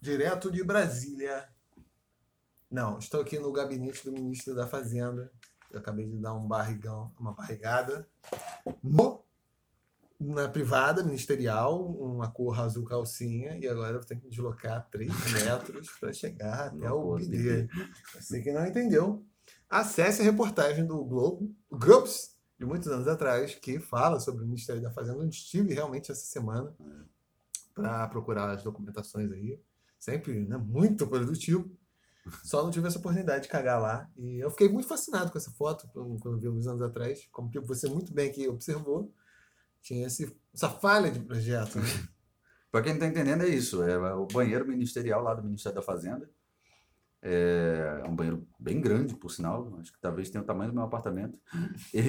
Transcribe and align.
direto 0.00 0.50
de 0.50 0.62
Brasília. 0.62 1.48
Não, 2.70 2.98
estou 2.98 3.20
aqui 3.20 3.38
no 3.38 3.52
gabinete 3.52 4.04
do 4.04 4.12
ministro 4.12 4.54
da 4.54 4.66
Fazenda. 4.66 5.32
Eu 5.70 5.78
acabei 5.78 6.06
de 6.06 6.16
dar 6.18 6.34
um 6.34 6.46
barrigão, 6.46 7.12
uma 7.18 7.32
barrigada. 7.32 8.08
No, 8.82 9.24
na 10.18 10.48
privada 10.48 11.02
ministerial, 11.02 11.84
uma 11.84 12.30
cor 12.30 12.58
azul 12.58 12.84
calcinha, 12.84 13.56
e 13.58 13.68
agora 13.68 13.96
eu 13.96 14.04
tenho 14.04 14.20
que 14.20 14.28
deslocar 14.28 14.88
3 14.90 15.10
metros 15.32 15.90
para 16.00 16.12
chegar 16.12 16.68
até 16.68 16.90
o 16.90 17.16
BD. 17.16 17.68
Você 18.14 18.40
que 18.40 18.52
não 18.52 18.66
entendeu, 18.66 19.24
acesse 19.68 20.22
a 20.22 20.24
reportagem 20.24 20.86
do 20.86 21.04
Globo, 21.04 21.54
Globes, 21.70 22.36
de 22.58 22.64
muitos 22.64 22.88
anos 22.88 23.06
atrás, 23.06 23.54
que 23.54 23.78
fala 23.78 24.18
sobre 24.18 24.42
o 24.42 24.46
Ministério 24.46 24.80
da 24.80 24.90
Fazenda, 24.90 25.18
onde 25.18 25.36
estive 25.36 25.74
realmente 25.74 26.10
essa 26.10 26.24
semana 26.24 26.74
para 27.74 28.08
procurar 28.08 28.50
as 28.50 28.62
documentações 28.62 29.30
aí. 29.30 29.60
Sempre 30.06 30.46
né, 30.46 30.56
muito 30.56 31.04
produtivo. 31.04 31.68
Só 32.44 32.62
não 32.62 32.70
tive 32.70 32.86
essa 32.86 32.98
oportunidade 32.98 33.42
de 33.42 33.48
cagar 33.48 33.80
lá. 33.80 34.08
E 34.16 34.38
eu 34.38 34.48
fiquei 34.52 34.68
muito 34.68 34.86
fascinado 34.86 35.32
com 35.32 35.38
essa 35.38 35.50
foto, 35.50 35.88
quando 35.92 36.38
vi 36.38 36.48
uns 36.48 36.68
anos 36.68 36.80
atrás. 36.80 37.26
Como 37.32 37.50
que 37.50 37.58
você 37.58 37.88
muito 37.88 38.14
bem 38.14 38.30
aqui 38.30 38.46
observou, 38.46 39.12
tinha 39.82 40.06
esse, 40.06 40.32
essa 40.54 40.68
falha 40.70 41.10
de 41.10 41.18
projeto. 41.18 41.80
Né? 41.80 41.86
Para 42.70 42.82
quem 42.82 42.92
não 42.92 42.98
está 42.98 43.08
entendendo, 43.08 43.42
é 43.42 43.48
isso. 43.48 43.82
É 43.82 44.14
o 44.14 44.26
banheiro 44.26 44.64
ministerial 44.68 45.24
lá 45.24 45.34
do 45.34 45.42
Ministério 45.42 45.74
da 45.74 45.82
Fazenda. 45.82 46.30
É 47.20 48.04
um 48.06 48.14
banheiro 48.14 48.46
bem 48.60 48.80
grande, 48.80 49.12
por 49.16 49.32
sinal. 49.32 49.76
Acho 49.80 49.92
que 49.92 50.00
talvez 50.00 50.30
tenha 50.30 50.42
o 50.42 50.46
tamanho 50.46 50.70
do 50.70 50.74
meu 50.76 50.84
apartamento. 50.84 51.36
E, 51.92 52.00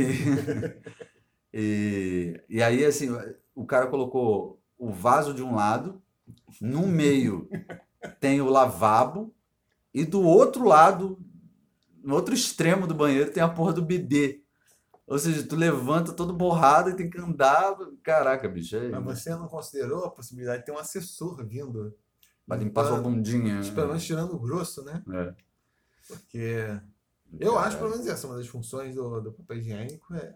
e, 1.51 2.43
e 2.47 2.61
aí, 2.61 2.85
assim, 2.85 3.09
o 3.55 3.65
cara 3.65 3.87
colocou 3.87 4.61
o 4.77 4.91
vaso 4.91 5.33
de 5.33 5.41
um 5.41 5.55
lado, 5.55 5.99
no 6.61 6.85
meio 6.85 7.49
tem 8.19 8.41
o 8.41 8.49
lavabo, 8.49 9.33
e 9.93 10.05
do 10.05 10.21
outro 10.21 10.65
lado, 10.65 11.19
no 12.03 12.15
outro 12.15 12.33
extremo 12.33 12.85
do 12.85 12.93
banheiro, 12.93 13.31
tem 13.31 13.41
a 13.41 13.49
porra 13.49 13.73
do 13.73 13.81
bidê. 13.81 14.43
Ou 15.07 15.17
seja, 15.17 15.41
tu 15.47 15.55
levanta 15.55 16.11
todo 16.11 16.33
borrado 16.33 16.89
e 16.89 16.95
tem 16.95 17.09
que 17.09 17.17
andar. 17.17 17.77
Caraca, 18.03 18.47
bicho. 18.49 18.75
É... 18.75 18.89
Mas 18.89 19.21
você 19.21 19.29
não 19.31 19.47
considerou 19.47 20.03
a 20.03 20.11
possibilidade 20.11 20.59
de 20.59 20.65
ter 20.65 20.71
um 20.73 20.77
assessor 20.77 21.45
vindo? 21.45 21.95
Pra 22.45 22.57
limpar 22.57 22.85
sua 22.85 22.99
bundinha. 22.99 23.61
Pelo 23.73 23.87
menos 23.87 24.05
tirando 24.05 24.33
o 24.33 24.39
grosso, 24.39 24.83
né? 24.83 25.01
É. 25.11 25.33
Porque. 26.07 26.79
Eu 27.39 27.57
acho, 27.57 27.77
pelo 27.77 27.89
menos, 27.89 28.07
essa 28.07 28.25
é 28.25 28.29
uma 28.29 28.37
das 28.37 28.47
funções 28.47 28.95
do, 28.95 29.19
do 29.19 29.33
papel 29.33 29.57
higiênico 29.57 30.13
é. 30.13 30.33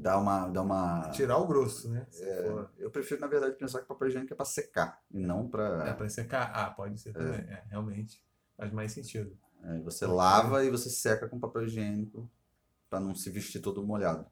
Dá 0.00 0.16
uma, 0.16 0.48
dá 0.48 0.62
uma. 0.62 1.10
Tirar 1.10 1.38
o 1.38 1.46
grosso, 1.46 1.90
né? 1.90 2.06
É, 2.14 2.66
eu 2.78 2.88
prefiro, 2.88 3.20
na 3.20 3.26
verdade, 3.26 3.56
pensar 3.56 3.80
que 3.80 3.88
papel 3.88 4.08
higiênico 4.08 4.32
é 4.32 4.36
para 4.36 4.46
secar 4.46 5.02
e 5.10 5.18
não 5.18 5.48
para. 5.48 5.88
É 5.88 5.92
para 5.92 6.08
secar? 6.08 6.52
Ah, 6.54 6.70
pode 6.70 7.00
ser 7.00 7.12
também. 7.12 7.40
É, 7.40 7.64
realmente. 7.68 8.22
Faz 8.56 8.72
mais 8.72 8.92
sentido. 8.92 9.36
É, 9.64 9.80
você 9.80 10.06
lava 10.06 10.64
e 10.64 10.70
você 10.70 10.88
seca 10.88 11.28
com 11.28 11.40
papel 11.40 11.64
higiênico 11.64 12.30
para 12.88 13.00
não 13.00 13.12
se 13.12 13.28
vestir 13.28 13.60
todo 13.60 13.84
molhado. 13.84 14.24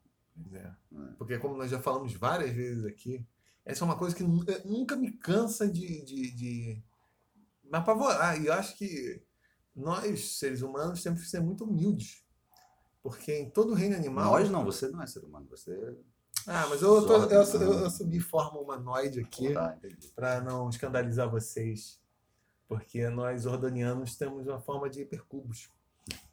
É. 0.52 0.58
é. 0.58 0.74
Porque 1.18 1.36
como 1.38 1.56
nós 1.56 1.70
já 1.70 1.80
falamos 1.80 2.14
várias 2.14 2.52
vezes 2.52 2.84
aqui, 2.84 3.26
essa 3.64 3.82
é 3.82 3.86
uma 3.86 3.98
coisa 3.98 4.14
que 4.14 4.22
nunca 4.22 4.94
me 4.94 5.10
cansa 5.12 5.68
de, 5.68 6.04
de, 6.04 6.30
de 6.30 6.82
me 7.64 7.76
apavorar. 7.76 8.40
E 8.40 8.46
eu 8.46 8.52
acho 8.52 8.76
que 8.76 9.20
nós, 9.74 10.38
seres 10.38 10.62
humanos, 10.62 11.02
temos 11.02 11.22
que 11.22 11.28
ser 11.28 11.40
muito 11.40 11.64
humildes. 11.64 12.24
Porque 13.06 13.32
em 13.32 13.48
todo 13.48 13.72
o 13.72 13.74
reino 13.74 13.94
animal. 13.94 14.32
Nós 14.32 14.50
não, 14.50 14.64
você 14.64 14.88
não 14.88 15.00
é 15.00 15.06
ser 15.06 15.24
humano, 15.24 15.46
você 15.48 15.72
é 15.72 15.94
ah, 16.48 16.64
mas 16.68 16.80
eu, 16.80 17.04
tô, 17.04 17.24
eu, 17.24 17.42
eu, 17.42 17.72
eu 17.80 17.90
subi 17.90 18.20
forma 18.20 18.60
humanoide 18.60 19.18
aqui 19.18 19.52
tá, 19.52 19.76
para 20.14 20.40
não 20.40 20.68
escandalizar 20.68 21.28
vocês. 21.28 21.98
Porque 22.68 23.08
nós, 23.10 23.46
ordonianos, 23.46 24.16
temos 24.16 24.46
uma 24.46 24.60
forma 24.60 24.88
de 24.88 25.02
hipercubos. 25.02 25.68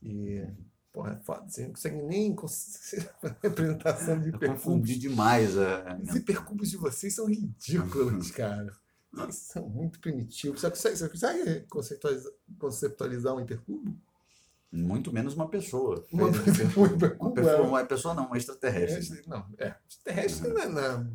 E, 0.04 0.46
porra, 0.92 1.14
é 1.14 1.24
foda. 1.24 1.50
Você 1.50 1.64
não 1.64 1.72
consegue 1.72 2.02
nem 2.04 2.36
representação 3.42 4.20
de 4.20 4.30
hipercubos. 4.30 4.64
Eu 4.64 4.72
confundi 4.72 5.00
demais. 5.00 5.58
A... 5.58 5.98
Os 6.04 6.16
hipercubos 6.16 6.70
de 6.70 6.78
vocês 6.78 7.16
são 7.16 7.26
ridículos, 7.26 8.30
cara. 8.32 8.72
Vocês 9.12 9.36
são 9.36 9.68
muito 9.68 10.00
primitivos. 10.00 10.62
Você 10.62 10.70
consegue, 10.70 10.96
você 10.98 11.66
consegue 11.68 12.08
conceptualizar 12.60 13.34
um 13.36 13.42
hipercubo? 13.42 13.83
Muito 14.74 15.14
menos 15.14 15.36
uma 15.36 15.48
pessoa. 15.48 16.04
Uma, 16.12 16.28
uma, 16.28 16.38
hipercubo, 16.50 17.06
uma, 17.20 17.32
pessoa, 17.32 17.62
uma 17.62 17.86
pessoa 17.86 18.14
não, 18.14 18.26
uma 18.26 18.38
extraterrestre. 18.38 19.22
Não, 19.28 19.46
é. 19.58 19.76
Extraterrestre 19.88 20.48
uhum. 20.50 20.70
não 20.72 20.82
é. 20.82 21.08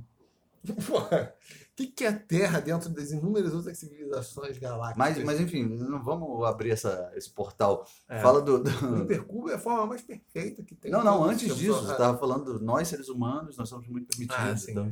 Porra 0.86 1.34
que, 1.78 1.86
que 1.86 2.04
é 2.04 2.08
a 2.08 2.18
Terra 2.18 2.58
dentro 2.58 2.88
das 2.90 3.12
inúmeras 3.12 3.54
outras 3.54 3.78
civilizações 3.78 4.58
galácticas? 4.58 4.98
Mas, 4.98 5.24
mas 5.24 5.40
enfim, 5.40 5.64
não 5.64 6.02
vamos 6.02 6.44
abrir 6.44 6.70
essa, 6.70 7.12
esse 7.14 7.30
portal. 7.30 7.86
É. 8.08 8.18
Fala 8.20 8.42
do, 8.42 8.62
do... 8.62 8.70
O 8.70 9.02
hipercubo 9.02 9.48
é 9.50 9.54
a 9.54 9.58
forma 9.58 9.86
mais 9.86 10.02
perfeita 10.02 10.64
que 10.64 10.74
tem. 10.74 10.90
Não, 10.90 11.04
não, 11.04 11.22
antes 11.22 11.54
disso, 11.56 11.80
você 11.80 11.92
estava 11.92 12.18
falando, 12.18 12.58
nós 12.60 12.88
seres 12.88 13.08
humanos, 13.08 13.56
nós 13.56 13.68
somos 13.68 13.86
muito 13.86 14.08
permitidos. 14.08 14.44
Ah, 14.44 14.56
sim, 14.56 14.72
então. 14.72 14.88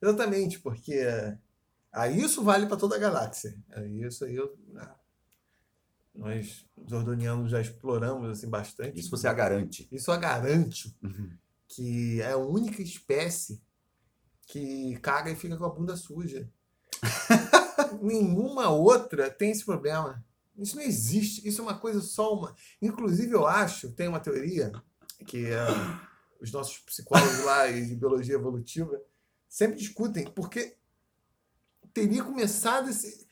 Exatamente, 0.00 0.58
porque 0.60 0.98
aí 1.92 2.22
isso 2.22 2.42
vale 2.42 2.64
para 2.66 2.78
toda 2.78 2.96
a 2.96 2.98
galáxia. 2.98 3.54
Isso 4.00 4.24
aí 4.24 4.34
eu, 4.34 4.56
né, 4.68 4.88
nós, 6.14 6.66
os 6.76 6.92
ordonianos, 6.92 7.50
já 7.50 7.60
exploramos 7.60 8.28
assim, 8.28 8.48
bastante. 8.48 9.00
Isso 9.00 9.10
você 9.10 9.26
a 9.26 9.32
garante. 9.32 9.88
Isso 9.90 10.12
a 10.12 10.16
garante 10.16 10.94
uhum. 11.02 11.30
que 11.68 12.20
é 12.20 12.32
a 12.32 12.36
única 12.36 12.82
espécie 12.82 13.62
que 14.46 14.98
caga 15.00 15.30
e 15.30 15.36
fica 15.36 15.56
com 15.56 15.64
a 15.64 15.70
bunda 15.70 15.96
suja. 15.96 16.48
Nenhuma 18.02 18.68
outra 18.68 19.30
tem 19.30 19.50
esse 19.50 19.64
problema. 19.64 20.24
Isso 20.56 20.76
não 20.76 20.82
existe. 20.82 21.46
Isso 21.48 21.60
é 21.60 21.64
uma 21.64 21.78
coisa 21.78 22.00
só 22.00 22.34
uma. 22.34 22.54
Inclusive, 22.80 23.32
eu 23.32 23.46
acho, 23.46 23.92
tem 23.92 24.08
uma 24.08 24.20
teoria 24.20 24.70
que 25.26 25.46
é, 25.46 25.66
os 26.40 26.52
nossos 26.52 26.78
psicólogos 26.80 27.44
lá 27.44 27.70
de 27.70 27.94
biologia 27.94 28.34
evolutiva 28.34 29.00
sempre 29.48 29.78
discutem, 29.78 30.30
porque 30.32 30.76
teria 31.94 32.24
começado 32.24 32.90
esse 32.90 33.26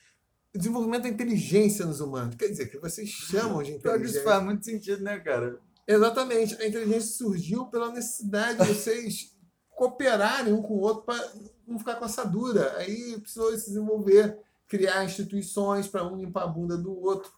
desenvolvimento 0.59 1.03
da 1.03 1.09
inteligência 1.09 1.87
nos 1.87 2.01
humanos. 2.01 2.35
Quer 2.37 2.49
dizer, 2.49 2.67
que 2.67 2.79
vocês 2.79 3.09
chamam 3.09 3.63
de 3.63 3.73
inteligência. 3.73 4.19
Isso 4.19 4.25
faz 4.25 4.43
muito 4.43 4.65
sentido, 4.65 5.03
né, 5.03 5.19
cara? 5.21 5.59
Exatamente. 5.87 6.61
A 6.61 6.67
inteligência 6.67 7.17
surgiu 7.17 7.67
pela 7.67 7.93
necessidade 7.93 8.59
de 8.59 8.75
vocês 8.75 9.37
cooperarem 9.71 10.53
um 10.53 10.63
com 10.63 10.75
o 10.75 10.81
outro 10.81 11.05
para 11.05 11.33
não 11.67 11.79
ficar 11.79 11.97
com 11.97 12.05
essa 12.05 12.25
dura. 12.25 12.77
Aí 12.77 13.19
precisou 13.21 13.51
se 13.57 13.67
desenvolver, 13.67 14.39
criar 14.67 15.05
instituições 15.05 15.87
para 15.87 16.07
um 16.07 16.17
limpar 16.17 16.45
a 16.45 16.49
bunda 16.49 16.77
do 16.77 16.99
outro. 16.99 17.33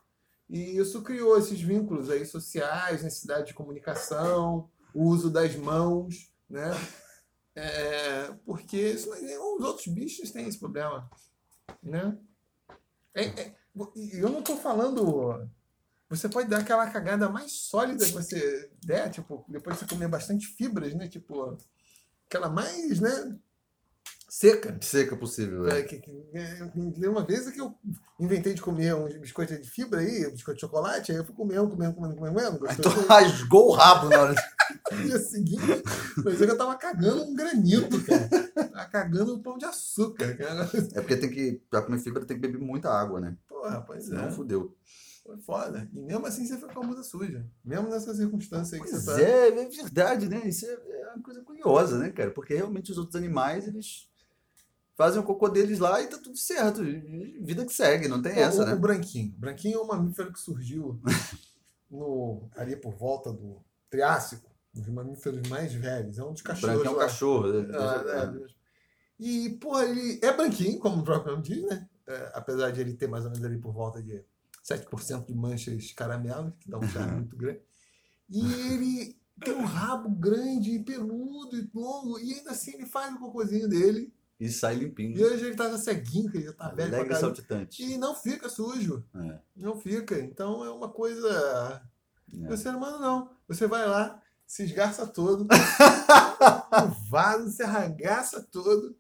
E 0.49 0.77
isso 0.77 1.03
criou 1.03 1.39
esses 1.39 1.61
vínculos 1.61 2.11
aí 2.11 2.27
sociais, 2.27 3.03
necessidade 3.03 3.49
de 3.49 3.55
comunicação, 3.55 4.69
o 4.95 5.05
uso 5.05 5.31
das 5.31 5.57
mãos, 5.57 6.31
né? 6.49 6.71
É, 7.55 8.33
porque 8.45 8.77
isso, 8.77 9.11
os 9.11 9.65
outros 9.65 9.87
bichos 9.87 10.31
têm 10.31 10.49
esse 10.49 10.59
problema, 10.59 11.09
né? 11.83 12.19
É, 13.15 13.25
é, 13.25 13.55
eu 14.15 14.29
não 14.29 14.41
estou 14.41 14.57
falando 14.57 15.49
você 16.13 16.29
pode 16.29 16.47
dar 16.47 16.59
aquela 16.59 16.91
cagada 16.91 17.27
mais 17.31 17.53
sólida 17.53 18.05
que 18.05 18.13
você 18.13 18.71
der, 18.85 19.09
tipo, 19.09 19.47
depois 19.49 19.79
de 19.79 19.81
você 19.81 19.89
comer 19.89 20.09
bastante 20.09 20.47
fibras, 20.47 20.93
né? 20.95 21.09
Tipo, 21.09 21.57
aquela 22.29 22.51
mais, 22.51 23.01
né? 23.01 23.39
Seca. 24.33 24.75
Seca 24.81 25.15
possível. 25.15 25.69
É. 25.69 25.81
É, 25.81 25.83
que, 25.83 25.99
que, 25.99 26.11
é, 26.33 27.07
uma 27.07 27.23
vez 27.23 27.51
que 27.51 27.61
eu 27.61 27.75
inventei 28.19 28.55
de 28.55 28.63
comer 28.63 28.95
uns 28.95 29.15
biscoitos 29.19 29.61
de 29.61 29.71
fibra 29.71 30.01
aí, 30.01 30.31
biscoito 30.31 30.55
de 30.55 30.61
chocolate, 30.63 31.13
aí 31.13 31.19
eu 31.19 31.25
fui 31.27 31.35
comendo, 31.35 31.69
comendo, 31.69 31.95
comendo, 31.95 32.17
comendo, 32.17 32.35
comendo. 32.35 32.67
Aí 32.67 32.77
tu 32.77 32.89
rasgou 33.07 33.69
o 33.69 33.73
rabo 33.73 34.09
na 34.09 34.23
hora. 34.23 34.35
no 34.91 35.03
dia 35.03 35.19
seguinte, 35.19 35.83
parecia 36.25 36.47
que 36.47 36.53
eu 36.53 36.57
tava 36.57 36.75
cagando 36.77 37.25
um 37.25 37.35
granito, 37.35 38.03
cara. 38.07 38.27
Tava 38.71 38.89
cagando 38.89 39.35
um 39.35 39.43
pão 39.43 39.59
de 39.59 39.67
açúcar, 39.67 40.35
cara. 40.35 40.63
É 40.95 41.01
porque 41.03 41.17
tem 41.19 41.29
que, 41.29 41.63
pra 41.69 41.83
comer 41.83 41.99
fibra 41.99 42.25
tem 42.25 42.41
que 42.41 42.49
beber 42.49 42.59
muita 42.59 42.89
água, 42.89 43.21
né? 43.21 43.37
Porra, 43.47 43.83
pois 43.83 44.11
é. 44.11 44.15
Não 44.15 44.31
fudeu. 44.31 44.75
Foi 45.27 45.37
foda. 45.37 45.87
E 45.93 46.01
mesmo 46.01 46.27
assim 46.27 46.47
você 46.47 46.57
fica 46.57 46.73
com 46.73 46.83
a 46.83 46.87
bunda 46.87 47.03
suja. 47.03 47.47
Mesmo 47.63 47.91
nessas 47.91 48.17
circunstâncias 48.17 48.73
aí 48.73 48.81
que 48.81 48.91
pois 48.91 49.05
você 49.05 49.13
tá. 49.13 49.21
É, 49.21 49.49
é 49.49 49.69
verdade, 49.69 50.27
né? 50.27 50.41
Isso 50.47 50.65
é, 50.65 50.73
é 50.73 51.13
uma 51.15 51.23
coisa 51.23 51.43
curiosa, 51.43 51.99
né, 51.99 52.11
cara? 52.11 52.31
Porque 52.31 52.55
realmente 52.55 52.91
os 52.91 52.97
outros 52.97 53.15
animais, 53.15 53.69
eles 53.69 54.11
fazem 54.97 55.21
o 55.21 55.25
cocô 55.25 55.49
deles 55.49 55.79
lá 55.79 56.01
e 56.01 56.07
tá 56.07 56.19
tudo 56.19 56.37
certo. 56.37 56.83
Vida 56.83 57.65
que 57.65 57.73
segue, 57.73 58.09
não 58.09 58.23
tem 58.23 58.33
essa, 58.33 58.63
o, 58.63 58.67
né? 58.67 58.75
O 58.75 58.79
branquinho. 58.79 59.35
O 59.37 59.41
branquinho 59.41 59.79
é 59.79 59.83
um 59.83 59.87
mamífero 59.87 60.33
que 60.33 60.41
surgiu 60.41 61.01
no, 61.91 62.49
ali 62.57 62.77
por 62.77 62.95
volta 62.95 63.33
do 63.33 63.63
Triássico, 63.91 64.51
dos 64.73 64.89
mamíferos 64.89 65.49
mais 65.49 65.73
velhos. 65.73 66.19
É 66.19 66.25
um 66.25 66.33
dos 66.33 66.43
cachorros. 66.43 66.77
O 66.77 66.79
branquinho 66.79 66.93
é 66.93 66.97
um 66.97 66.99
lá. 66.99 67.05
cachorro. 67.05 67.47
É, 67.47 68.49
é, 68.49 68.53
e, 69.19 69.51
porra, 69.51 69.85
ele 69.85 70.19
é 70.23 70.33
branquinho, 70.33 70.79
como 70.79 71.01
o 71.01 71.05
próprio 71.05 71.33
nome 71.33 71.45
diz, 71.45 71.63
né? 71.63 71.89
É, 72.09 72.33
apesar 72.35 72.71
de 72.73 72.81
ele 72.81 72.95
ter 72.95 73.07
mais 73.07 73.25
ou 73.25 73.31
menos 73.31 73.45
ali 73.45 73.57
por 73.57 73.73
volta 73.73 74.03
de 74.03 74.25
7% 74.65 75.27
de 75.27 75.35
manchas 75.35 75.93
caramelas, 75.93 76.53
que 76.59 76.69
dá 76.69 76.79
um 76.79 76.89
charme 76.89 77.13
muito 77.23 77.37
grande. 77.37 77.61
E 78.29 78.41
ele 78.73 79.17
tem 79.45 79.55
um 79.55 79.65
rabo 79.65 80.11
grande, 80.11 80.79
peludo 80.81 81.57
e 81.57 81.71
longo, 81.75 82.19
e 82.19 82.35
ainda 82.35 82.51
assim 82.51 82.75
ele 82.75 82.87
faz 82.87 83.15
o 83.15 83.19
cocôzinho 83.19 83.69
dele. 83.69 84.13
E 84.45 84.49
sai 84.51 84.75
E 84.75 84.79
limpinho. 84.81 85.25
hoje 85.25 85.47
ele 85.47 85.55
tá 85.57 85.77
ceguinho, 85.79 86.31
que 86.31 86.39
ele 86.39 86.47
já 86.47 86.53
tá 86.53 86.69
velho 86.71 86.95
Alegre 86.95 87.15
e 87.15 87.21
saltitante. 87.21 87.83
E 87.83 87.97
não 87.97 88.15
fica 88.15 88.49
sujo. 88.49 89.05
É, 89.15 89.39
Não 89.57 89.79
fica. 89.79 90.19
Então 90.19 90.65
é 90.65 90.71
uma 90.71 90.89
coisa. 90.89 91.83
é. 92.43 92.53
O 92.53 92.57
ser 92.57 92.75
humano 92.75 92.99
não. 92.99 93.31
Você 93.47 93.67
vai 93.69 93.87
lá, 93.87 94.21
se 94.47 94.65
esgarça 94.65 95.07
todo, 95.07 95.45
no 95.47 96.95
vaso, 97.09 97.51
se 97.51 97.63
arragaça 97.63 98.43
todo. 98.51 98.97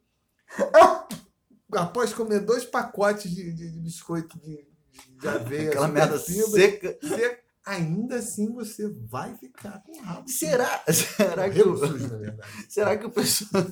Após 1.72 2.12
comer 2.12 2.40
dois 2.40 2.64
pacotes 2.64 3.30
de, 3.34 3.52
de- 3.52 3.70
de 3.70 3.80
biscoito 3.80 4.38
de, 4.38 4.66
de 5.18 5.28
aveia, 5.28 5.70
Aquela 5.70 5.88
merda 5.88 6.18
seca. 6.18 6.96
você- 7.02 7.38
ainda 7.64 8.16
assim 8.16 8.52
você 8.52 8.88
vai 8.88 9.34
ficar 9.36 9.82
com 9.82 9.92
o 9.92 10.02
rabo. 10.02 10.28
Será? 10.28 10.82
Será 10.92 11.48
que, 11.50 11.62
o- 11.62 11.76
sujo, 11.76 12.08
na 12.08 12.16
verdade. 12.18 12.48
será 12.68 12.96
que 12.98 13.06
o 13.06 13.10
pessoal. 13.10 13.64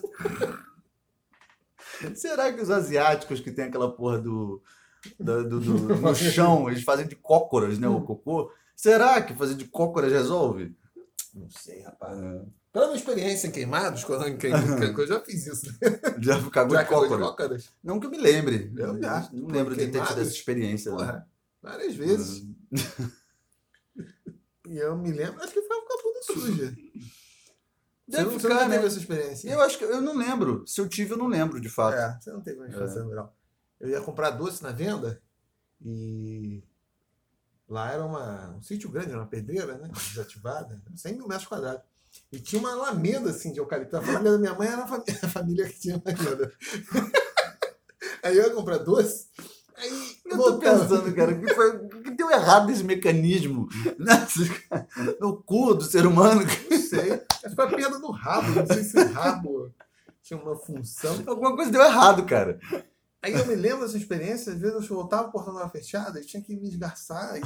Será 2.15 2.53
que 2.53 2.61
os 2.61 2.71
asiáticos 2.71 3.41
que 3.41 3.51
tem 3.51 3.67
aquela 3.67 3.91
porra 3.95 4.19
do. 4.19 4.63
do, 5.19 5.49
do- 5.49 5.61
do- 5.61 5.97
no 5.97 6.15
chão, 6.15 6.69
eles 6.71 6.83
fazem 6.85 7.07
de 7.07 7.17
cócoras, 7.17 7.79
né? 7.79 7.89
O 7.89 8.01
cocô. 8.03 8.53
Será 8.77 9.21
que 9.23 9.35
fazer 9.35 9.55
de 9.55 9.67
cócoras 9.67 10.11
resolve? 10.13 10.75
Não 11.35 11.49
sei, 11.51 11.83
rapaz. 11.83 12.19
É, 12.19 12.43
Pela 12.73 12.87
minha 12.87 12.97
experiência 12.99 13.47
em 13.47 13.51
queimados, 13.51 14.05
quando 14.05 14.27
eu, 14.27 14.37
eu 14.99 15.07
já 15.07 15.21
fiz 15.21 15.47
isso. 15.47 15.67
Né? 15.67 16.01
já 16.21 16.51
cagou 16.51 16.75
Já 16.77 16.83
de 16.83 16.89
cócoras. 16.89 17.69
Não 17.85 18.01
que 18.01 18.07
eu 18.07 18.11
me 18.11 18.19
lembre. 18.19 18.73
Eu 18.77 19.01
já. 19.01 19.29
Não 19.33 19.49
lembro 19.49 19.75
de 19.77 19.87
ter 19.87 20.03
tido 20.07 20.21
essa 20.21 20.33
experiência. 20.33 20.91
né? 20.93 20.97
Porra, 20.99 21.29
várias 21.63 21.95
vezes. 21.95 22.45
E 24.69 24.79
eu 24.79 24.97
me 24.97 25.11
lembro, 25.11 25.43
acho 25.43 25.53
que 25.53 25.63
foi 25.63 25.77
com 25.81 25.93
a 25.93 26.03
bunda 26.03 26.23
suja. 26.23 26.77
Deve 28.11 28.25
você 28.25 28.31
não, 28.31 28.33
você 28.33 28.49
ficar, 28.49 28.61
não 28.61 28.69
né? 28.69 28.75
teve 28.75 28.87
essa 28.87 28.99
experiência? 28.99 29.49
Eu 29.49 29.61
acho 29.61 29.79
que 29.79 29.85
eu 29.85 30.01
não 30.01 30.17
lembro. 30.17 30.65
Se 30.67 30.81
eu 30.81 30.89
tive, 30.89 31.13
eu 31.13 31.17
não 31.17 31.29
lembro, 31.29 31.61
de 31.61 31.69
fato. 31.69 31.95
É, 31.95 32.19
você 32.21 32.31
não 32.31 32.41
teve 32.41 32.59
uma 32.59 32.69
infância 32.69 33.03
legal. 33.05 33.35
Eu 33.79 33.89
ia 33.89 34.01
comprar 34.01 34.31
doce 34.31 34.63
na 34.63 34.73
venda 34.73 35.23
e 35.83 36.63
lá 37.69 37.93
era 37.93 38.05
uma, 38.05 38.51
um 38.57 38.63
sítio 38.63 38.91
grande, 38.91 39.11
era 39.11 39.19
uma 39.19 39.27
pedreira, 39.27 39.79
né? 39.79 39.89
Desativada, 40.09 40.83
100 40.95 41.15
mil 41.15 41.29
metros 41.29 41.47
quadrados. 41.47 41.83
E 42.33 42.41
tinha 42.41 42.61
uma 42.61 42.73
alameda 42.73 43.31
assim 43.31 43.53
de 43.53 43.61
eucalipto. 43.61 43.97
A 43.97 44.03
família 44.03 44.33
da 44.33 44.39
minha 44.39 44.55
mãe 44.55 44.69
era 44.69 44.83
a 44.83 44.89
família, 44.89 45.19
a 45.23 45.29
família 45.29 45.69
que 45.69 45.79
tinha 45.79 46.03
alameda. 46.05 46.53
Aí 48.23 48.37
eu 48.37 48.45
ia 48.45 48.55
comprar 48.55 48.79
doce. 48.79 49.29
Aí 49.77 50.21
Eu 50.27 50.37
tô 50.37 50.59
pensando, 50.59 51.15
cara, 51.15 51.39
que, 51.39 51.55
foi, 51.55 51.89
deu 52.21 52.31
errado 52.31 52.71
esse 52.71 52.85
mecanismo 52.85 53.67
né? 53.99 54.27
no 55.19 55.43
cu 55.43 55.75
do 55.75 55.85
ser 55.85 56.07
humano. 56.07 56.43
Não 56.71 56.79
sei. 56.79 57.23
Foi 57.55 57.65
a 57.65 57.69
perda 57.69 57.99
do 57.99 58.11
rabo. 58.11 58.51
Não 58.51 58.67
sei 58.67 58.85
se 58.85 58.99
o 58.99 59.13
rabo 59.13 59.75
tinha 60.23 60.39
uma 60.39 60.55
função. 60.55 61.23
Alguma 61.27 61.57
coisa 61.57 61.71
deu 61.71 61.83
errado, 61.83 62.27
cara. 62.27 62.61
Aí 63.23 63.33
eu 63.33 63.47
me 63.47 63.55
lembro 63.55 63.85
dessa 63.85 63.99
experiência, 63.99 64.53
às 64.53 64.59
vezes 64.59 64.89
eu 64.89 64.97
voltava, 64.97 65.29
o 65.29 65.33
portão 65.33 65.53
estava 65.53 65.71
fechado, 65.71 66.19
e 66.19 66.25
tinha 66.25 66.43
que 66.43 66.57
me 66.57 66.69
esgarçar. 66.69 67.37
E... 67.37 67.43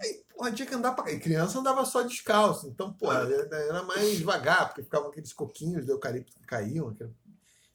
Aí, 0.00 0.22
porra, 0.28 0.52
tinha 0.52 0.66
que 0.66 0.74
andar 0.74 0.92
pra. 0.92 1.10
E 1.10 1.18
criança 1.18 1.58
andava 1.58 1.84
só 1.84 2.02
descalço. 2.02 2.68
Então, 2.68 2.92
porra, 2.92 3.20
era 3.20 3.56
era 3.56 3.82
mais 3.82 4.16
devagar, 4.16 4.68
porque 4.68 4.82
ficavam 4.82 5.08
aqueles 5.08 5.32
coquinhos 5.32 5.84
de 5.84 5.90
eucalipto 5.90 6.32
que 6.32 6.46
caíam. 6.46 6.94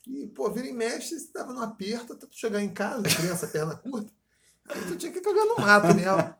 E, 0.07 0.27
pô, 0.27 0.51
vira 0.51 0.67
e 0.67 0.73
mexe, 0.73 1.19
você 1.19 1.31
tava 1.31 1.53
no 1.53 1.61
aperto 1.61 2.13
até 2.13 2.27
tu 2.27 2.35
chegar 2.35 2.61
em 2.61 2.73
casa, 2.73 3.03
criança, 3.03 3.47
perna 3.47 3.75
curta. 3.75 4.11
Tu 4.67 4.95
tinha 4.97 5.11
que 5.11 5.21
cagar 5.21 5.45
no 5.45 5.55
mato 5.57 5.87
mesmo. 5.95 6.35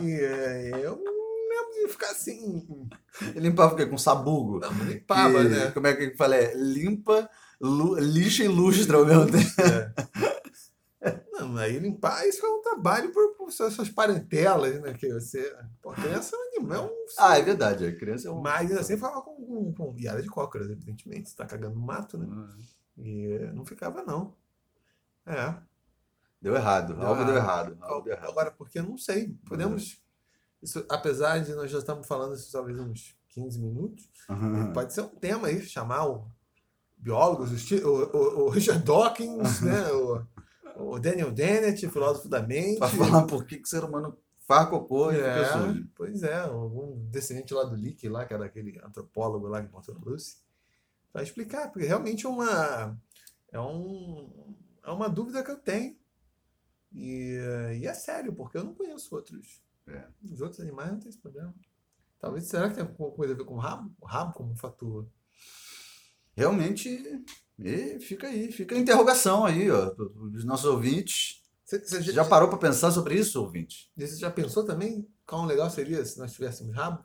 E 0.00 0.12
é, 0.20 0.70
eu 0.84 0.96
não 0.96 1.48
lembro 1.48 1.86
de 1.86 1.88
ficar 1.92 2.10
assim. 2.10 2.66
Ele 3.20 3.40
limpava 3.48 3.74
o 3.74 3.76
quê? 3.76 3.86
Com 3.86 3.98
sabugo. 3.98 4.60
Não, 4.60 4.72
limpava, 4.84 5.42
Que- 5.42 5.48
né? 5.48 5.70
Como 5.72 5.86
é 5.86 5.94
que 5.94 6.02
ele 6.04 6.16
fala? 6.16 6.36
É, 6.36 6.54
limpa, 6.54 7.28
lu- 7.60 7.98
lixa 7.98 8.44
e 8.44 8.48
lustra 8.48 8.96
ao 8.98 9.04
mesmo 9.06 9.26
tempo. 9.26 9.50
Não, 11.32 11.56
aí 11.58 11.78
limpar 11.78 12.26
isso 12.26 12.44
é 12.46 12.48
um 12.48 12.62
trabalho 12.62 13.12
por, 13.12 13.34
por 13.36 13.50
suas, 13.52 13.74
suas 13.74 13.90
parentelas, 13.90 14.80
né? 14.80 14.94
Que 14.94 15.12
você. 15.12 15.54
Pô, 15.82 15.92
criança 15.92 16.34
é 16.34 16.38
um 16.38 16.56
animal. 16.58 16.90
Ah, 17.18 17.38
é 17.38 17.42
verdade. 17.42 17.86
A 17.86 17.94
criança 17.94 18.28
é 18.28 18.30
um. 18.30 18.40
Mas 18.40 18.72
assim 18.72 18.96
falava 18.96 19.20
com, 19.20 19.34
com, 19.44 19.74
com. 19.74 19.94
E 19.98 20.06
era 20.08 20.22
de 20.22 20.28
cócoras, 20.28 20.70
evidentemente. 20.70 21.28
Você 21.28 21.36
tá 21.36 21.44
cagando 21.44 21.74
no 21.74 21.84
mato, 21.84 22.16
né? 22.16 22.24
Hum. 22.26 22.48
E 22.96 23.38
não 23.52 23.66
ficava, 23.66 24.02
não. 24.02 24.34
É. 25.26 25.54
Deu 26.44 26.54
errado. 26.54 26.92
Deu 26.92 27.06
algo 27.06 27.24
deu 27.24 27.36
errado. 27.36 27.72
errado. 27.72 27.78
Algo 27.80 28.04
deu 28.04 28.12
errado. 28.12 28.28
Agora, 28.28 28.50
porque 28.50 28.78
eu 28.78 28.82
não 28.82 28.98
sei. 28.98 29.34
Podemos. 29.48 29.98
Isso, 30.62 30.84
apesar 30.90 31.38
de 31.38 31.54
nós 31.54 31.70
já 31.70 31.78
estamos 31.78 32.06
falando 32.06 32.34
isso 32.34 32.52
talvez 32.52 32.78
uns 32.78 33.16
15 33.30 33.58
minutos, 33.58 34.08
Uhum. 34.28 34.72
pode 34.72 34.92
ser 34.92 35.00
um 35.02 35.08
tema 35.08 35.48
aí, 35.48 35.60
chamar 35.62 36.06
o 36.06 36.26
biólogos, 36.96 37.50
o, 37.72 37.88
o, 37.88 38.44
o, 38.44 38.48
Richard 38.50 38.82
Dawkins, 38.84 39.62
né? 39.62 39.84
O, 40.76 40.94
o 40.94 40.98
Daniel 40.98 41.30
Dennett, 41.30 41.88
filósofo 41.88 42.28
da 42.28 42.42
mente. 42.42 42.78
Pra 42.78 42.88
falar 42.88 43.22
por 43.26 43.44
que, 43.46 43.58
que 43.58 43.64
o 43.64 43.68
ser 43.68 43.84
humano 43.84 44.18
faz 44.40 44.68
cocô 44.68 45.12
e 45.12 45.20
É, 45.20 45.44
pois 45.94 46.22
é, 46.22 46.40
algum 46.40 46.98
descendente 47.10 47.54
lá 47.54 47.64
do 47.64 47.76
Leake, 47.76 48.08
lá, 48.08 48.26
que 48.26 48.34
era 48.34 48.44
aquele 48.44 48.78
antropólogo 48.84 49.46
lá 49.46 49.60
que 49.60 49.68
encontrou 49.68 49.96
a 49.96 50.10
Lucy, 50.10 50.36
vai 51.12 51.22
explicar, 51.22 51.70
porque 51.70 51.86
realmente 51.86 52.26
é 52.26 52.28
uma, 52.28 52.98
é 53.52 53.60
um, 53.60 54.54
é 54.84 54.90
uma 54.90 55.08
dúvida 55.08 55.42
que 55.42 55.50
eu 55.50 55.56
tenho. 55.56 55.96
E, 56.94 57.38
e 57.80 57.86
é 57.86 57.94
sério, 57.94 58.32
porque 58.32 58.56
eu 58.56 58.64
não 58.64 58.74
conheço 58.74 59.14
outros. 59.14 59.62
É. 59.86 60.06
Os 60.22 60.40
outros 60.40 60.60
animais 60.60 60.92
não 60.92 60.98
tem 60.98 61.08
esse 61.08 61.18
problema. 61.18 61.54
Talvez, 62.18 62.46
será 62.46 62.68
que 62.68 62.76
tem 62.76 62.84
alguma 62.84 63.10
coisa 63.10 63.34
a 63.34 63.36
ver 63.36 63.44
com 63.44 63.54
o 63.54 63.58
rabo? 63.58 63.94
O 64.00 64.06
rabo 64.06 64.32
como 64.32 64.52
um 64.52 64.56
fator. 64.56 65.06
Realmente, 66.36 67.24
e 67.58 68.00
fica 68.00 68.26
aí, 68.26 68.50
fica 68.50 68.74
a 68.74 68.78
interrogação 68.78 69.44
aí, 69.44 69.70
ó, 69.70 69.90
dos 69.90 70.44
nossos 70.44 70.66
ouvintes. 70.66 71.42
Você, 71.64 71.78
você 71.78 71.96
Você 71.96 72.02
já, 72.02 72.12
já 72.12 72.24
parou 72.24 72.48
pra 72.48 72.58
pensar 72.58 72.90
sobre 72.90 73.14
isso, 73.16 73.40
ouvinte? 73.40 73.90
você 73.96 74.16
já 74.16 74.30
pensou 74.30 74.64
também 74.64 75.08
quão 75.26 75.46
legal 75.46 75.70
seria 75.70 76.04
se 76.04 76.18
nós 76.18 76.32
tivéssemos 76.32 76.74
rabo? 76.74 77.04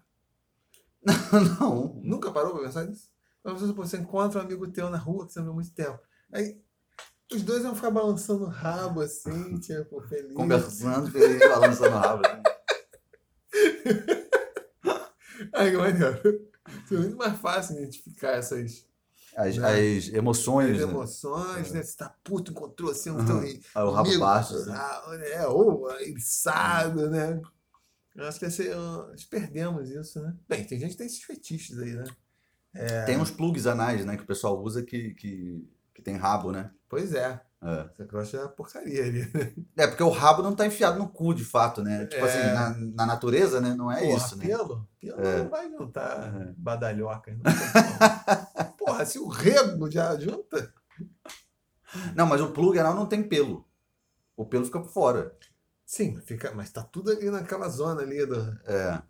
Não. 1.60 2.00
Nunca 2.04 2.32
parou 2.32 2.54
pra 2.54 2.64
pensar 2.64 2.86
nisso? 2.86 3.10
Você, 3.44 3.72
você 3.72 3.98
encontra 3.98 4.40
um 4.40 4.44
amigo 4.44 4.68
teu 4.72 4.90
na 4.90 4.98
rua 4.98 5.26
que 5.26 5.32
você 5.34 5.40
não 5.40 5.46
viu 5.48 5.54
muito 5.54 5.72
tempo. 5.74 6.00
Aí 6.32 6.62
os 7.32 7.42
dois 7.44 7.64
vão 7.64 7.76
ficar 7.76 7.92
balançando 7.92 8.46
o 8.46 8.50
rabo 8.50 9.02
assim, 9.02 9.60
tipo, 9.60 10.02
feliz. 10.08 10.34
Conversando, 10.34 11.12
feliz, 11.12 11.40
balançando 11.40 11.96
o 11.96 12.00
rabo. 12.00 12.22
assim. 13.54 14.30
Aí, 15.54 15.76
maneiro. 15.76 16.50
É 16.92 16.94
muito 16.96 17.18
mais 17.18 17.40
fácil 17.40 17.78
identificar 17.78 18.34
essas, 18.34 18.86
As, 19.36 19.58
Né? 19.58 19.70
as 19.98 20.08
emoções, 20.10 20.72
as 20.80 20.86
né? 20.86 20.92
emoções, 20.92 21.72
né? 21.72 21.82
Você 21.84 21.98
tá 21.98 22.16
puto, 22.24 22.52
encontrou 22.52 22.92
assim, 22.92 23.10
um 23.10 23.18
Uhum. 23.18 23.40
Aí 23.42 23.84
o 23.84 23.92
rabo 23.92 24.10
amigo, 24.10 24.20
baixo. 24.20 24.56
assim. 24.56 24.72
ah, 24.72 25.20
é, 25.32 25.48
ou 25.48 25.90
eriçado, 26.00 27.10
né? 27.10 27.42
Eu 28.16 28.26
acho 28.28 28.38
que 28.40 28.46
esse, 28.46 28.70
nós 28.70 29.24
perdemos 29.24 29.90
isso, 29.90 30.22
né? 30.22 30.36
Bem, 30.48 30.64
tem 30.66 30.80
gente 30.80 30.92
que 30.92 30.98
tem 30.98 31.08
esses 31.08 31.24
fetiches 31.24 31.80
aí, 31.80 31.94
né? 31.94 32.04
Tem 33.06 33.18
uns 33.18 33.32
plugs 33.32 33.66
anais, 33.66 34.06
né, 34.06 34.16
que 34.16 34.24
o 34.24 34.28
pessoal 34.28 34.62
usa 34.62 34.84
que, 34.84 35.14
que, 35.16 35.68
que 35.94 36.02
tem 36.04 36.18
rabo, 36.18 36.52
né? 36.52 36.70
Pois 36.90 37.14
é. 37.14 37.40
É. 37.62 37.90
Você 37.96 38.04
gosta 38.06 38.38
da 38.42 38.50
porcaria 38.50 39.04
ali. 39.04 39.32
É, 39.78 39.86
porque 39.88 40.02
o 40.04 40.10
rabo 40.10 40.42
não 40.42 40.56
tá 40.56 40.66
enfiado 40.66 40.98
no 40.98 41.08
cu, 41.08 41.34
de 41.34 41.44
fato, 41.46 41.82
né? 41.84 42.06
Tipo 42.08 42.26
É. 42.26 42.30
assim, 42.30 42.54
na, 42.54 42.94
na 42.96 43.06
natureza, 43.06 43.62
né? 43.62 43.74
Não 43.76 43.92
é 43.92 44.02
Porra, 44.02 44.18
isso, 44.18 44.38
né? 44.38 44.46
pelo? 44.48 44.88
Pelo 45.00 45.22
É. 45.22 45.38
não 45.44 45.50
vai 45.50 45.70
juntar 45.70 46.34
É. 46.42 46.54
badalhoca. 46.58 47.32
Não. 47.38 47.44
Porra, 48.78 49.06
se 49.06 49.20
o 49.20 49.28
rego 49.28 49.90
já 49.92 50.18
junta. 50.18 50.74
Não, 52.16 52.26
mas 52.26 52.42
o 52.42 52.52
plug 52.52 52.78
anal 52.80 52.96
não 52.96 53.06
tem 53.06 53.22
pelo. 53.24 53.66
O 54.36 54.46
pelo 54.46 54.66
fica 54.66 54.80
por 54.80 54.90
fora. 54.92 55.36
Sim, 55.86 56.20
fica, 56.22 56.52
mas 56.54 56.72
tá 56.72 56.82
tudo 56.84 57.12
ali 57.12 57.30
naquela 57.30 57.68
zona 57.70 58.02
ali 58.02 58.26
do. 58.26 58.36
É. 58.66 59.02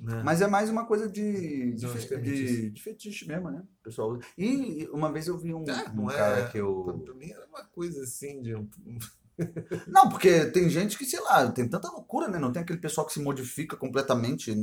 Né? 0.00 0.22
Mas 0.24 0.40
é 0.40 0.46
mais 0.46 0.70
uma 0.70 0.86
coisa 0.86 1.06
de, 1.08 1.72
de, 1.74 1.86
fe- 1.86 1.98
de, 1.98 2.06
fetiche. 2.08 2.70
de 2.70 2.82
fetiche 2.82 3.28
mesmo, 3.28 3.50
né? 3.50 3.62
O 3.80 3.82
pessoal. 3.84 4.18
E 4.38 4.88
uma 4.92 5.12
vez 5.12 5.28
eu 5.28 5.36
vi 5.36 5.52
um, 5.52 5.62
Ah, 5.68 5.92
um 5.94 6.10
é- 6.10 6.16
cara 6.16 6.48
que 6.48 6.56
eu. 6.58 7.02
pra 7.04 7.14
mim 7.14 7.30
era 7.30 7.46
uma 7.46 7.62
coisa 7.64 8.02
assim 8.02 8.40
de. 8.40 8.54
Não, 9.88 10.08
porque 10.08 10.46
tem 10.46 10.68
gente 10.68 10.96
que, 10.98 11.04
sei 11.04 11.20
lá, 11.20 11.50
tem 11.50 11.68
tanta 11.68 11.90
loucura, 11.90 12.28
né? 12.28 12.38
Não 12.38 12.52
tem 12.52 12.62
aquele 12.62 12.78
pessoal 12.78 13.06
que 13.06 13.12
se 13.12 13.20
modifica 13.22 13.76
completamente. 13.76 14.54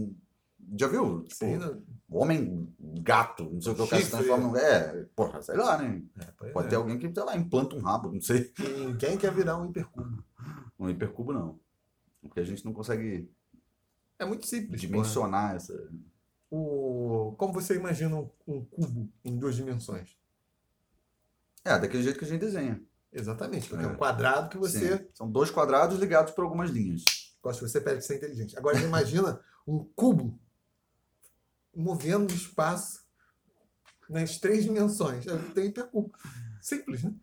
Já 0.78 0.88
viu? 0.88 1.22
Tipo, 1.24 1.36
Sim, 1.36 1.58
não- 1.58 1.82
homem 2.10 2.68
gato, 3.02 3.44
não 3.46 3.62
sei 3.62 3.72
o 3.72 3.76
que 3.76 3.82
o 3.84 3.88
cara 3.88 4.02
se 4.04 4.12
transforma. 4.12 4.60
É, 4.60 5.06
porra, 5.16 5.42
sei 5.42 5.56
lá, 5.56 5.78
né? 5.78 6.02
é, 6.20 6.50
Pode 6.50 6.68
é. 6.68 6.70
ter 6.72 6.76
alguém 6.76 6.98
que, 6.98 7.12
sei 7.14 7.24
lá, 7.24 7.38
implanta 7.38 7.76
um 7.76 7.80
rabo, 7.82 8.12
não 8.12 8.22
sei. 8.22 8.52
Ninguém 8.60 9.18
quer 9.18 9.34
virar 9.34 9.58
um 9.58 9.66
hipercubo. 9.70 10.24
Um 10.80 10.90
hipercubo, 10.90 11.32
não. 11.34 11.60
Porque 12.22 12.40
a 12.40 12.44
gente 12.44 12.66
não 12.66 12.74
consegue 12.74 13.30
É 14.20 14.26
muito 14.26 14.48
simples. 14.48 14.82
dimensionar 14.82 15.56
essa. 15.56 15.90
O, 16.50 17.36
como 17.38 17.54
você 17.54 17.76
imagina 17.76 18.16
um, 18.16 18.30
um 18.48 18.66
cubo 18.66 19.12
em 19.24 19.38
duas 19.38 19.56
dimensões? 19.56 20.18
É, 21.64 21.78
daquele 21.78 22.04
jeito 22.04 22.18
que 22.18 22.26
a 22.26 22.28
gente 22.28 22.40
desenha. 22.40 22.82
Exatamente, 23.12 23.70
porque 23.70 23.84
é, 23.84 23.88
É. 23.88 23.92
um 23.92 23.96
quadrado 23.98 24.50
que 24.50 24.58
você. 24.58 24.98
Sim. 24.98 25.08
São 25.14 25.30
dois 25.30 25.52
quadrados 25.52 26.00
ligados 26.00 26.34
por 26.34 26.44
algumas 26.44 26.70
linhas. 26.70 27.04
Gosto 27.42 27.60
que 27.64 27.70
você 27.70 27.82
pede 27.82 28.06
ser 28.06 28.18
inteligente. 28.18 28.58
Agora 28.58 28.80
imagina 28.80 29.40
um 29.68 29.84
cubo 29.96 30.40
movendo 31.76 32.30
no 32.30 32.36
espaço 32.36 33.06
nas 34.10 34.38
três 34.40 34.64
dimensões. 34.64 35.28
Aí 35.28 35.38
Tem 35.54 35.66
hipercubo. 35.68 36.12
Simples, 36.62 37.04
né? 37.04 37.14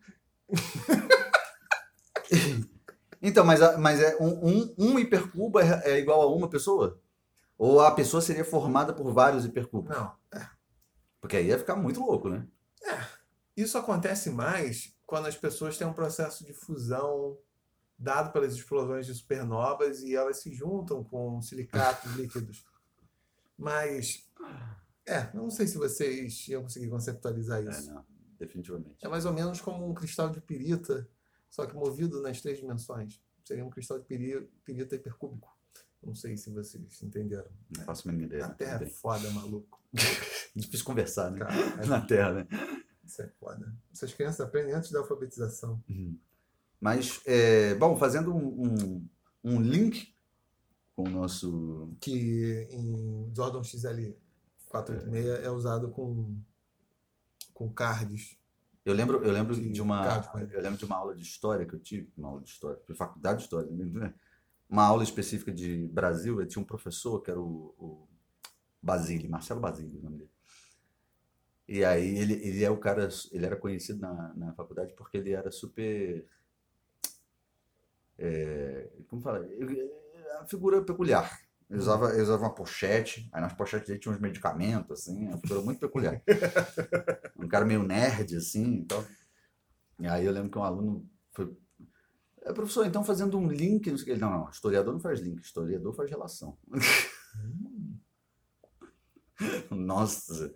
Então, 3.27 3.43
mas, 3.43 3.59
mas 3.79 3.99
é 3.99 4.15
um, 4.21 4.47
um, 4.47 4.75
um 4.77 4.99
hipercubo 4.99 5.59
é, 5.59 5.81
é 5.85 5.99
igual 5.99 6.21
a 6.21 6.27
uma 6.33 6.47
pessoa? 6.47 7.01
Ou 7.57 7.79
a 7.79 7.89
pessoa 7.91 8.21
seria 8.21 8.45
formada 8.45 8.93
por 8.93 9.11
vários 9.11 9.45
hipercubos? 9.45 9.95
Não. 9.95 10.15
Porque 11.19 11.37
aí 11.37 11.47
ia 11.47 11.57
ficar 11.57 11.75
muito 11.75 11.99
louco, 12.01 12.29
né? 12.29 12.47
Isso 13.57 13.77
acontece 13.77 14.29
mais 14.29 14.95
quando 15.07 15.25
as 15.25 15.35
pessoas 15.35 15.75
têm 15.77 15.87
um 15.87 15.93
processo 15.93 16.45
de 16.45 16.53
fusão 16.53 17.37
dado 17.97 18.31
pelas 18.31 18.53
explosões 18.53 19.07
de 19.07 19.15
supernovas 19.15 20.01
e 20.03 20.13
elas 20.15 20.41
se 20.41 20.53
juntam 20.53 21.03
com 21.03 21.41
silicatos 21.41 22.11
líquidos. 22.17 22.63
Mas, 23.57 24.29
é, 25.05 25.29
eu 25.33 25.41
não 25.41 25.49
sei 25.49 25.65
se 25.65 25.77
vocês 25.77 26.47
iam 26.49 26.61
conseguir 26.61 26.89
conceptualizar 26.89 27.65
É, 27.65 27.69
isso. 27.69 27.91
não, 27.91 28.05
definitivamente. 28.37 29.03
É 29.03 29.07
mais 29.07 29.25
ou 29.25 29.33
menos 29.33 29.61
como 29.61 29.89
um 29.89 29.93
cristal 29.93 30.29
de 30.29 30.41
pirita, 30.41 31.09
só 31.55 31.65
que 31.65 31.73
movido 31.73 32.21
nas 32.21 32.41
três 32.41 32.57
dimensões. 32.59 33.21
Seria 33.45 33.63
um 33.65 33.69
cristal 33.69 33.97
de 33.97 34.03
piri- 34.05 34.49
pirita 34.65 34.95
hipercúbico. 34.95 35.55
Não 36.03 36.13
sei 36.13 36.35
se 36.35 36.49
vocês 36.49 37.01
entenderam. 37.01 37.49
Não 37.77 37.85
faço 37.85 38.07
a 38.07 38.11
mínima 38.11 38.27
ideia. 38.27 38.43
A 38.45 38.47
mas 38.49 38.57
Terra 38.57 38.83
é 38.83 38.87
foda, 38.87 39.31
maluco. 39.31 39.81
Difícil 40.53 40.85
conversar, 40.85 41.31
né? 41.31 41.39
Cara, 41.39 41.53
Na 41.87 42.01
Terra, 42.01 42.33
né? 42.33 42.47
isso 43.05 43.21
é 43.21 43.27
foda. 43.39 43.73
Essas 43.93 44.13
crianças 44.13 44.41
aprendem 44.41 44.73
antes 44.73 44.91
da 44.91 44.99
alfabetização. 44.99 45.81
Uhum. 45.89 46.19
Mas, 46.81 47.21
é, 47.25 47.73
bom, 47.75 47.95
fazendo 47.97 48.35
um, 48.35 48.63
um, 48.65 49.07
um 49.45 49.61
link 49.61 50.13
com 50.93 51.03
o 51.03 51.09
nosso. 51.09 51.95
que 52.01 52.67
em 52.69 53.31
Jordan 53.33 53.63
XL 53.63 54.11
486 54.67 55.25
é 55.45 55.49
usado 55.49 55.89
com, 55.89 56.37
com 57.53 57.71
cards. 57.71 58.37
Eu 58.85 58.93
lembro, 58.93 59.23
eu 59.23 59.31
lembro 59.31 59.55
De 59.55 59.81
uma, 59.81 60.05
eu 60.51 60.61
lembro 60.61 60.77
de 60.77 60.85
uma 60.85 60.95
aula 60.95 61.15
de 61.15 61.23
história 61.23 61.65
que 61.65 61.73
eu 61.73 61.79
tive, 61.79 62.07
uma 62.15 62.29
aula 62.29 62.41
de 62.41 62.49
história, 62.51 62.79
de 62.87 62.93
faculdade 62.93 63.39
de 63.39 63.43
história, 63.45 63.67
né? 63.71 64.13
uma 64.69 64.85
aula 64.85 65.03
específica 65.03 65.51
de 65.51 65.87
Brasil. 65.87 66.39
Eu 66.39 66.47
tinha 66.47 66.61
um 66.61 66.65
professor 66.65 67.19
que 67.21 67.31
era 67.31 67.39
o, 67.39 67.73
o 67.79 68.07
Basile, 68.79 69.27
Marcelo 69.27 69.59
Basile, 69.59 69.97
o 69.97 70.03
nome 70.03 70.17
dele. 70.17 70.29
E 71.67 71.83
aí 71.83 72.15
ele, 72.15 72.33
ele 72.33 72.63
é 72.63 72.69
o 72.69 72.77
cara, 72.77 73.09
ele 73.31 73.45
era 73.45 73.55
conhecido 73.55 73.99
na, 73.99 74.33
na 74.35 74.53
faculdade 74.53 74.93
porque 74.93 75.17
ele 75.17 75.31
era 75.31 75.49
super, 75.49 76.27
é, 78.19 78.87
como 79.07 79.19
fala, 79.19 79.43
é 79.43 80.37
uma 80.37 80.47
figura 80.47 80.83
peculiar. 80.83 81.41
Ele 81.69 81.79
usava, 81.79 82.11
ele 82.11 82.21
usava 82.21 82.43
uma 82.43 82.53
pochete, 82.53 83.27
aí 83.31 83.41
nas 83.41 83.53
pochetes 83.53 83.87
dele 83.87 83.99
tinha 83.99 84.13
uns 84.13 84.19
medicamentos, 84.19 84.99
assim, 84.99 85.27
uma 85.27 85.37
figura 85.39 85.61
muito 85.61 85.79
peculiar. 85.79 86.21
um 87.37 87.47
cara 87.47 87.65
meio 87.65 87.81
nerd, 87.81 88.37
assim, 88.37 88.63
então. 88.63 89.03
E 89.99 90.07
aí 90.07 90.25
eu 90.25 90.31
lembro 90.31 90.51
que 90.51 90.57
um 90.57 90.63
aluno 90.63 91.09
foi. 91.33 91.55
"É, 92.43 92.53
professor, 92.53 92.85
então 92.85 93.03
fazendo 93.03 93.37
um 93.37 93.47
link. 93.47 93.89
Não, 93.89 93.97
sei 93.97 94.03
o 94.03 94.05
quê." 94.05 94.11
Ele, 94.11 94.21
não, 94.21 94.29
não, 94.29 94.49
historiador 94.49 94.93
não 94.93 94.99
faz 94.99 95.19
link, 95.19 95.41
historiador 95.41 95.95
faz 95.95 96.09
relação. 96.09 96.57
Nossa! 99.71 100.53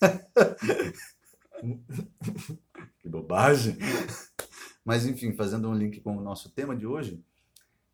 que 2.98 3.08
bobagem! 3.08 3.76
Mas 4.84 5.06
enfim, 5.06 5.32
fazendo 5.34 5.68
um 5.68 5.74
link 5.74 6.00
com 6.00 6.16
o 6.16 6.22
nosso 6.22 6.50
tema 6.50 6.74
de 6.74 6.86
hoje, 6.86 7.22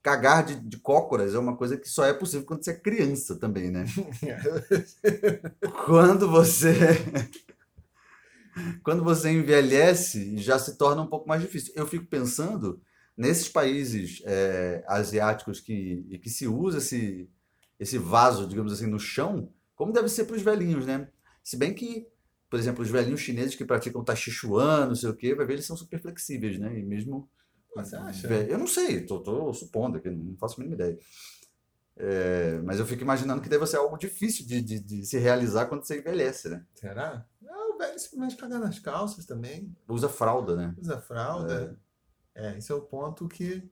cagar 0.07 0.47
de, 0.47 0.55
de 0.61 0.77
cócoras 0.77 1.35
é 1.35 1.39
uma 1.39 1.57
coisa 1.57 1.77
que 1.77 1.89
só 1.89 2.05
é 2.05 2.15
possível 2.15 2.47
quando 2.47 2.65
você 2.65 2.71
é 2.71 2.79
criança 2.79 3.35
também, 3.35 3.73
né? 3.73 3.85
Quando 5.85 6.31
você. 6.31 6.73
Quando 8.85 9.03
você 9.03 9.33
envelhece, 9.33 10.39
já 10.39 10.61
se 10.61 10.79
torna 10.79 11.03
um 11.03 11.09
pouco 11.09 11.29
mais 11.29 11.43
difícil. 11.43 11.73
Eu 11.75 11.89
fico 11.89 12.07
pensando 12.07 12.81
nesses 13.17 13.49
países 13.49 14.23
é, 14.25 14.85
asiáticos 14.87 15.61
que, 15.61 16.21
que 16.23 16.31
se 16.31 16.47
usa 16.47 16.79
esse, 16.79 17.29
esse 17.81 17.99
vaso, 17.99 18.47
digamos 18.47 18.73
assim, 18.73 18.87
no 18.87 19.01
chão, 19.01 19.53
como 19.75 19.93
deve 19.93 20.09
ser 20.09 20.25
para 20.25 20.37
os 20.37 20.43
velhinhos, 20.43 20.87
né? 20.87 21.09
Se 21.43 21.57
bem 21.57 21.75
que, 21.75 22.07
por 22.49 22.61
exemplo, 22.61 22.81
os 22.81 22.91
velhinhos 22.91 23.21
chineses 23.21 23.57
que 23.57 23.65
praticam 23.65 24.05
Tai 24.05 24.15
Chi 24.15 24.31
Chuan, 24.31 24.87
não 24.87 24.95
sei 24.95 25.11
o 25.11 25.17
quê, 25.17 25.35
vai 25.35 25.45
ver, 25.45 25.55
eles 25.55 25.67
são 25.67 25.77
super 25.77 26.01
flexíveis, 26.01 26.61
né? 26.61 26.79
E 26.79 26.85
mesmo. 26.85 27.29
Você 27.85 27.97
acha? 27.97 28.27
Eu 28.29 28.59
não 28.59 28.67
sei, 28.67 29.05
tô, 29.05 29.21
tô 29.21 29.53
supondo 29.53 29.99
aqui, 29.99 30.11
não 30.11 30.37
faço 30.37 30.61
a 30.61 30.65
mínima 30.65 30.75
ideia. 30.75 30.99
É, 31.99 32.61
mas 32.63 32.79
eu 32.79 32.85
fico 32.87 33.03
imaginando 33.03 33.41
que 33.41 33.49
deve 33.49 33.67
ser 33.67 33.79
algo 33.79 33.97
difícil 33.97 34.47
de, 34.47 34.61
de, 34.61 34.79
de 34.81 35.07
se 35.07 35.19
realizar 35.19 35.67
quando 35.67 35.85
você 35.85 35.99
envelhece, 35.99 36.49
né? 36.49 36.65
Será? 36.75 37.27
Ah, 37.49 37.75
o 37.75 37.79
velho 37.79 37.99
simplesmente 37.99 38.37
caga 38.37 38.59
nas 38.59 38.79
calças 38.79 39.25
também. 39.25 39.75
Usa 39.89 40.09
fralda, 40.09 40.55
né? 40.57 40.75
Usa 40.79 41.01
fralda. 41.01 41.79
É. 42.35 42.59
esse 42.59 42.71
é 42.71 42.75
o 42.75 42.83
ponto 42.83 43.27
que. 43.29 43.71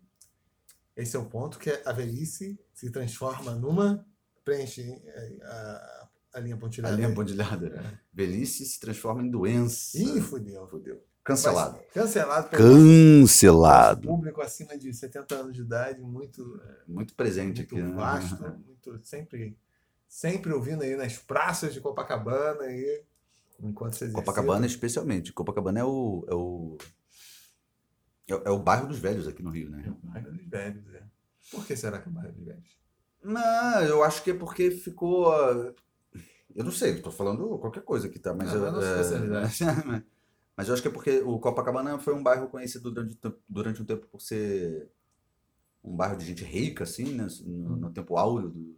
Esse 0.96 1.16
é 1.16 1.18
o 1.18 1.26
ponto 1.26 1.58
que 1.58 1.70
a 1.84 1.92
velhice 1.92 2.58
se 2.72 2.90
transforma 2.90 3.52
numa. 3.54 4.06
Preenche 4.42 4.82
é, 4.82 5.38
a, 5.42 6.08
a 6.34 6.40
linha 6.40 6.54
A 6.54 6.58
pontilhada. 6.58 6.96
linha 6.96 7.08
aí. 7.08 7.14
pontilhada. 7.14 7.66
É. 7.66 7.98
Velhice 8.12 8.64
se 8.64 8.80
transforma 8.80 9.22
em 9.22 9.30
doença. 9.30 9.98
Ih, 9.98 10.20
fudeu. 10.22 10.66
Fudeu. 10.68 11.04
Cancelado. 11.24 11.78
Mas 11.78 11.92
Cancelado 11.94 12.48
Cancelado. 12.50 14.08
público 14.08 14.42
acima 14.42 14.76
de 14.76 14.92
70 14.92 15.34
anos 15.34 15.54
de 15.54 15.62
idade, 15.62 16.00
muito, 16.02 16.60
é, 16.62 16.82
Muito 16.86 17.14
presente 17.14 17.60
muito 17.62 17.74
aqui, 17.74 17.82
né? 17.82 17.94
vasto, 17.94 18.36
muito, 18.66 19.00
sempre, 19.02 19.56
sempre 20.06 20.52
ouvindo 20.52 20.82
aí 20.82 20.94
nas 20.96 21.16
praças 21.16 21.72
de 21.72 21.80
Copacabana 21.80 22.62
aí, 22.64 23.02
enquanto 23.60 23.94
você 23.94 24.04
exercita. 24.04 24.20
Copacabana, 24.22 24.66
especialmente. 24.66 25.32
Copacabana 25.32 25.80
é 25.80 25.84
o, 25.84 26.24
é 26.28 26.34
o. 26.34 26.76
É, 28.28 28.32
é 28.48 28.50
o 28.50 28.58
bairro 28.58 28.86
dos 28.86 28.98
velhos 28.98 29.26
aqui 29.26 29.42
no 29.42 29.50
Rio, 29.50 29.68
É 29.68 29.70
né? 29.76 29.94
o 30.02 30.06
bairro 30.06 30.30
dos 30.32 30.46
velhos, 30.46 30.94
é. 30.94 31.02
Por 31.50 31.66
que 31.66 31.76
será 31.76 31.98
que 31.98 32.08
é 32.08 32.10
o 32.10 32.14
bairro 32.14 32.32
dos 32.32 32.44
velhos? 32.44 32.78
Não, 33.22 33.80
eu 33.82 34.04
acho 34.04 34.22
que 34.22 34.30
é 34.32 34.34
porque 34.34 34.70
ficou. 34.70 35.32
ah, 35.32 35.72
Eu 36.54 36.64
não 36.64 36.70
sei, 36.70 36.92
estou 36.96 37.10
falando 37.12 37.58
qualquer 37.58 37.82
coisa 37.82 38.06
aqui, 38.08 38.18
tá? 38.18 38.34
Mas, 38.34 38.52
Não, 38.52 38.56
eu, 38.60 38.66
é 38.66 38.70
nossa 38.70 38.86
é, 38.86 39.00
especialidade. 39.00 40.04
mas 40.56 40.68
eu 40.68 40.74
acho 40.74 40.82
que 40.82 40.88
é 40.88 40.90
porque 40.92 41.20
o 41.20 41.38
Copacabana 41.38 41.98
foi 41.98 42.14
um 42.14 42.22
bairro 42.22 42.48
conhecido 42.48 42.90
durante, 42.92 43.18
durante 43.48 43.82
um 43.82 43.84
tempo 43.86 44.06
por 44.06 44.20
ser 44.20 44.90
um 45.84 45.96
bairro 45.96 46.16
de 46.16 46.26
gente 46.26 46.44
rica, 46.44 46.84
assim, 46.84 47.14
né? 47.14 47.26
No, 47.44 47.76
no 47.76 47.92
tempo 47.92 48.16
áureo 48.16 48.50
do- 48.50 48.76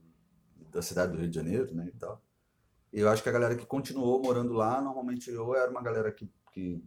da 0.70 0.82
cidade 0.82 1.12
do 1.12 1.18
Rio 1.18 1.28
de 1.30 1.36
Janeiro, 1.36 1.74
né? 1.74 1.88
E 1.94 1.98
tal. 1.98 2.22
E 2.92 3.00
eu 3.00 3.08
acho 3.10 3.22
que 3.22 3.28
a 3.28 3.32
galera 3.32 3.56
que 3.56 3.66
continuou 3.66 4.22
morando 4.22 4.52
lá, 4.54 4.80
normalmente, 4.82 5.30
ou 5.36 5.56
era 5.56 5.70
uma 5.70 5.82
galera 5.82 6.12
que, 6.12 6.30
que 6.52 6.82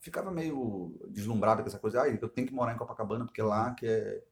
ficava 0.00 0.30
meio 0.30 0.94
deslumbrada 1.08 1.62
com 1.62 1.68
essa 1.68 1.78
coisa, 1.78 2.02
ah, 2.02 2.08
eu 2.08 2.28
tenho 2.28 2.46
que 2.46 2.54
morar 2.54 2.74
em 2.74 2.78
Copacabana 2.78 3.24
porque 3.24 3.42
lá 3.42 3.74
que 3.74 3.86
é 3.86 4.22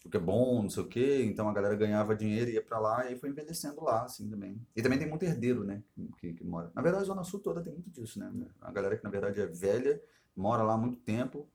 tipo, 0.00 0.10
que 0.10 0.16
é 0.18 0.20
bom, 0.20 0.64
não 0.64 0.70
sei 0.70 0.82
o 0.84 0.88
quê. 0.88 1.24
Então 1.26 1.48
a 1.48 1.54
galera 1.54 1.76
ganhava 1.76 2.16
dinheiro 2.16 2.50
e 2.50 2.54
ia 2.54 2.62
pra 2.64 2.80
lá 2.80 3.04
e 3.06 3.10
aí 3.10 3.16
foi 3.18 3.30
envelhecendo 3.30 3.82
lá, 3.84 4.04
assim, 4.04 4.28
também. 4.28 4.60
E 4.76 4.82
também 4.82 4.98
tem 4.98 5.08
muito 5.08 5.24
herdeiro, 5.24 5.64
né, 5.64 5.82
que, 6.18 6.34
que 6.34 6.44
mora. 6.44 6.72
Na 6.74 6.82
verdade, 6.82 7.04
a 7.04 7.08
Zona 7.08 7.24
Sul 7.24 7.40
toda 7.40 7.62
tem 7.62 7.72
muito 7.72 7.90
disso, 7.90 8.18
né? 8.18 8.32
A 8.60 8.72
galera 8.72 8.96
que, 8.98 9.04
na 9.04 9.10
verdade, 9.10 9.40
é 9.40 9.46
velha, 9.46 10.02
mora 10.36 10.64
lá 10.64 10.74
há 10.74 10.78
muito 10.78 10.98
tempo, 11.00 11.48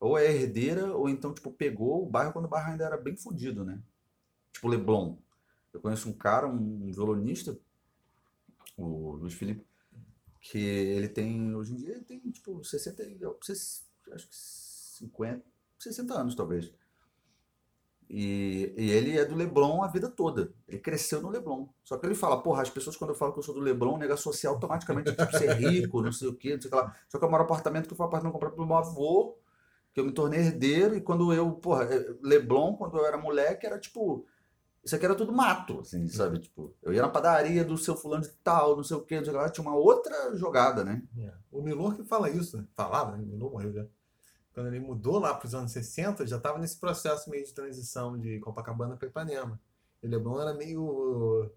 ou 0.00 0.18
é 0.18 0.32
herdeira, 0.34 0.94
ou 0.96 1.08
então, 1.08 1.34
tipo, 1.34 1.52
pegou 1.52 2.02
o 2.04 2.10
bairro 2.10 2.32
quando 2.32 2.46
o 2.46 2.48
bairro 2.48 2.72
ainda 2.72 2.84
era 2.86 2.98
bem 2.98 3.16
fodido, 3.16 3.64
né? 3.64 3.80
Tipo 4.52 4.68
Leblon. 4.68 5.18
Eu 5.72 5.80
conheço 5.80 6.08
um 6.08 6.14
cara, 6.14 6.48
um 6.48 6.90
violonista, 6.92 7.58
o 8.76 9.12
Luiz 9.12 9.34
Felipe, 9.34 9.64
que 10.40 10.58
ele 10.58 11.08
tem, 11.08 11.54
hoje 11.54 11.74
em 11.74 11.76
dia, 11.76 11.94
ele 11.94 12.04
tem, 12.04 12.20
tipo, 12.30 12.64
60, 12.64 13.02
e- 13.04 13.20
acho 14.14 14.28
que 14.28 14.36
50, 14.36 15.44
60 15.78 16.14
anos, 16.14 16.34
talvez. 16.34 16.72
E, 18.14 18.74
e 18.76 18.90
ele 18.90 19.18
é 19.18 19.24
do 19.24 19.34
Leblon 19.34 19.82
a 19.82 19.88
vida 19.88 20.06
toda. 20.06 20.52
Ele 20.68 20.78
cresceu 20.78 21.22
no 21.22 21.30
Leblon. 21.30 21.66
Só 21.82 21.96
que 21.96 22.04
ele 22.04 22.14
fala, 22.14 22.42
porra, 22.42 22.60
as 22.60 22.68
pessoas 22.68 22.94
quando 22.94 23.12
eu 23.12 23.16
falo 23.16 23.32
que 23.32 23.38
eu 23.38 23.42
sou 23.42 23.54
do 23.54 23.60
Leblon, 23.60 23.96
nega 23.96 24.18
social 24.18 24.52
automaticamente 24.52 25.16
tipo 25.16 25.32
ser 25.38 25.54
rico, 25.56 26.02
não 26.02 26.12
sei 26.12 26.28
o 26.28 26.34
quê, 26.34 26.52
não 26.52 26.60
sei 26.60 26.68
o 26.68 26.70
que 26.70 26.78
lá. 26.78 26.94
Só 27.08 27.18
que 27.18 27.24
eu 27.24 27.30
moro 27.30 27.44
apartamento 27.44 27.88
que 27.88 27.94
foi 27.94 28.04
um 28.04 28.08
apartamento 28.08 28.34
comprado 28.34 28.54
pelo 28.54 28.66
meu 28.66 28.76
avô, 28.76 29.38
que 29.94 30.00
eu 30.00 30.04
me 30.04 30.12
tornei 30.12 30.40
herdeiro, 30.40 30.94
e 30.94 31.00
quando 31.00 31.32
eu, 31.32 31.52
porra, 31.52 31.84
eh, 31.84 32.14
Leblon, 32.22 32.76
quando 32.76 32.98
eu 32.98 33.06
era 33.06 33.16
moleque, 33.16 33.64
era 33.64 33.78
tipo. 33.78 34.26
Isso 34.84 34.94
aqui 34.94 35.06
era 35.06 35.14
tudo 35.14 35.32
mato, 35.32 35.80
assim, 35.80 36.06
sabe? 36.08 36.38
Tipo, 36.38 36.74
eu 36.82 36.92
ia 36.92 37.00
na 37.00 37.08
padaria 37.08 37.64
do 37.64 37.78
seu 37.78 37.96
fulano 37.96 38.24
de 38.24 38.30
tal, 38.44 38.76
não 38.76 38.84
sei 38.84 38.96
o 38.96 39.00
quê, 39.00 39.16
não 39.16 39.24
sei 39.24 39.32
o 39.32 39.36
que 39.36 39.42
lá, 39.42 39.48
tinha 39.48 39.66
uma 39.66 39.76
outra 39.76 40.36
jogada, 40.36 40.84
né? 40.84 41.02
É. 41.18 41.32
O 41.50 41.62
Milor 41.62 41.96
que 41.96 42.04
fala 42.04 42.28
isso, 42.28 42.58
né? 42.58 42.66
falava, 42.74 43.16
né? 43.16 43.22
o 43.22 43.26
Milor 43.26 43.52
morreu 43.52 43.72
já. 43.72 43.86
Quando 44.54 44.66
ele 44.68 44.80
mudou 44.80 45.18
lá 45.18 45.32
para 45.34 45.46
os 45.46 45.54
anos 45.54 45.72
60, 45.72 46.26
já 46.26 46.36
estava 46.36 46.58
nesse 46.58 46.76
processo 46.78 47.30
meio 47.30 47.44
de 47.44 47.52
transição 47.52 48.18
de 48.18 48.38
Copacabana 48.40 48.96
para 48.96 49.08
Ipanema. 49.08 49.58
E 50.02 50.06
Leblon 50.06 50.40
era 50.40 50.52
meio 50.54 51.50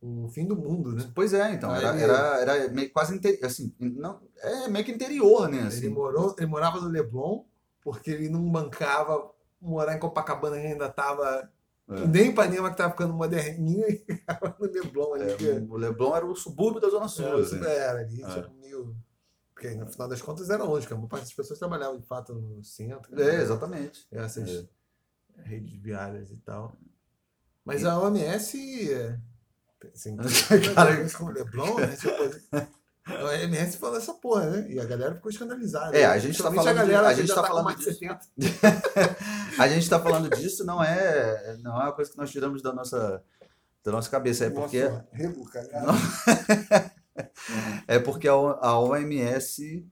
o 0.00 0.28
fim 0.28 0.46
do 0.46 0.56
mundo, 0.56 0.92
né? 0.92 1.10
Pois 1.14 1.32
é, 1.32 1.52
então, 1.52 1.74
era, 1.74 1.90
ele- 1.94 2.02
era, 2.02 2.40
era 2.40 2.68
meio 2.72 2.90
quase 2.92 3.20
assim, 3.42 3.72
não, 3.78 4.20
é 4.38 4.68
meio 4.68 4.84
que 4.84 4.92
interior, 4.92 5.48
né? 5.48 5.58
Ele, 5.58 5.66
Assim. 5.68 5.88
morou, 5.88 6.34
ele 6.38 6.46
morava 6.46 6.80
no 6.80 6.88
Leblon 6.88 7.44
porque 7.80 8.10
ele 8.10 8.28
não 8.28 8.42
bancava 8.50 9.30
morar 9.60 9.94
em 9.94 9.98
Copacabana 9.98 10.56
que 10.60 10.66
ainda 10.66 10.86
estava. 10.86 11.50
É. 11.88 12.06
Nem 12.06 12.30
Ipanema 12.30 12.68
que 12.68 12.74
estava 12.74 12.90
ficando 12.90 13.14
moderninha 13.14 13.86
e 13.88 13.96
ficava 14.12 14.56
no 14.58 14.66
Leblon 14.66 15.14
ali. 15.14 15.34
que- 15.36 15.48
É, 15.48 15.54
o 15.68 15.76
Leblon 15.76 16.16
era 16.16 16.26
o 16.26 16.34
subúrbio 16.34 16.80
da 16.80 16.88
Zona 16.90 17.06
Sul. 17.08 17.24
era, 17.26 17.40
assim. 17.40 17.64
era 17.64 18.00
ali, 18.00 18.22
É. 18.22 18.48
meio. 18.60 18.96
Porque 19.56 19.74
no 19.74 19.86
final 19.86 20.06
das 20.06 20.20
contas 20.20 20.50
era 20.50 20.62
porque 20.66 20.92
a 20.92 20.96
maior 20.96 21.08
parte 21.08 21.22
das 21.24 21.32
pessoas 21.32 21.58
trabalhavam 21.58 21.98
de 21.98 22.06
fato 22.06 22.34
no 22.34 22.62
centro. 22.62 23.18
É, 23.18 23.36
exatamente. 23.40 24.06
Essas 24.12 24.50
É. 24.50 25.42
redes 25.44 25.80
viárias 25.80 26.30
e 26.30 26.36
tal. 26.36 26.76
Mas 27.64 27.82
a 27.82 27.98
OMS. 27.98 28.92
é, 28.92 29.18
Assim, 29.94 30.14
Cara, 30.74 31.08
com 31.10 31.24
o 31.24 31.30
Leblon, 31.30 31.76
né? 31.78 31.96
A 33.06 33.24
OMS 33.24 33.78
falou 33.78 33.96
essa 33.96 34.12
porra, 34.12 34.50
né? 34.50 34.66
E 34.70 34.78
a 34.78 34.84
galera 34.84 35.14
ficou 35.14 35.30
escandalizada. 35.30 35.96
É, 35.96 36.04
a 36.04 36.18
gente 36.18 36.36
tá 36.36 36.50
Principalmente 36.50 36.64
falando 36.64 36.86
de- 36.86 36.92
galera 36.92 37.08
a 37.08 37.14
gente 37.14 37.28
já 37.28 37.34
tá 37.36 37.40
com 37.42 37.46
falando 37.48 37.64
mais 37.64 37.78
de 37.78 37.84
disso. 37.84 37.98
70. 38.38 39.16
A 39.58 39.68
gente 39.68 39.82
está 39.84 39.98
falando 40.00 40.28
disso, 40.36 40.64
não 40.66 40.84
é, 40.84 41.56
não 41.62 41.80
é 41.80 41.84
uma 41.84 41.92
coisa 41.92 42.10
que 42.10 42.18
nós 42.18 42.30
tiramos 42.30 42.60
da 42.60 42.72
nossa, 42.74 43.22
da 43.82 43.92
nossa 43.92 44.10
cabeça, 44.10 44.44
é 44.46 44.50
porque, 44.50 44.84
Nossa, 44.84 45.08
rego, 45.12 45.44
cara. 45.50 45.70
É 47.86 47.98
porque 47.98 48.28
a, 48.28 48.78
OMS, 48.78 49.86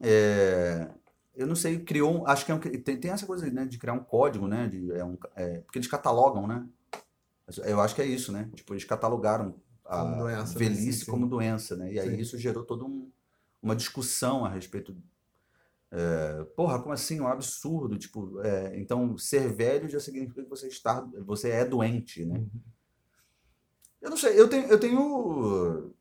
é, 0.00 0.88
eu 1.34 1.46
não 1.46 1.56
sei, 1.56 1.78
criou, 1.80 2.26
acho 2.26 2.44
que 2.44 2.52
é 2.52 2.54
um, 2.54 2.58
tem, 2.58 2.98
tem 2.98 3.10
essa 3.10 3.26
coisa 3.26 3.50
né, 3.50 3.64
de 3.64 3.78
criar 3.78 3.92
um 3.92 4.04
código, 4.04 4.46
né, 4.46 4.68
de, 4.68 4.92
é 4.92 5.04
um, 5.04 5.16
é, 5.34 5.58
porque 5.60 5.78
eles 5.78 5.88
catalogam, 5.88 6.46
né, 6.46 6.66
eu 7.64 7.80
acho 7.80 7.94
que 7.94 8.02
é 8.02 8.06
isso, 8.06 8.32
né, 8.32 8.48
tipo, 8.54 8.72
eles 8.74 8.84
catalogaram 8.84 9.54
a 9.84 10.00
Como 10.00 10.16
doença, 10.18 10.52
né? 10.52 10.58
velhice 10.58 11.04
sim. 11.04 11.10
como 11.10 11.28
doença, 11.28 11.76
né, 11.76 11.92
e 11.92 11.98
aí 11.98 12.10
Sim. 12.10 12.20
isso 12.20 12.38
gerou 12.38 12.64
toda 12.64 12.84
um, 12.84 13.10
uma 13.62 13.76
discussão 13.76 14.44
a 14.44 14.48
respeito 14.48 14.96
é, 15.90 16.44
porra, 16.56 16.80
como 16.80 16.92
assim? 16.92 17.20
Um 17.20 17.28
absurdo. 17.28 17.96
Tipo, 17.96 18.40
é, 18.40 18.78
então, 18.78 19.16
ser 19.16 19.52
velho 19.52 19.88
já 19.88 20.00
significa 20.00 20.42
que 20.42 20.50
você 20.50 20.66
está, 20.66 21.00
você 21.24 21.50
é 21.50 21.64
doente, 21.64 22.24
né? 22.24 22.38
Uhum. 22.38 22.50
Eu 24.00 24.10
não 24.10 24.16
sei, 24.16 24.38
eu 24.38 24.48
tenho, 24.48 24.66
eu 24.66 24.78
tenho, 24.78 25.94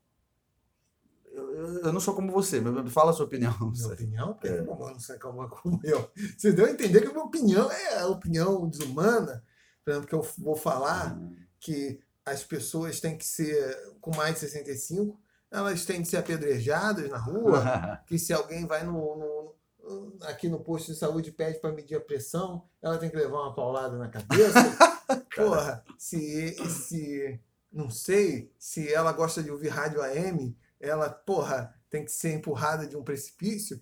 eu, 1.55 1.93
não 1.93 2.00
sou 2.00 2.13
como 2.15 2.31
você, 2.31 2.59
mas 2.62 2.91
fala 2.93 3.12
a 3.12 3.13
sua 3.13 3.25
opinião. 3.25 3.53
Minha 3.59 3.88
opinião, 3.93 4.39
É. 4.43 4.62
não 4.62 5.00
sei 5.00 5.17
como, 5.17 5.47
como 5.50 5.79
eu. 5.83 6.09
Você 6.38 6.51
deu 6.51 6.65
a 6.65 6.71
entender 6.71 7.01
que 7.01 7.07
a 7.07 7.12
minha 7.12 7.24
opinião 7.24 7.71
é 7.71 8.00
a 8.00 8.07
opinião 8.07 8.67
desumana. 8.67 9.43
Por 9.83 9.91
exemplo, 9.91 10.07
que 10.09 10.15
eu 10.15 10.27
vou 10.39 10.55
falar 10.55 11.17
que 11.59 12.00
as 12.25 12.43
pessoas 12.43 13.00
têm 13.00 13.17
que 13.17 13.25
ser, 13.25 13.75
com 14.01 14.15
mais 14.15 14.33
de 14.35 14.39
65, 14.41 15.19
elas 15.51 15.85
têm 15.85 16.01
que 16.01 16.07
ser 16.07 16.17
apedrejadas 16.17 17.09
na 17.09 17.17
rua, 17.17 17.62
que 18.07 18.17
se 18.17 18.33
alguém 18.33 18.65
vai 18.65 18.83
no, 18.83 18.93
no- 19.15 20.17
aqui 20.24 20.50
no 20.50 20.59
posto 20.59 20.91
de 20.91 20.97
saúde 20.97 21.29
e 21.29 21.31
pede 21.33 21.59
para 21.59 21.71
medir 21.71 21.95
a 21.95 22.01
pressão, 22.01 22.63
ela 22.81 22.97
tem 22.97 23.09
que 23.09 23.15
levar 23.15 23.41
uma 23.43 23.53
paulada 23.53 23.95
na 23.97 24.09
cabeça. 24.09 24.59
Porra, 25.35 25.83
se, 26.00 26.55
se 26.67 27.39
não 27.71 27.89
sei, 27.91 28.51
se 28.57 28.91
ela 28.91 29.12
gosta 29.13 29.43
de 29.43 29.51
ouvir 29.51 29.67
rádio 29.69 30.01
AM, 30.01 30.57
ela, 30.88 31.10
porra, 31.10 31.74
tem 31.89 32.04
que 32.06 32.12
ser 32.12 32.34
empurrada 32.34 32.88
de 32.88 32.96
um 32.98 33.04
precipício. 33.04 33.82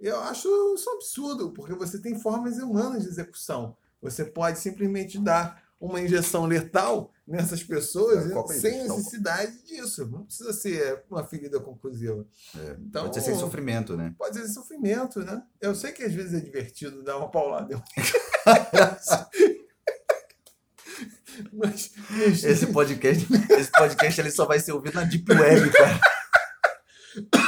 Eu 0.00 0.18
acho 0.20 0.48
isso 0.74 0.88
um 0.90 0.94
absurdo, 0.94 1.52
porque 1.52 1.74
você 1.74 1.98
tem 2.00 2.18
formas 2.18 2.58
humanas 2.58 3.02
de 3.02 3.08
execução. 3.08 3.76
Você 4.00 4.24
pode 4.24 4.58
simplesmente 4.58 5.18
dar 5.18 5.62
uma 5.80 6.00
injeção 6.00 6.46
letal 6.46 7.12
nessas 7.26 7.62
pessoas 7.62 8.30
É, 8.30 8.52
sem 8.54 8.82
necessidade 8.88 9.62
disso. 9.64 10.06
Não 10.06 10.24
precisa 10.24 10.52
ser 10.52 11.04
uma 11.10 11.24
ferida 11.24 11.58
conclusiva. 11.60 12.24
É, 12.56 12.76
Então, 12.80 13.02
Pode 13.04 13.14
ser 13.16 13.20
sem 13.22 13.38
sofrimento, 13.38 13.96
né? 13.96 14.14
pode 14.18 14.36
ser 14.36 14.46
sofrimento, 14.48 15.20
né? 15.20 15.42
Eu 15.60 15.74
sei 15.74 15.92
que 15.92 16.02
às 16.04 16.12
vezes 16.12 16.34
é 16.34 16.40
divertido 16.40 17.02
dar 17.02 17.16
uma 17.18 17.30
paulada. 17.30 17.82
mas, 21.52 21.92
mas- 22.10 22.44
Esse 22.44 22.66
podcast, 22.66 23.26
esse 23.58 23.70
podcast 23.72 24.20
ele 24.20 24.30
só 24.30 24.46
vai 24.46 24.60
ser 24.60 24.72
ouvido 24.72 24.94
na 24.94 25.04
Deep 25.04 25.30
Web, 25.32 25.70
cara. 25.70 26.00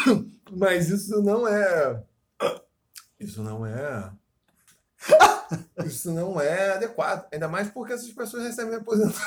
mas 0.52 0.88
isso 0.90 1.22
não 1.22 1.46
é. 1.48 2.02
Isso 3.20 3.42
não 3.42 3.64
é. 3.66 4.12
Isso 5.84 6.10
não 6.12 6.40
é 6.40 6.70
adequado. 6.72 7.26
Ainda 7.32 7.48
mais 7.48 7.68
porque 7.70 7.92
essas 7.92 8.10
pessoas 8.12 8.44
recebem 8.44 8.76
aposentadoria. 8.76 9.20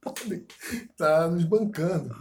Podem 0.00 0.46
estar 0.90 1.30
nos 1.30 1.44
bancando. 1.44 2.14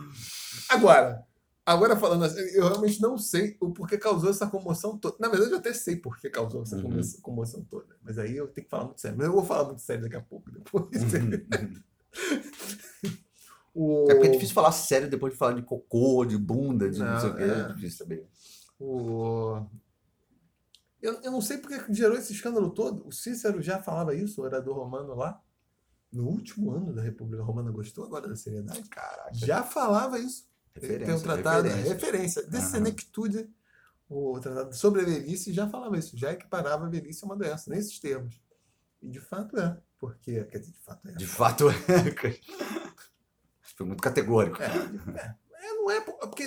Agora, 0.69 1.25
agora 1.65 1.97
falando 1.97 2.23
assim, 2.23 2.39
eu 2.53 2.67
realmente 2.67 3.01
não 3.01 3.17
sei 3.17 3.57
o 3.59 3.71
porquê 3.73 3.97
causou 3.97 4.29
essa 4.29 4.47
comoção 4.47 4.97
toda. 4.97 5.17
Na 5.19 5.27
verdade, 5.27 5.51
eu 5.51 5.57
até 5.57 5.73
sei 5.73 5.97
por 5.97 6.17
que 6.17 6.29
causou 6.29 6.63
essa 6.63 6.77
Uhum. 6.77 6.83
como- 6.83 7.21
comoção 7.21 7.63
toda. 7.65 7.95
Mas 8.01 8.17
aí 8.17 8.37
eu 8.37 8.47
tenho 8.47 8.65
que 8.65 8.71
falar 8.71 8.85
muito 8.85 9.01
sério. 9.01 9.17
Mas 9.17 9.27
eu 9.27 9.33
vou 9.33 9.43
falar 9.45 9.65
muito 9.65 9.81
sério 9.81 10.03
daqui 10.03 10.15
a 10.15 10.21
pouco. 10.21 10.49
Depois. 10.51 10.89
O... 13.73 14.05
É 14.09 14.15
porque 14.15 14.27
é 14.27 14.31
difícil 14.31 14.53
falar 14.53 14.71
sério 14.71 15.09
depois 15.09 15.33
de 15.33 15.39
falar 15.39 15.53
de 15.53 15.61
cocô, 15.61 16.25
de 16.25 16.37
bunda, 16.37 16.89
de 16.89 16.99
não, 16.99 17.13
Não, 17.13 17.19
sei 17.19 17.29
o 17.29 17.35
que. 17.35 17.43
É 17.43 17.47
é. 17.47 17.67
difícil 17.73 17.97
saber. 17.99 18.27
O... 18.79 19.65
Eu, 21.01 21.19
eu 21.23 21.31
não 21.31 21.41
sei 21.41 21.57
porque 21.57 21.79
que 21.79 21.93
gerou 21.93 22.17
esse 22.17 22.33
escândalo 22.33 22.69
todo. 22.69 23.07
O 23.07 23.11
Cícero 23.11 23.61
já 23.61 23.81
falava 23.81 24.13
isso, 24.13 24.41
o 24.41 24.43
orador 24.43 24.77
romano 24.77 25.15
lá, 25.15 25.41
no 26.11 26.27
último 26.27 26.71
ano 26.71 26.93
da 26.93 27.01
República 27.01 27.43
Romana. 27.43 27.71
Gostou 27.71 28.05
agora 28.05 28.27
da 28.27 28.35
seriedade? 28.35 28.83
Caraca. 28.89 29.31
Já 29.33 29.63
falava 29.63 30.19
isso. 30.19 30.49
Referência, 30.73 31.05
Tem 31.05 31.15
um 31.15 31.19
tratado, 31.19 31.67
referência. 31.67 31.93
referência, 31.93 32.47
de 32.47 32.61
senectude, 32.61 33.49
o 34.09 34.39
tratado 34.39 34.73
sobre 34.73 35.01
a 35.01 35.05
velhice 35.05 35.51
já 35.51 35.67
falava 35.67 35.97
isso, 35.97 36.17
já 36.17 36.31
equiparava 36.31 36.85
a 36.85 36.89
velhice 36.89 37.23
a 37.23 37.25
uma 37.25 37.35
doença, 37.35 37.69
nesses 37.69 37.99
termos. 37.99 38.41
E 39.01 39.09
de 39.09 39.19
fato 39.19 39.57
é, 39.57 39.77
porque, 39.99 40.43
quer 40.45 40.59
dizer, 40.59 40.71
de 40.71 40.79
fato 40.79 41.07
é. 41.07 41.11
De 41.11 41.27
fato, 41.27 41.69
é. 41.69 41.73
Foi 43.81 43.87
muito 43.87 44.03
categórico. 44.03 44.61
É, 44.61 44.67
é, 44.67 45.35
é, 45.67 45.73
não 45.73 45.89
é 45.89 46.01
por- 46.01 46.13
porque 46.19 46.43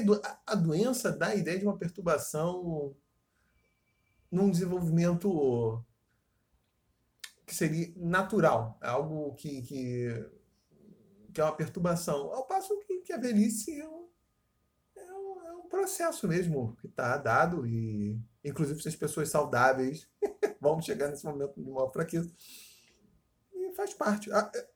a- 0.47 0.55
doença 0.55 1.11
dá 1.11 1.29
a 1.29 1.35
ideia 1.35 1.59
de 1.59 1.65
uma 1.67 1.77
perturbação 1.77 2.95
num 4.31 4.49
desenvolvimento 4.51 5.85
que 7.45 7.53
seria 7.55 7.93
natural, 7.97 8.79
é 8.81 8.87
algo 8.89 9.35
que, 9.35 9.63
que, 9.63 10.31
que 11.33 11.41
é 11.41 11.45
uma 11.45 11.57
perturbação. 11.57 12.33
Ao 12.33 12.47
passo 12.47 12.79
que, 12.87 13.01
que 13.01 13.13
a 13.13 13.19
velhice 13.19 13.81
é 13.81 13.89
um, 13.89 14.09
é 14.97 15.13
um, 15.13 15.47
é 15.49 15.53
um 15.55 15.69
processo 15.69 16.27
mesmo 16.29 16.77
que 16.81 16.87
está 16.87 17.17
dado 17.19 17.67
e, 17.67 18.19
inclusive, 18.45 18.81
se 18.81 18.89
as 18.89 18.97
pessoas 18.97 19.29
saudáveis 19.29 20.09
vão 20.61 20.81
chegar 20.81 21.09
nesse 21.09 21.25
momento 21.27 21.61
de 21.61 21.69
maior 21.69 21.91
fraqueza. 21.93 22.31
E 23.53 23.73
faz 23.75 23.93
parte. 23.93 24.31
É, 24.33 24.69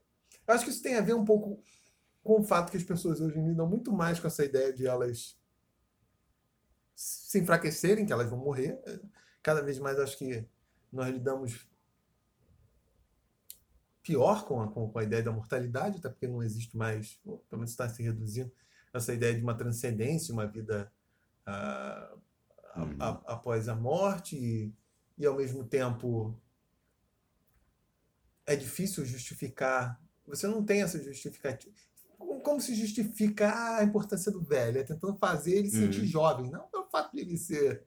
Eu 0.46 0.54
acho 0.54 0.64
que 0.64 0.70
isso 0.70 0.82
tem 0.82 0.96
a 0.96 1.00
ver 1.00 1.14
um 1.14 1.24
pouco 1.24 1.62
com 2.28 2.40
o 2.42 2.44
fato 2.44 2.70
que 2.70 2.76
as 2.76 2.82
pessoas 2.84 3.22
hoje 3.22 3.40
lidam 3.40 3.66
muito 3.66 3.90
mais 3.90 4.20
com 4.20 4.26
essa 4.26 4.44
ideia 4.44 4.70
de 4.70 4.86
elas 4.86 5.34
se 6.94 7.38
enfraquecerem, 7.38 8.04
que 8.04 8.12
elas 8.12 8.28
vão 8.28 8.38
morrer. 8.38 8.78
Cada 9.42 9.62
vez 9.62 9.78
mais 9.78 9.98
acho 9.98 10.18
que 10.18 10.46
nós 10.92 11.08
lidamos 11.08 11.66
pior 14.02 14.44
com 14.44 14.60
a, 14.60 14.68
com, 14.70 14.92
a 14.98 15.02
ideia 15.02 15.22
da 15.22 15.32
mortalidade, 15.32 15.96
até 15.96 16.10
porque 16.10 16.28
não 16.28 16.42
existe 16.42 16.76
mais, 16.76 17.18
ou 17.24 17.38
pelo 17.48 17.60
menos 17.60 17.70
está 17.70 17.88
se 17.88 18.02
reduzindo, 18.02 18.52
essa 18.92 19.14
ideia 19.14 19.34
de 19.34 19.40
uma 19.42 19.56
transcendência, 19.56 20.34
uma 20.34 20.46
vida 20.46 20.92
ah, 21.46 22.14
a- 22.74 22.82
Uhum. 22.82 22.96
a- 23.00 23.22
após 23.32 23.70
a 23.70 23.74
morte, 23.74 24.36
e, 24.36 24.74
e 25.16 25.24
ao 25.24 25.34
mesmo 25.34 25.64
tempo 25.64 26.38
é 28.44 28.54
difícil 28.54 29.06
justificar. 29.06 29.98
Você 30.26 30.46
não 30.46 30.62
tem 30.62 30.82
essa 30.82 31.02
justificativa. 31.02 31.87
Como 32.18 32.60
se 32.60 32.74
justifica 32.74 33.76
a 33.76 33.84
importância 33.84 34.30
do 34.32 34.40
velho? 34.42 34.78
É 34.78 34.82
tentando 34.82 35.16
fazer 35.16 35.52
ele 35.56 35.70
se 35.70 35.76
sentir 35.78 36.00
Uhum. 36.00 36.06
jovem, 36.06 36.50
não 36.50 36.66
pelo 36.68 36.86
fato 36.90 37.14
de 37.14 37.20
ele 37.20 37.36
ser. 37.36 37.84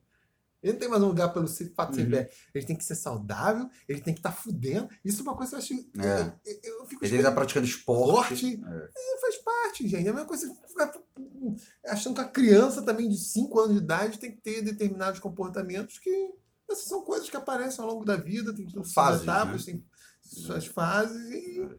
Ele 0.62 0.74
não 0.74 0.78
tem 0.80 0.88
mais 0.88 1.02
um 1.02 1.08
lugar 1.08 1.32
pelo 1.32 1.46
fato 1.74 1.90
de 1.90 1.96
ser 1.96 2.04
Uhum. 2.04 2.10
velho. 2.10 2.28
Ele 2.54 2.64
tem 2.66 2.76
que 2.76 2.84
ser 2.84 2.94
saudável, 2.94 3.68
ele 3.88 4.00
tem 4.00 4.14
que 4.14 4.20
estar 4.20 4.30
fudendo. 4.32 4.88
Isso 5.04 5.20
é 5.20 5.22
uma 5.22 5.36
coisa 5.36 5.50
que 5.50 5.56
eu 5.56 5.58
acho. 5.58 5.74
É. 5.74 6.20
Eu, 6.46 6.60
eu- 6.62 6.78
eu 6.80 6.86
fico 6.86 7.04
Ele 7.04 7.16
está 7.16 7.32
praticando 7.32 7.66
esporte. 7.66 8.34
Esporte. 8.34 8.62
É. 8.64 8.90
é, 9.16 9.20
faz 9.20 9.36
parte, 9.38 9.88
gente. 9.88 10.06
É 10.06 10.10
a 10.10 10.14
mesma 10.14 10.26
coisa 10.28 10.48
que 10.48 10.68
ficar 10.68 10.92
achando 11.86 12.14
que 12.14 12.20
a 12.20 12.28
criança 12.28 12.82
também 12.82 13.08
de 13.08 13.18
5 13.18 13.58
anos 13.60 13.76
de 13.76 13.82
idade 13.82 14.18
tem 14.18 14.30
que 14.30 14.40
ter 14.40 14.62
determinados 14.62 15.18
comportamentos 15.20 15.98
que 15.98 16.30
essas 16.70 16.84
são 16.86 17.02
coisas 17.02 17.28
que 17.28 17.36
aparecem 17.36 17.84
ao 17.84 17.90
longo 17.90 18.04
da 18.04 18.16
vida, 18.16 18.54
tem 18.54 18.66
suas 18.68 18.92
Fases, 18.94 19.22
etapas, 19.24 19.66
né? 19.66 19.72
tem 19.72 19.84
suas 20.22 20.64
fases 20.66 21.28
e, 21.30 21.58
e 21.60 21.78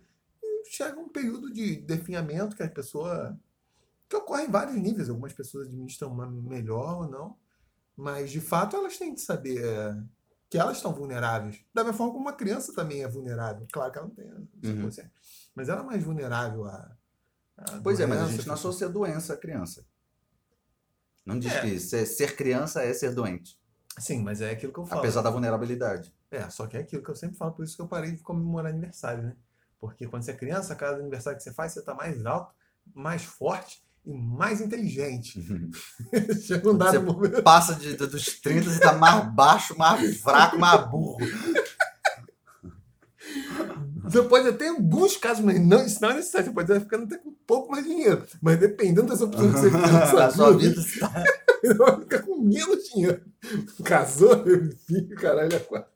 chega 0.76 1.00
um 1.00 1.08
período 1.08 1.52
de 1.54 1.76
definhamento 1.78 2.56
que 2.56 2.64
a 2.64 2.70
pessoa 2.70 3.38
que 4.10 4.16
ocorre 4.16 4.46
em 4.46 4.50
vários 4.52 4.76
níveis, 4.76 5.08
algumas 5.10 5.34
pessoas 5.34 5.68
administram 5.68 6.14
melhor 6.32 7.04
ou 7.04 7.08
não, 7.10 7.38
mas 7.96 8.32
de 8.32 8.42
fato 8.42 8.76
elas 8.76 8.98
têm 8.98 9.14
que 9.14 9.22
saber 9.22 9.64
é, 9.64 9.96
que 10.50 10.58
elas 10.58 10.78
estão 10.78 10.92
vulneráveis. 10.94 11.64
Da 11.74 11.84
mesma 11.84 11.98
forma 11.98 12.14
como 12.14 12.26
uma 12.26 12.34
criança 12.34 12.74
também 12.74 13.04
é 13.04 13.08
vulnerável. 13.08 13.68
Claro 13.72 13.92
que 13.92 13.98
ela 14.00 14.08
não 14.08 14.16
tem 14.16 14.26
essa 14.28 14.40
Uhum. 14.76 14.82
consciência, 14.84 15.12
mas 15.54 15.70
ela 15.70 15.82
é 15.82 15.86
mais 15.86 16.04
vulnerável 16.04 16.66
a, 16.66 16.98
a 17.58 17.80
Pois 17.84 18.00
é, 18.00 18.06
mas 18.08 18.18
a 18.18 18.22
doença, 18.22 18.38
gente 18.38 18.48
não 18.48 18.54
associa 18.56 18.90
doença 18.90 19.34
à 19.34 19.38
criança. 19.38 19.86
Não 21.26 21.38
diz 21.40 21.54
É. 21.54 21.62
que 21.62 21.80
ser, 21.80 22.06
ser 22.06 22.36
criança 22.36 22.84
é 22.84 22.94
ser 22.94 23.14
doente. 23.14 23.60
Sim, 24.00 24.24
mas 24.24 24.42
é 24.42 24.50
aquilo 24.52 24.74
que 24.74 24.80
eu 24.80 24.86
falo. 24.88 25.02
Apesar 25.02 25.22
da 25.22 25.30
vulnerabilidade. 25.30 26.14
É, 26.32 26.50
só 26.50 26.66
que 26.66 26.76
é 26.78 26.80
aquilo 26.80 27.04
que 27.04 27.10
eu 27.12 27.16
sempre 27.16 27.38
falo, 27.38 27.52
por 27.54 27.64
isso 27.64 27.76
que 27.76 27.82
eu 27.82 27.88
parei 27.88 28.12
de 28.12 28.24
comemorar 28.24 28.72
aniversário, 28.72 29.22
né? 29.24 29.36
Porque 29.84 30.08
quando 30.08 30.24
você 30.24 30.32
é 30.32 30.34
criança, 30.34 30.74
cada 30.76 30.96
aniversário 30.96 31.36
que 31.38 31.44
você 31.44 31.52
faz, 31.52 31.74
você 31.74 31.80
está 31.82 31.94
mais 31.94 32.26
alto, 32.26 32.54
mais 32.96 33.22
forte 33.26 33.84
e 34.06 34.14
mais 34.14 34.62
inteligente. 34.62 35.46
Chega 36.42 36.72
um 36.72 36.78
dado 36.78 36.92
Você 36.92 37.00
momento. 37.00 37.44
passa 37.44 37.76
de, 37.76 37.94
dos 37.98 38.40
30 38.40 38.70
e 38.70 38.80
tá 38.80 38.94
mais 38.94 39.30
baixo, 39.34 39.78
mais 39.78 40.22
fraco, 40.22 40.58
mais 40.58 40.90
burro. 40.90 41.18
Você 44.06 44.22
pode 44.24 44.48
até, 44.48 44.68
em 44.68 44.70
alguns 44.70 45.18
casos, 45.18 45.44
mas 45.44 45.60
não, 45.60 45.86
isso 45.86 46.02
não 46.02 46.12
é 46.12 46.14
necessário. 46.14 46.48
Você 46.48 46.54
pode 46.54 46.72
estar 46.72 46.82
ficando 46.82 47.04
até 47.04 47.18
com 47.18 47.32
um 47.32 47.36
pouco 47.46 47.70
mais 47.70 47.84
dinheiro. 47.84 48.26
Mas 48.42 48.58
dependendo 48.58 49.08
das 49.08 49.20
opções 49.20 49.52
que 49.54 49.60
você 49.60 49.70
fizer 49.70 49.92
na 49.92 50.26
A 50.28 50.32
sua 50.32 50.56
vida 50.58 50.82
você 50.82 51.00
está 51.62 51.76
vai 51.78 52.00
ficar 52.00 52.22
com 52.22 52.38
menos 52.42 52.86
dinheiro. 52.86 53.22
Casou, 53.84 54.46
filho, 54.88 55.14
caralho, 55.18 55.54
é 55.54 55.60
quatro. 55.60 55.92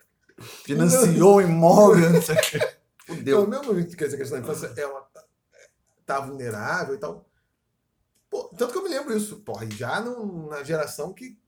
financiou 0.66 1.42
imóvel, 1.42 2.10
não 2.10 2.22
sei 2.22 2.36
o 2.36 2.77
quê. 3.16 3.22
Então, 3.22 3.46
Fudeu. 3.46 3.48
mesmo 3.48 3.96
que 3.96 4.04
essa 4.04 4.18
questão 4.18 4.38
da 4.40 4.44
infância 4.44 4.68
uma, 4.88 5.08
tá 6.06 6.20
vulnerável 6.20 6.96
e 6.96 6.98
tal. 7.00 7.26
Pô, 8.30 8.44
tanto 8.58 8.72
que 8.74 8.78
eu 8.80 8.84
me 8.84 8.90
lembro 8.90 9.16
isso, 9.16 9.40
porra, 9.42 9.66
e 9.66 9.72
já 9.72 10.02
no- 10.02 10.50
na 10.50 10.62
geração 10.64 11.14
que, 11.14 11.40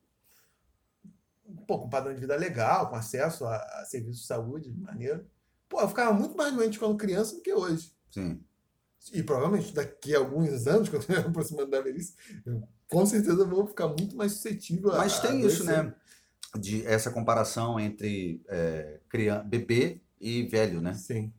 pô, 1.68 1.80
com 1.80 1.90
padrão 1.90 2.14
de 2.14 2.20
vida 2.22 2.36
legal, 2.36 2.90
com 2.90 2.96
acesso 2.96 3.46
a, 3.46 3.56
a 3.58 3.86
serviços 3.86 4.22
de 4.22 4.28
saúde, 4.28 4.72
maneiro. 4.72 5.26
Pô, 5.68 5.82
eu 5.82 5.88
ficava 5.90 6.14
muito 6.14 6.36
mais 6.36 6.54
doente 6.54 6.80
quando 6.80 6.98
criança 6.98 7.36
do 7.36 7.42
que 7.42 7.54
hoje. 7.54 7.94
Sim. 8.12 8.42
E 9.14 9.24
provavelmente 9.24 9.74
daqui 9.74 10.16
a 10.16 10.20
alguns 10.20 10.68
anos, 10.68 10.90
quando 10.90 11.06
eu 11.10 11.22
me 11.22 11.28
aproximando 11.30 11.70
da 11.70 11.82
velhice, 11.82 12.16
eu 12.46 12.64
com 12.88 13.06
certeza 13.06 13.46
vou 13.46 13.68
ficar 13.68 13.88
muito 13.88 14.16
mais 14.16 14.34
suscetível 14.34 14.92
a. 14.92 14.98
Mas 14.98 15.20
a 15.20 15.22
tem 15.28 15.42
isso, 15.46 15.64
adoecer. 15.64 15.84
né? 15.86 15.96
De 16.58 16.86
essa 16.88 17.12
comparação 17.12 17.80
entre 17.80 18.42
é, 18.48 19.00
criança, 19.08 19.44
bebê 19.44 20.02
e 20.20 20.44
velho, 20.48 20.82
né? 20.82 20.94
Sim. 20.96 21.32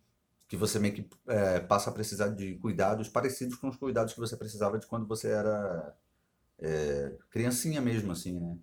Que 0.51 0.57
você 0.57 0.79
meio 0.79 0.93
que 0.93 1.09
é, 1.29 1.61
passa 1.61 1.89
a 1.89 1.93
precisar 1.93 2.29
de 2.29 2.57
cuidados 2.57 3.09
parecidos 3.09 3.57
com 3.57 3.69
os 3.69 3.77
cuidados 3.77 4.13
que 4.13 4.21
você 4.21 4.37
precisava 4.37 4.79
de 4.79 4.87
quando 4.87 5.07
você 5.07 5.29
era 5.29 5.97
é, 6.59 7.13
criancinha 7.31 7.81
mesmo, 7.81 8.13
assim, 8.13 8.39
né? 8.39 8.59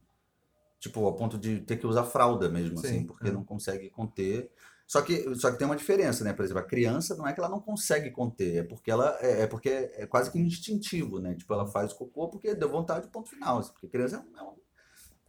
Tipo, 0.80 1.06
ao 1.06 1.16
ponto 1.16 1.38
de 1.40 1.62
ter 1.62 1.78
que 1.78 1.88
usar 1.88 2.04
fralda 2.04 2.50
mesmo, 2.50 2.78
Sim, 2.78 2.88
assim, 2.88 3.06
porque 3.08 3.30
é. 3.30 3.32
não 3.32 3.44
consegue 3.44 3.90
conter. 3.90 4.52
Só 4.86 5.02
que, 5.02 5.36
só 5.36 5.52
que 5.52 5.58
tem 5.58 5.66
uma 5.66 5.76
diferença, 5.76 6.24
né? 6.24 6.34
Por 6.34 6.46
exemplo, 6.46 6.62
a 6.62 6.66
criança 6.66 7.16
não 7.16 7.28
é 7.28 7.34
que 7.34 7.40
ela 7.40 7.50
não 7.50 7.60
consegue 7.60 8.12
conter, 8.12 8.58
é 8.58 8.64
porque 8.64 8.92
ela 8.92 9.18
é, 9.22 9.44
é 9.44 9.48
porque 9.48 9.70
é 9.70 10.06
quase 10.06 10.32
que 10.32 10.40
instintivo, 10.40 11.20
né? 11.20 11.36
Tipo, 11.36 11.54
ela 11.54 11.66
faz 11.68 11.92
cocô 11.94 12.30
porque 12.30 12.54
deu 12.54 12.70
vontade, 12.70 13.08
ponto 13.08 13.30
final. 13.30 13.60
assim, 13.60 13.72
porque 13.72 13.88
criança 13.88 14.18
é 14.18 14.20
um, 14.20 14.38
é 14.38 14.44
um, 14.44 14.56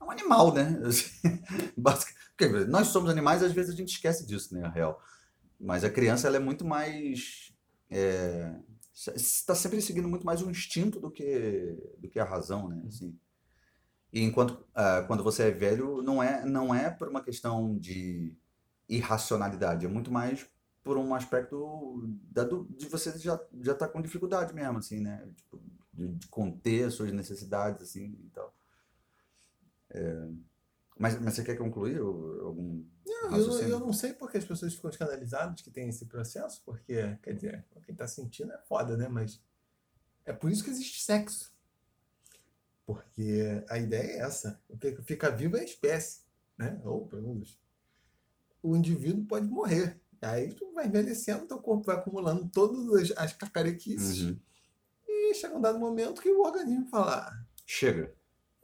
é 0.01 0.05
um 0.05 0.11
animal, 0.11 0.53
né? 0.53 0.79
Assim, 0.85 2.69
nós 2.69 2.89
somos 2.89 3.11
animais, 3.11 3.43
às 3.43 3.53
vezes 3.53 3.75
a 3.75 3.77
gente 3.77 3.93
esquece 3.93 4.25
disso, 4.27 4.55
né? 4.55 4.65
A 4.65 4.69
real. 4.69 5.03
Mas 5.59 5.85
a 5.85 5.91
criança, 5.91 6.27
ela 6.27 6.37
é 6.37 6.41
muito 6.41 6.65
mais. 6.65 7.53
Está 9.15 9.55
sempre 9.55 9.81
seguindo 9.81 10.09
muito 10.09 10.27
mais 10.27 10.43
o 10.43 10.51
instinto 10.51 11.01
do 11.01 11.11
que, 11.11 11.77
do 11.99 12.09
que 12.09 12.19
a 12.19 12.25
razão, 12.25 12.69
né? 12.69 12.83
Assim. 12.87 13.19
E 14.13 14.23
enquanto 14.23 14.65
ah, 14.75 15.05
quando 15.07 15.23
você 15.23 15.45
é 15.45 15.51
velho, 15.51 16.03
não 16.03 16.23
é, 16.23 16.45
não 16.45 16.75
é 16.75 16.91
por 16.91 17.09
uma 17.09 17.23
questão 17.23 17.77
de 17.79 18.35
irracionalidade, 18.89 19.85
é 19.85 19.89
muito 19.89 20.11
mais 20.11 20.49
por 20.83 20.97
um 20.97 21.15
aspecto 21.15 22.03
da, 22.31 22.45
de 22.45 22.89
você 22.89 23.17
já 23.19 23.39
já 23.61 23.75
tá 23.75 23.87
com 23.87 24.01
dificuldade 24.01 24.55
mesmo, 24.55 24.79
assim, 24.79 25.01
né? 25.01 25.29
Tipo, 25.37 25.61
de, 25.93 26.09
de 26.15 26.29
conter 26.29 26.87
as 26.87 26.95
suas 26.95 27.13
necessidades, 27.13 27.83
assim, 27.83 28.17
e 28.25 28.31
tal. 28.33 28.55
É, 29.91 30.29
mas, 30.99 31.21
mas 31.21 31.35
você 31.35 31.45
quer 31.45 31.57
concluir 31.57 31.99
algum 31.99 32.85
Não, 33.07 33.37
eu, 33.37 33.59
eu 33.61 33.81
não 33.81 33.93
sei 33.93 34.13
porque 34.13 34.39
as 34.39 34.45
pessoas 34.45 34.75
ficam 34.75 34.91
escandalizadas 34.91 35.61
que 35.63 35.71
tem 35.71 35.89
esse 35.89 36.07
processo, 36.07 36.63
porque, 36.65 37.17
quer 37.23 37.35
dizer, 37.35 37.65
quem 37.85 37.95
tá 37.95 38.07
sentindo 38.07 38.53
é 38.53 38.59
foda, 38.59 38.97
né? 38.97 39.09
Mas 39.09 39.41
é 40.25 40.33
por 40.33 40.51
isso 40.51 40.65
que 40.65 40.71
existe 40.71 41.03
sexo. 41.03 41.53
Porque 42.87 43.65
a 43.69 43.79
ideia 43.79 44.13
é 44.13 44.19
essa. 44.21 44.61
O 44.69 44.77
que 44.79 44.97
fica 45.03 45.31
vivo 45.31 45.57
é 45.57 45.61
a 45.61 45.65
espécie, 45.65 46.23
né? 46.57 46.81
Ou, 46.85 47.07
pelo 47.07 47.23
menos, 47.23 47.59
o 48.63 48.75
indivíduo 48.75 49.25
pode 49.27 49.47
morrer. 49.47 50.01
Aí 50.23 50.53
tu 50.55 50.73
vai 50.73 50.87
envelhecendo, 50.87 51.47
teu 51.47 51.59
corpo 51.59 51.85
vai 51.85 51.97
acumulando 51.97 52.49
todas 52.49 53.11
as, 53.11 53.17
as 53.19 53.33
cacarequices 53.35 54.23
Uhum. 54.23 54.39
e 55.07 55.35
chega 55.35 55.57
um 55.57 55.61
dado 55.61 55.79
momento 55.79 56.21
que 56.21 56.31
o 56.31 56.43
organismo 56.43 56.89
fala, 56.89 57.29
"Ah, 57.29 57.45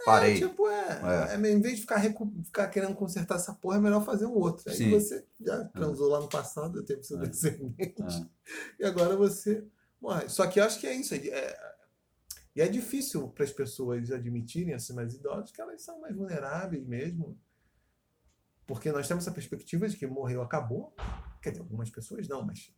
Chega. 0.04 0.16
é, 0.16 0.20
Parei. 0.20 0.38
tipo, 0.38 0.68
é, 0.68 1.34
é, 1.34 1.50
em 1.52 1.60
vez 1.60 1.76
de 1.76 1.80
ficar, 1.82 1.96
recu- 1.96 2.32
ficar 2.44 2.68
querendo 2.68 2.94
consertar 2.94 3.36
essa 3.36 3.52
porra, 3.54 3.76
é 3.78 3.80
melhor 3.80 4.04
fazer 4.04 4.26
um 4.26 4.34
outro. 4.34 4.68
Aí 4.70 4.76
Sim. 4.76 4.90
você 4.90 5.26
já 5.40 5.64
transou 5.66 6.08
lá 6.08 6.20
no 6.20 6.28
passado, 6.28 6.82
teve 6.84 7.02
seu 7.02 7.20
É. 7.22 7.26
descendente, 7.26 7.94
É. 8.02 8.26
e 8.80 8.84
agora 8.84 9.16
você 9.16 9.64
morre. 10.00 10.28
Só 10.28 10.46
que 10.46 10.60
eu 10.60 10.64
acho 10.64 10.78
que 10.78 10.86
é 10.86 10.94
isso. 10.94 11.14
é- 11.14 11.74
e 12.56 12.60
é 12.60 12.68
difícil 12.68 13.28
para 13.30 13.42
as 13.44 13.52
pessoas 13.52 14.12
admitirem, 14.12 14.74
assim, 14.74 14.92
mais 14.92 15.12
idosos, 15.14 15.50
que 15.50 15.60
elas 15.60 15.82
são 15.82 16.00
mais 16.00 16.14
vulneráveis 16.14 16.86
mesmo. 16.86 17.36
Porque 18.66 18.92
nós 18.92 19.08
temos 19.08 19.24
essa 19.24 19.34
perspectiva 19.34 19.88
de 19.88 19.96
que 19.96 20.06
morreu, 20.06 20.40
acabou. 20.40 20.94
Quer 21.42 21.50
dizer, 21.50 21.62
algumas 21.62 21.90
pessoas 21.90 22.28
não, 22.28 22.44
mas. 22.46 22.72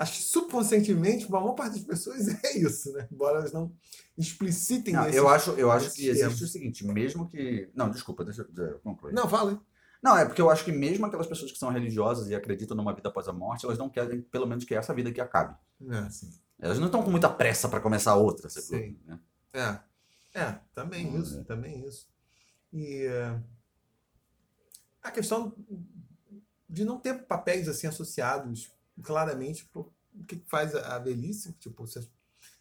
Acho 0.00 0.14
que 0.14 0.22
subconscientemente, 0.22 1.26
a 1.26 1.28
maior 1.28 1.52
parte 1.52 1.74
das 1.74 1.84
pessoas 1.84 2.26
é 2.42 2.56
isso, 2.56 2.90
né? 2.92 3.06
Embora 3.12 3.40
elas 3.40 3.52
não 3.52 3.70
explicitem 4.16 4.94
Não, 4.94 5.06
eu 5.10 5.28
acho, 5.28 5.50
eu 5.50 5.70
acho 5.70 5.92
que 5.92 6.08
existe 6.08 6.42
o 6.42 6.48
seguinte, 6.48 6.86
mesmo 6.86 7.28
que. 7.28 7.70
Não, 7.74 7.90
desculpa, 7.90 8.24
deixa 8.24 8.48
eu 8.56 8.78
concluir. 8.78 9.12
Não, 9.12 9.28
fala. 9.28 9.60
Não, 10.02 10.16
é 10.16 10.24
porque 10.24 10.40
eu 10.40 10.48
acho 10.48 10.64
que 10.64 10.72
mesmo 10.72 11.04
aquelas 11.04 11.26
pessoas 11.26 11.52
que 11.52 11.58
são 11.58 11.68
religiosas 11.68 12.30
e 12.30 12.34
acreditam 12.34 12.74
numa 12.74 12.94
vida 12.94 13.10
após 13.10 13.28
a 13.28 13.32
morte, 13.34 13.66
elas 13.66 13.76
não 13.76 13.90
querem, 13.90 14.22
pelo 14.22 14.46
menos, 14.46 14.64
que 14.64 14.74
essa 14.74 14.94
vida 14.94 15.12
que 15.12 15.20
acabe. 15.20 15.54
É, 15.90 16.08
sim. 16.08 16.30
Elas 16.58 16.78
não 16.78 16.86
estão 16.86 17.02
com 17.02 17.10
muita 17.10 17.28
pressa 17.28 17.68
para 17.68 17.78
começar 17.78 18.14
outra, 18.14 18.48
sacou? 18.48 18.78
Sim. 18.78 18.98
Né? 19.04 19.20
É, 19.52 20.40
é, 20.40 20.58
também 20.72 21.06
Hum, 21.08 21.20
isso, 21.20 21.40
é. 21.40 21.44
também 21.44 21.86
isso. 21.86 22.08
E 22.72 23.04
eh, 23.04 23.38
a 25.02 25.10
questão 25.10 25.54
de 26.66 26.86
não 26.86 26.98
ter 26.98 27.26
papéis 27.26 27.68
assim 27.68 27.86
associados 27.86 28.72
claramente 29.02 29.64
pro 29.66 29.80
o 29.82 29.89
que 30.36 30.42
faz 30.48 30.74
a 30.74 30.96
a 30.96 30.98
velhice, 30.98 31.52
tipo, 31.58 31.86
você, 31.86 32.00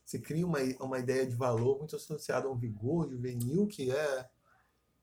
você 0.06 0.20
cria 0.20 0.46
uma, 0.46 0.60
uma 0.80 1.00
ideia 1.00 1.26
de 1.26 1.36
valor 1.36 1.78
muito 1.80 1.96
associada 1.96 2.48
a 2.48 2.52
um 2.52 2.58
vigor 2.58 3.10
juvenil 3.10 3.68
que 3.68 3.92
é 3.92 4.26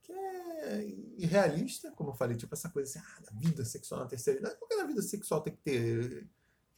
que 0.03 0.13
é 0.13 0.87
irrealista, 1.19 1.91
como 1.93 2.11
eu 2.11 2.15
falei, 2.15 2.37
tipo 2.37 2.55
essa 2.55 2.69
coisa 2.69 2.89
assim, 2.89 2.99
ah, 3.07 3.21
da 3.31 3.39
vida 3.41 3.65
sexual 3.65 4.01
na 4.01 4.07
terceira 4.07 4.39
idade. 4.41 4.57
Por 4.57 4.69
que 4.69 4.77
na 4.77 4.85
vida 4.87 5.03
sexual 5.03 5.41
tem 5.41 5.53
que 5.53 5.63
ter 5.63 6.27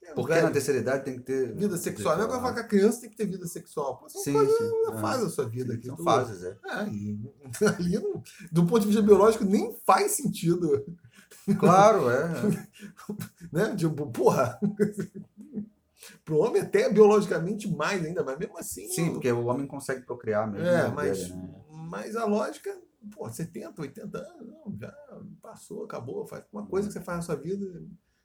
é, 0.03 0.15
Porque 0.15 0.33
velho, 0.33 0.47
na 0.47 0.53
terceira 0.53 0.81
idade 0.81 1.05
tem 1.05 1.17
que 1.19 1.25
ter. 1.25 1.55
vida 1.55 1.77
sexual? 1.77 2.17
Não 2.17 2.25
é 2.25 2.29
falar 2.29 2.55
que 2.55 2.61
a 2.61 2.65
criança 2.69 3.01
tem 3.03 3.11
que 3.11 3.17
ter 3.17 3.27
vida 3.27 3.47
sexual. 3.47 3.99
Pô, 3.99 4.09
são 4.09 4.23
Sim, 4.23 4.33
coisas 4.33 4.57
sim. 4.57 4.83
da 4.87 4.95
é. 4.97 5.01
fase 5.01 5.25
da 5.25 5.31
sua 5.31 5.47
vida 5.49 5.73
Sim, 5.73 5.79
aqui. 5.79 5.87
São 5.89 5.97
tu- 5.97 6.05
fases, 6.05 6.43
é. 6.45 6.51
é, 6.67 6.89
e 6.89 7.21
ali, 7.77 7.99
não- 7.99 8.23
do 8.51 8.65
ponto 8.67 8.81
de 8.81 8.87
vista 8.87 9.03
biológico, 9.03 9.45
nem 9.45 9.75
faz 9.85 10.13
sentido, 10.13 10.87
Claro, 11.59 12.09
é. 12.11 12.29
né? 13.53 13.75
Tipo, 13.77 14.07
porra, 14.11 14.59
pro 16.25 16.39
homem 16.39 16.63
até 16.63 16.91
biologicamente 16.93 17.69
mais 17.71 18.05
ainda, 18.05 18.23
mas 18.25 18.39
mesmo 18.39 18.59
assim... 18.59 18.87
Sim, 18.89 19.09
o- 19.11 19.13
porque 19.15 19.31
o 19.33 19.47
homem 19.47 19.67
consegue 19.67 20.03
procriar 20.03 20.51
mesmo. 20.51 20.67
É, 20.67 20.83
né, 20.85 20.93
mas, 20.95 21.19
dele, 21.19 21.35
né? 21.35 21.49
mas 21.91 22.17
a 22.17 22.25
lógica, 22.25 22.71
pô, 23.15 23.29
70, 23.31 23.81
80 23.81 24.19
anos, 24.19 24.47
não, 24.49 24.77
já 24.79 24.93
passou, 25.43 25.85
acabou, 25.85 26.27
faz 26.27 26.45
uma 26.53 26.67
coisa 26.67 26.89
que 26.89 26.93
você 26.95 27.01
faz 27.01 27.19
na 27.19 27.23
sua 27.23 27.37
vida... 27.37 27.65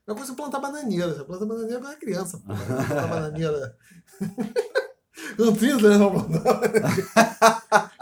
É 0.06 0.10
uma 0.12 0.16
coisa 0.16 0.32
você 0.32 0.36
plantar 0.36 0.58
bananeira, 0.60 1.14
você 1.14 1.24
planta 1.24 1.46
bananeira 1.46 1.80
quando 1.80 1.92
é 1.94 1.96
criança, 1.96 2.38
pô, 2.38 2.54
você 2.54 2.64
planta 2.66 3.06
bananeira... 3.08 3.76
Não 5.38 5.54
30 5.54 5.86
anos 5.86 6.12
pra 6.12 6.20
plantar 6.40 6.54
bananeira. 6.60 6.88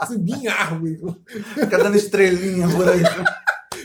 Subir 0.07 0.33
em 0.33 0.47
árvore, 0.47 0.99
Fica 1.53 1.77
dando 1.77 1.95
estrelinha 1.95 2.67
por 2.69 2.87
aí. 2.89 3.01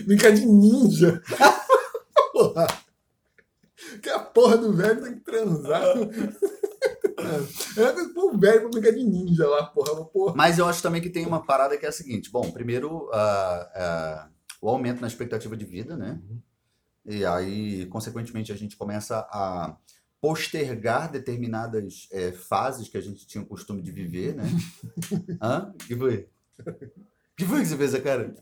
Brincar 0.05 0.31
de 0.31 0.45
ninja. 0.45 1.21
Que 4.01 4.09
a 4.09 4.19
porra 4.19 4.57
do 4.57 4.73
velho 4.73 5.01
tem 5.01 5.13
que 5.15 5.21
transar. 5.21 5.83
É 7.77 7.91
coisa 7.91 8.13
pro 8.13 8.37
velho 8.37 8.61
pra 8.61 8.69
brincar 8.69 8.91
de 8.91 9.03
ninja 9.03 9.47
lá, 9.47 9.65
porra. 9.65 10.05
porra. 10.05 10.33
Mas 10.35 10.57
eu 10.57 10.65
acho 10.65 10.81
também 10.81 11.01
que 11.01 11.09
tem 11.09 11.25
uma 11.25 11.45
parada 11.45 11.77
que 11.77 11.85
é 11.85 11.89
a 11.89 11.91
seguinte: 11.91 12.31
bom, 12.31 12.49
primeiro, 12.51 13.09
ah, 13.11 13.71
ah, 13.75 14.29
o 14.61 14.69
aumento 14.69 15.01
na 15.01 15.07
expectativa 15.07 15.55
de 15.55 15.65
vida, 15.65 15.97
né? 15.97 16.19
E 17.05 17.25
aí, 17.25 17.85
consequentemente, 17.87 18.51
a 18.51 18.55
gente 18.55 18.77
começa 18.77 19.19
a 19.31 19.75
postergar 20.21 21.11
determinadas 21.11 22.07
eh, 22.11 22.31
fases 22.31 22.89
que 22.89 22.97
a 22.97 23.01
gente 23.01 23.25
tinha 23.25 23.43
o 23.43 23.47
costume 23.47 23.81
de 23.81 23.91
viver, 23.91 24.35
né? 24.35 24.43
Hã? 25.41 25.73
que 25.87 25.95
foi? 25.95 26.27
que 27.37 27.45
foi 27.45 27.61
que 27.61 27.67
você 27.67 27.77
fez 27.77 27.95
a 27.95 28.01
cara? 28.01 28.35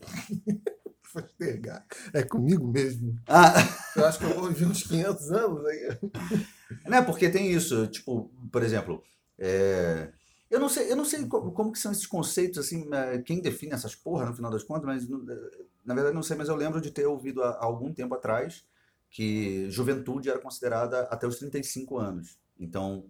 Postergar. 1.12 1.84
É 2.12 2.22
comigo 2.22 2.66
mesmo. 2.66 3.18
Ah, 3.26 3.54
Eu 3.96 4.04
acho 4.06 4.18
que 4.18 4.24
eu 4.24 4.34
vou 4.34 4.48
viver 4.48 4.66
uns 4.66 4.82
500 4.82 5.30
anos 5.32 5.66
aí. 5.66 5.98
né? 6.86 7.02
Porque 7.02 7.28
tem 7.30 7.50
isso, 7.52 7.86
tipo, 7.88 8.30
por 8.52 8.62
exemplo, 8.62 9.02
é, 9.38 10.10
eu 10.50 10.60
não 10.60 10.68
sei, 10.68 10.90
eu 10.90 10.96
não 10.96 11.04
sei 11.04 11.26
como, 11.26 11.52
como 11.52 11.72
que 11.72 11.78
são 11.78 11.92
esses 11.92 12.06
conceitos, 12.06 12.58
assim, 12.58 12.88
é, 12.92 13.18
quem 13.22 13.40
define 13.40 13.72
essas 13.72 13.94
porra 13.94 14.26
no 14.26 14.34
final 14.34 14.50
das 14.50 14.62
contas, 14.62 14.84
mas 14.84 15.04
é, 15.04 15.40
na 15.84 15.94
verdade 15.94 16.14
não 16.14 16.22
sei, 16.22 16.36
mas 16.36 16.48
eu 16.48 16.56
lembro 16.56 16.80
de 16.80 16.90
ter 16.90 17.06
ouvido 17.06 17.42
há, 17.42 17.50
há 17.50 17.64
algum 17.64 17.92
tempo 17.92 18.14
atrás 18.14 18.64
que 19.10 19.70
juventude 19.70 20.28
era 20.28 20.38
considerada 20.38 21.02
até 21.04 21.26
os 21.26 21.38
35 21.38 21.98
anos. 21.98 22.38
Então, 22.58 23.06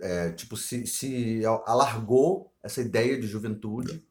é, 0.00 0.30
tipo, 0.32 0.56
se, 0.56 0.86
se 0.86 1.42
alargou 1.66 2.52
essa 2.62 2.80
ideia 2.80 3.18
de 3.20 3.26
juventude. 3.26 4.04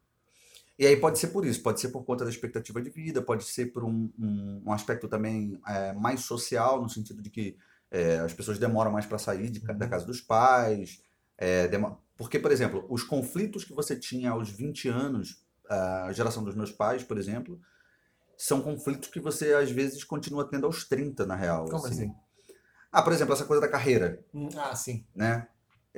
E 0.78 0.86
aí 0.86 0.96
pode 0.96 1.18
ser 1.18 1.28
por 1.28 1.46
isso, 1.46 1.62
pode 1.63 1.82
ser 1.82 1.90
por 1.90 2.04
conta 2.04 2.24
da 2.24 2.30
expectativa 2.30 2.80
de 2.82 2.90
vida, 2.90 3.22
pode 3.22 3.44
ser 3.44 3.68
por 3.68 3.84
um, 3.84 4.12
um, 4.18 4.62
um 4.66 4.72
aspecto 4.72 5.08
também 5.08 5.60
é, 5.68 5.94
mais 5.94 6.22
social, 6.22 6.82
no 6.82 6.88
sentido 6.90 7.22
de 7.22 7.30
que 7.32 7.58
é, 7.90 8.20
as 8.20 8.34
pessoas 8.34 8.60
demoram 8.60 8.92
mais 8.92 9.06
para 9.06 9.18
sair 9.18 9.50
de, 9.50 9.60
da 9.60 9.74
uhum. 9.74 9.90
casa 9.90 10.06
dos 10.06 10.22
pais. 10.22 11.02
É, 11.38 11.70
porque, 12.16 12.38
por 12.38 12.52
exemplo, 12.52 12.86
os 12.90 13.04
conflitos 13.04 13.63
que 13.63 13.74
você 13.74 13.96
tinha 13.96 14.32
aos 14.32 14.50
20 14.50 14.90
anos, 14.90 15.44
a 15.68 16.12
geração 16.13 16.44
dos 16.44 16.56
meus 16.56 16.72
pais, 16.72 17.04
por 17.04 17.18
exemplo, 17.18 17.60
são 18.38 18.62
conflitos 18.62 19.10
que 19.10 19.20
você 19.20 19.54
às 19.54 19.72
vezes 19.72 20.04
continua 20.04 20.48
tendo 20.48 20.68
aos 20.68 20.84
30, 20.84 21.26
na 21.26 21.36
real. 21.36 21.66
Como 21.66 21.78
assim? 21.78 22.06
assim? 22.06 22.16
Ah, 22.92 23.02
por 23.02 23.13
exemplo, 23.13 23.34
essa 23.34 23.46
coisa 23.46 23.62
da 23.62 23.68
carreira. 23.68 24.24
Hum, 24.34 24.50
ah, 24.58 24.76
sim. 24.76 25.06
Né? 25.16 25.48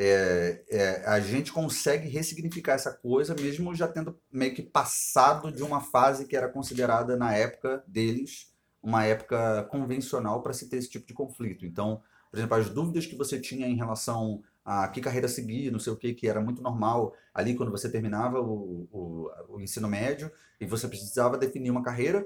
É, 0.01 0.63
é, 0.69 1.03
a 1.05 1.19
gente 1.19 1.51
consegue 1.51 2.07
ressignificar 2.07 2.71
essa 2.71 2.93
coisa 2.93 3.35
mesmo 3.35 3.75
já 3.75 3.85
tendo 3.85 4.17
meio 4.31 4.53
que 4.53 4.63
passado 4.63 5.51
de 5.51 5.61
uma 5.61 5.81
fase 5.81 6.25
que 6.25 6.37
era 6.37 6.47
considerada 6.47 7.17
na 7.17 7.35
época 7.35 7.83
deles 7.85 8.49
uma 8.81 9.03
época 9.03 9.63
convencional 9.69 10.41
para 10.41 10.53
se 10.53 10.69
ter 10.69 10.77
esse 10.77 10.89
tipo 10.89 11.05
de 11.05 11.13
conflito. 11.13 11.65
Então, 11.65 12.01
por 12.31 12.37
exemplo, 12.37 12.55
as 12.55 12.69
dúvidas 12.69 13.05
que 13.05 13.15
você 13.17 13.37
tinha 13.37 13.67
em 13.67 13.75
relação 13.75 14.41
a 14.63 14.87
que 14.87 15.01
carreira 15.01 15.27
seguir, 15.27 15.69
não 15.69 15.79
sei 15.79 15.91
o 15.91 15.97
que, 15.97 16.13
que 16.13 16.29
era 16.29 16.39
muito 16.39 16.61
normal 16.61 17.13
ali 17.33 17.53
quando 17.53 17.71
você 17.71 17.89
terminava 17.89 18.39
o, 18.39 18.87
o, 18.91 19.29
o 19.49 19.59
ensino 19.59 19.89
médio 19.89 20.31
e 20.61 20.65
você 20.65 20.87
precisava 20.87 21.37
definir 21.37 21.71
uma 21.71 21.83
carreira 21.83 22.25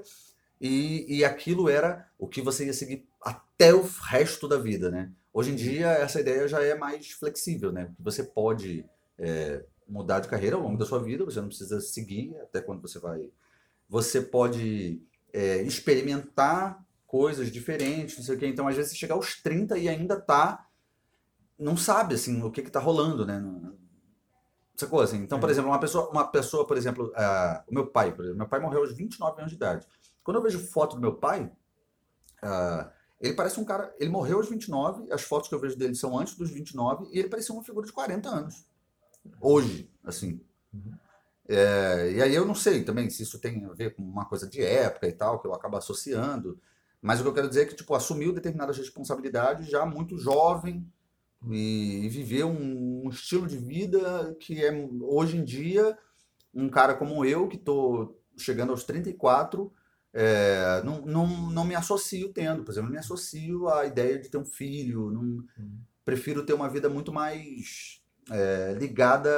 e, 0.60 1.06
e 1.08 1.24
aquilo 1.24 1.68
era 1.68 2.08
o 2.16 2.28
que 2.28 2.40
você 2.40 2.66
ia 2.66 2.72
seguir 2.72 3.04
até 3.20 3.74
o 3.74 3.82
resto 3.82 4.46
da 4.46 4.58
vida, 4.58 4.92
né? 4.92 5.10
Hoje 5.34 5.50
em 5.50 5.56
dia 5.56 5.88
essa 5.88 6.20
ideia 6.20 6.46
já 6.46 6.62
é 6.62 6.76
mais 6.76 7.10
flexível, 7.10 7.72
né? 7.72 7.92
Você 7.98 8.22
pode 8.22 8.88
é, 9.18 9.64
mudar 9.88 10.20
de 10.20 10.28
carreira 10.28 10.54
ao 10.54 10.62
longo 10.62 10.78
da 10.78 10.86
sua 10.86 11.02
vida, 11.02 11.24
você 11.24 11.40
não 11.40 11.48
precisa 11.48 11.80
seguir 11.80 12.36
até 12.40 12.60
quando 12.60 12.80
você 12.80 13.00
vai. 13.00 13.28
Você 13.88 14.20
pode 14.20 15.02
é, 15.32 15.60
experimentar 15.62 16.80
coisas 17.04 17.50
diferentes, 17.50 18.16
não 18.16 18.24
sei 18.24 18.36
o 18.36 18.38
quê. 18.38 18.46
Então, 18.46 18.68
às 18.68 18.76
vezes, 18.76 18.92
você 18.92 18.96
chega 18.96 19.14
aos 19.14 19.42
30 19.42 19.76
e 19.76 19.88
ainda 19.88 20.20
tá. 20.20 20.68
Não 21.58 21.76
sabe, 21.76 22.14
assim, 22.14 22.40
o 22.42 22.50
que 22.50 22.62
que 22.62 22.70
tá 22.70 22.80
rolando, 22.80 23.26
né? 23.26 23.42
Sacou, 24.76 25.00
assim? 25.00 25.18
Então, 25.18 25.38
por 25.38 25.48
é. 25.48 25.52
exemplo, 25.52 25.70
uma 25.70 25.78
pessoa, 25.78 26.10
uma 26.10 26.26
pessoa 26.26 26.66
por 26.66 26.76
exemplo, 26.76 27.06
uh, 27.08 27.62
o 27.68 27.74
meu 27.74 27.86
pai, 27.86 28.12
por 28.12 28.24
exemplo, 28.24 28.38
meu 28.38 28.48
pai 28.48 28.60
morreu 28.60 28.80
aos 28.80 28.92
29 28.92 29.40
anos 29.40 29.50
de 29.50 29.56
idade. 29.56 29.86
Quando 30.22 30.38
eu 30.38 30.42
vejo 30.42 30.58
foto 30.58 30.96
do 30.96 31.02
meu 31.02 31.14
pai, 31.14 31.50
uh, 32.42 32.90
ele 33.24 33.34
parece 33.34 33.58
um 33.58 33.64
cara. 33.64 33.94
Ele 33.98 34.10
morreu 34.10 34.36
aos 34.36 34.48
29, 34.48 35.10
as 35.10 35.22
fotos 35.22 35.48
que 35.48 35.54
eu 35.54 35.60
vejo 35.60 35.76
dele 35.76 35.94
são 35.94 36.18
antes 36.18 36.36
dos 36.36 36.50
29, 36.50 37.08
e 37.10 37.18
ele 37.18 37.28
parecia 37.28 37.54
uma 37.54 37.64
figura 37.64 37.86
de 37.86 37.92
40 37.92 38.28
anos. 38.28 38.66
Hoje, 39.40 39.90
assim. 40.04 40.40
Uhum. 40.72 40.92
É, 41.48 42.12
e 42.12 42.22
aí 42.22 42.34
eu 42.34 42.44
não 42.44 42.54
sei 42.54 42.84
também 42.84 43.08
se 43.08 43.22
isso 43.22 43.38
tem 43.38 43.64
a 43.64 43.72
ver 43.72 43.94
com 43.94 44.02
uma 44.02 44.26
coisa 44.26 44.46
de 44.46 44.62
época 44.62 45.08
e 45.08 45.12
tal, 45.12 45.40
que 45.40 45.46
eu 45.46 45.54
acabo 45.54 45.76
associando. 45.76 46.60
Mas 47.00 47.20
o 47.20 47.22
que 47.22 47.28
eu 47.28 47.34
quero 47.34 47.48
dizer 47.48 47.62
é 47.62 47.64
que, 47.66 47.74
tipo, 47.74 47.94
assumiu 47.94 48.32
determinadas 48.32 48.76
responsabilidades 48.76 49.68
já 49.68 49.86
muito 49.86 50.18
jovem 50.18 50.86
e, 51.50 52.04
e 52.04 52.08
viveu 52.08 52.48
um, 52.48 53.06
um, 53.06 53.08
estilo 53.10 53.46
de 53.46 53.56
vida 53.56 54.34
que 54.40 54.64
é, 54.64 54.70
hoje 55.00 55.36
em 55.36 55.44
dia, 55.44 55.96
um 56.52 56.68
cara 56.68 56.94
como 56.94 57.24
eu, 57.24 57.48
que 57.48 57.56
estou 57.56 58.20
chegando 58.36 58.70
aos 58.70 58.84
34, 58.84 59.72
é, 60.16 60.80
não, 60.84 61.02
não, 61.02 61.26
não 61.50 61.64
me 61.64 61.74
associo 61.74 62.32
tendo. 62.32 62.62
Por 62.62 62.70
exemplo, 62.70 62.86
não 62.86 62.94
me 62.94 63.00
associo 63.00 63.68
à 63.68 63.84
ideia 63.84 64.18
de 64.18 64.28
ter 64.28 64.38
um 64.38 64.44
filho. 64.44 65.10
Não, 65.10 65.20
uhum. 65.20 65.80
Prefiro 66.04 66.46
ter 66.46 66.52
uma 66.52 66.68
vida 66.68 66.88
muito 66.88 67.12
mais 67.12 68.00
é, 68.30 68.74
ligada 68.78 69.30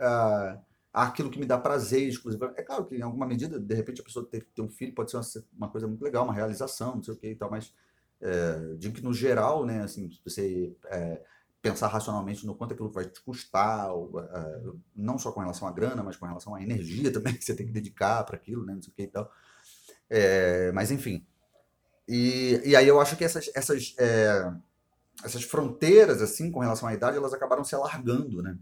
a, 0.00 0.58
aquilo 0.92 1.30
que 1.30 1.38
me 1.38 1.44
dá 1.44 1.58
prazer 1.58 2.08
exclusivo. 2.08 2.46
É 2.56 2.62
claro 2.62 2.86
que 2.86 2.96
em 2.96 3.02
alguma 3.02 3.26
medida, 3.26 3.60
de 3.60 3.74
repente, 3.74 4.00
a 4.00 4.04
pessoa 4.04 4.26
ter, 4.26 4.46
ter 4.54 4.62
um 4.62 4.70
filho 4.70 4.94
pode 4.94 5.10
ser 5.10 5.18
uma, 5.18 5.26
uma, 5.58 5.68
coisa 5.68 5.86
muito 5.86 6.02
legal, 6.02 6.24
uma 6.24 6.32
realização, 6.32 6.96
não 6.96 7.02
sei 7.02 7.12
o 7.12 7.16
que 7.18 7.28
e 7.28 7.36
tal, 7.36 7.50
mas 7.50 7.74
é, 8.20 8.74
digo 8.78 8.94
que 8.94 9.02
no 9.02 9.12
geral, 9.12 9.66
né, 9.66 9.82
assim, 9.82 10.08
você 10.24 10.74
é, 10.86 11.22
pensar 11.60 11.88
racionalmente 11.88 12.46
no 12.46 12.54
quanto 12.54 12.72
aquilo 12.72 12.90
vai 12.90 13.04
te 13.04 13.20
custar, 13.20 13.92
ou, 13.92 14.20
é, 14.20 14.62
não 14.94 15.18
só 15.18 15.30
com 15.32 15.40
relação 15.40 15.68
à 15.68 15.72
grana, 15.72 16.02
mas 16.02 16.16
com 16.16 16.24
relação 16.24 16.54
à 16.54 16.62
energia 16.62 17.12
também 17.12 17.34
que 17.36 17.44
você 17.44 17.54
tem 17.54 17.66
que 17.66 17.72
dedicar 17.72 18.24
para 18.24 18.36
aquilo, 18.36 18.64
né, 18.64 18.74
não 18.74 18.80
sei 18.80 18.90
o 18.90 18.94
que 18.94 19.02
e 19.02 19.08
tal. 19.08 19.30
É, 20.08 20.70
mas 20.72 20.90
enfim. 20.90 21.24
E, 22.08 22.60
e 22.64 22.76
aí 22.76 22.86
eu 22.86 23.00
acho 23.00 23.16
que 23.16 23.24
essas, 23.24 23.50
essas, 23.54 23.94
é, 23.98 24.52
essas 25.24 25.42
fronteiras, 25.42 26.22
assim, 26.22 26.50
com 26.50 26.60
relação 26.60 26.88
à 26.88 26.94
idade, 26.94 27.16
elas 27.16 27.34
acabaram 27.34 27.64
se 27.64 27.74
alargando, 27.74 28.42
né? 28.42 28.56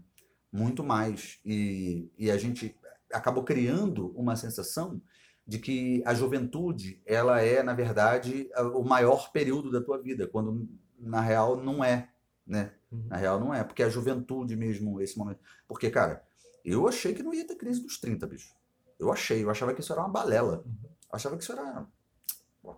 Muito 0.51 0.83
mais. 0.83 1.39
E, 1.45 2.09
e 2.17 2.31
a 2.31 2.37
gente 2.37 2.75
acabou 3.13 3.43
criando 3.43 4.11
uma 4.15 4.35
sensação 4.35 5.01
de 5.47 5.59
que 5.59 6.01
a 6.05 6.13
juventude, 6.13 7.01
ela 7.05 7.39
é, 7.39 7.61
na 7.61 7.73
verdade, 7.73 8.49
o 8.73 8.83
maior 8.83 9.31
período 9.31 9.71
da 9.71 9.79
tua 9.79 10.01
vida, 10.01 10.27
quando 10.27 10.67
na 10.99 11.21
real 11.21 11.55
não 11.57 11.83
é, 11.83 12.09
né? 12.47 12.73
Uhum. 12.91 13.05
Na 13.07 13.17
real 13.17 13.39
não 13.39 13.53
é, 13.53 13.63
porque 13.63 13.83
a 13.83 13.89
juventude 13.89 14.55
mesmo, 14.55 14.99
esse 14.99 15.17
momento. 15.17 15.39
Porque, 15.67 15.91
cara, 15.91 16.23
eu 16.63 16.87
achei 16.87 17.13
que 17.13 17.21
não 17.21 17.33
ia 17.33 17.45
ter 17.45 17.55
crise 17.55 17.81
dos 17.81 17.99
30, 17.99 18.25
bicho. 18.25 18.55
Eu 18.97 19.11
achei, 19.11 19.43
eu 19.43 19.51
achava 19.51 19.73
que 19.73 19.81
isso 19.81 19.91
era 19.93 20.01
uma 20.01 20.09
balela. 20.09 20.63
Uhum 20.65 20.94
achava 21.11 21.37
que 21.37 21.43
isso 21.43 21.51
era. 21.51 21.85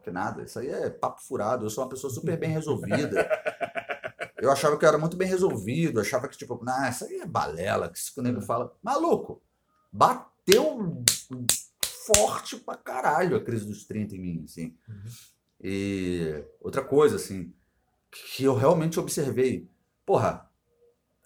Que 0.04 0.12
nada, 0.12 0.44
isso 0.44 0.60
aí 0.60 0.68
é 0.68 0.90
papo 0.90 1.22
furado. 1.22 1.66
Eu 1.66 1.70
sou 1.70 1.84
uma 1.84 1.90
pessoa 1.90 2.12
super 2.12 2.38
bem 2.38 2.50
resolvida. 2.50 3.28
Eu 4.40 4.52
achava 4.52 4.78
que 4.78 4.86
eu 4.86 4.90
era 4.90 5.00
muito 5.00 5.18
bem 5.18 5.28
resolvido, 5.28 6.00
achava 6.00 6.28
que, 6.28 6.38
tipo, 6.38 6.64
nah, 6.64 6.90
isso 6.90 7.06
aí 7.06 7.22
é 7.22 7.26
balela, 7.26 7.90
que 7.90 7.98
isso 7.98 8.14
que 8.14 8.20
o 8.20 8.24
nego 8.24 8.40
fala. 8.40 8.72
Maluco, 8.84 9.42
bateu 9.92 11.04
forte 11.82 12.58
pra 12.58 12.76
caralho 12.76 13.36
a 13.36 13.44
crise 13.44 13.66
dos 13.66 13.86
30 13.86 14.16
em 14.16 14.20
mim, 14.20 14.44
assim. 14.46 14.78
Uhum. 14.88 15.04
E 15.60 16.44
outra 16.62 16.84
coisa, 16.84 17.16
assim, 17.16 17.52
que 18.12 18.44
eu 18.44 18.56
realmente 18.56 19.00
observei. 19.00 19.70
Porra, 20.06 20.50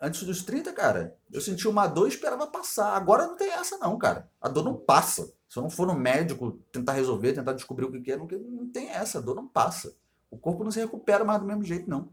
antes 0.01 0.23
dos 0.23 0.43
30, 0.43 0.71
cara, 0.71 1.17
eu 1.31 1.41
senti 1.41 1.67
uma 1.67 1.87
dor 1.87 2.07
e 2.07 2.09
esperava 2.09 2.47
passar. 2.47 2.95
Agora 2.95 3.27
não 3.27 3.35
tem 3.35 3.51
essa, 3.51 3.77
não, 3.77 3.97
cara. 3.97 4.31
A 4.39 4.47
dor 4.47 4.63
não 4.63 4.75
passa. 4.75 5.33
Se 5.51 5.59
eu 5.59 5.63
não 5.63 5.69
for 5.69 5.85
no 5.85 5.93
médico 5.93 6.53
tentar 6.71 6.93
resolver, 6.93 7.33
tentar 7.33 7.51
descobrir 7.51 7.83
o 7.83 8.01
que 8.01 8.09
é, 8.09 8.15
não, 8.15 8.69
tem 8.71 8.89
essa, 8.89 9.17
a 9.17 9.21
dor 9.21 9.35
não 9.35 9.45
passa. 9.45 9.93
O 10.29 10.37
corpo 10.37 10.63
não 10.63 10.71
se 10.71 10.79
recupera 10.79 11.25
mais 11.25 11.41
do 11.41 11.45
mesmo 11.45 11.61
jeito, 11.61 11.89
não. 11.89 12.07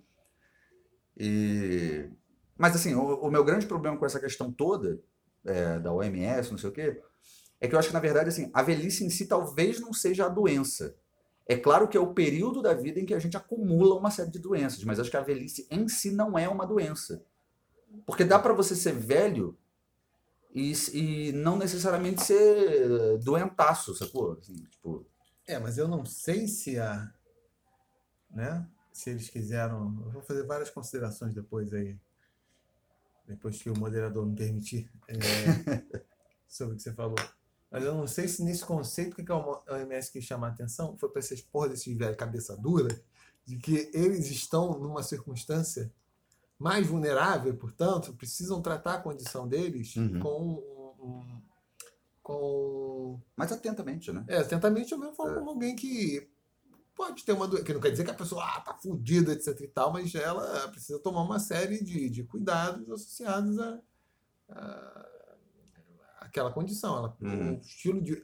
E... 1.16 2.10
Mas 2.56 2.74
assim, 2.74 2.96
o, 2.96 3.14
o 3.20 3.30
meu 3.30 3.44
grande 3.44 3.64
problema 3.64 3.96
com 3.96 4.04
essa 4.04 4.18
questão 4.18 4.50
toda, 4.50 5.00
é, 5.44 5.78
da 5.78 5.92
OMS, 5.92 6.50
não 6.50 6.58
sei 6.58 6.68
o 6.68 6.72
quê, 6.72 7.00
é 7.60 7.68
que 7.68 7.76
eu 7.76 7.78
acho 7.78 7.86
que, 7.86 7.94
na 7.94 8.00
verdade, 8.00 8.28
assim, 8.28 8.50
a 8.52 8.60
velhice 8.60 9.04
em 9.04 9.10
si 9.10 9.28
talvez 9.28 9.78
não 9.78 9.92
seja 9.92 10.26
a 10.26 10.28
doença. 10.28 10.96
É 11.46 11.56
claro 11.56 11.86
que 11.86 11.96
é 11.96 12.00
o 12.00 12.12
período 12.12 12.60
da 12.60 12.74
vida 12.74 12.98
em 12.98 13.06
que 13.06 13.14
a 13.14 13.20
gente 13.20 13.36
acumula 13.36 13.94
uma 13.94 14.10
série 14.10 14.32
de 14.32 14.40
doenças, 14.40 14.82
mas 14.82 14.98
acho 14.98 15.12
que 15.12 15.16
a 15.16 15.22
velhice 15.22 15.64
em 15.70 15.86
si 15.86 16.10
não 16.10 16.36
é 16.36 16.48
uma 16.48 16.66
doença. 16.66 17.24
Porque 18.04 18.24
dá 18.24 18.36
para 18.36 18.52
você 18.52 18.74
ser 18.74 18.94
velho 18.94 19.56
e, 20.54 20.72
e 20.92 21.32
não 21.32 21.56
necessariamente 21.56 22.22
ser 22.22 23.18
doentaço, 23.18 23.94
sacou? 23.94 24.32
Assim, 24.32 24.56
tipo... 24.64 25.06
É, 25.46 25.58
mas 25.58 25.78
eu 25.78 25.88
não 25.88 26.04
sei 26.04 26.46
se 26.46 26.78
a. 26.78 27.10
Né? 28.30 28.68
Se 28.92 29.10
eles 29.10 29.30
quiseram. 29.30 30.02
Eu 30.04 30.10
vou 30.10 30.22
fazer 30.22 30.44
várias 30.44 30.68
considerações 30.68 31.32
depois 31.32 31.72
aí. 31.72 31.98
Depois 33.26 33.62
que 33.62 33.70
o 33.70 33.78
moderador 33.78 34.26
me 34.26 34.36
permitir. 34.36 34.90
É, 35.08 35.16
sobre 36.46 36.74
o 36.74 36.76
que 36.76 36.82
você 36.82 36.92
falou. 36.92 37.16
Mas 37.70 37.84
eu 37.84 37.94
não 37.94 38.06
sei 38.06 38.28
se 38.28 38.42
nesse 38.42 38.64
conceito 38.64 39.16
que, 39.16 39.24
que 39.24 39.32
a 39.32 39.36
OMS 39.36 40.10
quis 40.10 40.24
chamar 40.24 40.48
a 40.48 40.50
atenção 40.50 40.96
foi 40.96 41.08
para 41.10 41.20
essas 41.20 41.40
porra 41.40 41.68
desses 41.68 41.96
velhos 41.96 42.16
cabeça 42.16 42.56
dura, 42.56 42.88
de 43.44 43.56
que 43.58 43.90
eles 43.92 44.30
estão 44.30 44.78
numa 44.78 45.02
circunstância 45.02 45.92
mais 46.58 46.86
vulnerável, 46.86 47.56
portanto, 47.56 48.12
precisam 48.14 48.60
tratar 48.60 48.94
a 48.94 49.00
condição 49.00 49.46
deles 49.46 49.94
uhum. 49.96 50.20
com, 50.20 50.96
um, 50.98 51.42
com. 52.22 53.20
Mais 53.36 53.52
atentamente, 53.52 54.10
né? 54.12 54.24
É, 54.26 54.38
atentamente 54.38 54.92
eu 54.92 54.98
mesmo 54.98 55.14
falo 55.14 55.30
é. 55.30 55.34
como 55.34 55.50
alguém 55.50 55.76
que 55.76 56.28
pode 56.96 57.24
ter 57.24 57.32
uma 57.32 57.46
doença, 57.46 57.64
que 57.64 57.72
não 57.72 57.80
quer 57.80 57.92
dizer 57.92 58.04
que 58.04 58.10
a 58.10 58.14
pessoa 58.14 58.44
ah, 58.44 58.60
tá 58.60 58.74
fudida, 58.74 59.32
etc 59.32 59.60
e 59.60 59.68
tal, 59.68 59.92
mas 59.92 60.12
ela 60.14 60.68
precisa 60.68 60.98
tomar 60.98 61.22
uma 61.22 61.38
série 61.38 61.82
de, 61.82 62.10
de 62.10 62.24
cuidados 62.24 62.90
associados 62.90 63.56
a, 63.60 63.80
a 64.50 65.08
aquela 66.28 66.52
condição. 66.52 66.96
Ela, 66.96 67.16
uhum. 67.20 67.56
o 67.56 67.60
estilo 67.60 68.02
de, 68.02 68.22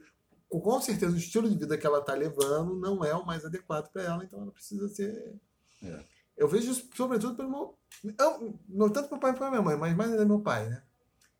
com 0.49 0.81
certeza 0.81 1.13
o 1.13 1.17
estilo 1.17 1.49
de 1.49 1.57
vida 1.57 1.77
que 1.77 1.85
ela 1.85 1.99
está 1.99 2.13
levando 2.13 2.75
não 2.75 3.03
é 3.03 3.13
o 3.13 3.25
mais 3.25 3.43
adequado 3.45 3.91
para 3.91 4.03
ela, 4.03 4.23
então 4.23 4.41
ela 4.41 4.51
precisa 4.51 4.87
ser. 4.87 5.35
É. 5.83 6.03
Eu 6.37 6.47
vejo 6.47 6.71
isso, 6.71 6.89
sobretudo, 6.93 7.35
pelo 7.35 7.49
meu 7.49 7.77
não, 8.03 8.59
não 8.67 8.89
tanto 8.89 9.09
meu 9.09 9.19
pai 9.19 9.35
e 9.35 9.49
minha 9.49 9.61
mãe, 9.61 9.77
mas 9.77 9.95
mais 9.95 10.11
ainda 10.11 10.25
meu 10.25 10.39
pai, 10.39 10.69
né? 10.69 10.83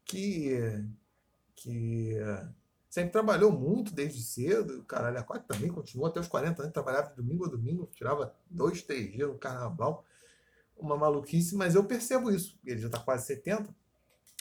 Que, 0.06 0.84
que 1.56 2.16
sempre 2.90 3.12
trabalhou 3.12 3.52
muito 3.52 3.94
desde 3.94 4.22
cedo, 4.22 4.84
caralho, 4.84 5.20
a 5.20 5.24
quatro 5.24 5.48
também 5.48 5.72
continuou 5.72 6.08
até 6.08 6.20
os 6.20 6.28
40 6.28 6.62
anos, 6.62 6.74
trabalhava 6.74 7.10
de 7.10 7.16
domingo 7.16 7.46
a 7.46 7.50
domingo, 7.50 7.90
tirava 7.94 8.34
dois, 8.50 8.82
três 8.82 9.12
dias 9.12 9.28
no 9.28 9.38
carnaval. 9.38 10.06
uma 10.78 10.98
maluquice, 10.98 11.56
mas 11.56 11.76
eu 11.76 11.84
percebo 11.84 12.32
isso. 12.32 12.58
Ele 12.66 12.80
já 12.80 12.88
está 12.88 13.00
quase 13.00 13.26
70 13.26 13.70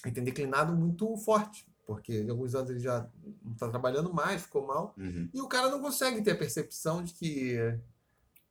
e 0.07 0.11
tem 0.13 0.23
declinado 0.23 0.73
muito 0.73 1.17
forte, 1.17 1.67
porque 1.87 2.21
em 2.21 2.31
alguns 2.31 2.55
anos 2.55 2.71
ele 2.71 2.81
já 2.81 3.09
não 3.43 3.53
está 3.53 3.69
trabalhando 3.69 4.13
mais, 4.13 4.43
ficou 4.43 4.67
mal. 4.67 4.95
Uhum. 4.97 5.29
E 5.33 5.41
o 5.41 5.49
cara 5.49 5.71
não 5.71 5.81
consegue 5.81 6.23
ter 6.23 6.33
a 6.33 6.39
percepção 6.39 7.03
de 7.03 7.13
que 7.15 7.57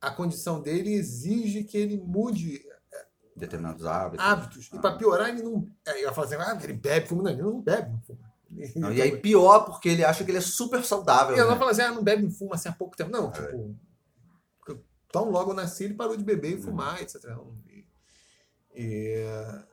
a 0.06 0.10
condição 0.10 0.60
dele 0.60 0.92
exige 0.94 1.64
que 1.64 1.76
ele 1.76 1.96
mude 1.96 2.64
Determinados 3.36 3.84
hábitos. 3.84 4.24
hábitos. 4.24 4.70
E 4.72 4.76
Ah. 4.76 4.80
para 4.80 4.96
piorar, 4.96 5.28
ele 5.30 5.42
não. 5.42 5.68
Aí 5.88 6.02
ela 6.04 6.12
fala 6.14 6.26
assim: 6.26 6.36
ah, 6.36 6.58
ele 6.62 6.72
bebe, 6.74 7.08
fuma. 7.08 7.22
Não, 7.24 7.30
ele 7.32 7.42
não 7.42 7.60
bebe, 7.60 7.90
não 7.90 8.00
fuma. 8.02 8.32
Não, 8.76 8.92
e 8.92 9.02
aí 9.02 9.16
pior, 9.20 9.64
porque 9.64 9.88
ele 9.88 10.04
acha 10.04 10.22
que 10.24 10.30
ele 10.30 10.38
é 10.38 10.40
super 10.40 10.84
saudável. 10.84 11.36
E 11.36 11.40
ela 11.40 11.52
né? 11.52 11.58
fala 11.58 11.72
assim: 11.72 11.82
ah, 11.82 11.90
não 11.90 12.04
bebe, 12.04 12.22
não 12.22 12.30
fuma 12.30 12.54
assim 12.54 12.68
há 12.68 12.72
pouco 12.72 12.96
tempo. 12.96 13.10
É. 13.10 13.20
Não, 13.20 13.32
tipo. 13.32 13.76
Tão 15.10 15.30
logo 15.30 15.50
eu 15.52 15.54
nasci, 15.54 15.84
ele 15.84 15.94
parou 15.94 16.16
de 16.16 16.24
beber 16.24 16.58
e 16.58 16.62
fumar, 16.62 17.00
etc. 17.00 17.24
E- 17.68 17.86
e, 18.74 19.24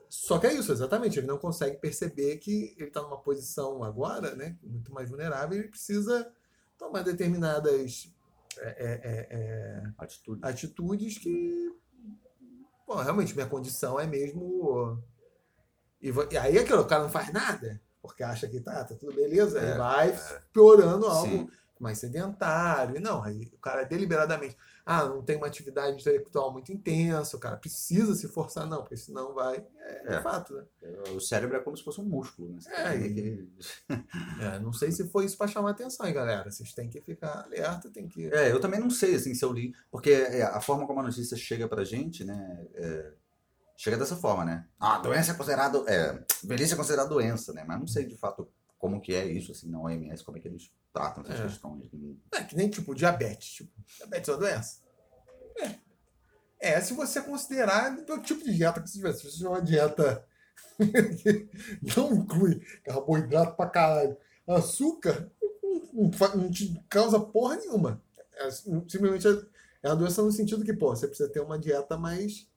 só 0.07 0.37
que 0.37 0.45
é 0.47 0.53
isso, 0.53 0.71
exatamente. 0.71 1.17
Ele 1.17 1.25
não 1.27 1.37
consegue 1.39 1.77
perceber 1.77 2.37
que 2.37 2.75
ele 2.77 2.89
está 2.89 3.01
numa 3.01 3.17
posição 3.17 3.83
agora, 3.83 4.35
né? 4.35 4.55
Muito 4.61 4.93
mais 4.93 5.09
vulnerável, 5.09 5.57
e 5.57 5.61
ele 5.61 5.69
precisa 5.69 6.31
tomar 6.77 7.01
determinadas 7.03 8.11
é, 8.59 8.69
é, 8.69 9.01
é, 9.03 9.27
é, 9.31 9.83
Atitude. 9.97 10.39
atitudes 10.43 11.17
que. 11.17 11.75
Bom, 12.87 12.95
realmente, 12.95 13.33
minha 13.33 13.47
condição 13.47 13.99
é 13.99 14.05
mesmo. 14.05 15.01
E, 16.01 16.09
e 16.31 16.37
aí 16.37 16.63
que 16.63 16.73
o 16.73 16.85
cara 16.85 17.03
não 17.03 17.09
faz 17.09 17.31
nada, 17.31 17.79
porque 18.01 18.23
acha 18.23 18.47
que 18.47 18.59
tá, 18.59 18.83
tá 18.83 18.95
tudo 18.95 19.13
beleza, 19.13 19.59
É, 19.59 19.77
vai 19.77 20.19
piorando 20.51 21.05
algo 21.05 21.29
Sim. 21.29 21.49
Mais 21.81 21.97
sedentário. 21.99 22.95
E 22.95 22.99
não, 22.99 23.23
aí 23.23 23.49
o 23.53 23.57
cara 23.57 23.83
deliberadamente. 23.83 24.57
Ah, 24.85 25.05
não 25.05 25.21
tem 25.21 25.37
uma 25.37 25.47
atividade 25.47 25.99
intelectual 25.99 26.51
muito 26.51 26.71
intensa, 26.71 27.37
o 27.37 27.39
cara 27.39 27.55
precisa 27.57 28.15
se 28.15 28.27
forçar, 28.27 28.65
não, 28.67 28.81
porque 28.81 28.97
senão 28.97 29.33
vai. 29.33 29.57
É, 29.79 30.13
é 30.13 30.15
É. 30.15 30.21
fato, 30.21 30.53
né? 30.55 30.63
O 31.15 31.19
cérebro 31.19 31.55
é 31.55 31.59
como 31.59 31.77
se 31.77 31.83
fosse 31.83 32.01
um 32.01 32.05
músculo. 32.05 32.53
Né? 32.53 32.59
É, 32.69 32.95
e- 32.97 33.49
É, 34.41 34.59
não 34.59 34.73
sei 34.73 34.91
se 34.91 35.07
foi 35.09 35.25
isso 35.25 35.37
para 35.37 35.47
chamar 35.47 35.71
atenção, 35.71 36.05
hein, 36.05 36.13
galera. 36.13 36.49
Vocês 36.49 36.73
têm 36.73 36.89
que 36.89 36.99
ficar 37.01 37.43
alerta, 37.45 37.89
tem 37.89 38.07
que. 38.07 38.33
É, 38.33 38.51
eu 38.51 38.59
também 38.59 38.79
não 38.79 38.89
sei 38.89 39.15
assim, 39.15 39.33
se 39.35 39.43
eu 39.45 39.51
li. 39.53 39.73
Porque 39.91 40.11
é, 40.11 40.43
a 40.43 40.59
forma 40.61 40.87
como 40.87 40.99
a 40.99 41.03
notícia 41.03 41.37
chega 41.37 41.67
pra 41.67 41.83
gente, 41.83 42.23
né? 42.23 42.65
é, 42.73 43.11
chega 43.77 43.97
dessa 43.97 44.15
forma, 44.15 44.45
né? 44.45 44.65
Ah, 44.79 44.97
doença 44.99 45.31
é 45.31 45.35
considerado. 45.35 45.87
É, 45.87 46.23
velhice 46.43 46.73
é 46.73 46.77
considerada 46.77 47.09
doença, 47.09 47.53
né? 47.53 47.63
Mas 47.67 47.79
não 47.79 47.87
sei 47.87 48.05
de 48.05 48.15
fato 48.17 48.47
como 48.81 48.99
que 48.99 49.13
é 49.13 49.23
isso, 49.25 49.51
assim, 49.51 49.69
na 49.69 49.79
OMS, 49.79 50.23
como 50.23 50.37
é 50.37 50.41
que 50.41 50.47
eles 50.47 50.71
tratam 50.91 51.23
essas 51.23 51.39
É. 51.39 51.43
questões. 51.43 51.87
É 52.33 52.43
que 52.43 52.55
nem 52.57 52.67
tipo 52.69 52.93
diabetes. 52.95 53.53
Tipo, 53.53 53.71
diabetes 53.97 54.27
é 54.27 54.31
uma 54.33 54.37
doença? 54.39 54.79
É. 55.59 55.75
É, 56.59 56.81
se 56.81 56.93
você 56.93 57.21
considerar 57.21 57.95
o 57.97 58.17
tipo 58.21 58.43
de 58.43 58.53
dieta 58.55 58.81
que 58.81 58.89
você 58.89 58.97
tiver. 58.97 59.13
Se 59.13 59.23
você 59.23 59.37
tiver 59.37 59.49
uma 59.49 59.61
dieta 59.61 60.25
que 60.77 61.49
não 61.95 62.13
inclui 62.15 62.59
carboidrato 62.83 63.55
pra 63.55 63.69
caralho, 63.69 64.17
açúcar, 64.47 65.31
não, 65.93 66.09
não 66.35 66.49
te 66.51 66.83
causa 66.89 67.19
porra 67.19 67.57
nenhuma. 67.57 68.01
É, 68.33 68.49
simplesmente 68.51 69.27
é, 69.27 69.31
é 69.83 69.89
uma 69.89 69.95
doença 69.95 70.21
no 70.23 70.31
sentido 70.31 70.65
que, 70.65 70.73
pô, 70.73 70.95
você 70.95 71.07
precisa 71.07 71.29
ter 71.29 71.39
uma 71.39 71.59
dieta 71.59 71.97
mais 71.97 72.47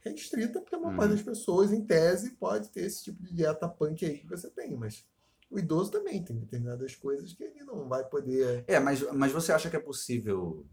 restrita, 0.00 0.60
porque 0.60 0.74
a 0.74 0.78
maior 0.78 0.90
Uhum. 0.92 0.96
parte 0.96 1.10
das 1.14 1.22
pessoas, 1.22 1.72
em 1.72 1.84
tese, 1.84 2.30
pode 2.32 2.68
ter 2.70 2.82
esse 2.82 3.04
tipo 3.04 3.22
de 3.22 3.32
dieta 3.34 3.68
punk 3.68 4.04
aí 4.04 4.18
que 4.18 4.26
você 4.28 4.48
tem, 4.50 4.76
mas 4.76 5.04
o 5.50 5.58
idoso 5.58 5.90
também 5.90 6.22
tem 6.24 6.36
determinadas 6.38 6.94
coisas 6.94 7.32
que 7.32 7.42
ele 7.44 7.64
não 7.64 7.88
vai 7.88 8.04
poder. 8.04 8.64
É, 8.66 8.78
mas, 8.78 9.00
mas 9.12 9.32
você 9.32 9.52
acha 9.52 9.70
que 9.70 9.76
é 9.76 9.80
possível. 9.80 10.66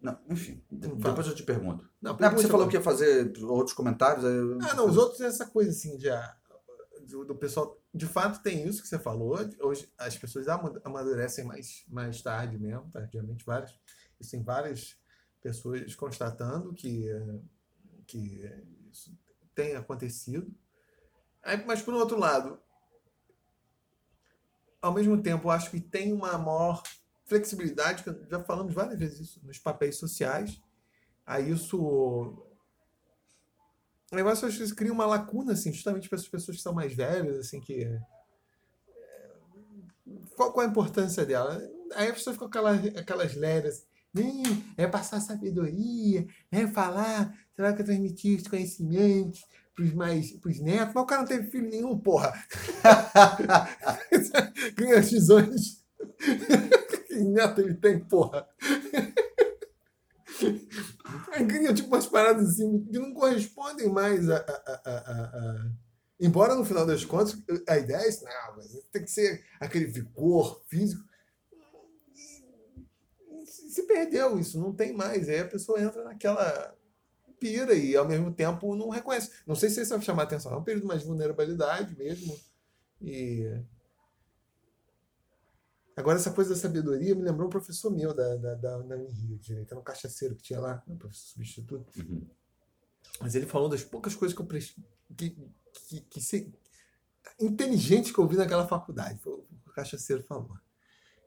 Não, 0.00 0.18
enfim, 0.28 0.62
Não 0.70 0.96
depois 0.96 1.26
eu 1.26 1.34
te 1.34 1.42
pergunto. 1.42 1.84
Não, 2.00 2.12
Não, 2.12 2.16
porque 2.18 2.36
você 2.42 2.48
falou 2.48 2.68
que 2.68 2.76
ia 2.76 2.82
fazer 2.82 3.32
outros 3.44 3.74
comentários. 3.74 4.24
eu- 4.24 4.58
Ah, 4.62 4.74
não, 4.74 4.88
os 4.88 4.96
outros 4.96 5.20
é 5.20 5.26
essa 5.26 5.46
coisa 5.46 5.70
assim 5.70 5.96
de, 5.96 6.08
ah, 6.10 6.36
do, 7.08 7.24
do 7.24 7.34
pessoal. 7.34 7.80
De 7.94 8.06
fato, 8.06 8.42
tem 8.42 8.66
isso 8.68 8.82
que 8.82 8.88
você 8.88 8.98
falou. 8.98 9.36
Hoje 9.60 9.90
as 9.98 10.16
pessoas 10.16 10.46
ama- 10.48 10.80
amadurecem 10.84 11.44
mais, 11.44 11.84
mais 11.88 12.20
tarde 12.22 12.58
mesmo, 12.58 12.90
tardiamente, 12.92 13.44
várias. 13.44 13.74
Isso 14.20 14.30
tem 14.30 14.42
várias 14.42 14.96
pessoas 15.42 15.94
constatando 15.94 16.74
que, 16.74 17.06
que 18.06 18.44
isso 18.92 19.16
tem 19.54 19.74
acontecido. 19.76 20.52
Aí, 21.42 21.64
mas, 21.64 21.80
por 21.80 21.94
outro 21.94 22.18
lado, 22.18 22.60
ao 24.80 24.92
mesmo 24.92 25.20
tempo, 25.22 25.50
acho 25.50 25.70
que 25.70 25.80
tem 25.80 26.12
uma 26.12 26.36
maior 26.38 26.82
flexibilidade, 27.24 28.04
já 28.30 28.42
falamos 28.44 28.72
várias 28.74 28.98
vezes 28.98 29.20
isso, 29.20 29.40
nos 29.44 29.58
papéis 29.58 29.96
sociais. 29.96 30.60
Aí 31.26 31.50
isso 31.50 32.42
negócio 34.12 34.46
acho 34.46 34.56
que 34.58 34.64
isso 34.64 34.74
cria 34.76 34.92
uma 34.92 35.06
lacuna, 35.06 35.52
assim, 35.52 35.72
justamente 35.72 36.08
para 36.08 36.18
as 36.18 36.28
pessoas 36.28 36.56
que 36.56 36.62
são 36.62 36.72
mais 36.72 36.94
velhas, 36.94 37.38
assim, 37.38 37.60
que. 37.60 37.84
é, 37.84 38.00
Qual, 40.36 40.52
qual 40.52 40.66
a 40.66 40.68
importância 40.70 41.24
dela? 41.24 41.60
Aí 41.94 42.08
a 42.08 42.12
pessoa 42.12 42.34
fica 42.34 42.44
com 42.44 42.48
aquelas, 42.50 42.96
aquelas 42.96 43.34
leras. 43.34 43.86
"Hum, 44.14 44.42
É 44.76 44.86
passar 44.86 45.20
sabedoria, 45.20 46.26
é 46.50 46.66
falar, 46.66 47.36
será 47.54 47.72
que 47.72 47.84
transmitir 47.84 48.38
os 48.40 48.48
conhecimentos 48.48 49.44
pros 49.76 49.94
mais 49.94 50.32
pros 50.32 50.60
netos? 50.60 50.94
Mas 50.94 51.04
o 51.04 51.06
cara 51.06 51.22
não 51.22 51.28
teve 51.28 51.50
filho 51.50 51.70
nenhum, 51.70 51.98
porra. 51.98 52.32
Ganha 54.76 55.00
visões. 55.00 55.84
que 57.08 57.14
neto 57.24 57.60
ele 57.60 57.74
tem, 57.74 57.98
porra? 58.00 58.46
Aí 61.32 61.46
cria 61.46 61.72
tipo 61.74 61.88
umas 61.88 62.06
paradas 62.06 62.50
assim 62.50 62.84
que 62.84 62.98
não 62.98 63.12
correspondem 63.12 63.88
mais 63.88 64.28
a, 64.28 64.36
a, 64.38 64.80
a, 64.84 64.90
a- 64.90 65.24
a- 65.52 65.86
Embora 66.18 66.54
no 66.54 66.64
final 66.64 66.86
das 66.86 67.04
contas 67.04 67.36
a 67.68 67.76
ideia 67.76 67.98
é 67.98 68.08
isso, 68.08 68.24
não, 68.24 68.56
mas 68.56 68.72
tem 68.90 69.04
que 69.04 69.10
ser 69.10 69.44
aquele 69.60 69.84
vigor 69.84 70.62
físico. 70.66 71.04
E 72.14 73.46
se 73.46 73.82
perdeu 73.86 74.38
isso, 74.38 74.58
não 74.58 74.72
tem 74.72 74.92
mais. 74.92 75.28
Aí 75.28 75.40
a 75.40 75.48
pessoa 75.48 75.80
entra 75.80 76.04
naquela 76.04 76.74
pira 77.38 77.74
e 77.74 77.96
ao 77.96 78.06
mesmo 78.06 78.32
tempo 78.32 78.74
não 78.76 78.88
reconhece. 78.88 79.30
Não 79.46 79.54
sei 79.54 79.70
se 79.70 79.80
isso 79.80 79.90
vai 79.90 80.02
chamar 80.02 80.24
atenção, 80.24 80.52
é 80.52 80.56
um 80.56 80.64
período 80.64 80.86
mais 80.86 81.00
de 81.00 81.06
vulnerabilidade 81.06 81.96
mesmo. 81.96 82.38
E. 83.00 83.60
Agora, 85.96 86.18
essa 86.18 86.30
coisa 86.30 86.50
da 86.50 86.60
sabedoria 86.60 87.14
me 87.14 87.22
lembrou 87.22 87.46
um 87.46 87.50
professor 87.50 87.90
meu 87.90 88.12
da, 88.12 88.36
da, 88.36 88.54
da, 88.54 88.78
da 88.78 88.96
Rio 88.96 89.08
de 89.08 89.38
Direito, 89.38 89.72
era 89.72 89.80
um 89.80 89.84
cachaceiro 89.84 90.36
que 90.36 90.42
tinha 90.42 90.60
lá, 90.60 90.82
um 90.86 90.96
professor 90.96 91.28
substituto. 91.28 91.90
Uhum. 91.98 92.26
Mas 93.20 93.34
ele 93.34 93.46
falou 93.46 93.68
das 93.68 93.82
poucas 93.82 94.14
coisas 94.14 94.34
que 94.34 94.42
eu 94.42 94.46
prestei. 94.46 94.84
Que, 95.16 95.30
que, 95.88 96.00
que 96.02 96.20
se, 96.20 96.52
inteligente 97.40 98.12
que 98.12 98.18
eu 98.18 98.28
vi 98.28 98.36
naquela 98.36 98.66
faculdade. 98.66 99.18
Foi 99.20 99.32
o 99.32 99.42
que 99.42 99.70
o 99.70 99.72
cachaceiro 99.72 100.22
falou. 100.22 100.56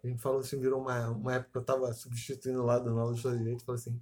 Ele 0.03 0.17
falou 0.17 0.39
assim, 0.39 0.59
virou 0.59 0.81
uma, 0.81 1.09
uma 1.09 1.33
época 1.33 1.51
que 1.51 1.57
eu 1.57 1.61
estava 1.61 1.93
substituindo 1.93 2.63
lá 2.63 2.79
do 2.79 2.97
aula 2.97 3.11
de 3.11 3.17
História 3.17 3.37
de 3.37 3.43
Direito, 3.43 3.65
falou 3.65 3.79
assim, 3.79 4.01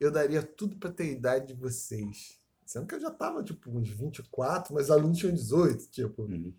eu 0.00 0.10
daria 0.10 0.42
tudo 0.42 0.76
para 0.76 0.90
ter 0.90 1.04
a 1.04 1.12
idade 1.12 1.46
de 1.48 1.54
vocês. 1.54 2.38
Sendo 2.66 2.86
que 2.86 2.94
eu 2.94 3.00
já 3.00 3.08
estava, 3.08 3.42
tipo, 3.42 3.70
uns 3.70 3.88
24, 3.88 4.74
mas 4.74 4.90
alunos 4.90 5.18
tinham 5.18 5.34
18, 5.34 5.88
tipo. 5.90 6.22
Uhum. 6.22 6.52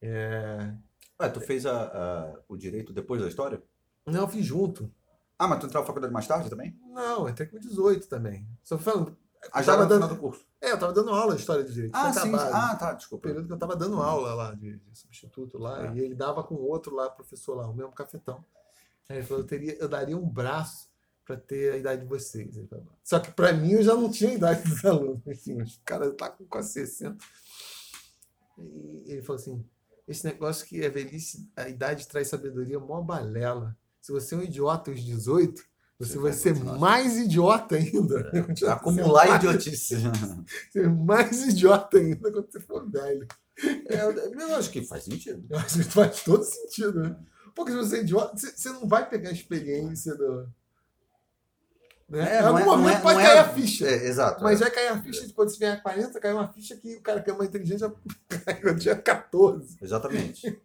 É... 0.00 0.74
Ué, 1.20 1.28
tu 1.28 1.40
fez 1.40 1.66
a, 1.66 1.82
a- 1.86 2.40
o 2.48 2.56
direito 2.56 2.92
depois 2.92 3.20
da 3.20 3.28
história? 3.28 3.62
Não, 4.06 4.20
eu 4.22 4.28
fiz 4.28 4.44
junto. 4.44 4.92
Ah, 5.38 5.46
mas 5.48 5.60
tu 5.60 5.66
entrou 5.66 5.82
na 5.82 5.86
faculdade 5.86 6.12
mais 6.12 6.26
tarde 6.26 6.48
também? 6.50 6.78
Não, 6.92 7.22
eu 7.22 7.28
entrei 7.28 7.48
com 7.48 7.58
18 7.58 8.08
também. 8.08 8.46
Só 8.62 8.78
falando. 8.78 9.16
Ah, 9.52 9.62
já 9.62 9.72
tava 9.72 9.72
era 9.72 9.82
no 9.84 9.88
dando, 9.88 10.02
final 10.02 10.08
do 10.16 10.20
curso. 10.20 10.46
É, 10.60 10.72
eu 10.72 10.78
tava 10.78 10.92
dando 10.92 11.10
aula 11.10 11.34
de 11.34 11.40
História 11.40 11.62
de 11.64 11.72
Direito. 11.72 11.94
Ah, 11.94 12.12
sim. 12.12 12.18
acabado. 12.34 12.52
Ah, 12.54 12.76
tá, 12.76 12.92
O 12.92 12.96
desculpa. 12.96 13.28
período 13.28 13.46
que 13.46 13.52
eu 13.52 13.56
estava 13.56 13.76
dando 13.76 14.00
aula 14.02 14.34
lá, 14.34 14.54
de, 14.54 14.76
de 14.78 14.98
substituto 14.98 15.58
lá, 15.58 15.86
É. 15.86 15.94
e 15.94 16.00
ele 16.00 16.14
dava 16.14 16.42
com 16.42 16.56
outro 16.56 16.94
lá, 16.94 17.08
professor 17.08 17.54
lá, 17.56 17.68
o 17.68 17.74
mesmo 17.74 17.92
cafetão. 17.92 18.44
Aí 19.08 19.18
ele 19.18 19.26
falou, 19.26 19.42
eu, 19.42 19.46
teria, 19.46 19.74
eu 19.78 19.88
daria 19.88 20.16
um 20.16 20.28
braço 20.28 20.87
para 21.28 21.36
ter 21.36 21.74
a 21.74 21.76
idade 21.76 22.00
de 22.00 22.08
vocês. 22.08 22.58
Só 23.04 23.20
que 23.20 23.30
para 23.30 23.52
mim 23.52 23.72
eu 23.72 23.82
já 23.82 23.94
não 23.94 24.10
tinha 24.10 24.30
a 24.30 24.34
idade 24.34 24.66
dos 24.66 24.82
alunos. 24.82 25.20
Assim, 25.28 25.60
os 25.60 25.78
caras 25.84 26.14
tá 26.16 26.30
com 26.30 26.46
quase 26.46 26.72
60. 26.72 27.18
E 28.56 29.12
ele 29.12 29.22
falou 29.22 29.38
assim, 29.40 29.64
esse 30.08 30.24
negócio 30.24 30.66
que 30.66 30.82
é 30.82 30.88
velhice, 30.88 31.46
a 31.54 31.68
idade 31.68 32.08
traz 32.08 32.28
sabedoria, 32.28 32.80
mó 32.80 33.02
balela. 33.02 33.76
Se 34.00 34.10
você 34.10 34.34
é 34.34 34.38
um 34.38 34.42
idiota 34.42 34.90
aos 34.90 35.04
18, 35.04 35.62
você, 35.98 36.12
Você 36.12 36.18
vai 36.18 36.32
ser 36.32 36.54
continuar 36.54 36.78
mais 36.78 37.18
idiota 37.18 37.76
ainda. 37.76 38.30
É. 38.32 38.64
Acumular 38.72 39.28
mais- 39.28 39.44
idiotice. 39.44 39.96
Ser 40.72 40.88
mais 40.88 41.46
idiota 41.46 41.98
ainda 41.98 42.32
quando 42.32 42.50
você 42.50 42.60
for 42.60 42.88
velho. 42.90 43.26
É, 43.86 44.02
eu 44.04 44.54
acho 44.56 44.70
que 44.70 44.82
faz 44.82 45.04
sentido. 45.04 45.44
Eu 45.50 45.58
acho 45.58 45.78
que 45.78 45.84
faz 45.84 46.22
todo 46.22 46.42
sentido, 46.42 47.02
né? 47.02 47.16
Porque 47.54 47.72
se 47.72 47.76
você 47.76 47.96
é 47.98 48.00
idiota, 48.00 48.36
você, 48.36 48.52
você 48.52 48.68
não 48.70 48.86
vai 48.88 49.08
pegar 49.10 49.28
a 49.28 49.32
experiência 49.32 50.14
do. 50.14 50.48
Né? 52.08 52.36
É, 52.36 52.40
em 52.40 52.44
algum 52.44 52.58
é- 52.58 52.64
momento 52.64 53.02
não 53.04 53.10
é- 53.20 53.22
cair 53.22 53.36
é- 53.36 53.40
a 53.40 53.48
ficha. 53.48 53.86
É, 53.86 54.06
exato. 54.06 54.42
Mas 54.42 54.60
é. 54.60 54.64
vai 54.64 54.70
cair 54.70 54.88
a 54.88 55.02
ficha 55.02 55.26
de 55.26 55.32
quando 55.34 55.50
você 55.50 55.58
vier 55.58 55.74
a 55.74 55.80
40, 55.80 56.18
cai 56.18 56.32
uma 56.32 56.50
ficha 56.52 56.76
que 56.76 56.96
o 56.96 57.02
cara 57.02 57.22
que 57.22 57.30
é 57.30 57.32
uma 57.34 57.44
inteligência 57.44 57.92
caiu 58.44 58.72
no 58.72 58.78
dia 58.78 58.96
14. 58.96 59.76
Exatamente. 59.82 60.58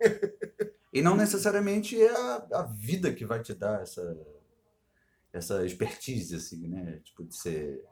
E 0.93 1.01
não 1.01 1.15
necessariamente 1.17 2.01
é 2.01 2.09
a, 2.09 2.47
a 2.53 2.63
vida 2.63 3.11
que 3.11 3.25
vai 3.25 3.41
te 3.41 3.53
dar 3.53 3.81
essa, 3.81 4.17
essa 5.33 5.65
expertise, 5.65 6.35
assim, 6.35 6.67
né? 6.67 6.99
Tipo, 7.03 7.23
de 7.25 7.35
ser 7.35 7.83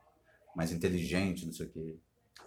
mais 0.56 0.72
inteligente, 0.72 1.45
não 1.45 1.54
sei 1.54 1.66
o 1.66 1.70
quê. 1.70 1.97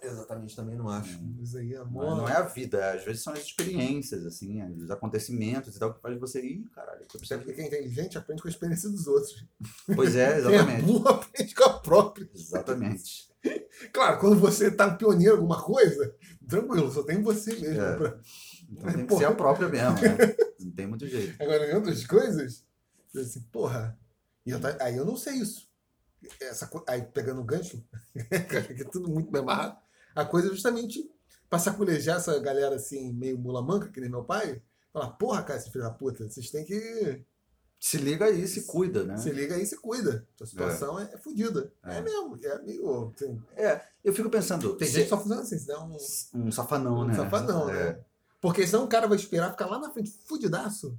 Exatamente, 0.01 0.55
também 0.55 0.75
não 0.75 0.87
acho. 0.89 1.19
Isso 1.41 1.57
aí 1.57 1.73
é 1.73 1.79
Mas 1.79 1.87
amor. 1.87 2.17
não 2.17 2.29
é 2.29 2.33
a 2.33 2.41
vida, 2.43 2.91
às 2.93 3.03
vezes 3.03 3.23
são 3.23 3.33
as 3.33 3.39
experiências, 3.39 4.23
assim, 4.25 4.61
os 4.75 4.91
acontecimentos 4.91 5.75
e 5.75 5.79
tal, 5.79 5.93
que 5.93 6.01
faz 6.01 6.19
você 6.19 6.41
ir, 6.45 6.69
caralho. 6.75 7.01
Eu 7.01 7.07
Porque 7.07 7.17
preciso... 7.17 7.41
quem 7.55 7.63
é 7.63 7.67
inteligente 7.67 8.17
aprende 8.17 8.41
com 8.41 8.47
a 8.47 8.51
experiência 8.51 8.89
dos 8.89 9.07
outros. 9.07 9.45
Pois 9.95 10.15
é, 10.15 10.27
Quem 10.41 10.51
é 10.53 10.55
exatamente. 10.55 10.81
burro 10.85 11.07
aprende 11.09 11.55
com 11.55 11.63
a 11.63 11.79
própria. 11.79 12.29
Exatamente. 12.35 13.29
Claro, 13.91 14.19
quando 14.19 14.39
você 14.39 14.69
tá 14.71 14.93
pioneiro 14.95 15.33
em 15.35 15.37
alguma 15.37 15.61
coisa, 15.63 16.15
tranquilo, 16.47 16.91
só 16.91 17.03
tem 17.03 17.21
você 17.21 17.53
mesmo. 17.55 17.81
É. 17.81 17.95
pra- 17.97 18.19
Então 18.69 18.91
tem 18.91 19.01
que 19.01 19.07
Porra. 19.07 19.19
ser 19.21 19.25
a 19.27 19.35
própria 19.35 19.69
mesmo, 19.69 19.93
né? 20.01 20.35
Não 20.59 20.71
tem 20.71 20.87
muito 20.87 21.07
jeito. 21.07 21.41
Agora, 21.41 21.71
em 21.71 21.75
outras 21.75 22.05
coisas, 22.05 22.63
eu 23.13 23.21
assim, 23.21 23.41
porra, 23.51 23.97
e 24.45 24.51
eu 24.51 24.59
tá- 24.59 24.77
aí 24.81 24.97
eu 24.97 25.05
não 25.05 25.15
sei 25.15 25.35
isso. 25.35 25.67
Essa, 26.41 26.69
aí 26.87 27.01
pegando 27.03 27.41
o 27.41 27.43
gancho, 27.45 27.83
que 28.75 28.81
é 28.81 28.85
tudo 28.85 29.09
muito 29.09 29.31
bem 29.31 29.41
amarrado, 29.41 29.77
a 30.15 30.25
coisa 30.25 30.47
é 30.47 30.51
justamente 30.51 31.09
pra 31.49 31.59
saculejar 31.59 32.17
essa 32.17 32.37
galera 32.39 32.75
assim, 32.75 33.13
meio 33.13 33.37
mula 33.37 33.61
manca, 33.61 33.89
que 33.89 33.99
nem 34.01 34.09
meu 34.09 34.23
pai, 34.23 34.61
falar, 34.91 35.09
porra, 35.11 35.43
cara, 35.43 35.59
esse 35.59 35.69
filho 35.71 35.83
da 35.83 35.91
puta, 35.91 36.27
vocês 36.29 36.49
têm 36.49 36.65
que 36.65 37.23
Se 37.79 37.97
liga 37.97 38.25
aí, 38.25 38.47
se 38.47 38.63
cuida, 38.63 39.03
né? 39.03 39.17
se 39.17 39.29
liga 39.29 39.55
aí 39.55 39.61
e 39.63 39.65
se 39.65 39.77
cuida. 39.77 40.25
Sua 40.37 40.47
situação 40.47 40.99
é, 40.99 41.03
é 41.13 41.17
fodida. 41.17 41.71
É. 41.83 41.97
É. 41.97 42.01
mesmo, 42.01 42.39
é 42.41 42.61
meio. 42.63 43.13
Tem, 43.17 43.41
É, 43.55 43.81
eu 44.03 44.13
fico 44.13 44.29
pensando, 44.29 44.75
tem 44.75 44.87
se- 44.87 44.93
gente 44.95 45.03
que 45.03 45.09
só 45.09 45.17
funciona 45.19 45.41
assim, 45.41 45.57
se 45.59 45.67
der 45.67 45.77
um, 45.77 45.95
um 46.45 46.51
safanão, 46.51 46.99
um 46.99 47.05
né? 47.05 47.13
safadão, 47.15 47.69
É, 47.69 47.93
né? 47.93 47.99
Porque 48.41 48.65
senão 48.65 48.85
o 48.85 48.87
cara 48.87 49.07
vai 49.07 49.17
esperar 49.17 49.51
ficar 49.51 49.65
lá 49.67 49.79
na 49.79 49.91
frente 49.91 50.11
fudidaço. 50.25 50.97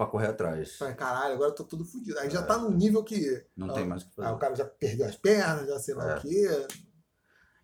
Pra 0.00 0.06
correr 0.06 0.28
atrás. 0.28 0.78
Fala, 0.78 0.94
caralho, 0.94 1.34
agora 1.34 1.50
eu 1.50 1.54
tô 1.54 1.62
tudo 1.62 1.84
fudido. 1.84 2.18
Aí 2.20 2.30
já 2.30 2.40
É. 2.40 2.42
tá 2.46 2.56
num 2.56 2.70
nível 2.70 3.04
que. 3.04 3.46
Não 3.54 3.68
Ah, 3.68 3.74
tem 3.74 3.86
mais 3.86 4.02
o 4.02 4.08
que 4.08 4.14
fazer. 4.14 4.30
o 4.32 4.38
cara 4.38 4.54
já 4.54 4.64
perdeu 4.64 5.06
as 5.06 5.14
pernas, 5.16 5.68
já 5.68 5.78
sei 5.78 5.94
lá 5.94 6.12
É. 6.12 6.16
o 6.16 6.20
quê. 6.22 6.66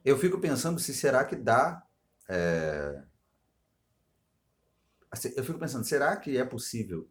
Eu 0.04 0.18
fico 0.18 0.38
pensando 0.38 0.78
se 0.78 0.92
será 0.92 1.24
que 1.24 1.34
dá. 1.34 1.82
é, 2.28 3.02
assim, 5.10 5.32
eu 5.34 5.42
fico 5.44 5.58
pensando, 5.58 5.84
será 5.86 6.14
que 6.16 6.36
é 6.36 6.44
possível 6.44 7.08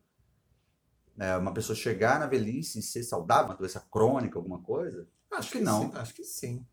é, 1.17 1.35
uma 1.37 1.53
pessoa 1.55 1.75
chegar 1.75 2.19
na 2.19 2.27
velhice 2.27 2.77
e 2.77 2.83
ser 2.83 3.01
saudável, 3.01 3.45
uma 3.45 3.57
doença 3.57 3.79
crônica, 3.79 4.37
alguma 4.37 4.61
coisa? 4.61 5.07
Acho 5.31 5.51
que 5.53 5.59
não. 5.59 5.89
Sim, 5.89 5.97
acho 5.97 6.13
que 6.13 6.23
sim. 6.23 6.67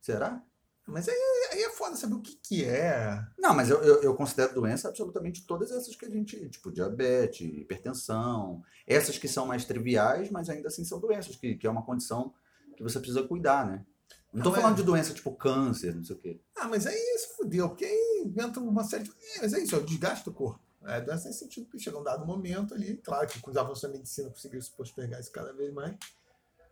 Será? 0.00 0.40
Mas 0.86 1.08
aí, 1.08 1.16
aí 1.52 1.62
é 1.64 1.70
foda 1.70 1.96
saber 1.96 2.14
o 2.14 2.20
que, 2.20 2.36
que 2.36 2.64
é. 2.64 3.20
Não, 3.36 3.52
mas 3.54 3.70
eu, 3.70 3.82
eu, 3.82 4.02
eu 4.02 4.14
considero 4.14 4.54
doença 4.54 4.88
absolutamente 4.88 5.44
todas 5.44 5.72
essas 5.72 5.96
que 5.96 6.04
a 6.06 6.10
gente, 6.10 6.48
tipo 6.48 6.70
diabetes, 6.70 7.40
hipertensão, 7.40 8.62
essas 8.86 9.18
que 9.18 9.26
são 9.26 9.46
mais 9.46 9.64
triviais, 9.64 10.30
mas 10.30 10.48
ainda 10.48 10.68
assim 10.68 10.84
são 10.84 11.00
doenças, 11.00 11.34
que, 11.34 11.56
que 11.56 11.66
é 11.66 11.70
uma 11.70 11.82
condição 11.84 12.32
que 12.76 12.82
você 12.84 12.98
precisa 13.00 13.22
cuidar, 13.24 13.66
né? 13.66 13.84
Não 14.32 14.42
tô 14.44 14.50
Não, 14.50 14.56
é- 14.56 14.60
falando 14.60 14.76
de 14.76 14.82
doença 14.84 15.12
tipo 15.12 15.32
câncer, 15.34 15.94
não 15.94 16.04
sei 16.04 16.14
o 16.14 16.18
quê. 16.18 16.40
Ah, 16.56 16.68
mas 16.68 16.86
aí 16.86 16.96
se 17.18 17.36
fudeu, 17.36 17.68
porque 17.68 17.84
aí 17.84 18.22
inventa 18.24 18.60
uma 18.60 18.84
série 18.84 19.04
de. 19.04 19.10
É, 19.10 19.40
mas 19.42 19.54
é 19.54 19.60
isso, 19.60 19.74
é 19.74 19.78
o 19.78 19.84
desgaste 19.84 20.24
do 20.24 20.32
corpo. 20.32 20.60
É, 20.84 21.00
doença 21.00 21.26
nesse 21.26 21.40
sentido 21.40 21.68
que 21.68 21.80
chega 21.80 21.98
um 21.98 22.02
dado 22.04 22.24
momento 22.24 22.74
ali, 22.74 22.96
claro 22.98 23.26
que 23.26 23.40
com 23.40 23.50
os 23.50 23.56
avanços 23.56 23.82
da 23.82 23.88
medicina 23.88 24.30
conseguiu 24.30 24.62
se 24.62 24.70
postergar 24.70 25.18
isso 25.20 25.32
cada 25.32 25.52
vez 25.52 25.72
mais. 25.72 25.96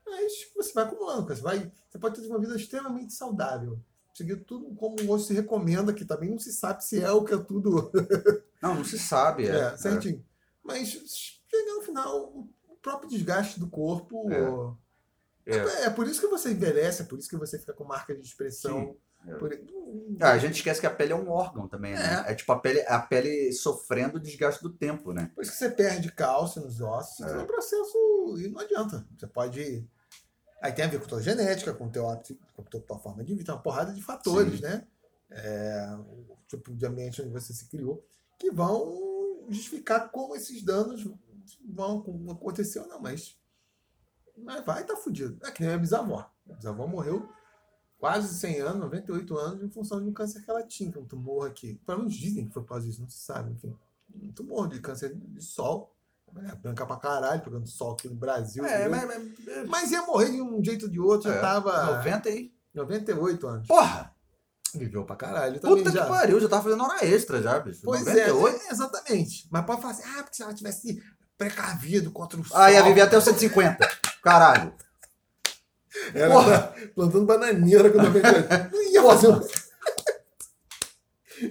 Mas 0.06 0.32
você 0.54 0.72
vai 0.72 0.84
acumulando, 0.84 1.26
você, 1.26 1.40
vai, 1.42 1.72
você 1.90 1.98
pode 1.98 2.20
ter 2.20 2.26
uma 2.28 2.38
vida 2.38 2.54
extremamente 2.54 3.12
saudável. 3.12 3.80
Seguir 4.14 4.36
tudo 4.44 4.72
como 4.76 4.96
hoje 5.10 5.26
se 5.26 5.34
recomenda, 5.34 5.92
que 5.92 6.04
também 6.04 6.30
não 6.30 6.38
se 6.38 6.52
sabe 6.52 6.84
se 6.84 7.02
é 7.02 7.10
o 7.10 7.24
que 7.24 7.34
é 7.34 7.38
tudo 7.38 7.90
Não, 8.62 8.76
não 8.76 8.84
se 8.84 8.98
sabe. 8.98 9.46
É, 9.46 9.56
É, 9.56 9.76
certinho. 9.76 10.24
Mas 10.62 10.88
chega 10.88 11.74
no 11.74 11.82
final, 11.82 12.16
o 12.28 12.48
próprio 12.80 13.10
desgaste 13.10 13.58
do 13.60 13.68
corpo. 13.68 14.30
É. 15.46 15.54
É. 15.56 15.82
é 15.84 15.90
por 15.90 16.06
isso 16.06 16.20
que 16.20 16.26
você 16.28 16.52
envelhece, 16.52 17.02
é 17.02 17.04
por 17.04 17.18
isso 17.18 17.28
que 17.28 17.36
você 17.36 17.58
fica 17.58 17.74
com 17.74 17.84
marcas 17.84 18.16
de 18.16 18.24
expressão. 18.26 18.96
É. 19.26 19.34
Por- 19.34 19.52
Ah, 20.20 20.32
a 20.32 20.38
gente 20.38 20.54
esquece 20.56 20.80
que 20.80 20.86
a 20.86 20.90
pele 20.90 21.12
é 21.12 21.16
um 21.16 21.28
órgão 21.30 21.66
também, 21.66 21.94
né? 21.94 22.24
É, 22.26 22.34
tipo 22.34 22.50
a 22.52 22.58
pele, 22.58 22.80
a 22.86 22.98
pele 23.00 23.52
sofrendo 23.52 24.16
o 24.16 24.20
desgaste 24.20 24.62
do 24.62 24.70
tempo, 24.70 25.12
né? 25.12 25.30
Por 25.34 25.42
isso 25.42 25.52
que 25.52 25.58
você 25.58 25.70
perde 25.70 26.12
cálcio 26.12 26.62
nos 26.62 26.80
ossos. 26.80 27.26
É. 27.26 27.32
É 27.32 27.38
um 27.38 27.46
processo 27.46 28.36
e 28.38 28.48
não 28.48 28.60
adianta. 28.60 29.06
Você 29.18 29.26
pode. 29.26 29.86
Aí 30.64 30.72
tem 30.72 30.86
a 30.86 30.88
ver 30.88 30.98
com 30.98 31.06
tua 31.06 31.20
genética, 31.20 31.74
com, 31.74 31.90
teu 31.90 32.08
hábito, 32.08 32.38
com 32.56 32.62
tua, 32.62 32.80
tua 32.80 32.98
forma 32.98 33.22
de 33.22 33.34
vida, 33.34 33.52
uma 33.52 33.60
porrada 33.60 33.92
de 33.92 34.00
fatores, 34.00 34.54
Sim. 34.54 34.62
né? 34.62 34.86
É, 35.28 35.94
o 35.94 36.38
tipo 36.48 36.74
de 36.74 36.86
ambiente 36.86 37.20
onde 37.20 37.30
você 37.30 37.52
se 37.52 37.66
criou, 37.66 38.02
que 38.38 38.50
vão 38.50 39.44
justificar 39.50 40.10
como 40.10 40.34
esses 40.34 40.62
danos 40.62 41.06
vão 41.68 42.02
acontecer 42.30 42.78
ou 42.78 42.88
não, 42.88 42.98
mas, 42.98 43.38
mas 44.38 44.64
vai 44.64 44.80
estar 44.80 44.94
tá 44.94 45.00
fudido. 45.00 45.38
É 45.46 45.50
que 45.50 45.62
nem 45.62 45.74
a 45.74 45.76
bisavó. 45.76 46.30
A 46.48 46.54
bisavó 46.54 46.86
morreu 46.86 47.28
quase 47.98 48.34
100 48.34 48.60
anos, 48.60 48.80
98 48.80 49.36
anos, 49.36 49.62
em 49.64 49.68
função 49.68 50.02
de 50.02 50.08
um 50.08 50.14
câncer 50.14 50.42
que 50.42 50.50
ela 50.50 50.62
tinha, 50.62 50.90
que 50.90 50.96
é 50.96 51.00
um 51.02 51.04
tumor 51.04 51.46
aqui. 51.46 51.74
Pelo 51.84 51.98
menos 51.98 52.14
dizem 52.14 52.46
que 52.46 52.54
foi 52.54 52.62
por 52.62 52.70
causa 52.70 52.86
disso, 52.86 53.02
não 53.02 53.08
se 53.10 53.18
sabe, 53.18 53.52
enfim. 53.52 53.76
Um 54.14 54.32
tumor 54.32 54.66
de 54.66 54.80
câncer 54.80 55.14
de 55.14 55.44
sol. 55.44 55.93
É, 56.36 56.54
branca 56.56 56.84
pra 56.86 56.96
caralho, 56.96 57.40
pegando 57.42 57.66
sol 57.68 57.92
aqui 57.92 58.08
no 58.08 58.16
Brasil. 58.16 58.64
É, 58.64 58.86
entendeu? 58.88 59.08
mas. 59.56 59.68
Mas 59.68 59.90
ia 59.92 60.02
morrer 60.02 60.30
de 60.30 60.42
um 60.42 60.62
jeito 60.64 60.86
ou 60.86 60.90
de 60.90 61.00
outro, 61.00 61.30
já 61.30 61.36
É, 61.36 61.40
tava 61.40 61.96
90 61.98 62.28
aí. 62.28 62.52
98 62.74 63.46
anos. 63.46 63.68
Porra! 63.68 64.12
Viveu 64.74 65.04
pra 65.04 65.14
caralho 65.14 65.60
também 65.60 65.76
Puta 65.84 65.92
já. 65.92 66.02
que 66.02 66.08
pariu, 66.10 66.40
já 66.40 66.48
tava 66.48 66.64
fazendo 66.64 66.82
hora 66.82 67.04
extra 67.06 67.40
já, 67.40 67.60
bicho. 67.60 67.80
Pois 67.84 68.04
98. 68.04 68.48
é, 68.48 68.66
é, 68.68 68.72
exatamente. 68.72 69.48
Mas 69.50 69.64
pode 69.64 69.80
falar 69.80 69.92
assim, 69.94 70.02
ah, 70.16 70.22
porque 70.24 70.34
se 70.36 70.42
ela 70.42 70.52
tivesse 70.52 71.00
precavido 71.38 72.10
contra 72.10 72.40
o 72.40 72.44
sol. 72.44 72.56
Ah, 72.58 72.72
ia 72.72 72.82
viver 72.82 73.02
até 73.02 73.16
os 73.16 73.22
150. 73.24 73.88
Caralho. 74.22 74.72
Era 76.12 76.34
Porra. 76.34 76.74
plantando 76.94 77.24
bananeira 77.24 77.88
com 77.90 77.98
98. 78.02 78.72
Não 78.72 78.82
ia 78.92 79.02
fazer 79.02 79.28
um... 79.28 79.40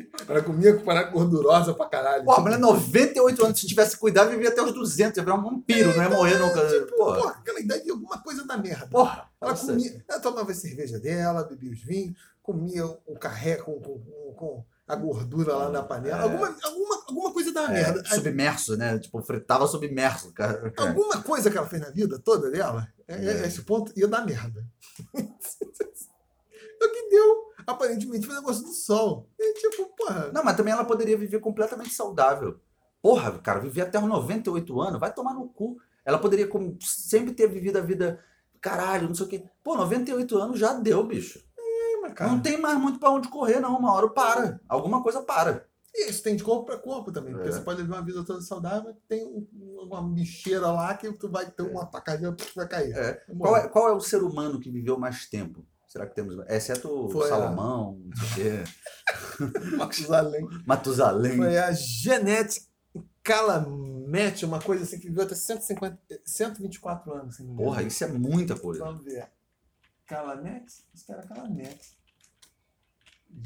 Ela 0.27 0.41
comia 0.41 0.75
com 0.75 0.83
parada 0.83 1.09
gordurosa 1.11 1.73
pra 1.73 1.85
caralho. 1.87 2.23
Porra, 2.25 2.41
mas 2.43 2.55
é 2.55 2.57
98 2.57 3.45
anos, 3.45 3.59
se 3.59 3.67
tivesse 3.67 3.97
cuidado, 3.97 4.29
vivia 4.31 4.49
até 4.49 4.61
os 4.61 4.73
200. 4.73 5.17
Ia 5.17 5.23
virar 5.23 5.35
um 5.35 5.43
vampiro, 5.43 5.95
não 5.95 6.03
ia 6.03 6.09
morrer 6.09 6.37
nunca. 6.39 6.65
Tipo, 6.67 6.95
Porra. 6.97 7.17
porra, 7.19 7.31
aquela 7.31 7.59
idade 7.59 7.83
de 7.83 7.91
alguma 7.91 8.17
coisa 8.21 8.45
da 8.45 8.57
merda. 8.57 8.87
Porra. 8.87 9.29
Ela 9.41 9.55
comia, 9.55 10.05
ela 10.07 10.19
tomava 10.19 10.51
a 10.51 10.55
cerveja 10.55 10.99
dela, 10.99 11.43
bebia 11.43 11.71
os 11.71 11.81
vinhos, 11.81 12.17
comia 12.41 12.85
o 12.85 13.15
carré 13.19 13.55
com, 13.57 13.73
com, 13.79 13.99
com- 13.99 14.33
com 14.35 14.65
a 14.87 14.95
gordura 14.95 15.55
lá 15.55 15.69
na 15.69 15.81
panela. 15.83 16.19
É. 16.19 16.23
Alguma, 16.23 16.55
alguma, 16.63 17.03
alguma 17.07 17.33
coisa 17.33 17.51
da 17.53 17.63
É, 17.65 17.69
merda. 17.69 18.03
submerso, 18.05 18.75
né? 18.77 18.99
Tipo, 18.99 19.21
fritava 19.21 19.65
submerso, 19.67 20.31
cara. 20.33 20.73
Alguma 20.77 21.21
coisa 21.23 21.49
que 21.49 21.57
ela 21.57 21.67
fez 21.67 21.81
na 21.81 21.89
vida 21.89 22.19
toda 22.19 22.51
dela, 22.51 22.87
é, 23.07 23.15
é, 23.15 23.41
É. 23.43 23.47
esse 23.47 23.61
ponto 23.61 23.91
ia 23.97 24.07
dar 24.07 24.25
merda. 24.25 24.65
é 25.15 26.85
o 26.85 26.91
que 26.91 27.09
deu. 27.09 27.42
Aparentemente 27.67 28.25
foi 28.27 28.35
o 28.35 28.39
negócio 28.39 28.63
do 28.63 28.71
sol. 28.73 29.29
E 29.39 29.53
tipo, 29.53 29.85
porra. 29.95 30.31
Não, 30.33 30.43
mas 30.43 30.55
também 30.57 30.73
ela 30.73 30.85
poderia 30.85 31.17
viver 31.17 31.39
completamente 31.39 31.93
saudável. 31.93 32.59
Porra, 33.01 33.37
cara, 33.39 33.59
viver 33.59 33.81
até 33.81 33.99
os 33.99 34.05
98 34.07 34.79
anos, 34.81 34.99
vai 34.99 35.13
tomar 35.13 35.33
no 35.33 35.47
cu. 35.49 35.77
Ela 36.05 36.17
poderia 36.19 36.47
como, 36.47 36.77
sempre 36.81 37.33
ter 37.33 37.47
vivido 37.47 37.77
a 37.77 37.81
vida, 37.81 38.19
caralho, 38.61 39.07
não 39.07 39.15
sei 39.15 39.25
o 39.25 39.29
quê. 39.29 39.43
Pô, 39.63 39.75
98 39.75 40.37
anos 40.37 40.59
já 40.59 40.73
deu, 40.73 41.03
bicho. 41.05 41.43
mas, 42.01 42.13
cara, 42.13 42.31
Não 42.31 42.41
tem 42.41 42.57
mais 42.59 42.77
muito 42.77 42.99
pra 42.99 43.09
onde 43.11 43.29
correr, 43.29 43.59
não. 43.61 43.77
Uma 43.77 43.93
hora 43.93 44.09
para. 44.09 44.59
Alguma 44.67 45.01
coisa 45.01 45.21
para. 45.21 45.65
E 45.95 46.09
isso 46.09 46.23
tem 46.23 46.35
de 46.35 46.43
corpo 46.43 46.65
para 46.65 46.77
corpo 46.77 47.11
também. 47.11 47.33
Porque 47.33 47.47
É. 47.49 47.51
você 47.51 47.61
pode 47.61 47.81
viver 47.81 47.93
uma 47.93 48.03
vida 48.03 48.23
toda 48.25 48.41
saudável, 48.41 48.95
tem 49.07 49.23
um- 49.25 49.47
uma 49.83 50.01
bicheira 50.01 50.71
lá 50.71 50.93
que 50.95 51.11
tu 51.13 51.29
vai 51.29 51.45
ter 51.49 51.61
um 51.63 51.79
ataque 51.79 52.05
cardíaco 52.07 52.37
vai 52.55 52.67
cair. 52.67 52.93
É. 52.97 53.13
Qual 53.37 53.55
é, 53.55 53.67
qual 53.67 53.87
é 53.89 53.91
o 53.93 53.99
ser 54.01 54.23
humano 54.23 54.59
que 54.59 54.71
viveu 54.71 54.97
mais 54.97 55.27
tempo? 55.29 55.65
Será 55.93 56.07
que 56.07 56.15
temos. 56.15 56.35
Exceto 56.49 57.07
Foi 57.11 57.27
a- 57.27 57.29
Salomão, 57.29 58.01
não 58.03 58.17
sei 58.17 58.61
o 58.61 58.63
quê. 58.63 59.77
Matusalém. 59.77 60.47
Matusalém. 60.65 61.37
Foi 61.37 61.55
a 61.55 61.71
Genete 61.71 62.67
Calamete, 63.21 64.43
uma 64.43 64.59
coisa 64.59 64.85
assim 64.85 64.99
que 64.99 65.07
viveu 65.07 65.23
até 65.23 65.35
150, 65.35 65.99
124 66.25 67.13
anos. 67.13 67.39
engano. 67.39 67.57
Porra, 67.57 67.83
isso 67.83 68.03
é 68.03 68.07
muita 68.07 68.57
coisa. 68.57 68.83
Vamos 68.83 69.03
ver. 69.03 69.29
Calamete? 70.07 70.83
Cara 71.05 71.21
é 71.21 71.27
Calamete. 71.27 71.95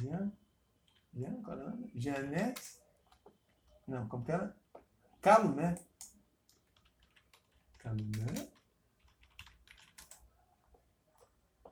Jean. 0.01 0.31
Jean, 1.13 1.41
qual 1.43 1.59
é 1.59 1.65
o? 1.67 1.89
Jeanette? 1.95 2.61
Não, 3.85 4.07
como 4.07 4.23
que 4.23 4.31
era? 4.31 4.55
Calumete. 5.21 5.81
Calumete? 7.77 8.49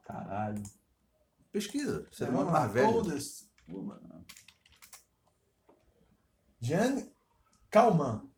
Caralho. 0.06 0.64
Pesquisa. 1.51 2.08
Ser 2.12 2.26
É, 2.26 2.30
humano 2.30 2.45
vamos 2.45 2.53
lá. 2.53 2.60
mais 2.62 2.72
velho. 2.72 2.88
Oldest 2.88 3.49
woman. 3.68 3.99
Jeanne 6.62 7.12
Calman. 7.70 8.30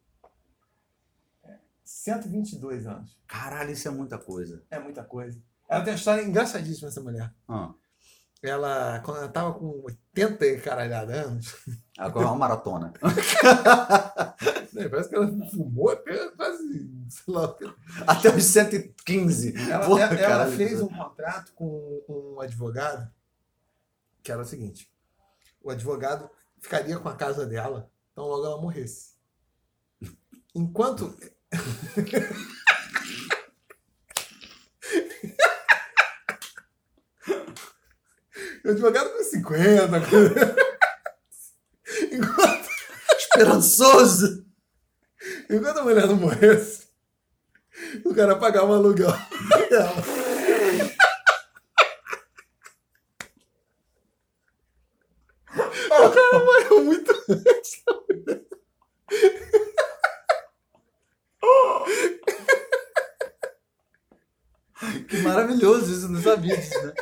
É, 1.43 1.59
122 1.83 2.87
anos. 2.87 3.17
Caralho, 3.27 3.71
isso 3.71 3.87
é 3.87 3.91
muita 3.91 4.17
coisa. 4.17 4.63
É 4.69 4.79
muita 4.79 5.03
coisa. 5.03 5.39
Ela 5.69 5.83
tem 5.83 5.93
uma 5.93 5.97
história 5.99 6.23
engraçadíssima, 6.23 6.87
essa 6.87 7.01
mulher. 7.01 7.33
Ah, 7.47 7.73
ela, 8.41 8.99
quando 9.01 9.17
ela 9.17 9.29
tava 9.29 9.53
com 9.57 9.81
80 9.83 10.45
e 10.45 10.61
caralhada 10.61 11.13
anos, 11.25 11.55
Ela 11.97 12.11
correu 12.11 12.27
uma 12.29 12.37
maratona. 12.37 12.93
parece 14.89 15.09
que 15.09 15.15
ela 15.15 15.27
fumou 15.49 15.89
até 15.89 16.29
sei 17.09 17.33
lá. 17.33 17.55
Até 18.05 18.35
os 18.35 18.43
115. 18.43 19.55
Ela, 19.69 19.85
Porra, 19.85 20.03
ela- 20.03 20.19
ela 20.43 20.51
fez 20.51 20.81
um 20.81 20.87
contrato 20.87 21.53
com 21.53 22.01
um 22.07 22.39
advogado 22.41 23.09
que 24.23 24.31
era 24.31 24.41
o 24.41 24.45
seguinte: 24.45 24.91
o 25.63 25.69
advogado 25.71 26.29
ficaria 26.59 26.97
com 26.99 27.09
a 27.09 27.15
casa 27.15 27.45
dela, 27.45 27.89
então 28.11 28.25
logo 28.25 28.45
ela 28.45 28.61
morresse. 28.61 29.11
Enquanto. 30.53 31.15
o 38.65 38.69
advogado 38.69 39.09
com 39.11 39.23
50. 39.23 39.87
Enquanto, 42.11 42.67
Esperançoso. 43.17 44.45
Enquanto 45.49 45.79
a 45.79 45.83
mulher 45.83 46.07
não 46.07 46.15
morresse, 46.15 46.87
o 48.05 48.13
cara 48.13 48.35
pagava 48.35 48.75
aluguel 48.75 49.11
pra 49.49 49.77
ela. 49.77 50.03
O 55.89 56.09
cara 56.11 56.39
morreu 56.45 56.83
muito 56.83 57.11
antes. 57.29 57.83
Que 65.07 65.17
maravilhoso 65.21 65.91
isso, 65.91 66.09
não 66.09 66.21
sabia 66.21 66.55
disso, 66.57 66.79
né? 66.85 66.93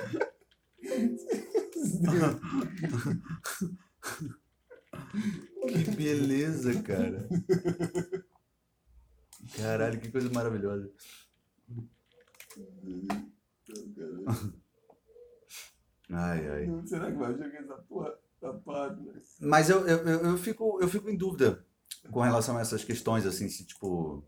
Que 5.68 5.92
beleza, 5.92 6.82
cara. 6.84 7.28
Caralho, 9.66 10.00
que 10.00 10.12
coisa 10.12 10.30
maravilhosa. 10.32 10.92
Ai, 16.10 16.48
ai. 16.48 16.82
Será 16.86 17.12
que 17.12 17.18
vai 17.18 17.32
jogar 17.34 17.60
essa 17.64 17.76
porra 17.90 18.14
da 18.42 18.54
página? 18.54 19.14
Mas 19.40 19.70
eu, 19.70 19.88
eu, 19.88 19.98
eu, 20.08 20.38
fico, 20.38 20.80
eu 20.82 20.88
fico 20.88 21.10
em 21.10 21.18
dúvida 21.18 21.66
com 22.12 22.20
relação 22.22 22.58
a 22.58 22.62
essas 22.62 22.84
questões, 22.84 23.26
assim, 23.26 23.50
se 23.50 23.66
tipo. 23.66 24.24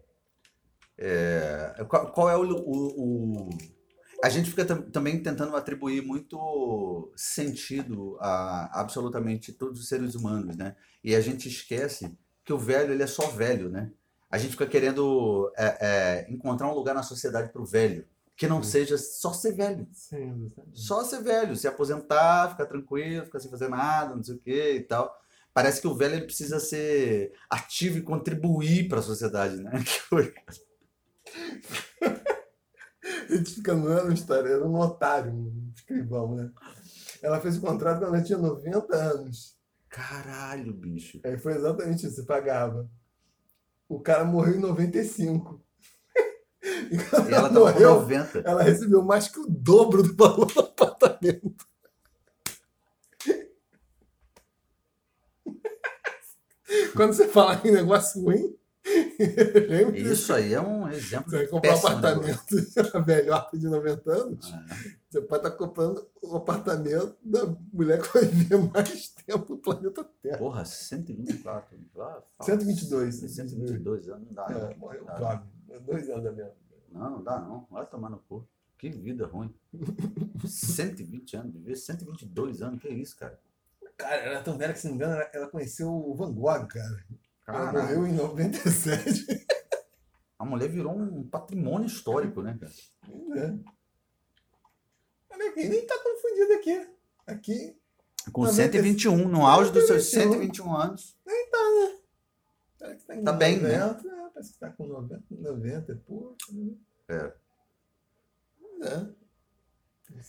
é, 0.98 1.86
qual, 1.88 2.12
qual 2.12 2.30
é 2.30 2.38
o, 2.38 2.42
o, 2.44 3.48
o- 3.48 3.58
A 4.24 4.30
gente 4.30 4.50
fica 4.50 4.66
tam- 4.66 4.82
também 4.90 5.22
tentando 5.22 5.56
atribuir 5.56 6.02
muito 6.02 7.12
sentido 7.16 8.18
a 8.20 8.82
absolutamente 8.82 9.54
todos 9.54 9.80
os 9.80 9.88
seres 9.88 10.16
humanos, 10.16 10.56
né? 10.58 10.76
E 11.04 11.16
a 11.16 11.22
gente 11.22 11.48
esquece 11.48 12.18
que 12.44 12.52
o 12.54 12.58
velho, 12.58 12.92
ele 12.94 13.04
é 13.04 13.08
só 13.08 13.28
velho, 13.28 13.70
né? 13.70 13.92
A 14.30 14.38
gente 14.38 14.52
fica 14.52 14.68
querendo 14.68 15.52
é, 15.58 15.78
é, 15.80 16.32
encontrar 16.32 16.68
um 16.68 16.76
lugar 16.76 16.94
na 16.94 17.04
sociedade 17.04 17.52
para 17.52 17.62
o 17.62 17.66
velho, 17.66 18.06
que 18.36 18.48
não 18.48 18.62
Sim. 18.62 18.72
seja 18.72 18.98
só 18.98 19.32
ser 19.32 19.54
velho. 19.54 19.88
Sim? 19.94 20.48
Só 20.74 21.04
ser 21.04 21.22
velho, 21.22 21.56
se 21.56 21.68
aposentar, 21.68 22.52
ficar 22.52 22.66
tranquilo, 22.66 23.26
ficar 23.26 23.40
sem 23.40 23.50
fazer 23.50 23.70
nada, 23.70 24.16
não 24.16 24.24
sei 24.24 24.36
o 24.36 24.40
que 24.40 24.74
e 24.74 24.82
tal. 24.82 25.16
Parece 25.54 25.82
que 25.82 25.88
o 25.88 25.96
velho 25.96 26.16
ele 26.16 26.26
precisa 26.26 26.60
ser 26.60 27.34
ativo 27.50 27.98
e 27.98 28.04
contribuir 28.04 28.88
para 28.88 29.00
a 29.00 29.04
sociedade, 29.04 29.58
né? 29.58 29.72
A 33.30 33.36
gente 33.36 33.56
fica 33.56 33.74
uma 33.74 34.14
história, 34.14 34.50
era 34.50 34.66
um 34.66 34.76
otário, 34.76 35.32
um 35.32 35.72
escrivão, 35.76 36.36
né? 36.36 36.52
Ela 37.22 37.42
fez 37.42 37.58
o 37.58 37.62
contrato 37.62 38.00
quando 38.00 38.16
ela 38.16 38.24
tinha 38.24 38.38
90 38.38 38.96
anos. 38.96 39.58
Caralho, 39.90 40.74
bicho. 40.74 41.20
Aí 41.24 41.38
foi 41.38 41.56
exatamente 41.56 42.06
isso, 42.06 42.16
você 42.16 42.24
pagava. 42.24 42.90
O 43.88 44.00
cara 44.00 44.26
morreu 44.26 44.56
em 44.56 44.60
95. 44.60 45.62
E 46.92 46.98
quando 47.10 47.30
E 47.30 47.34
ela 47.34 47.50
com 47.50 47.56
morreu, 47.56 48.02
90. 48.02 48.40
ela 48.40 48.64
recebeu 48.64 49.02
mais 49.02 49.28
que 49.28 49.40
o 49.40 49.48
dobro 49.48 50.04
do 50.04 50.16
valor 50.16 50.46
do 50.46 50.60
apartamento. 50.60 51.66
Quando 56.96 57.14
você 57.14 57.28
fala 57.28 57.62
em 57.64 57.72
negócio 57.72 58.22
ruim? 58.22 58.56
Isso 59.96 60.34
aí 60.34 60.54
é 60.54 60.62
um 60.62 60.88
exemplo 60.90 61.30
Você 61.30 61.38
vai 61.38 61.48
comprar 61.48 61.72
um 61.72 61.80
de 61.80 61.86
apartamento 61.86 63.06
velhota 63.06 63.58
de 63.58 63.68
90 63.68 64.12
anos, 64.12 64.52
negócio. 64.52 64.98
você 65.10 65.22
pode 65.22 65.46
estar 65.46 65.58
comprando 65.58 66.08
o 66.22 66.36
apartamento 66.38 67.16
da 67.24 67.46
mulher 67.74 68.02
que 68.02 68.14
vai 68.14 68.26
viver 68.26 68.58
mais 68.58 69.10
tempo 69.26 69.54
no 69.54 69.58
planeta 69.60 70.04
Terra. 70.22 70.38
Porra, 70.38 70.66
124. 70.66 71.78
Ah, 71.78 71.92
fala. 71.94 72.26
122. 72.42 73.16
122 73.16 74.10
anos, 74.10 74.28
não 74.28 74.34
dá. 74.34 74.48
É, 74.50 74.54
não. 74.70 74.78
morreu 74.78 75.06
Dá. 75.06 75.18
jovem. 75.18 75.42
Dois 75.86 76.10
anos 76.10 76.24
da 76.24 76.32
minha. 76.32 76.52
Não, 76.92 77.10
não 77.10 77.24
dá 77.24 77.40
não. 77.40 77.68
Vai 77.70 77.86
tomar 77.86 78.10
no 78.10 78.18
cu. 78.20 78.48
Que 78.78 78.90
vida 78.90 79.26
ruim. 79.26 79.54
120 80.46 81.36
anos, 81.36 81.54
viver 81.54 81.76
122 81.76 82.62
anos, 82.62 82.80
que 82.82 82.90
isso, 82.90 83.18
cara? 83.18 83.40
Cara, 83.98 84.16
ela 84.18 84.40
é 84.40 84.42
tão 84.44 84.58
velha 84.58 84.74
que, 84.74 84.80
se 84.80 84.86
não 84.88 84.94
me 84.94 84.98
engano, 84.98 85.14
ela, 85.16 85.30
ela 85.34 85.48
conheceu 85.48 85.90
o 85.90 86.14
Van 86.14 86.32
Gogh, 86.32 86.68
cara. 86.68 87.04
Ela 87.48 87.72
morreu 87.72 88.06
em 88.08 88.14
97. 88.14 89.48
A 90.38 90.46
mulher 90.46 90.70
virou 90.70 90.96
um 90.98 91.28
patrimônio 91.28 91.88
histórico, 91.88 92.42
né, 92.42 92.58
cara? 92.60 92.72
É. 93.40 93.54
Olha 95.30 95.50
aqui, 95.50 95.68
nem 95.68 95.86
tá 95.86 95.98
confundido 96.04 96.54
aqui. 96.54 96.90
Aqui, 97.26 97.78
Com 98.32 98.42
90. 98.44 98.54
121, 98.64 99.28
no 99.28 99.46
auge 99.46 99.72
dos 99.72 99.88
seus 99.88 100.06
121. 100.12 100.32
121 100.66 100.76
anos. 100.76 101.18
que 102.80 103.06
tá 103.06 103.16
em 103.16 103.24
Tá 103.24 103.32
bem, 103.34 103.60
né? 103.60 103.78
90, 103.80 104.08
é, 104.08 104.30
Parece 104.34 104.54
que 104.54 104.60
tá 104.60 104.70
com 104.72 104.86
90, 104.86 105.24
90 105.32 105.92
e 105.92 105.96
pouco. 105.96 106.36
né? 106.52 106.76
É. 107.10 107.34
É. 108.84 109.08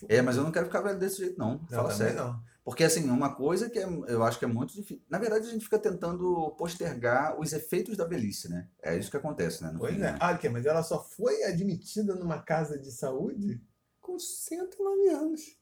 É, 0.09 0.23
mas 0.23 0.37
eu 0.37 0.43
não 0.43 0.51
quero 0.51 0.66
ficar 0.66 0.81
velho 0.81 0.99
desse 0.99 1.19
jeito, 1.19 1.39
não. 1.39 1.59
Não, 1.59 1.69
Fala 1.69 1.91
sério. 1.93 2.16
não. 2.16 2.43
Porque, 2.69 2.85
assim, 2.85 3.09
uma 3.09 3.35
coisa 3.35 3.71
que 3.71 3.79
é- 3.79 3.89
eu 4.09 4.23
acho 4.23 4.39
que 4.39 4.45
é 4.45 4.49
muito 4.49 4.75
difícil. 4.75 5.03
Na 5.09 5.19
verdade, 5.19 5.49
a 5.49 5.51
gente 5.51 5.64
fica 5.64 5.79
tentando 5.79 6.51
postergar 6.59 7.41
os 7.41 7.55
efeitos 7.55 7.97
da 7.97 8.05
velhice, 8.05 8.47
né? 8.51 8.69
É 8.83 8.95
isso 8.95 9.11
que 9.11 9.16
acontece, 9.16 9.64
né? 9.64 9.71
no 9.71 9.79
Pois 9.79 9.95
fim, 9.95 10.01
é. 10.03 10.12
né? 10.12 10.19
Ah, 10.21 10.33
ok, 10.33 10.51
mas 10.51 10.66
ela 10.66 10.83
só 10.83 11.03
foi 11.03 11.45
admitida 11.45 12.14
numa 12.14 12.43
casa 12.43 12.79
de 12.79 12.93
saúde 12.93 13.59
com 14.03 14.19
109 14.19 15.09
anos. 15.09 15.59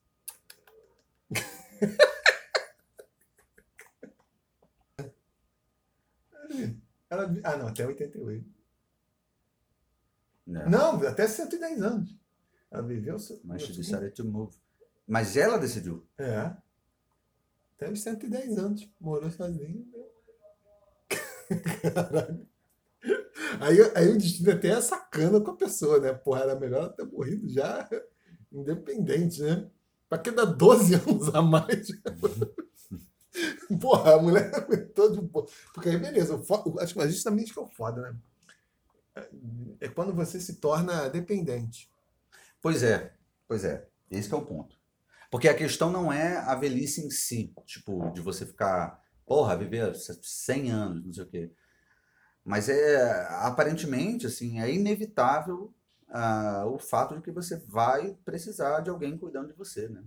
Ela, 7.09 7.33
ah, 7.45 7.57
não, 7.57 7.69
até 7.69 7.87
88. 7.87 8.45
É. 10.49 10.69
Não, 10.69 11.07
até 11.07 11.27
110 11.27 11.83
anos. 11.83 12.17
Ela 12.71 12.83
viveu. 12.83 13.19
so- 13.19 13.41
Mas 13.45 13.63
she 13.63 13.73
decided 13.73 14.13
to 14.15 14.25
move. 14.25 14.57
Mas 15.07 15.37
ela 15.37 15.59
decidiu. 15.59 16.07
É. 16.19 16.55
Até 17.77 17.91
os 17.91 18.03
110 18.03 18.59
anos. 18.59 18.89
Morou 19.01 19.31
sozinha. 19.31 19.85
Caralho. 21.83 22.47
Aí, 23.61 23.79
aí 23.95 24.09
o 24.09 24.19
destino 24.19 24.53
até 24.53 24.69
é 24.69 24.81
sacana 24.81 25.41
com 25.41 25.51
a 25.51 25.57
pessoa, 25.57 26.01
né? 26.01 26.13
Porra, 26.13 26.43
era 26.43 26.55
melhor 26.59 26.93
ter 26.95 27.05
morrido 27.05 27.49
já 27.49 27.89
independente, 28.53 29.43
né? 29.43 29.69
Pra 30.09 30.19
que 30.19 30.31
dar 30.31 30.45
12 30.45 30.95
anos 31.09 31.35
a 31.35 31.43
mais? 31.43 31.89
Porra, 33.81 34.15
a 34.17 34.23
mulher 34.23 34.55
aguentou 34.55 35.11
de 35.13 35.21
boa. 35.21 35.47
Porque 35.75 35.89
aí, 35.89 35.97
beleza, 35.99 36.35
o 36.37 36.43
fo- 36.43 36.77
acho 36.81 36.95
que 36.95 37.09
justamente 37.09 37.53
que 37.53 37.59
é 37.59 37.63
o 37.63 37.67
foda, 37.67 38.01
né? 38.03 38.17
É 39.81 39.89
quando 39.89 40.13
você 40.15 40.41
se 40.41 40.57
torna 40.57 41.09
dependente. 41.09 41.91
Pois 42.63 42.83
é, 42.83 43.15
pois 43.49 43.65
é. 43.65 43.87
Esse 44.11 44.29
que 44.29 44.35
é 44.35 44.39
o 44.39 44.47
ponto. 44.47 44.76
Porque 45.37 45.51
a 45.51 45.55
questão 45.55 45.93
não 45.93 46.11
é 46.11 46.39
a 46.39 46.55
velhice 46.55 47.05
em 47.05 47.11
si, 47.11 47.53
tipo, 47.67 48.11
de 48.13 48.23
você 48.23 48.47
ficar, 48.47 48.99
porra, 49.27 49.55
viver 49.55 49.95
100 49.95 50.71
anos, 50.71 51.05
não 51.05 51.13
sei 51.13 51.25
o 51.25 51.27
quê. 51.27 51.53
Mas 52.43 52.71
é, 52.71 53.27
aparentemente, 53.43 54.27
assim, 54.27 54.59
é 54.63 54.73
inevitável 54.73 55.75
ah, 56.09 56.65
o 56.67 56.79
fato 56.79 57.15
de 57.17 57.21
que 57.21 57.31
você 57.31 57.59
vai 57.67 58.17
precisar 58.25 58.81
de 58.81 58.89
alguém 58.89 59.19
cuidando 59.19 59.49
de 59.49 59.53
você, 59.53 59.91
né? 59.91 60.03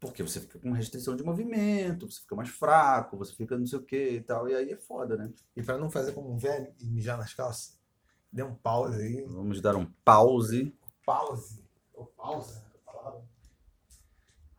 Porque 0.00 0.22
você 0.22 0.40
fica 0.40 0.58
com 0.58 0.72
restrição 0.72 1.14
de 1.14 1.22
movimento, 1.22 2.10
você 2.10 2.22
fica 2.22 2.34
mais 2.34 2.48
fraco, 2.48 3.18
você 3.18 3.34
fica 3.34 3.58
não 3.58 3.66
sei 3.66 3.80
o 3.80 3.84
quê 3.84 4.12
e 4.12 4.22
tal, 4.22 4.48
e 4.48 4.54
aí 4.54 4.72
é 4.72 4.78
foda, 4.78 5.14
né? 5.14 5.30
E 5.54 5.62
pra 5.62 5.76
não 5.76 5.90
fazer 5.90 6.12
como 6.12 6.32
um 6.32 6.38
velho 6.38 6.72
e 6.80 6.86
mijar 6.86 7.18
nas 7.18 7.34
calças, 7.34 7.78
dê 8.32 8.42
um 8.42 8.54
pause 8.54 8.98
aí. 8.98 9.26
Vamos 9.26 9.60
dar 9.60 9.76
um 9.76 9.84
pause. 10.02 10.74
Pause. 11.04 11.62
Ou 11.92 12.06
pausa. 12.06 12.67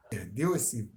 Perdeu 0.09 0.55
esse. 0.55 0.91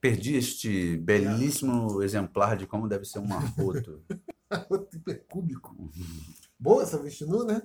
Perdi 0.00 0.36
este 0.36 0.96
belíssimo 0.98 2.02
exemplar 2.02 2.56
de 2.56 2.66
como 2.66 2.88
deve 2.88 3.04
ser 3.04 3.18
um 3.18 3.32
arroto. 3.32 4.02
hipercúbico. 4.92 5.90
Boa 6.58 6.82
essa 6.82 6.98
vestinu, 6.98 7.44
né? 7.44 7.62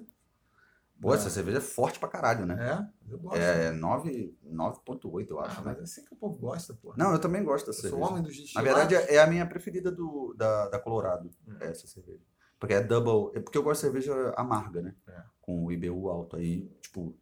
Pô, 0.99 1.13
essa 1.13 1.29
cerveja 1.29 1.57
é 1.57 1.61
forte 1.61 1.99
pra 1.99 2.07
caralho, 2.07 2.45
né? 2.45 2.55
É, 2.57 3.11
eu 3.13 3.19
gosto. 3.19 3.37
É 3.37 3.71
9 3.71 4.37
9.8, 4.45 5.29
eu 5.29 5.39
acho, 5.41 5.59
ah, 5.59 5.61
né? 5.61 5.61
mas 5.65 5.79
é 5.79 5.81
assim 5.83 6.05
que 6.05 6.13
o 6.13 6.15
povo 6.15 6.37
gosta, 6.37 6.73
pô. 6.75 6.93
Não, 6.95 7.11
eu 7.11 7.19
também 7.19 7.43
gosto 7.43 7.65
eu 7.67 7.73
dessa 7.73 7.81
sou 7.89 7.99
cerveja. 7.99 8.11
homem 8.11 8.23
dos 8.23 8.53
Na 8.53 8.61
verdade, 8.61 8.95
é 8.95 9.19
a 9.21 9.27
minha 9.27 9.45
preferida 9.45 9.91
do, 9.91 10.33
da, 10.37 10.69
da 10.69 10.79
Colorado, 10.79 11.29
Hum. 11.45 11.57
é 11.59 11.67
essa 11.71 11.87
cerveja. 11.87 12.21
Porque 12.57 12.73
é 12.73 12.81
double. 12.81 13.37
É 13.37 13.41
porque 13.41 13.57
eu 13.57 13.63
gosto 13.63 13.81
de 13.81 13.87
cerveja 13.87 14.33
amarga, 14.37 14.81
né? 14.81 14.95
É. 15.05 15.23
Com 15.41 15.65
o 15.65 15.71
IBU 15.73 16.07
alto. 16.09 16.37
Aí, 16.37 16.69
tipo. 16.81 17.13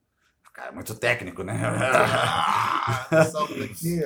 Cara, 0.53 0.69
é 0.69 0.71
muito 0.73 0.93
técnico, 0.95 1.43
né? 1.43 1.53
Salve 3.31 3.67
daqui. 3.67 4.01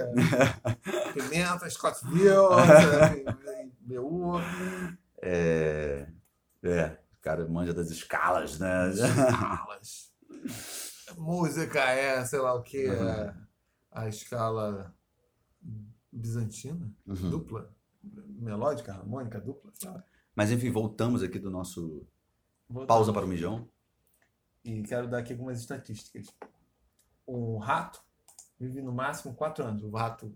Pimenta, 1.13 1.69
Scottsville, 1.69 3.25
BU. 3.81 4.33
É. 5.21 6.07
É. 6.63 6.97
O 7.17 7.21
cara 7.21 7.47
manja 7.47 7.73
das 7.73 7.89
escalas, 7.89 8.59
né? 8.59 8.89
escalas. 8.91 10.11
Música 11.17 11.79
é, 11.79 12.23
sei 12.25 12.39
lá 12.39 12.53
o 12.53 12.61
que, 12.61 12.87
Uhum. 12.89 13.33
a 13.91 14.07
escala 14.07 14.93
bizantina, 16.11 16.91
Uhum. 17.07 17.29
dupla, 17.29 17.69
melódica, 18.03 18.93
harmônica, 18.93 19.39
dupla. 19.39 19.71
lá. 19.83 20.03
Mas 20.35 20.51
enfim, 20.51 20.69
voltamos 20.71 21.23
aqui 21.23 21.39
do 21.39 21.49
nosso 21.49 22.05
Vou- 22.69 22.85
pausa 22.85 23.11
para 23.13 23.25
o 23.25 23.27
mijão. 23.27 23.67
E 24.66 24.82
quero 24.82 25.07
dar 25.07 25.20
aqui 25.20 25.32
algumas 25.34 25.59
estatísticas. 25.59 26.28
Um 27.28 27.57
rato 27.59 28.01
vive 28.59 28.82
no 28.82 28.91
máximo 28.91 29.36
quatro 29.36 29.63
anos. 29.63 29.84
O 29.84 29.91
rato 29.91 30.36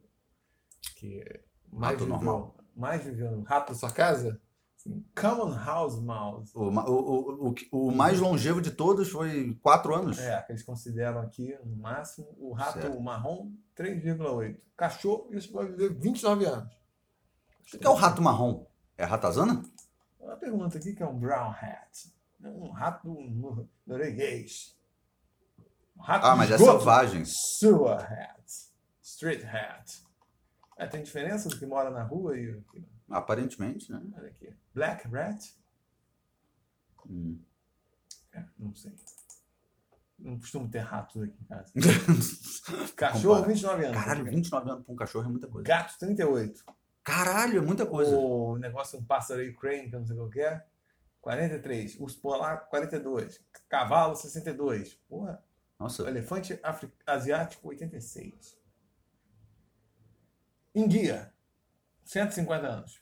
que 0.95 1.23
mais 1.71 1.93
Rato 1.93 2.05
viveu, 2.05 2.15
normal. 2.15 2.55
mais 2.75 3.03
viveu 3.03 3.31
no 3.31 3.41
rato 3.43 3.73
da 3.73 3.77
sua 3.79 3.91
casa, 3.91 4.39
assim, 4.77 5.03
common 5.19 5.55
house 5.55 5.99
mouse. 5.99 6.51
O, 6.55 6.65
o, 6.69 7.49
o, 7.49 7.55
o 7.71 7.91
mais 7.91 8.19
longevo 8.19 8.61
de 8.61 8.69
todos 8.71 9.09
foi 9.09 9.57
quatro 9.63 9.95
anos. 9.95 10.19
É, 10.19 10.41
que 10.43 10.51
eles 10.51 10.63
consideram 10.63 11.21
aqui 11.21 11.57
no 11.65 11.75
máximo. 11.77 12.27
O 12.37 12.53
rato 12.53 12.81
Certo. 12.81 13.01
marrom, 13.01 13.51
3,8. 13.75 14.59
Cachorro, 14.77 15.27
isso 15.31 15.51
vai 15.51 15.65
viver 15.65 15.91
29 15.93 16.45
anos. 16.45 16.71
O 17.73 17.77
que 17.79 17.85
é 17.85 17.89
o 17.89 17.95
rato 17.95 18.21
marrom? 18.21 18.65
É 18.95 19.03
a 19.03 19.07
ratazana? 19.07 19.63
Uma 20.19 20.35
pergunta 20.35 20.77
aqui 20.77 20.93
que 20.93 21.01
é 21.01 21.07
um 21.07 21.17
brown 21.17 21.49
hat. 21.51 22.11
Um 22.41 22.69
rato 22.71 23.09
nor- 23.09 23.67
norueguês. 23.85 24.75
Um 25.97 26.01
rato 26.01 26.25
Ah, 26.25 26.35
mas 26.35 26.49
é 26.51 26.57
selvagem. 26.57 27.25
Sewer 27.25 27.99
hat. 27.99 28.43
Street 29.01 29.43
hat. 29.45 30.03
É, 30.77 30.87
tem 30.87 31.03
diferença 31.03 31.49
do 31.49 31.57
que 31.57 31.65
mora 31.65 31.89
na 31.89 32.03
rua 32.03 32.37
e 32.37 32.57
Aparentemente, 33.09 33.91
né? 33.91 34.01
Olha 34.15 34.27
aqui. 34.29 34.53
Black 34.73 35.07
rat? 35.07 35.43
Hum. 37.09 37.39
É, 38.31 38.43
não 38.57 38.73
sei. 38.75 38.93
Não 40.17 40.37
costumo 40.37 40.69
ter 40.69 40.79
ratos 40.79 41.21
aqui 41.23 41.33
em 41.41 41.45
casa. 41.45 41.73
Cachorro, 42.95 43.35
Compara. 43.35 43.47
29 43.53 43.85
anos. 43.85 43.97
Caralho, 43.97 44.25
29 44.25 44.69
anos 44.69 44.85
pra 44.85 44.93
um 44.93 44.95
cachorro 44.95 45.25
é 45.25 45.29
muita 45.29 45.47
coisa. 45.47 45.67
Gato, 45.67 45.97
38. 45.97 46.63
Caralho, 47.03 47.57
é 47.57 47.61
muita 47.61 47.85
coisa. 47.85 48.15
O 48.15 48.57
negócio, 48.57 48.99
um 48.99 49.03
pássaro 49.03 49.41
aí, 49.41 49.53
crane, 49.53 49.89
que 49.89 49.95
eu 49.95 49.99
não 50.01 50.07
sei 50.07 50.15
qual 50.15 50.29
que 50.29 50.41
é. 50.41 50.63
43. 51.21 51.99
Urso 51.99 52.19
polar, 52.21 52.67
42. 52.69 53.43
Cavalo, 53.67 54.15
62. 54.15 54.95
Porra. 55.07 55.43
Nossa, 55.77 56.07
Elefante 56.09 56.59
afri- 56.63 56.91
asiático, 57.05 57.67
86. 57.69 58.57
Enguia, 60.75 61.33
150 62.05 62.67
anos. 62.67 63.01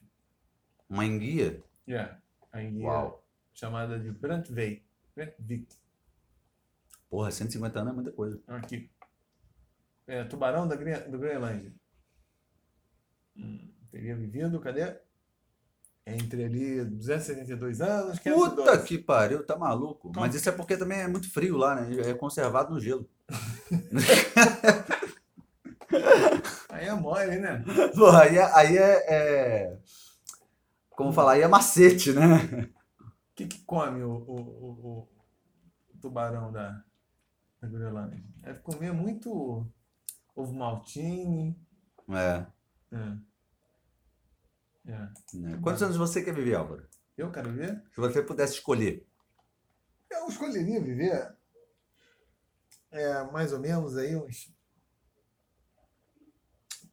uma 0.90 1.06
enguia? 1.06 1.64
Yeah. 1.88 2.22
A 2.52 2.62
enguia 2.64 2.88
Uau. 2.88 3.26
chamada 3.54 4.00
de 4.00 4.12
Brantvik. 4.12 4.86
Brantvik. 5.16 5.76
Porra, 7.10 7.32
150 7.32 7.80
anos 7.80 7.92
é 7.92 7.96
muita 7.96 8.12
coisa. 8.12 8.42
Aqui. 8.48 8.90
É, 10.06 10.24
tubarão 10.24 10.68
da, 10.68 10.76
Gre- 10.76 11.10
do 11.10 11.18
Groenlândia. 11.20 11.74
Hum, 13.36 13.74
teria 13.92 14.16
vivido, 14.16 14.60
cadê? 14.62 14.98
Entre 16.10 16.46
ali 16.46 16.86
272 16.86 17.82
anos, 17.82 18.18
512. 18.20 18.56
Puta 18.56 18.78
que 18.82 18.98
pariu, 18.98 19.46
tá 19.46 19.58
maluco. 19.58 20.08
Então- 20.10 20.22
Mas 20.22 20.34
isso 20.36 20.48
é 20.48 20.52
porque 20.54 20.78
também 20.78 21.00
é 21.02 21.08
muito 21.08 21.30
frio 21.32 21.58
lá, 21.58 21.76
né? 21.76 22.00
É 22.10 22.14
conservado 22.14 22.74
no 22.74 22.80
gelo. 22.80 23.06
Aí 26.70 26.86
é 26.88 26.94
mole, 26.94 27.38
né? 27.40 27.64
Porra, 27.96 28.24
aí 28.24 28.38
é. 28.38 28.52
Aí 28.56 28.78
é, 28.78 29.14
é- 29.14 29.78
Como 30.92 31.12
falar? 31.14 31.34
Aí 31.34 31.42
é 31.42 31.48
macete, 31.48 32.12
né? 32.14 32.70
O 33.02 33.36
que, 33.36 33.48
que 33.48 33.60
come 33.64 34.04
o, 34.04 34.12
o, 34.12 34.36
o- 34.36 35.08
o 35.94 35.98
tubarão 36.02 36.52
da, 36.52 36.84
da 37.62 37.68
Groenlândia? 37.68 38.22
Deve 38.44 38.60
comer 38.60 38.92
muito 38.94 39.66
ovo 40.36 40.54
maltine. 40.54 41.56
É. 42.10 42.46
É. 42.92 43.14
É. 44.88 45.38
né? 45.38 45.60
Quantos 45.62 45.84
anos 45.84 45.98
você 45.98 46.24
quer 46.24 46.34
viver, 46.34 46.56
Álvaro? 46.56 46.88
Eu 47.18 47.32
quero 47.32 47.52
ver. 47.52 47.84
Se 47.94 48.00
você 48.00 48.22
pudesse 48.22 48.54
escolher. 48.54 49.06
Eu 50.10 50.28
escolheria 50.28 50.82
viver 50.82 51.38
é, 52.92 53.24
mais 53.32 53.54
ou 53.54 53.60
menos 53.60 53.98
aí 53.98 54.16
uns 54.16 54.54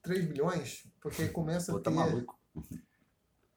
3 0.03 0.27
bilhões, 0.27 0.87
porque 1.01 1.29
começa 1.29 1.73
Pô, 1.73 1.79
a 1.79 1.83
tá 1.83 1.91
ter... 1.91 1.97
maluco. 1.97 2.39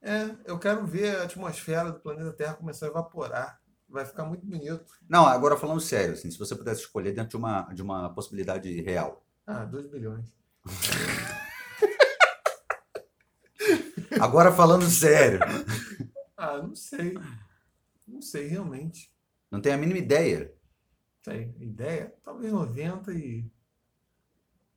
É, 0.01 0.35
eu 0.45 0.57
quero 0.59 0.85
ver 0.85 1.17
a 1.17 1.23
atmosfera 1.23 1.91
do 1.91 1.99
planeta 1.99 2.31
Terra 2.33 2.53
começar 2.53 2.85
a 2.85 2.89
evaporar. 2.89 3.61
Vai 3.89 4.05
ficar 4.05 4.25
muito 4.25 4.45
bonito. 4.45 4.85
Não, 5.09 5.25
agora 5.25 5.57
falando 5.57 5.79
sério, 5.79 6.13
assim, 6.13 6.29
se 6.29 6.38
você 6.38 6.55
pudesse 6.55 6.81
escolher 6.81 7.13
dentro 7.13 7.31
de 7.31 7.38
uma, 7.38 7.61
de 7.73 7.81
uma 7.81 8.13
possibilidade 8.13 8.81
real. 8.81 9.25
Ah, 9.45 9.65
2 9.65 9.88
bilhões. 9.88 10.25
Agora 14.22 14.51
falando 14.51 14.86
sério. 14.86 15.39
Ah, 16.39 16.59
não 16.61 16.76
sei. 16.76 17.18
Não 18.07 18.22
sei, 18.22 18.45
realmente. 18.45 19.11
Não 19.49 19.59
tenho 19.59 19.74
a 19.74 19.78
mínima 19.80 19.97
ideia. 19.97 20.53
Sei. 21.24 21.51
Ideia? 21.59 22.13
Talvez 22.24 22.53
90 22.53 23.11
e. 23.11 23.43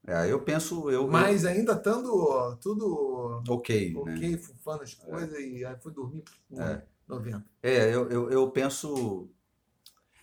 É, 0.07 0.32
eu 0.32 0.41
penso, 0.41 0.91
eu. 0.91 1.07
Mas 1.07 1.45
ainda 1.45 1.74
estando 1.74 2.57
tudo 2.62 3.43
eu- 3.47 3.55
ok, 3.55 3.93
né? 3.93 4.14
ok, 4.14 4.38
fufando 4.38 4.82
as 4.84 4.95
coisas 4.95 5.38
e 5.38 5.62
aí 5.62 5.76
fui 5.82 5.93
dormir 5.93 6.24
com 6.49 6.62
É. 6.62 6.82
90. 7.07 7.45
É, 7.62 7.95
eu, 7.95 8.09
eu, 8.11 8.30
eu 8.30 8.51
penso. 8.51 9.28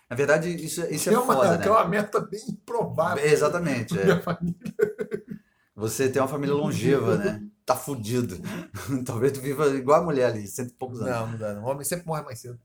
Na 0.09 0.15
verdade, 0.15 0.49
isso, 0.49 0.81
isso 0.91 1.11
é, 1.11 1.13
é 1.13 1.19
uma, 1.19 1.35
foda, 1.35 1.57
né? 1.59 1.67
é 1.67 1.69
uma 1.69 1.87
meta 1.87 2.19
bem 2.19 2.41
improvável. 2.49 3.23
É, 3.23 3.27
Exatamente. 3.27 3.95
é. 3.95 4.03
Minha 4.05 4.21
família. 4.23 4.57
Você 5.75 6.09
tem 6.09 6.19
uma 6.19 6.27
família 6.27 6.55
longeva, 6.55 7.15
né? 7.15 7.46
Tá 7.67 7.75
fudido. 7.75 8.37
Talvez 9.05 9.33
tu 9.33 9.41
viva 9.41 9.67
igual 9.67 10.01
a 10.01 10.03
mulher 10.05 10.31
ali, 10.31 10.47
cento 10.47 10.71
e 10.71 10.73
poucos 10.73 11.01
anos. 11.01 11.11
Não, 11.13 11.27
não 11.31 11.37
dá. 11.37 11.53
Não. 11.53 11.63
O 11.65 11.67
homem 11.67 11.83
sempre 11.83 12.07
morre 12.07 12.23
mais 12.23 12.39
cedo. 12.39 12.57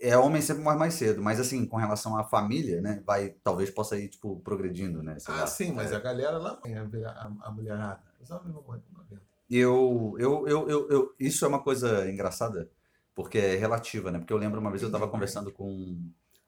É, 0.00 0.18
homem 0.18 0.42
sempre 0.42 0.64
morre 0.64 0.76
mais 0.76 0.94
cedo, 0.94 1.22
mas 1.22 1.38
assim, 1.38 1.64
com 1.64 1.76
relação 1.76 2.18
à 2.18 2.24
família, 2.24 2.80
né? 2.80 3.00
Vai, 3.06 3.36
talvez 3.44 3.70
possa 3.70 3.96
ir, 3.96 4.08
tipo, 4.08 4.40
progredindo, 4.40 5.00
né? 5.04 5.16
sei 5.20 5.32
Ah, 5.32 5.42
lá. 5.42 5.46
sim, 5.46 5.70
mas 5.72 5.92
É. 5.92 5.94
a 5.94 6.00
galera 6.00 6.36
lá, 6.38 6.58
a, 6.60 7.08
a, 7.08 7.48
a 7.48 7.50
mulherada, 7.52 8.00
os 8.20 8.28
homens 8.28 8.52
vão 8.52 8.62
morrer 8.64 8.80
com 8.90 8.98
90. 8.98 9.22
Eu, 9.48 10.16
eu, 10.18 10.48
eu, 10.48 10.68
eu, 10.68 10.90
eu- 10.90 11.14
isso 11.20 11.44
é 11.44 11.48
uma 11.48 11.62
coisa 11.62 12.10
engraçada, 12.10 12.68
porque 13.14 13.38
é 13.38 13.54
relativa, 13.54 14.10
né? 14.10 14.18
Porque 14.18 14.32
eu 14.32 14.36
lembro 14.38 14.58
uma 14.60 14.70
vez 14.70 14.82
eu 14.82 14.88
estava 14.88 15.06
conversando 15.06 15.52
com 15.52 15.96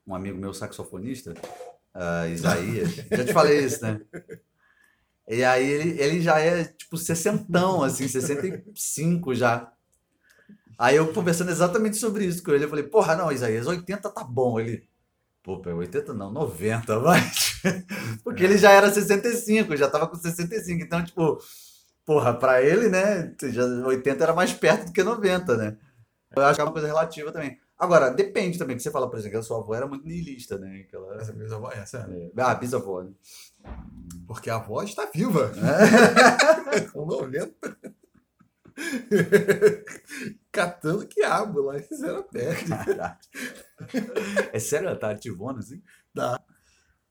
um, 0.05 0.15
amigo 0.17 0.37
meu 0.37 0.53
saxofonista, 0.53 1.33
ah, 1.95 2.27
Isaías, 2.27 2.97
já 2.97 3.25
te 3.25 3.33
falei 3.33 3.65
isso, 3.65 3.81
né? 3.85 4.01
E 5.29 5.43
aí 5.43 5.67
ele, 5.67 6.01
ele 6.01 6.21
já 6.21 6.39
é 6.39 6.65
tipo 6.65 6.97
sessentão, 6.97 7.83
assim, 7.83 8.07
65 8.07 9.35
já. 9.35 9.73
Aí 10.79 10.97
eu 10.97 11.13
conversando 11.13 11.51
exatamente 11.51 11.97
sobre 11.97 12.27
isso 12.27 12.43
com 12.43 12.51
ele, 12.53 12.65
eu 12.65 12.69
falei, 12.69 12.85
porra, 12.85 13.17
não, 13.17 13.33
Isaías, 13.33 13.67
80 13.67 14.11
tá 14.11 14.25
bom. 14.25 14.61
Ele, 14.61 14.87
pô, 15.43 15.61
pô, 15.61 15.71
80 15.71 16.13
não, 16.13 16.31
90, 16.33 16.99
vai. 16.99 17.21
Porque 18.23 18.43
ele 18.45 18.59
já 18.59 18.73
era 18.73 18.93
65, 18.93 19.77
já 19.77 19.89
tava 19.89 20.09
com 20.09 20.17
65, 20.17 20.83
então, 20.83 21.05
tipo, 21.05 21.39
porra, 22.05 22.35
pra 22.35 22.63
ele, 22.63 22.89
né, 22.89 23.35
já 23.45 23.65
80 23.65 24.23
era 24.25 24.35
mais 24.35 24.53
perto 24.53 24.87
do 24.87 24.93
que 24.93 25.03
90, 25.03 25.57
né? 25.57 25.77
Eu 26.37 26.43
acho 26.43 26.57
que 26.57 26.61
é 26.61 26.65
uma 26.65 26.73
coisa 26.73 26.89
relativa 26.89 27.33
também. 27.33 27.59
Agora, 27.79 28.11
depende 28.11 28.59
também, 28.59 28.77
que 28.77 28.83
você 28.83 28.91
fala, 28.91 29.09
por 29.09 29.19
exemplo, 29.19 29.33
que 29.33 29.39
a 29.39 29.43
sua 29.43 29.59
avó 29.59 29.75
era 29.75 29.87
muito 29.87 30.07
niilista, 30.07 30.59
né? 30.59 30.85
Que 30.89 30.95
ela... 30.97 31.17
Essa 31.17 31.33
mesma 31.33 31.57
avó, 31.57 31.71
essa 31.71 31.99
é. 31.99 32.31
Ah, 32.37 32.55
bisavó, 32.55 33.03
né? 33.03 33.11
Porque 34.27 34.51
a 34.51 34.57
avó 34.57 34.83
está 34.83 35.09
viva. 35.13 35.53
Com 36.93 37.07
90. 37.07 37.79
Catando 40.51 41.07
quiabo 41.07 41.61
lá 41.61 41.79
em 41.79 41.97
Zerapec. 41.97 42.69
Caralho. 42.69 43.19
É 44.53 44.59
sério, 44.59 44.89
ela 44.89 44.99
tá 44.99 45.11
ativona 45.11 45.61
assim? 45.61 45.83
Tá. 46.15 46.41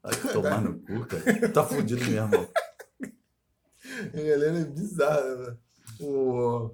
Vai 0.01 0.33
tomar 0.33 0.61
no 0.61 0.79
cu, 0.79 1.05
cara. 1.05 1.49
Tá 1.49 1.63
fudido 1.63 2.01
mesmo. 2.01 2.17
irmão. 2.17 2.49
A 4.13 4.17
galera 4.17 4.59
é 4.59 4.65
bizarra, 4.65 5.35
né? 5.35 5.57
O... 5.99 6.73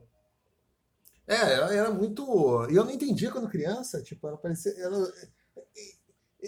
É, 1.27 1.53
ela 1.53 1.73
era 1.73 1.91
muito. 1.91 2.67
E 2.71 2.75
eu 2.75 2.83
não 2.83 2.91
entendia 2.91 3.31
quando 3.31 3.49
criança, 3.49 4.01
tipo, 4.01 4.27
ela 4.27 4.37
parecia. 4.37 4.71
Ela... 4.79 5.11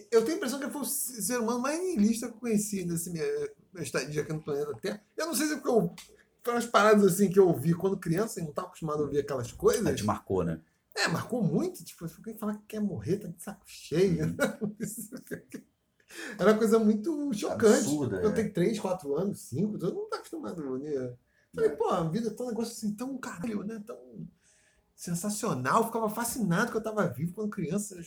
Eu 0.10 0.24
tenho 0.24 0.36
a 0.36 0.38
impressão 0.38 0.58
que 0.58 0.66
ele 0.66 0.72
foi 0.72 0.82
o 0.82 0.86
ser 0.86 1.40
humano 1.40 1.60
mais 1.60 1.80
niilista 1.80 2.28
que 2.28 2.34
eu 2.34 2.40
conheci 2.40 2.86
nesse 2.86 3.10
minha, 3.10 3.26
minha 3.74 3.84
estadia 3.84 4.22
aqui 4.22 4.32
no 4.32 4.42
planeta 4.42 4.74
Terra. 4.82 5.04
Eu 5.18 5.28
não 5.28 5.36
sei 5.36 5.48
se 5.48 5.54
é 5.54 5.56
porque 5.58 5.70
eu. 5.70 5.94
Foram 6.44 6.58
as 6.58 6.66
paradas 6.66 7.06
assim 7.06 7.30
que 7.30 7.38
eu 7.38 7.48
ouvi 7.48 7.74
quando 7.74 7.98
criança 7.98 8.40
e 8.40 8.44
não 8.44 8.50
estava 8.50 8.68
acostumado 8.68 9.00
a 9.00 9.04
ouvir 9.04 9.20
aquelas 9.20 9.52
coisas. 9.52 9.86
Aí 9.86 9.94
te 9.94 10.04
marcou, 10.04 10.44
né? 10.44 10.60
É, 10.96 11.08
marcou 11.08 11.44
muito. 11.44 11.84
Tipo, 11.84 12.08
quem 12.22 12.36
fala 12.36 12.56
que 12.56 12.64
quer 12.68 12.80
morrer 12.80 13.18
tá 13.18 13.28
de 13.28 13.42
saco 13.42 13.64
cheio. 13.66 14.36
Era 16.38 16.52
uma 16.52 16.58
coisa 16.58 16.80
muito 16.80 17.34
chocante. 17.34 17.86
Absurda, 17.86 18.22
eu 18.22 18.30
é. 18.30 18.34
tenho 18.34 18.54
3, 18.54 18.80
4 18.80 19.16
anos, 19.16 19.42
5, 19.42 19.78
todo 19.78 19.96
mundo 19.96 20.10
tá 20.10 20.18
acostumado. 20.18 20.78
Né? 20.78 21.16
Falei, 21.54 21.70
pô, 21.72 21.90
a 21.90 22.04
vida 22.10 22.28
é 22.30 22.32
tão 22.32 22.48
um 22.48 22.50
negócio 22.50 22.74
assim, 22.74 22.94
tão 22.94 23.18
caralho, 23.18 23.64
né? 23.64 23.82
Tão 23.86 23.98
sensacional. 24.96 25.82
Eu 25.82 25.86
ficava 25.88 26.10
fascinado 26.10 26.72
que 26.72 26.78
eu 26.78 26.84
tava 26.84 27.08
vivo 27.08 27.34
quando 27.34 27.50
criança. 27.50 28.02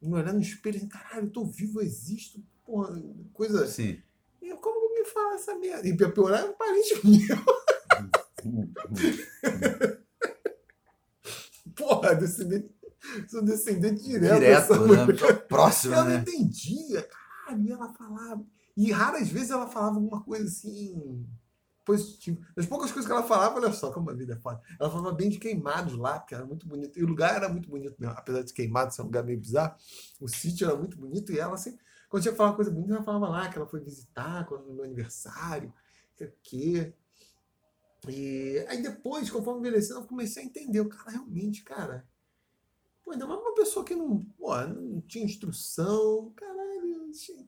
Me 0.00 0.12
olhando 0.12 0.34
no 0.34 0.40
espelho 0.40 0.76
assim, 0.76 0.88
caralho, 0.88 1.26
eu 1.26 1.30
tô 1.30 1.44
vivo, 1.44 1.80
eu 1.80 1.84
existo. 1.84 2.42
Porra, 2.64 3.00
coisa. 3.32 3.66
Sim. 3.66 4.02
E 4.42 4.54
como 4.56 4.88
que 4.88 5.00
me 5.00 5.06
fala 5.06 5.34
essa 5.34 5.54
merda? 5.54 5.86
E 5.86 5.96
pra 5.96 6.10
piorar, 6.10 6.40
é 6.40 6.44
um 6.44 6.54
parente 6.54 7.00
meu. 7.04 7.38
Porra, 11.76 12.14
descendente. 12.14 12.74
Sou 13.28 13.42
descendente 13.42 14.02
direto. 14.02 14.34
Direto, 14.34 14.86
né? 14.86 15.06
Próximo, 15.48 15.94
não 15.94 16.04
né? 16.06 16.16
entendia, 16.16 17.02
cara, 17.02 17.58
e 17.58 17.70
ela 17.70 17.92
falava. 17.92 18.44
E 18.76 18.90
raras 18.90 19.28
vezes 19.28 19.50
ela 19.50 19.68
falava 19.68 19.96
alguma 19.96 20.22
coisa 20.22 20.46
assim. 20.46 21.26
Positiva. 21.84 22.40
Das 22.56 22.64
poucas 22.66 22.90
coisas 22.90 23.06
que 23.06 23.12
ela 23.12 23.22
falava, 23.22 23.56
olha 23.56 23.70
só 23.72 23.92
como 23.92 24.08
a 24.10 24.14
vida 24.14 24.32
é 24.34 24.36
foda. 24.36 24.62
Ela 24.80 24.90
falava 24.90 25.12
bem 25.12 25.28
de 25.28 25.38
queimados 25.38 25.94
lá, 25.94 26.18
que 26.20 26.34
era 26.34 26.44
muito 26.44 26.66
bonito. 26.66 26.98
E 26.98 27.04
o 27.04 27.06
lugar 27.06 27.34
era 27.36 27.48
muito 27.48 27.68
bonito 27.68 27.94
mesmo. 27.98 28.16
Apesar 28.16 28.42
de 28.42 28.52
queimado 28.54 28.94
ser 28.94 29.02
um 29.02 29.06
lugar 29.06 29.22
meio 29.22 29.38
bizarro, 29.38 29.76
o 30.20 30.26
sítio 30.28 30.66
era 30.66 30.76
muito 30.76 30.96
bonito. 30.96 31.30
E 31.30 31.38
ela 31.38 31.54
assim, 31.54 31.78
quando 32.08 32.22
tinha 32.22 32.32
que 32.32 32.38
falar 32.38 32.50
uma 32.50 32.56
coisa 32.56 32.70
bonita, 32.70 32.94
ela 32.94 33.02
falava 33.04 33.28
lá 33.28 33.48
que 33.50 33.58
ela 33.58 33.66
foi 33.66 33.80
visitar 33.80 34.46
quando, 34.46 34.64
no 34.66 34.74
meu 34.74 34.84
aniversário, 34.84 35.72
sei 36.16 36.28
o 36.28 36.32
quê. 36.42 36.94
E 38.08 38.64
aí 38.68 38.82
depois, 38.82 39.30
conforme 39.30 39.60
envelhecendo, 39.60 40.00
eu 40.00 40.06
comecei 40.06 40.42
a 40.42 40.46
entender. 40.46 40.80
O 40.80 40.88
cara 40.88 41.10
realmente, 41.10 41.62
cara. 41.62 42.06
Pô, 43.04 43.12
ainda 43.12 43.26
mais 43.26 43.40
uma 43.40 43.54
pessoa 43.54 43.84
que 43.84 43.94
não, 43.94 44.24
pô, 44.38 44.56
não 44.66 45.00
tinha 45.02 45.24
instrução. 45.24 46.32
Caralho. 46.34 47.12
che- 47.14 47.46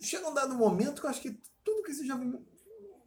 Chega 0.00 0.28
um 0.28 0.34
dado 0.34 0.54
momento 0.54 1.00
que 1.00 1.06
eu 1.06 1.10
acho 1.10 1.20
que 1.20 1.38
tudo 1.64 1.82
que 1.82 1.92
você 1.94 2.06
já. 2.06 2.18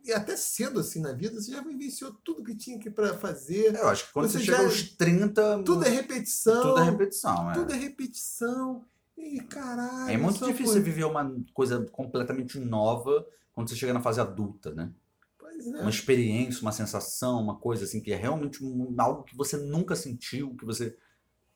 E 0.05 0.11
até 0.11 0.35
cedo 0.35 0.81
assim 0.81 0.99
na 1.01 1.13
vida, 1.13 1.39
você 1.41 1.51
já 1.51 1.61
vivenciou 1.61 2.11
tudo 2.25 2.43
que 2.43 2.55
tinha 2.55 2.77
que 2.77 2.89
para 2.89 3.13
fazer. 3.17 3.73
Eu 3.75 3.87
acho 3.87 4.07
que 4.07 4.13
quando 4.13 4.27
Você 4.27 4.39
você, 4.39 4.43
já- 4.45 4.55
chega 4.57 4.67
aos 4.67 4.83
30, 4.97 5.63
Tudo 5.63 5.85
é 5.85 5.89
repetição. 5.89 6.61
tudo 6.61 6.79
é 6.79 6.83
repetição. 6.83 7.51
É, 7.51 7.53
Tudo 7.53 7.73
é 7.73 7.75
repetição. 7.77 8.85
E 9.17 9.39
caralho. 9.43 10.11
é 10.11 10.17
muito 10.17 10.43
difícil 10.45 10.73
você 10.73 10.79
viver 10.81 11.05
uma 11.05 11.33
coisa 11.53 11.85
completamente 11.91 12.59
nova 12.59 13.25
quando 13.53 13.69
você 13.69 13.75
chega 13.75 13.93
na 13.93 14.01
fase 14.01 14.19
adulta, 14.19 14.71
né? 14.73 14.91
Pois 15.37 15.67
é. 15.67 15.79
Uma 15.81 15.89
experiência, 15.89 16.61
uma 16.61 16.71
sensação, 16.73 17.39
uma 17.41 17.55
coisa 17.57 17.85
assim 17.85 18.01
que 18.01 18.11
é 18.11 18.15
realmente 18.17 18.61
um- 18.63 18.93
algo 18.99 19.23
que 19.23 19.37
você 19.37 19.55
nunca 19.55 19.95
sentiu, 19.95 20.53
que 20.55 20.65
você. 20.65 20.97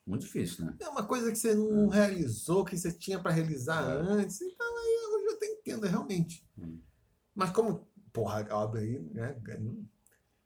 Muito 0.06 0.22
difícil, 0.24 0.64
né? 0.64 0.74
É 0.80 0.88
uma 0.88 1.02
coisa 1.04 1.30
que 1.30 1.36
você 1.36 1.52
não 1.52 1.88
realizou, 1.88 2.64
que 2.64 2.78
você 2.78 2.90
tinha 2.90 3.18
para 3.18 3.30
realizar 3.32 3.82
É. 3.82 4.00
antes. 4.12 4.40
Então 4.40 4.66
aí 4.78 5.14
hoje 5.14 5.24
eu 5.26 5.32
até 5.34 5.46
entendo, 5.46 5.86
realmente. 5.86 6.46
Hum. 6.56 6.78
Mas 7.38 7.50
como, 7.50 7.86
porra, 8.12 8.44
a 8.50 8.56
obra 8.58 8.80
aí, 8.80 8.98
né? 9.14 9.36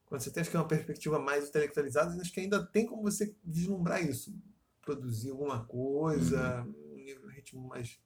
Quando 0.04 0.20
você 0.20 0.30
tem 0.30 0.42
acho 0.42 0.50
que 0.50 0.56
uma 0.58 0.68
perspectiva 0.68 1.18
mais 1.18 1.48
intelectualizada, 1.48 2.20
acho 2.20 2.30
que 2.30 2.40
ainda 2.40 2.62
tem 2.62 2.84
como 2.84 3.02
você 3.02 3.34
vislumbrar 3.42 4.04
isso. 4.04 4.38
Produzir 4.82 5.30
alguma 5.30 5.64
coisa, 5.64 6.66
um 6.68 7.26
ritmo 7.28 7.66
mais, 7.66 7.98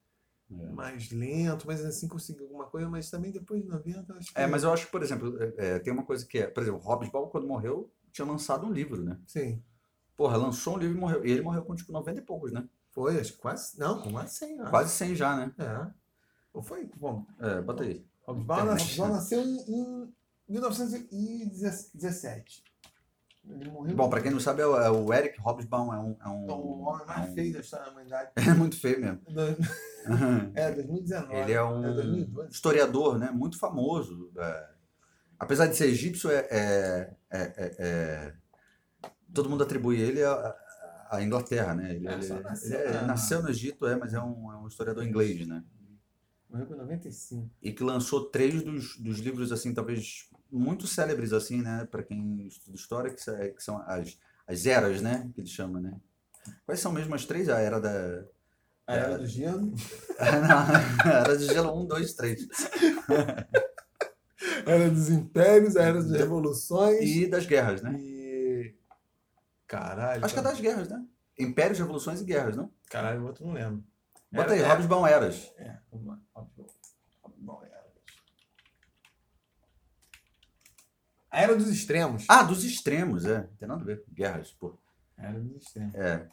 Uhum. 0.48 0.64
É. 0.64 0.72
mais 0.72 1.10
lento, 1.10 1.66
mas 1.66 1.84
assim 1.84 2.06
conseguir 2.06 2.44
alguma 2.44 2.66
coisa, 2.66 2.88
mas 2.88 3.10
também 3.10 3.32
depois 3.32 3.60
de 3.60 3.68
90, 3.68 4.14
acho 4.14 4.32
que. 4.32 4.40
É, 4.40 4.46
mas 4.46 4.62
eu 4.62 4.72
acho 4.72 4.86
que, 4.86 4.92
por 4.92 5.02
exemplo, 5.02 5.36
é, 5.42 5.54
é, 5.56 5.78
tem 5.80 5.92
uma 5.92 6.04
coisa 6.04 6.24
que 6.24 6.38
é, 6.38 6.46
por 6.46 6.62
exemplo, 6.62 6.78
Hobbes 6.78 7.10
Ball, 7.10 7.28
quando 7.28 7.48
morreu, 7.48 7.90
tinha 8.12 8.24
lançado 8.24 8.64
um 8.64 8.72
livro, 8.72 9.02
né? 9.02 9.18
Sim. 9.26 9.60
Porra, 10.14 10.36
lançou 10.36 10.76
um 10.76 10.78
livro 10.78 10.96
e 10.96 11.00
morreu. 11.00 11.26
E 11.26 11.32
ele 11.32 11.42
morreu 11.42 11.64
com 11.64 11.74
tipo 11.74 11.90
90 11.90 12.20
e 12.20 12.22
poucos, 12.22 12.52
né? 12.52 12.64
Foi, 12.92 13.18
acho 13.18 13.32
que 13.32 13.38
quase. 13.38 13.76
Não, 13.76 14.00
com 14.00 14.12
quase 14.12 14.36
100 14.36 14.58
anos. 14.60 14.70
Quase 14.70 14.90
100 14.92 15.16
já, 15.16 15.36
né? 15.36 15.52
É. 15.58 15.90
Ou 16.54 16.62
foi? 16.62 16.88
Bom, 16.96 17.26
É, 17.40 17.60
bota 17.60 17.82
aí. 17.82 18.06
Hobsbawm 18.26 19.08
né? 19.08 19.14
nasceu 19.14 19.40
em, 19.42 19.56
em 19.68 20.12
1917. 20.48 22.64
Ele 23.48 23.70
morreu. 23.70 23.94
Bom, 23.94 24.10
pra 24.10 24.20
quem 24.20 24.32
não 24.32 24.40
sabe, 24.40 24.62
é 24.62 24.66
o, 24.66 24.76
é 24.76 24.90
o 24.90 25.14
Eric 25.14 25.40
Hobsbawm, 25.40 25.92
é 25.94 25.98
um. 25.98 26.16
É 26.20 26.28
um, 26.28 26.50
É 26.50 26.52
o 26.52 26.80
homem 26.80 27.06
mais 27.06 27.28
é 27.28 27.30
um- 27.30 27.34
feio 27.34 27.52
da 27.52 27.60
história 27.60 27.86
da 27.86 27.92
humanidade. 27.92 28.30
É 28.36 28.54
muito 28.54 28.80
feio 28.80 29.00
mesmo. 29.00 29.20
É, 30.54 30.70
2019. 30.72 31.34
Ele 31.34 31.52
é 31.52 31.62
um 31.64 31.82
2012. 31.82 32.50
historiador, 32.52 33.18
né? 33.18 33.30
Muito 33.32 33.58
famoso. 33.58 34.30
é. 34.38 34.68
Apesar 35.38 35.66
de 35.66 35.76
ser 35.76 35.86
egípcio, 35.86 36.30
é, 36.30 36.46
é- 36.50 37.10
é- 37.30 37.52
é- 37.56 37.76
é- 37.78 38.32
todo 39.34 39.50
mundo 39.50 39.62
atribui 39.64 40.00
ele 40.00 40.22
à, 40.24 40.54
Inglaterra, 41.20 41.74
né? 41.74 41.90
Ele, 41.94 42.08
É, 42.08 42.12
ele- 42.14 42.28
nasceu 42.40 42.78
ele 42.80 42.88
é- 42.88 42.92
na- 42.92 43.02
nasceu 43.02 43.42
no 43.42 43.50
Egito, 43.50 43.86
é, 43.86 43.96
mas 43.96 44.14
é 44.14 44.20
um, 44.20 44.50
é 44.52 44.56
um 44.56 44.66
historiador 44.68 45.04
inglês, 45.04 45.46
né? 45.46 45.62
Morreu 46.48 46.66
com 46.66 46.76
95. 46.76 47.50
E 47.60 47.72
que 47.72 47.82
lançou 47.82 48.26
três 48.30 48.62
dos, 48.62 48.96
dos 48.98 49.18
livros, 49.18 49.52
assim, 49.52 49.74
talvez 49.74 50.28
muito 50.50 50.86
célebres, 50.86 51.32
assim, 51.32 51.60
né? 51.60 51.86
Para 51.90 52.02
quem 52.02 52.46
estuda 52.46 52.76
história, 52.76 53.10
que, 53.10 53.22
que 53.52 53.62
são 53.62 53.78
as, 53.82 54.18
as 54.46 54.66
eras, 54.66 55.02
né? 55.02 55.30
Que 55.34 55.40
ele 55.40 55.48
chama, 55.48 55.80
né? 55.80 55.98
Quais 56.64 56.80
são 56.80 56.92
mesmo 56.92 57.14
as 57.14 57.24
três? 57.24 57.48
A 57.48 57.58
era 57.58 57.80
da... 57.80 58.24
A 58.86 58.94
Era 58.94 59.18
do 59.18 59.26
Gelo. 59.26 59.74
Não, 61.02 61.12
a 61.12 61.18
era 61.18 61.36
de 61.36 61.46
gelo 61.46 61.82
1, 61.82 61.86
2, 61.86 62.14
3. 62.14 62.48
A 64.64 64.70
Era 64.70 64.90
dos 64.90 65.10
Impérios, 65.10 65.76
a 65.76 65.82
Era 65.82 66.00
das 66.00 66.12
Revoluções. 66.12 67.00
E 67.02 67.26
das 67.26 67.46
guerras, 67.46 67.82
né? 67.82 67.98
E. 67.98 68.76
Caralho. 69.66 70.24
Acho 70.24 70.34
que 70.34 70.38
é 70.38 70.42
das 70.42 70.60
guerras, 70.60 70.88
né? 70.88 71.04
Impérios, 71.36 71.80
revoluções 71.80 72.20
e 72.20 72.24
guerras, 72.24 72.56
não? 72.56 72.70
Caralho, 72.88 73.22
o 73.22 73.26
outro 73.26 73.44
não 73.44 73.52
lembro. 73.52 73.84
Bota 74.32 74.52
aí, 74.52 74.60
Eras. 74.60 75.52
É, 75.56 75.78
vamos 75.90 76.06
lá. 76.08 76.20
Hobsbawm. 76.34 76.66
Hobsbawm 77.22 77.62
Era. 77.64 77.86
A 81.30 81.40
Era 81.42 81.56
dos 81.56 81.68
Extremos. 81.68 82.24
Ah, 82.28 82.42
dos 82.42 82.64
extremos, 82.64 83.24
é. 83.24 83.38
Não 83.42 83.56
tem 83.58 83.68
nada 83.68 83.82
a 83.82 83.84
ver 83.84 84.02
com 84.04 84.12
guerras, 84.12 84.52
pô. 84.52 84.78
Era 85.18 85.38
dos 85.40 85.62
Extremos. 85.62 85.94
É, 85.94 86.28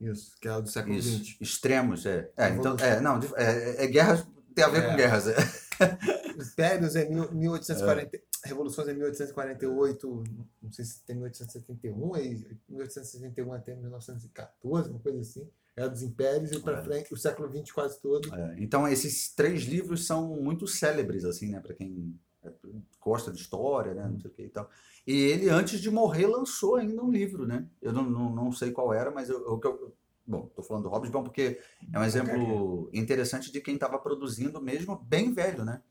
Isso, 0.00 0.36
que 0.40 0.48
é 0.48 0.60
do 0.60 0.68
século 0.68 0.94
isso. 0.96 1.24
XX. 1.24 1.40
Extremos, 1.40 2.06
é. 2.06 2.30
É, 2.36 2.48
então, 2.50 2.76
é, 2.78 3.00
não, 3.00 3.20
é, 3.36 3.84
é 3.84 3.86
guerras, 3.86 4.26
tem 4.54 4.64
a 4.64 4.68
ver 4.68 4.82
É. 4.84 4.90
com 4.90 4.96
guerras, 4.96 5.26
é. 5.28 5.36
Impérios 6.42 6.96
é 6.96 7.08
mil- 7.08 7.30
1840. 7.32 8.20
Revoluções 8.44 8.88
é 8.88 8.92
1848. 8.94 10.24
Não 10.60 10.72
sei 10.72 10.84
se 10.84 11.02
tem 11.04 11.14
1871, 11.16 12.14
aí 12.14 12.58
1871 12.68 13.52
até 13.52 13.74
1914, 13.76 14.90
uma 14.90 14.98
coisa 14.98 15.20
assim. 15.20 15.48
Era 15.74 15.88
dos 15.88 16.02
Impérios 16.02 16.52
e 16.52 16.60
para 16.60 16.78
É. 16.78 16.82
frente, 16.82 17.14
o 17.14 17.16
século 17.16 17.48
XX 17.48 17.72
quase 17.72 18.00
todo. 18.00 18.34
É, 18.34 18.56
Então, 18.58 18.86
esses 18.86 19.34
três 19.34 19.62
livros 19.62 20.06
são 20.06 20.28
muito 20.36 20.66
célebres, 20.66 21.24
assim, 21.24 21.48
né? 21.50 21.60
Para 21.60 21.74
quem 21.74 22.18
é, 22.42 22.52
gosta 23.00 23.32
de 23.32 23.40
história, 23.40 23.94
né? 23.94 24.06
Não 24.06 24.20
sei 24.20 24.30
o 24.30 24.34
que 24.34 24.42
e 24.42 24.48
tal. 24.50 24.68
E 25.06 25.12
ele, 25.14 25.48
antes 25.48 25.80
de 25.80 25.90
morrer, 25.90 26.26
lançou 26.26 26.76
ainda 26.76 27.02
um 27.02 27.10
livro, 27.10 27.46
né? 27.46 27.66
Eu 27.80 27.92
não, 27.92 28.02
não, 28.08 28.34
não 28.34 28.52
sei 28.52 28.70
qual 28.70 28.92
era, 28.92 29.10
mas 29.10 29.28
eu, 29.30 29.38
eu, 29.46 29.60
eu- 29.64 29.96
bom, 30.26 30.46
tô 30.54 30.62
falando 30.62 30.84
do 30.84 30.88
Hobsbawm 30.90 31.24
porque 31.24 31.58
é 31.92 31.98
um 31.98 32.04
exemplo 32.04 32.90
interessante 32.92 33.50
de 33.50 33.60
quem 33.60 33.74
estava 33.74 33.98
produzindo 33.98 34.60
mesmo 34.60 34.96
bem 34.96 35.32
velho, 35.32 35.64
né? 35.64 35.82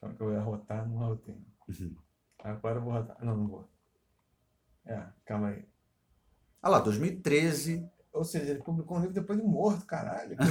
Só 0.00 0.08
que 0.08 0.20
eu 0.20 0.32
ia 0.32 0.40
rotar, 0.40 0.88
não 0.88 0.96
rotei. 0.98 1.36
Uhum. 1.68 1.94
Agora 2.40 2.78
eu 2.78 2.82
vou 2.82 2.92
rotar. 2.92 3.24
Não, 3.24 3.36
não 3.36 3.46
vou. 3.46 3.68
É, 4.84 5.06
calma 5.24 5.48
aí. 5.50 5.64
Ah 6.62 6.68
lá, 6.68 6.78
2013. 6.78 7.84
Ou 8.12 8.24
seja, 8.24 8.50
ele 8.50 8.62
publicou 8.62 8.96
um 8.96 9.00
livro 9.00 9.14
depois 9.14 9.38
de 9.38 9.44
morto, 9.44 9.84
caralho. 9.84 10.36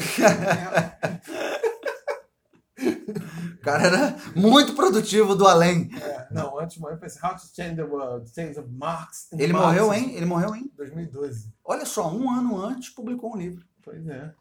O 2.82 3.64
cara 3.64 3.84
era 3.84 4.18
muito 4.36 4.74
produtivo 4.74 5.36
do 5.36 5.47
além. 5.47 5.89
É, 6.01 6.28
não, 6.32 6.59
antes 6.59 6.76
de 6.76 6.82
morrer, 6.82 6.97
foi 6.97 7.07
assim, 7.07 7.20
How 7.24 7.36
to 7.36 7.47
Change 7.55 7.76
the 7.76 7.84
World, 7.84 8.30
Change 8.34 8.59
of 8.59 8.68
Marx. 8.70 9.28
Ele 9.34 9.53
morreu 9.53 9.88
Marxism, 9.88 10.09
em, 10.09 10.16
ele 10.16 10.26
morreu 10.26 10.55
em, 10.55 10.72
2012. 10.76 11.53
olha 11.64 11.86
só, 11.86 12.12
um 12.12 12.30
ano 12.32 12.59
antes 12.59 12.89
publicou 12.89 13.36
um 13.36 13.38
livro. 13.38 13.64
Pois 13.84 14.07
é. 14.07 14.34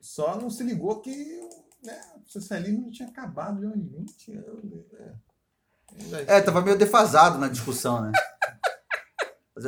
Só 0.00 0.36
não 0.36 0.50
se 0.50 0.64
ligou 0.64 1.00
que 1.00 1.48
né, 1.84 2.00
o 2.24 2.28
socialismo 2.28 2.82
não 2.82 2.90
tinha 2.90 3.08
acabado 3.08 3.64
há 3.64 3.70
uns 3.70 3.88
20 3.88 4.32
anos. 4.32 4.84
Né? 4.92 6.24
É, 6.26 6.40
tava 6.40 6.60
meio 6.60 6.76
defasado 6.76 7.38
na 7.38 7.48
discussão, 7.48 8.02
né? 8.02 8.12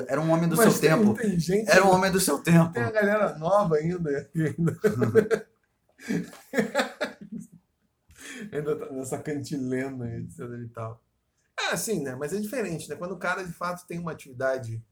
Era 0.06 0.20
um 0.20 0.30
homem 0.30 0.48
do 0.48 0.56
Mas 0.56 0.72
seu 0.74 0.80
tem- 0.80 0.90
tempo. 0.90 1.14
Tem 1.14 1.38
gente, 1.38 1.70
Era 1.70 1.84
um 1.84 1.90
homem 1.90 2.10
do 2.12 2.20
seu 2.20 2.38
tempo. 2.42 2.72
tem 2.72 2.82
a 2.82 2.90
galera 2.90 3.38
nova 3.38 3.76
ainda. 3.76 4.28
ainda 4.34 4.78
ainda 8.52 8.76
tá 8.76 8.92
nessa 8.92 9.18
cantilena, 9.18 10.06
etc 10.18 10.40
e 10.64 10.68
tal. 10.68 11.02
É 11.58 11.72
assim, 11.72 12.02
né? 12.02 12.14
Mas 12.16 12.32
é 12.32 12.38
diferente, 12.38 12.88
né? 12.88 12.96
Quando 12.96 13.12
o 13.12 13.18
cara 13.18 13.42
de 13.42 13.52
fato 13.52 13.86
tem 13.86 13.98
uma 13.98 14.12
atividade 14.12 14.82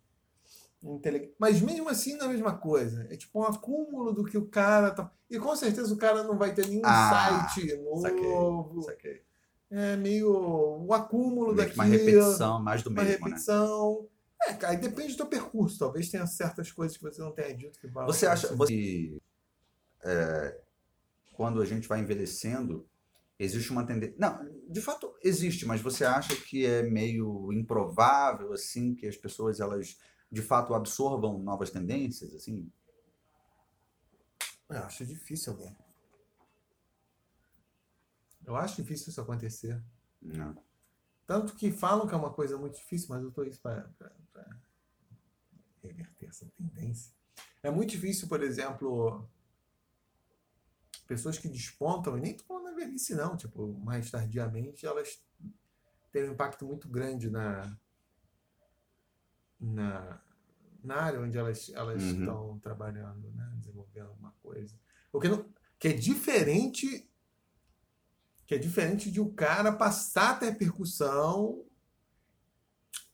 intele- 0.83 1.35
Mas 1.39 1.61
mesmo 1.61 1.89
assim 1.89 2.17
não 2.17 2.27
é 2.27 2.29
a 2.29 2.33
mesma 2.33 2.57
coisa. 2.57 3.07
É 3.11 3.17
tipo 3.17 3.39
um 3.41 3.45
acúmulo 3.45 4.13
do 4.13 4.25
que 4.25 4.37
o 4.39 4.47
cara 4.47 4.91
tá. 4.91 5.11
E 5.31 5.39
com 5.39 5.55
certeza 5.55 5.93
o 5.93 5.97
cara 5.97 6.23
não 6.23 6.37
vai 6.39 6.55
ter 6.55 6.67
nenhum 6.67 6.83
Ah, 6.85 7.49
site 7.51 7.69
saquei, 8.01 8.25
novo. 8.25 8.83
Saquei. 8.83 9.23
É 9.71 9.97
meio 9.97 10.31
o 10.85 10.93
acúmulo 10.95 11.53
Meio 11.53 11.57
daquilo. 11.57 11.75
uma 11.75 11.85
repetição, 11.85 12.63
mais 12.63 12.83
do 12.83 12.91
uma 12.91 13.03
mesmo, 13.03 13.29
né? 13.29 13.37
É, 14.43 14.55
cara, 14.55 14.75
depende 14.77 15.13
do 15.13 15.17
teu 15.17 15.27
percurso. 15.27 15.79
Talvez 15.79 16.11
tenha 16.11 16.27
certas 16.27 16.71
coisas 16.71 16.97
que 16.97 17.03
você 17.03 17.21
não 17.21 17.33
tenha 17.33 17.55
dito 17.57 17.79
que 17.79 17.87
vão 17.87 18.07
Você 18.07 18.27
acha 18.27 18.47
acontecer. 18.49 18.73
que 18.73 19.23
é, 20.05 20.61
quando 21.33 21.61
a 21.61 21.65
gente 21.65 21.89
vai 21.89 22.01
envelhecendo, 22.01 22.89
existe 23.39 23.71
uma 23.71 23.87
tendência. 23.87 24.17
Não, 24.19 24.49
de 24.69 24.81
fato 24.81 25.15
existe, 25.23 25.67
mas 25.67 25.81
você 25.81 26.05
acha 26.05 26.35
que 26.37 26.65
é 26.65 26.83
meio 26.83 27.53
improvável 27.53 28.53
assim 28.53 28.95
que 28.95 29.07
as 29.07 29.17
pessoas 29.17 29.61
elas 29.61 29.99
de 30.31 30.43
fato 30.43 30.75
absorvam 30.75 31.39
novas 31.39 31.71
tendências 31.71 32.35
assim? 32.35 32.71
Eu 34.69 34.79
acho 34.79 35.07
difícil 35.07 35.53
alguém. 35.53 35.77
Eu 38.45 38.57
acho 38.57 38.77
difícil 38.83 39.11
isso 39.11 39.21
acontecer. 39.21 39.83
Não. 40.23 40.57
Tanto 41.27 41.55
que 41.55 41.73
falam 41.73 42.07
que 42.07 42.15
é 42.15 42.17
uma 42.17 42.33
coisa 42.33 42.57
muito 42.57 42.77
difícil, 42.77 43.09
mas 43.11 43.23
eu 43.23 43.31
estou 43.31 43.45
isso 43.45 43.61
para 43.61 43.91
reverter 45.83 46.29
essa 46.29 46.47
tendência. 46.57 47.13
É 47.63 47.71
muito 47.71 47.91
difícil, 47.91 48.29
por 48.29 48.43
exemplo, 48.43 49.29
pessoas 51.07 51.39
que 51.39 51.49
despontam, 51.49 52.17
e 52.17 52.21
nem 52.21 52.33
estou 52.33 52.47
falando 52.47 52.65
na 52.67 52.77
velhice, 52.77 53.15
não, 53.15 53.37
tipo, 53.37 53.75
mais 53.81 54.11
tardiamente, 54.11 54.87
elas 54.87 55.21
têm 56.13 56.29
um 56.29 56.33
impacto 56.33 56.65
muito 56.65 56.89
grande 56.89 57.29
na, 57.29 57.77
na, 59.59 60.21
na 60.83 60.97
área 60.97 61.21
onde 61.21 61.37
elas, 61.37 61.71
elas 61.71 62.03
Uhum. 62.03 62.21
estão 62.21 62.59
trabalhando, 62.61 63.31
né? 63.33 63.53
desenvolvendo 63.57 64.09
alguma 64.09 64.33
coisa. 64.43 64.79
O 65.13 65.21
que, 65.21 65.29
não, 65.29 65.49
que 65.79 65.89
é 65.89 65.93
diferente 65.93 67.11
que 68.47 68.55
é 68.55 68.59
diferente 68.59 69.11
de 69.11 69.21
o 69.21 69.31
cara 69.31 69.73
passar 69.73 70.31
até 70.31 70.53
percussão, 70.53 71.63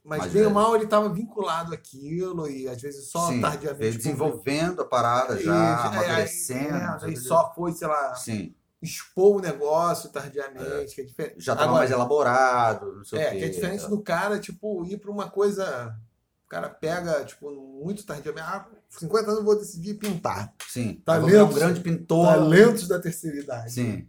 mas 0.04 0.24
bem 0.32 0.42
ou 0.42 0.48
velho. 0.48 0.54
mal 0.54 0.74
ele 0.74 0.84
estava 0.84 1.08
vinculado 1.08 1.72
àquilo 1.72 2.48
e 2.48 2.68
às 2.68 2.80
vezes 2.82 3.08
só 3.08 3.28
Sim, 3.28 3.40
tardiamente 3.40 3.96
desenvolvendo 3.98 4.82
a 4.82 4.84
parada 4.84 5.38
já, 5.38 5.54
é, 5.54 5.56
aí- 5.56 5.86
amadurecendo. 5.86 6.76
é, 6.76 6.98
aí 7.02 7.14
o 7.14 7.16
só 7.16 7.52
foi, 7.54 7.72
sei 7.72 7.86
lá, 7.86 8.14
Sim, 8.16 8.54
expor 8.82 9.36
o 9.36 9.40
negócio 9.40 10.10
tardiamente, 10.10 10.94
que 10.96 11.00
é 11.00 11.04
diferente. 11.04 11.36
já 11.38 11.52
estava 11.52 11.72
mais 11.72 11.90
elaborado, 11.90 12.96
não 12.96 13.04
sei 13.04 13.18
o 13.18 13.22
É, 13.22 13.30
quê. 13.30 13.38
que 13.38 13.44
é 13.44 13.48
diferente 13.48 13.88
do 13.88 14.02
cara, 14.02 14.40
tipo, 14.40 14.84
ir 14.84 14.98
para 14.98 15.10
uma 15.10 15.30
coisa. 15.30 15.96
O 16.44 16.48
cara 16.52 16.68
pega, 16.68 17.24
tipo, 17.24 17.50
muito 17.50 18.04
tardiamente. 18.04 18.44
Ah, 18.46 18.68
50 18.90 19.26
anos 19.28 19.38
eu 19.38 19.44
vou 19.44 19.56
decidir 19.58 19.94
pintar. 19.94 20.52
Sim, 20.68 21.00
Talentos. 21.04 21.54
um 21.54 21.58
grande 21.58 21.80
pintor. 21.80 22.26
Talentos 22.26 22.86
da 22.88 22.98
terceira 23.00 23.38
idade. 23.38 23.72
Sim, 23.72 24.06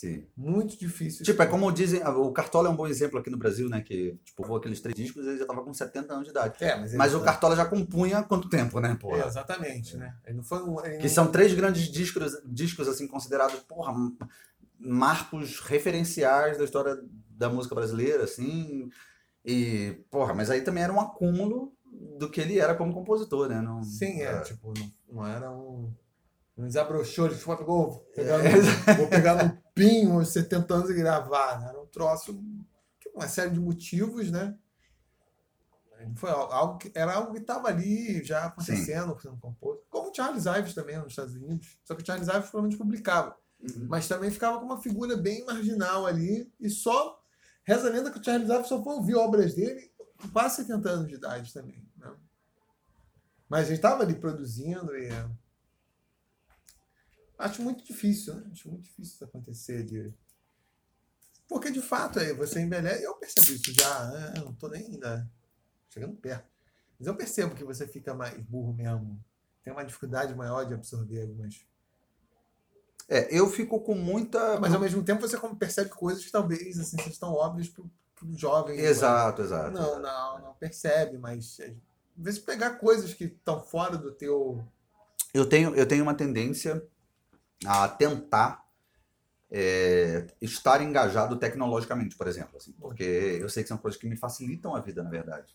sim. 0.00 0.26
Muito 0.36 0.78
difícil. 0.78 1.24
Tipo, 1.24 1.42
é 1.42 1.46
como 1.46 1.70
dizem, 1.70 2.02
o 2.06 2.32
Cartola 2.32 2.68
é 2.68 2.72
um 2.72 2.76
bom 2.76 2.86
exemplo 2.86 3.18
aqui 3.18 3.28
no 3.30 3.36
Brasil, 3.36 3.68
né? 3.68 3.80
Que, 3.82 4.18
tipo, 4.24 4.42
voou 4.46 4.58
aqueles 4.58 4.80
três 4.80 4.94
discos 4.96 5.24
e 5.24 5.28
ele 5.28 5.38
já 5.38 5.46
tava 5.46 5.62
com 5.62 5.72
70 5.74 6.12
anos 6.12 6.24
de 6.24 6.30
idade. 6.30 6.62
É, 6.64 6.76
mas, 6.78 6.94
Mas 6.94 7.14
o 7.14 7.20
Cartola 7.20 7.54
já 7.54 7.64
compunha 7.66 8.18
há 8.18 8.22
quanto 8.22 8.48
tempo, 8.48 8.80
né, 8.80 8.96
porra? 8.98 9.22
É, 9.22 9.26
exatamente, 9.26 9.96
né? 9.96 10.16
Ele 10.26 10.36
não 10.38 10.42
foi 10.44 10.62
um. 10.62 10.80
ele 10.84 10.96
Que 10.96 11.02
não- 11.08 11.14
são 11.14 11.26
três 11.30 11.52
grandes 11.54 11.90
discos, 11.90 12.32
discos 12.46 12.88
assim, 12.88 13.06
considerados, 13.06 13.60
porra, 13.60 13.92
marcos 14.78 15.60
referenciais 15.60 16.56
da 16.58 16.64
história 16.64 16.98
da 17.30 17.48
música 17.48 17.74
brasileira, 17.74 18.24
assim. 18.24 18.88
E, 19.44 20.02
porra, 20.10 20.34
mas 20.34 20.50
aí 20.50 20.62
também 20.62 20.82
era 20.82 20.92
um 20.92 21.00
acúmulo 21.00 21.72
do 22.18 22.30
que 22.30 22.40
ele 22.40 22.58
era 22.58 22.74
como 22.74 22.92
compositor, 22.92 23.48
né? 23.48 23.60
Não, 23.60 23.82
Sim, 23.82 24.20
é, 24.20 24.32
é. 24.32 24.40
tipo, 24.40 24.72
não, 24.78 24.92
não 25.12 25.26
era 25.26 25.50
um. 25.50 25.92
Não 26.56 26.66
desabrochou, 26.66 27.26
ele 27.26 27.34
pegou, 27.36 27.90
vou 27.90 28.00
pegar, 28.14 28.44
É, 28.44 28.94
vou 28.96 29.08
pegar 29.08 29.44
no 29.44 29.58
pinho 29.74 30.12
aos 30.18 30.28
70 30.28 30.74
anos 30.74 30.90
e 30.90 30.94
gravar. 30.94 31.60
Né? 31.60 31.68
Era 31.70 31.80
um 31.80 31.86
troço, 31.86 32.42
uma 33.14 33.26
série 33.28 33.50
de 33.50 33.60
motivos, 33.60 34.30
né? 34.30 34.56
Foi 36.16 36.30
al- 36.30 36.50
algo 36.52 36.78
que, 36.78 36.90
era 36.94 37.12
algo 37.14 37.32
que 37.32 37.40
estava 37.40 37.68
ali 37.68 38.24
já 38.24 38.46
acontecendo, 38.46 39.18
sendo 39.20 39.36
composto. 39.36 39.84
Como 39.90 40.10
o 40.10 40.14
Charles 40.14 40.46
Ives 40.46 40.74
também 40.74 40.96
nos 40.98 41.08
Estados 41.08 41.34
Unidos. 41.34 41.78
Só 41.84 41.94
que 41.94 42.02
o 42.02 42.06
Charles 42.06 42.26
Ives 42.28 42.48
provavelmente 42.48 42.78
publicava. 42.78 43.36
Uhum. 43.60 43.86
Mas 43.88 44.08
também 44.08 44.30
ficava 44.30 44.58
com 44.58 44.64
uma 44.64 44.80
figura 44.80 45.14
bem 45.16 45.44
marginal 45.44 46.06
ali. 46.06 46.50
E 46.58 46.70
só. 46.70 47.22
Reza 47.64 47.88
a 47.88 47.90
lenda 47.92 48.10
que 48.10 48.18
o 48.18 48.24
Charles 48.24 48.48
Ives 48.48 48.66
só 48.68 48.82
foi 48.82 48.94
ouvir 48.94 49.14
obras 49.14 49.54
dele 49.54 49.92
com 50.20 50.28
quase 50.30 50.56
70 50.56 50.88
anos 50.88 51.08
de 51.08 51.14
idade 51.16 51.52
também. 51.52 51.86
Né? 51.98 52.10
Mas 53.46 53.66
ele 53.66 53.76
estava 53.76 54.02
ali 54.02 54.14
produzindo 54.14 54.96
e. 54.96 55.10
Acho 57.40 57.62
muito 57.62 57.84
difícil, 57.84 58.34
né? 58.34 58.48
Acho 58.52 58.68
muito 58.68 58.84
difícil 58.84 59.14
isso 59.14 59.24
acontecer. 59.24 59.82
De... 59.84 60.12
Porque 61.48 61.70
de 61.70 61.80
fato 61.80 62.18
aí 62.20 62.32
você 62.34 62.60
envelhece. 62.60 63.02
Eu 63.02 63.14
percebo 63.14 63.50
isso 63.50 63.72
já. 63.72 64.06
né? 64.10 64.34
Eu 64.36 64.44
não 64.46 64.54
tô 64.54 64.68
nem 64.68 64.84
ainda 64.86 65.28
chegando 65.88 66.14
perto. 66.16 66.48
Mas 66.98 67.06
eu 67.06 67.16
percebo 67.16 67.54
que 67.54 67.64
você 67.64 67.86
fica 67.86 68.14
mais 68.14 68.38
burro 68.42 68.74
mesmo. 68.74 69.18
Tem 69.62 69.72
uma 69.72 69.84
dificuldade 69.84 70.34
maior 70.34 70.64
de 70.64 70.74
absorver 70.74 71.22
algumas 71.22 71.64
É, 73.08 73.34
eu 73.36 73.48
fico 73.48 73.80
com 73.80 73.94
muita. 73.94 74.60
mas 74.60 74.72
ao 74.74 74.80
mesmo 74.80 75.02
tempo 75.02 75.20
você 75.26 75.38
percebe 75.58 75.90
coisas 75.90 76.24
que 76.24 76.30
talvez 76.30 76.78
assim 76.78 76.96
sejam 76.98 77.18
tão 77.18 77.32
óbvias 77.32 77.68
para 77.68 77.82
o 77.82 78.36
jovem. 78.36 78.78
Exato, 78.78 79.42
exato. 79.42 79.70
Não, 79.72 80.00
não, 80.00 80.38
não 80.40 80.54
percebe, 80.54 81.16
mas 81.18 81.58
é, 81.60 81.74
às 82.18 82.24
vezes 82.24 82.40
pegar 82.40 82.76
coisas 82.76 83.14
que 83.14 83.24
estão 83.24 83.62
fora 83.62 83.96
do 83.96 84.12
teu. 84.12 84.62
Eu 85.32 85.46
tenho, 85.46 85.74
eu 85.74 85.86
tenho 85.86 86.02
uma 86.02 86.14
tendência 86.14 86.86
a 87.66 87.88
tentar 87.88 88.64
é, 89.50 90.26
estar 90.40 90.80
engajado 90.80 91.36
tecnologicamente, 91.36 92.16
por 92.16 92.28
exemplo, 92.28 92.56
assim, 92.56 92.72
porque 92.72 93.38
eu 93.40 93.48
sei 93.48 93.62
que 93.62 93.68
são 93.68 93.78
coisas 93.78 94.00
que 94.00 94.06
me 94.06 94.16
facilitam 94.16 94.74
a 94.74 94.80
vida, 94.80 95.02
na 95.02 95.10
verdade. 95.10 95.54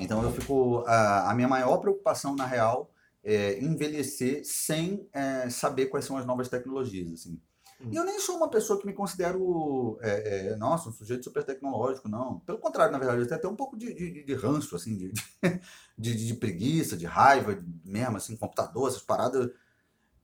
Então 0.00 0.22
eu 0.22 0.32
fico 0.32 0.84
a, 0.86 1.30
a 1.30 1.34
minha 1.34 1.48
maior 1.48 1.78
preocupação 1.78 2.34
na 2.34 2.44
real 2.44 2.90
é 3.22 3.58
envelhecer 3.60 4.42
sem 4.44 5.08
é, 5.12 5.48
saber 5.50 5.86
quais 5.86 6.04
são 6.04 6.16
as 6.16 6.26
novas 6.26 6.48
tecnologias, 6.48 7.12
assim. 7.12 7.40
Hum. 7.80 7.88
E 7.90 7.96
eu 7.96 8.04
nem 8.04 8.18
sou 8.20 8.36
uma 8.36 8.48
pessoa 8.48 8.80
que 8.80 8.86
me 8.86 8.92
considero, 8.92 9.98
é, 10.00 10.48
é, 10.48 10.56
nossa, 10.56 10.88
um 10.88 10.92
sujeito 10.92 11.24
super 11.24 11.44
tecnológico, 11.44 12.08
não. 12.08 12.38
Pelo 12.40 12.58
contrário, 12.58 12.92
na 12.92 12.98
verdade, 12.98 13.20
eu 13.20 13.26
tenho 13.26 13.38
até 13.38 13.48
um 13.48 13.56
pouco 13.56 13.76
de, 13.76 13.92
de, 13.92 14.24
de 14.24 14.34
ranço, 14.34 14.74
assim, 14.76 14.96
de, 14.96 15.12
de, 15.12 15.22
de, 15.98 16.26
de 16.26 16.34
preguiça, 16.34 16.96
de 16.96 17.04
raiva, 17.04 17.62
mesmo, 17.84 18.16
assim, 18.16 18.36
computador, 18.36 18.88
essas 18.88 19.02
paradas. 19.02 19.50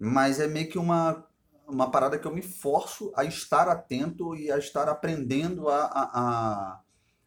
Mas 0.04 0.40
é 0.40 0.48
meio 0.48 0.68
que 0.68 0.78
uma, 0.78 1.24
uma 1.64 1.88
parada 1.88 2.18
que 2.18 2.26
eu 2.26 2.34
me 2.34 2.42
forço 2.42 3.12
a 3.14 3.24
estar 3.24 3.68
atento 3.68 4.34
e 4.34 4.50
a 4.50 4.58
estar 4.58 4.88
aprendendo 4.88 5.68
a, 5.68 5.84
a, 5.84 6.10
a, 6.12 6.80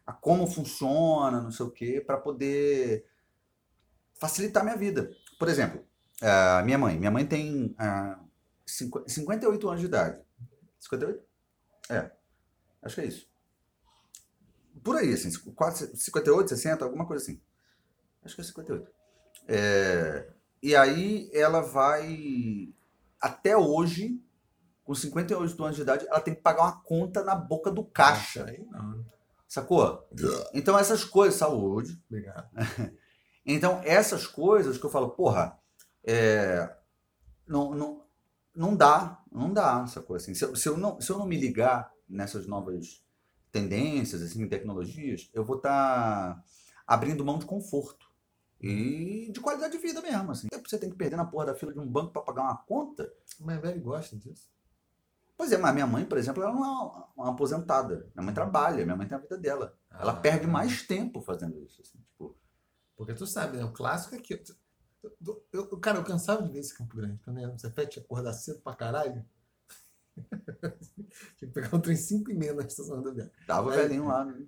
a 0.08 0.12
como 0.12 0.46
funciona, 0.46 1.40
não 1.40 1.50
sei 1.50 1.64
o 1.64 1.70
quê, 1.70 2.04
para 2.06 2.18
poder 2.18 3.06
facilitar 4.20 4.62
minha 4.62 4.76
vida. 4.76 5.10
Por 5.38 5.48
exemplo, 5.48 5.86
a 6.20 6.62
minha 6.64 6.76
mãe. 6.76 6.98
Minha 6.98 7.10
mãe 7.10 7.24
tem 7.24 7.74
ah, 7.78 8.20
cinqu- 8.66 9.08
58 9.08 9.68
anos 9.70 9.80
de 9.80 9.86
idade. 9.86 10.20
58? 10.78 11.24
É, 11.88 12.10
acho 12.82 12.94
que 12.94 13.00
é 13.00 13.06
isso. 13.06 13.26
Por 14.84 14.96
aí, 14.96 15.14
assim, 15.14 15.32
quase 15.54 15.96
58, 15.96 16.50
60, 16.50 16.84
alguma 16.84 17.06
coisa 17.06 17.24
assim. 17.24 17.40
Acho 18.22 18.34
que 18.34 18.42
é 18.42 18.44
58. 18.44 18.90
É, 19.48 20.35
e 20.62 20.74
aí 20.74 21.30
ela 21.32 21.60
vai, 21.60 22.68
até 23.20 23.56
hoje, 23.56 24.20
com 24.84 24.94
58 24.94 25.64
anos 25.64 25.76
de 25.76 25.82
idade, 25.82 26.06
ela 26.08 26.20
tem 26.20 26.34
que 26.34 26.40
pagar 26.40 26.62
uma 26.62 26.80
conta 26.82 27.22
na 27.22 27.34
boca 27.34 27.70
do 27.70 27.84
caixa. 27.84 28.44
Aí 28.48 28.64
não. 28.70 29.04
Sacou? 29.48 30.08
Então 30.52 30.78
essas 30.78 31.04
coisas, 31.04 31.38
saúde. 31.38 32.00
Obrigado. 32.08 32.48
Então 33.48 33.80
essas 33.84 34.26
coisas 34.26 34.76
que 34.76 34.84
eu 34.84 34.90
falo, 34.90 35.10
porra, 35.10 35.56
é, 36.02 36.68
não, 37.46 37.72
não, 37.76 38.02
não 38.52 38.74
dá, 38.74 39.22
não 39.30 39.52
dá 39.52 39.84
essa 39.84 40.02
coisa 40.02 40.24
assim. 40.24 40.34
Se 40.34 40.44
eu, 40.44 40.56
se 40.56 40.68
eu 40.68 40.76
não, 40.76 41.00
se 41.00 41.10
eu 41.10 41.16
não 41.16 41.28
me 41.28 41.38
ligar 41.38 41.92
nessas 42.08 42.48
novas 42.48 43.04
tendências, 43.52 44.20
assim, 44.20 44.48
tecnologias, 44.48 45.30
eu 45.32 45.44
vou 45.44 45.58
estar 45.58 46.42
abrindo 46.84 47.24
mão 47.24 47.38
de 47.38 47.46
conforto 47.46 48.05
e 48.60 49.30
de 49.32 49.40
qualidade 49.40 49.72
de 49.76 49.78
vida 49.82 50.00
mesmo, 50.00 50.30
assim. 50.32 50.48
Você 50.66 50.78
tem 50.78 50.90
que 50.90 50.96
perder 50.96 51.16
na 51.16 51.24
porra 51.26 51.46
da 51.46 51.54
fila 51.54 51.72
de 51.72 51.78
um 51.78 51.86
banco 51.86 52.12
para 52.12 52.22
pagar 52.22 52.42
uma 52.42 52.56
conta. 52.56 53.12
Mas 53.40 53.60
velho 53.60 53.80
gosta 53.80 54.16
disso. 54.16 54.48
Pois 55.36 55.52
é, 55.52 55.58
mas 55.58 55.74
minha 55.74 55.86
mãe, 55.86 56.04
por 56.04 56.16
exemplo, 56.16 56.42
ela 56.42 56.52
não 56.54 56.64
é 56.64 56.68
uma, 56.68 57.08
uma 57.16 57.30
aposentada. 57.32 58.10
Minha 58.14 58.24
mãe 58.24 58.34
trabalha, 58.34 58.84
minha 58.84 58.96
mãe 58.96 59.06
tem 59.06 59.16
a 59.18 59.20
vida 59.20 59.36
dela. 59.36 59.76
Ela 59.90 60.12
Ah, 60.12 60.16
perde 60.16 60.46
mais 60.46 60.82
tempo 60.86 61.20
fazendo 61.20 61.58
isso. 61.60 61.82
Assim, 61.82 61.98
tipo, 61.98 62.36
Porque 62.96 63.12
tu 63.12 63.26
sabe, 63.26 63.58
né? 63.58 63.64
O 63.64 63.72
clássico 63.72 64.14
é 64.14 64.18
que. 64.18 64.32
Eu, 65.02 65.12
eu- 65.52 65.68
eu- 65.70 65.78
cara, 65.78 65.98
eu 65.98 66.04
cansava 66.04 66.42
de 66.42 66.50
ver 66.50 66.60
esse 66.60 66.74
Campo 66.74 66.96
Grande. 66.96 67.20
Quando 67.22 67.36
eu 67.36 67.42
ia 67.42 67.52
no 67.52 67.58
Cefete, 67.58 67.98
acordar 68.00 68.32
cedo 68.32 68.60
pra 68.62 68.74
caralho. 68.74 69.22
Tinha 71.36 71.48
que 71.48 71.54
pegar 71.54 71.74
um 71.76 71.80
trem 71.80 71.96
5 71.96 72.30
e 72.30 72.34
meia 72.34 72.54
na 72.54 72.62
estação 72.62 72.96
rodoviária. 72.96 73.32
tava 73.46 73.74
É. 73.74 73.82
velhinho 73.82 74.06
lá. 74.08 74.24
né? 74.24 74.46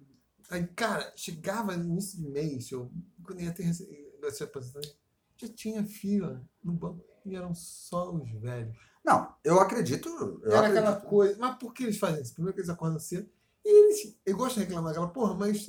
Aí, 0.50 0.66
cara, 0.68 1.12
chegava 1.14 1.76
no 1.76 1.84
início 1.84 2.18
de 2.18 2.26
mês, 2.26 2.70
eu, 2.72 2.90
quando 3.28 3.42
ia 3.42 3.52
ter 3.52 3.70
de 3.70 4.42
aposentadoria, 4.42 4.94
já 5.36 5.48
tinha 5.48 5.84
fila 5.84 6.42
no 6.64 6.72
banco 6.72 7.04
e 7.26 7.36
eram 7.36 7.54
só 7.54 8.10
os 8.10 8.30
velhos. 8.40 8.74
Não, 9.04 9.34
eu 9.44 9.60
acredito. 9.60 10.08
Eu 10.08 10.50
Era 10.50 10.60
acredito. 10.60 10.78
aquela 10.78 11.00
coisa. 11.00 11.36
Mas 11.38 11.58
por 11.58 11.72
que 11.74 11.84
eles 11.84 11.98
fazem 11.98 12.22
isso? 12.22 12.32
Primeiro 12.32 12.54
que 12.54 12.60
eles 12.60 12.70
acordam 12.70 12.98
cedo. 12.98 13.28
E 13.64 13.68
eles, 13.68 14.18
eles 14.24 14.38
gostam 14.38 14.62
de 14.62 14.68
reclamar 14.68 14.90
aquela 14.92 15.08
porra, 15.08 15.34
mas. 15.34 15.66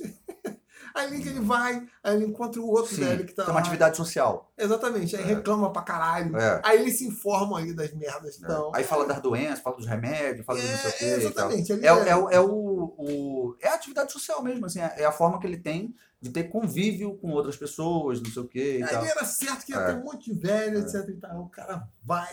Aí 0.94 1.20
que 1.22 1.28
ele 1.28 1.40
vai, 1.40 1.86
aí 2.02 2.16
ele 2.16 2.26
encontra 2.26 2.60
o 2.60 2.68
outro 2.68 2.94
Sim, 2.94 3.04
velho 3.04 3.24
que 3.26 3.32
tá 3.34 3.44
lá. 3.44 3.50
uma 3.50 3.60
atividade 3.60 3.96
social. 3.96 4.50
Exatamente, 4.56 5.16
aí 5.16 5.22
É. 5.22 5.26
reclama 5.26 5.72
pra 5.72 5.82
caralho. 5.82 6.36
É. 6.36 6.60
Aí 6.64 6.80
eles 6.80 6.98
se 6.98 7.06
informam 7.06 7.56
aí 7.56 7.72
das 7.72 7.92
merdas 7.94 8.36
que 8.36 8.42
né? 8.42 8.48
estão. 8.48 8.70
Aí 8.74 8.84
fala 8.84 9.06
das 9.06 9.20
doenças, 9.20 9.60
fala 9.60 9.76
dos 9.76 9.86
remédios, 9.86 10.44
fala 10.46 10.60
do 10.60 10.66
não 10.66 10.76
sei 10.78 10.90
o 10.90 10.92
quê. 10.94 11.04
É, 11.04 11.10
tal. 11.30 11.50
exatamente. 11.52 11.72
É, 11.86 11.92
o- 11.92 12.02
é, 12.04 12.16
o- 12.16 12.30
é 12.30 12.40
o, 12.40 13.56
é 13.60 13.68
a 13.68 13.74
atividade 13.74 14.12
social 14.12 14.42
mesmo, 14.42 14.66
assim, 14.66 14.80
é 14.80 14.94
é 14.98 15.04
a 15.04 15.12
forma 15.12 15.38
que 15.40 15.46
ele 15.46 15.56
tem 15.58 15.94
de 16.20 16.28
ter 16.30 16.44
convívio 16.44 17.16
com 17.16 17.30
outras 17.30 17.56
pessoas, 17.56 18.20
não 18.20 18.30
sei 18.30 18.42
o 18.42 18.46
quê 18.46 18.78
e 18.78 18.82
Aí 18.82 18.88
tal. 18.90 19.04
era 19.04 19.24
certo 19.24 19.64
que 19.64 19.72
ia 19.72 19.78
É. 19.78 19.86
ter 19.86 19.94
um 19.98 20.04
monte 20.04 20.30
de 20.32 20.38
velho, 20.38 20.78
etc 20.80 21.08
e 21.08 21.14
tal. 21.14 21.40
O 21.42 21.48
cara 21.48 21.88
vai. 22.04 22.28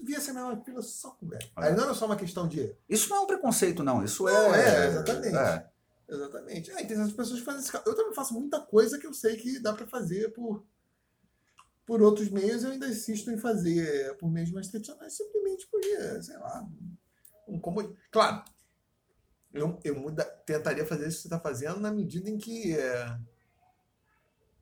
Devia 0.00 0.20
ser 0.20 0.30
uma 0.30 0.56
fila 0.64 0.80
só 0.80 1.10
com 1.10 1.26
velho. 1.28 1.46
Aí 1.56 1.70
É. 1.72 1.74
não 1.74 1.84
era 1.84 1.92
só 1.92 2.06
uma 2.06 2.16
questão 2.16 2.48
de. 2.48 2.74
Isso 2.88 3.10
não 3.10 3.18
é 3.18 3.20
um 3.20 3.26
preconceito, 3.26 3.82
não. 3.84 4.02
Isso 4.02 4.26
é. 4.28 4.32
é, 4.60 4.86
exatamente. 4.86 5.64
É. 6.08 6.14
Exatamente. 6.14 6.70
Aí 6.72 6.86
tem 6.86 6.96
essas 6.96 7.12
pessoas 7.12 7.40
que 7.40 7.44
fazem 7.44 7.60
isso. 7.60 7.76
Eu 7.76 7.94
também 7.94 8.14
faço 8.14 8.34
muita 8.34 8.60
coisa 8.60 8.98
que 8.98 9.06
eu 9.06 9.14
sei 9.14 9.36
que 9.36 9.58
dá 9.60 9.72
pra 9.72 9.86
fazer 9.86 10.30
por, 10.30 10.64
por 11.86 12.02
outros 12.02 12.28
meios. 12.30 12.64
Eu 12.64 12.72
ainda 12.72 12.88
insisto 12.88 13.30
em 13.30 13.38
fazer 13.38 14.16
por 14.16 14.30
meios 14.30 14.50
mais 14.50 14.68
tradicionais, 14.68 15.16
simplesmente 15.16 15.66
porque, 15.70 16.22
sei 16.22 16.38
lá, 16.38 16.66
um 17.46 17.58
como. 17.58 17.96
Claro, 18.10 18.44
eu, 19.52 19.78
eu 19.82 19.94
muda, 19.98 20.24
tentaria 20.46 20.86
fazer 20.86 21.08
isso 21.08 21.16
que 21.16 21.22
você 21.22 21.28
está 21.28 21.40
fazendo 21.40 21.80
na 21.80 21.90
medida 21.90 22.28
em 22.28 22.38
que 22.38 22.76
é, 22.76 23.18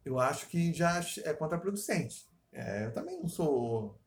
eu 0.04 0.18
acho 0.18 0.48
que 0.48 0.72
já 0.72 1.00
é 1.24 1.32
contraproducente. 1.34 2.28
É, 2.52 2.86
eu 2.86 2.92
também 2.92 3.18
não 3.20 3.28
sou 3.28 4.00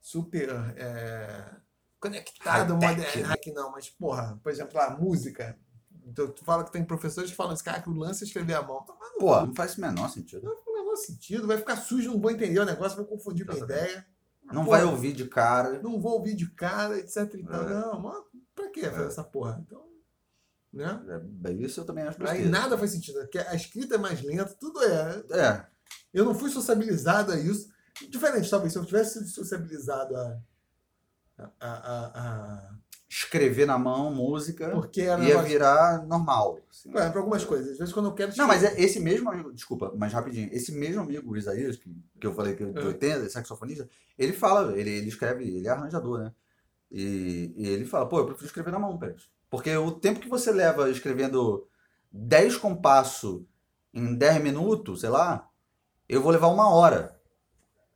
super 0.00 0.48
é, 0.76 1.56
conectado, 2.02 2.74
moderno, 2.74 3.36
que 3.40 3.52
não, 3.52 3.70
mas, 3.70 3.88
porra, 3.88 4.38
por 4.42 4.50
exemplo, 4.50 4.78
a 4.80 4.90
música. 4.90 5.56
Então, 6.04 6.28
tu 6.28 6.44
fala 6.44 6.64
que 6.64 6.72
tem 6.72 6.84
professores 6.84 7.30
que 7.30 7.36
falam 7.36 7.52
assim, 7.52 7.62
cara, 7.64 7.80
que 7.80 7.88
o 7.88 7.94
lance 7.94 8.24
é 8.24 8.26
escrever 8.26 8.54
a 8.54 8.62
mão. 8.62 8.82
Tá, 8.82 8.92
Pô, 9.18 9.40
não 9.46 9.54
faz 9.54 9.78
o 9.78 9.80
menor 9.80 10.10
sentido. 10.10 10.42
não 10.42 10.52
faz 10.56 10.66
o 10.66 10.72
menor 10.72 10.96
sentido, 10.96 11.46
vai 11.46 11.56
ficar 11.58 11.76
sujo, 11.76 12.10
não 12.10 12.20
vou 12.20 12.30
entender 12.32 12.58
o 12.58 12.64
negócio, 12.64 12.96
vai 12.96 13.06
confundir 13.06 13.46
minha 13.46 13.56
Exatamente. 13.56 13.84
ideia. 13.88 14.06
Não 14.52 14.64
Porra, 14.64 14.78
vai 14.78 14.86
ouvir 14.86 15.12
de 15.12 15.26
cara. 15.28 15.80
Não 15.80 16.00
vou 16.00 16.14
ouvir 16.14 16.34
de 16.34 16.50
cara, 16.50 16.98
etc. 16.98 17.32
E 17.34 17.44
tal. 17.44 17.62
É. 17.62 17.74
Não, 17.74 18.00
mas 18.00 18.16
pra 18.54 18.68
que 18.70 18.82
fazer 18.82 19.04
É. 19.04 19.06
essa 19.06 19.22
porra? 19.24 19.62
Então, 19.64 19.82
né? 20.72 21.02
É, 21.08 21.18
bem, 21.20 21.62
isso 21.62 21.80
eu 21.80 21.84
também 21.86 22.04
acho 22.04 22.18
Aí 22.20 22.24
besteira. 22.26 22.50
nada 22.50 22.76
faz 22.76 22.90
sentido. 22.90 23.20
porque 23.20 23.38
A 23.38 23.54
escrita 23.54 23.94
é 23.94 23.98
mais 23.98 24.20
lenta, 24.22 24.54
tudo 24.60 24.82
é. 24.82 25.24
É, 25.30 25.66
Eu 26.12 26.24
não 26.24 26.34
fui 26.34 26.50
sociabilizado 26.50 27.30
a 27.32 27.38
isso. 27.38 27.70
Diferente, 28.10 28.50
talvez, 28.50 28.72
se 28.72 28.78
eu 28.78 28.84
tivesse 28.84 29.14
sido 29.20 29.28
sociabilizado 29.28 30.16
a. 30.16 30.38
a, 31.60 31.68
a, 31.68 32.70
escrever 33.08 33.66
na 33.66 33.76
mão, 33.78 34.12
música, 34.14 34.70
porque 34.70 35.02
era. 35.02 35.20
um 35.20 35.22
ia 35.24 35.28
negócio- 35.28 35.48
virar 35.50 36.06
normal. 36.06 36.58
assim. 36.70 36.90
É, 36.96 37.10
pra 37.10 37.20
algumas 37.20 37.44
coisas. 37.44 37.72
Às 37.72 37.78
vezes 37.78 37.92
quando 37.94 38.06
eu 38.08 38.14
quero. 38.14 38.32
Não, 38.36 38.46
mas 38.46 38.64
é 38.64 38.80
esse 38.80 38.98
mesmo 39.00 39.30
amigo, 39.30 39.52
desculpa, 39.52 39.92
mas 39.96 40.12
rapidinho, 40.12 40.48
esse 40.52 40.72
mesmo 40.72 41.02
amigo, 41.02 41.30
o 41.30 41.36
Isaías, 41.36 41.76
que, 41.76 41.94
que 42.20 42.26
eu 42.26 42.34
falei 42.34 42.54
que 42.54 42.62
é 42.62 42.66
de 42.66 42.78
É. 42.80 42.84
80, 42.84 43.28
saxofonista, 43.28 43.88
ele 44.18 44.32
fala, 44.32 44.76
ele, 44.78 44.90
ele 44.90 45.08
escreve, 45.08 45.44
ele 45.44 45.66
é 45.68 45.70
arranjador, 45.70 46.20
né? 46.20 46.32
E, 46.90 47.52
e 47.56 47.68
ele 47.68 47.84
fala, 47.84 48.06
pô, 48.06 48.18
eu 48.18 48.26
prefiro 48.26 48.46
escrever 48.46 48.70
na 48.70 48.78
mão, 48.78 48.98
Pérez. 48.98 49.30
Porque 49.50 49.74
o 49.76 49.90
tempo 49.92 50.20
que 50.20 50.28
você 50.28 50.50
leva 50.50 50.90
escrevendo 50.90 51.66
10 52.10 52.56
compassos 52.56 53.42
em 53.92 54.14
10 54.14 54.42
minutos, 54.42 55.00
sei 55.00 55.10
lá, 55.10 55.48
eu 56.08 56.22
vou 56.22 56.32
levar 56.32 56.48
uma 56.48 56.70
hora 56.70 57.18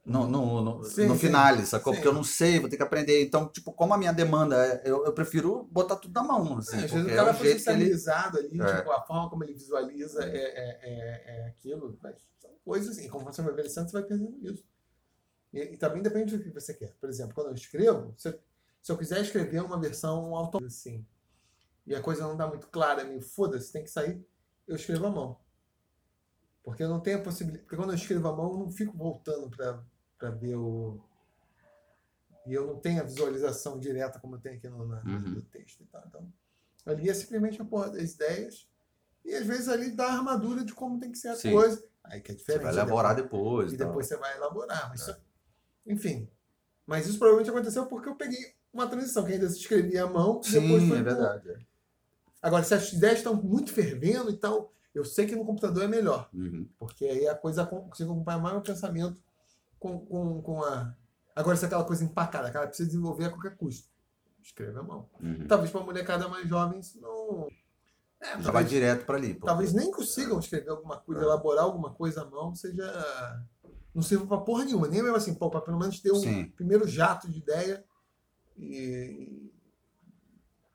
no, 0.06 0.26
no, 0.28 0.60
no, 0.62 0.84
Sim, 0.84 1.06
no 1.06 1.14
sim. 1.14 1.20
finale, 1.20 1.66
sacou? 1.66 1.92
Sim. 1.92 1.98
Porque 1.98 2.08
eu 2.08 2.14
não 2.14 2.22
sei, 2.24 2.60
vou 2.60 2.70
ter 2.70 2.76
que 2.76 2.82
aprender. 2.82 3.24
Então, 3.24 3.48
tipo, 3.48 3.72
como 3.72 3.92
a 3.92 3.98
minha 3.98 4.12
demanda, 4.12 4.56
é, 4.56 4.82
eu, 4.84 5.04
eu 5.04 5.12
prefiro 5.12 5.64
botar 5.64 5.96
tudo 5.96 6.14
na 6.14 6.22
mão, 6.22 6.58
assim, 6.58 6.76
É, 6.76 6.84
às 6.84 6.90
vezes 6.92 7.06
o 7.06 7.10
é 7.10 7.16
cara 7.16 7.30
o 7.32 7.34
foi 7.34 7.46
jeito 7.48 7.64
que 7.64 7.70
ele... 7.70 7.84
ali, 7.84 8.60
É. 8.62 8.76
tipo, 8.76 8.90
a 8.92 9.02
forma 9.02 9.28
como 9.28 9.42
ele 9.44 9.52
visualiza 9.54 10.24
é, 10.24 10.36
é, 10.36 10.80
é, 10.82 11.40
é 11.40 11.46
aquilo. 11.48 11.98
Mas 12.00 12.16
são 12.38 12.50
coisas 12.64 12.96
assim, 12.96 13.08
como 13.08 13.24
você 13.24 13.42
vai 13.42 13.52
envelhecendo, 13.52 13.88
você 13.90 13.98
vai 13.98 14.04
perdendo 14.08 14.38
isso. 14.48 14.64
E, 15.52 15.60
e 15.60 15.76
também 15.76 16.02
depende 16.02 16.36
do 16.36 16.42
que 16.42 16.50
você 16.50 16.72
quer. 16.72 16.94
Por 17.00 17.08
exemplo, 17.08 17.34
quando 17.34 17.48
eu 17.48 17.54
escrevo, 17.54 18.14
se 18.16 18.28
eu, 18.28 18.38
se 18.82 18.92
eu 18.92 18.96
quiser 18.96 19.20
escrever 19.22 19.60
uma 19.62 19.80
versão 19.80 20.36
autônoma, 20.36 20.68
assim, 20.68 21.04
e 21.84 21.94
a 21.94 22.00
coisa 22.00 22.22
não 22.22 22.36
dá 22.36 22.46
muito 22.46 22.68
clara, 22.68 23.04
meio 23.04 23.20
foda-se, 23.20 23.72
tem 23.72 23.82
que 23.82 23.90
sair, 23.90 24.24
eu 24.68 24.76
escrevo 24.76 25.06
à 25.06 25.10
mão. 25.10 25.38
Porque 26.62 26.82
eu 26.82 26.88
não 26.88 27.00
tenho 27.00 27.18
a 27.18 27.22
possibilidade. 27.22 27.64
Porque 27.64 27.76
quando 27.76 27.90
eu 27.90 27.96
escrevo 27.96 28.26
à 28.28 28.34
mão, 28.34 28.52
eu 28.52 28.58
não 28.58 28.70
fico 28.72 28.96
voltando 28.96 29.48
para 29.48 29.82
ver 30.30 30.56
o. 30.56 30.98
E 32.46 32.52
eu 32.54 32.66
não 32.66 32.76
tenho 32.78 33.00
a 33.00 33.04
visualização 33.04 33.78
direta 33.78 34.20
como 34.20 34.36
eu 34.36 34.40
tenho 34.40 34.56
aqui 34.56 34.68
no, 34.68 34.86
na, 34.86 35.00
Uhum. 35.02 35.18
no 35.20 35.42
texto 35.42 35.80
e 35.82 35.86
tal. 35.86 36.02
Então, 36.06 36.32
ali 36.86 37.10
é 37.10 37.14
simplesmente 37.14 37.60
a 37.60 37.64
porra 37.64 37.90
das 37.90 38.12
ideias. 38.14 38.68
E 39.24 39.34
às 39.34 39.44
vezes 39.44 39.68
ali 39.68 39.90
dá 39.90 40.06
a 40.06 40.12
armadura 40.18 40.64
de 40.64 40.72
como 40.72 41.00
tem 41.00 41.10
que 41.10 41.18
ser 41.18 41.28
a 41.28 41.34
Sim. 41.36 41.52
coisa. 41.52 41.84
Aí 42.04 42.20
que 42.20 42.30
é 42.30 42.34
Você 42.34 42.38
diferente. 42.38 42.62
vai 42.62 42.72
né? 42.72 42.78
elaborar 42.80 43.16
depois. 43.16 43.72
E 43.72 43.74
e 43.74 43.78
depois 43.78 44.06
você 44.06 44.16
vai 44.16 44.36
elaborar. 44.36 44.88
Mas 44.90 45.00
isso- 45.00 45.16
enfim. 45.86 46.28
Mas 46.86 47.06
isso 47.08 47.18
provavelmente 47.18 47.50
aconteceu 47.50 47.86
porque 47.86 48.08
eu 48.08 48.14
peguei 48.14 48.54
uma 48.72 48.86
transição, 48.86 49.24
que 49.24 49.32
ainda 49.32 49.48
se 49.50 49.58
escrevia 49.58 50.04
à 50.04 50.06
mão. 50.06 50.40
e 50.46 50.50
depois 50.52 50.82
Sim, 50.82 50.88
foi 50.88 50.98
é 50.98 51.02
verdade. 51.02 51.50
é. 51.50 51.58
Agora, 52.40 52.62
se 52.62 52.74
as 52.74 52.92
ideias 52.92 53.18
estão 53.18 53.34
muito 53.34 53.72
fervendo 53.72 54.30
e 54.30 54.36
tal, 54.36 54.72
eu 54.94 55.04
sei 55.04 55.26
que 55.26 55.34
no 55.34 55.44
computador 55.44 55.82
é 55.82 55.88
melhor. 55.88 56.28
Uhum. 56.32 56.68
Porque 56.78 57.04
aí 57.06 57.26
a 57.26 57.34
coisa 57.34 57.66
con- 57.66 57.88
consigo 57.88 58.12
acompanhar 58.12 58.38
mais 58.38 58.56
o 58.56 58.60
pensamento 58.60 59.18
com, 59.86 60.06
com, 60.06 60.42
com 60.42 60.64
a. 60.64 60.94
Agora, 61.34 61.56
se 61.56 61.64
é 61.64 61.66
aquela 61.66 61.84
coisa 61.84 62.04
empacada, 62.04 62.50
cara, 62.50 62.66
precisa 62.66 62.88
desenvolver 62.88 63.26
a 63.26 63.30
qualquer 63.30 63.56
custo. 63.56 63.88
Escreve 64.42 64.78
à 64.78 64.82
mão. 64.82 65.08
Uhum. 65.20 65.46
Talvez 65.46 65.70
para 65.70 65.80
a 65.80 65.84
molecada 65.84 66.28
mais 66.28 66.48
jovem 66.48 66.80
isso 66.80 67.00
não. 67.00 67.48
É, 68.20 68.28
Já 68.28 68.34
vai 68.36 68.42
talvez, 68.44 68.70
direto 68.70 69.04
pra 69.04 69.16
ali. 69.16 69.34
pô. 69.34 69.44
talvez 69.46 69.72
nem 69.74 69.90
consigam 69.90 70.38
escrever 70.38 70.70
alguma 70.70 70.96
coisa, 70.98 71.22
elaborar 71.22 71.64
alguma 71.64 71.92
coisa 71.92 72.22
à 72.22 72.24
mão, 72.24 72.54
seja. 72.54 72.84
Não 73.94 74.02
sirva 74.02 74.26
pra 74.26 74.38
porra 74.38 74.64
nenhuma. 74.64 74.88
Nem 74.88 75.02
mesmo 75.02 75.16
assim, 75.16 75.34
pô, 75.34 75.50
pra 75.50 75.60
pelo 75.60 75.78
menos 75.78 76.00
ter 76.00 76.12
um 76.12 76.20
Sim. 76.20 76.50
primeiro 76.50 76.86
jato 76.86 77.30
de 77.30 77.38
ideia 77.38 77.84
e. 78.56 79.50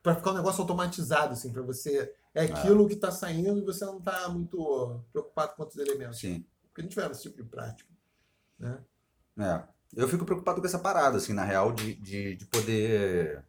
Pra 0.03 0.16
ficar 0.16 0.32
um 0.32 0.36
negócio 0.36 0.62
automatizado, 0.62 1.34
assim, 1.34 1.51
pra 1.51 1.62
você. 1.62 2.14
É 2.34 2.43
aquilo 2.43 2.88
que 2.88 2.95
tá 2.95 3.12
saindo 3.12 3.59
e 3.59 3.66
você 3.66 3.86
não 3.86 4.01
tá 4.01 4.30
muito 4.30 5.03
preocupado 5.12 5.53
com 5.55 5.64
outros 5.64 5.80
elementos. 5.80 6.20
Sim. 6.20 6.45
Porque 6.68 6.82
não 6.82 6.89
tiveram 6.89 7.12
esse 7.12 7.24
tipo 7.24 7.36
de 7.38 7.43
prática. 7.43 7.89
Né? 8.57 8.80
É. 9.38 9.64
Eu 9.96 10.08
fico 10.08 10.26
preocupado 10.26 10.62
com 10.62 10.68
essa 10.68 10.80
parada, 10.80 11.18
assim, 11.18 11.34
na 11.34 11.44
real, 11.44 11.74
de, 11.74 11.96
de, 11.96 12.36
de 12.36 12.46
poder 12.46 13.44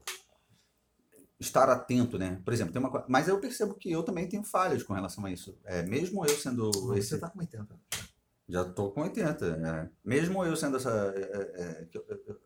estar 1.39 1.69
atento, 1.69 2.19
né? 2.19 2.41
Por 2.45 2.53
exemplo, 2.53 2.73
tem 2.73 2.81
uma 2.81 2.91
coisa. 2.91 3.07
Mas 3.09 3.29
eu 3.29 3.39
percebo 3.39 3.75
que 3.75 3.91
eu 3.91 4.03
também 4.03 4.29
tenho 4.29 4.43
falhas 4.43 4.83
com 4.83 4.93
relação 4.93 5.25
a 5.25 5.31
isso. 5.31 5.59
É, 5.65 5.83
mesmo 5.83 6.25
eu 6.25 6.37
sendo 6.37 6.71
esse 6.97 7.11
Você 7.11 7.19
tá 7.19 7.29
com 7.29 7.39
80. 7.39 7.79
Já 8.49 8.65
tô 8.65 8.91
com 8.91 9.03
80. 9.03 9.47
é. 9.47 9.91
Mesmo 10.05 10.45
eu 10.45 10.57
sendo 10.57 10.77
essa. 10.77 10.91
é, 11.17 11.21
é, 11.21 11.89
é, 11.93 12.37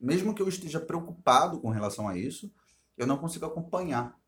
mesmo 0.00 0.34
que 0.34 0.42
eu 0.42 0.48
esteja 0.48 0.78
preocupado 0.78 1.60
com 1.60 1.70
relação 1.70 2.08
a 2.08 2.16
isso, 2.16 2.52
eu 2.96 3.06
não 3.06 3.16
consigo 3.16 3.46
acompanhar, 3.46 4.18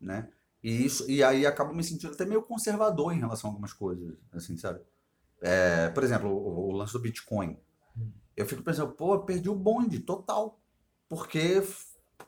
né? 0.00 0.28
E, 0.62 0.84
isso, 0.84 1.08
e 1.10 1.22
aí 1.22 1.46
acabo 1.46 1.74
me 1.74 1.84
sentindo 1.84 2.12
até 2.12 2.24
meio 2.24 2.42
conservador 2.42 3.12
em 3.12 3.18
relação 3.18 3.50
a 3.50 3.52
algumas 3.52 3.72
coisas, 3.72 4.16
assim, 4.32 4.56
sabe? 4.56 4.80
É, 5.40 5.88
por 5.90 6.02
exemplo, 6.02 6.30
o, 6.30 6.70
o 6.70 6.72
lance 6.72 6.92
do 6.92 7.00
Bitcoin. 7.00 7.58
Eu 8.36 8.46
fico 8.46 8.62
pensando, 8.62 8.92
pô, 8.92 9.18
perdi 9.20 9.48
o 9.48 9.54
bonde 9.54 10.00
total. 10.00 10.58
Porque, 11.08 11.62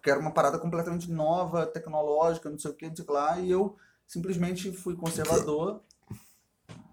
era 0.07 0.19
uma 0.21 0.31
parada 0.33 0.59
completamente 0.59 1.11
nova, 1.11 1.67
tecnológica, 1.67 2.49
não 2.49 2.59
sei 2.59 2.71
o 2.71 2.75
que, 2.75 2.89
não 2.89 2.97
sei 2.97 3.03
o 3.03 3.07
que 3.07 3.13
lá, 3.13 3.39
e 3.41 3.51
eu 3.51 3.77
simplesmente 4.07 4.71
fui 4.73 4.97
conservador. 4.97 5.83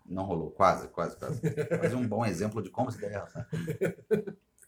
Não 0.05 0.23
rolou, 0.23 0.51
quase, 0.51 0.87
quase, 0.89 1.15
quase. 1.17 1.39
Quase 1.79 1.95
um 1.95 2.07
bom 2.07 2.25
exemplo 2.25 2.61
de 2.61 2.69
como 2.69 2.91
se 2.91 2.99
deve 2.99 3.15
errar. 3.15 3.47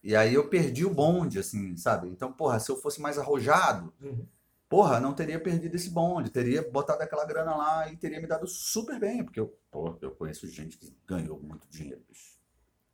E 0.04 0.16
aí 0.16 0.34
eu 0.34 0.48
perdi 0.48 0.86
o 0.86 0.94
bonde, 0.94 1.38
assim, 1.40 1.76
sabe? 1.76 2.08
Então, 2.08 2.32
porra, 2.32 2.60
se 2.60 2.72
eu 2.72 2.78
fosse 2.78 3.02
mais 3.02 3.18
arrojado, 3.18 3.92
Uhum. 4.02 4.26
porra, 4.70 5.00
não 5.00 5.14
teria 5.14 5.40
perdido 5.40 5.76
esse 5.76 5.90
bonde, 5.90 6.30
teria 6.30 6.68
botado 6.70 7.02
aquela 7.04 7.26
grana 7.26 7.56
lá 7.56 7.92
e 7.92 7.98
teria 7.98 8.22
me 8.22 8.28
dado 8.28 8.48
super 8.48 9.00
bem, 9.00 9.24
porque 9.24 9.40
eu, 9.40 9.58
porra, 9.70 9.98
eu 10.02 10.12
conheço 10.12 10.48
gente 10.48 10.78
que 10.78 10.96
ganhou 11.06 11.40
muito 11.40 11.68
dinheiro, 11.68 12.02
bicho. 12.08 12.38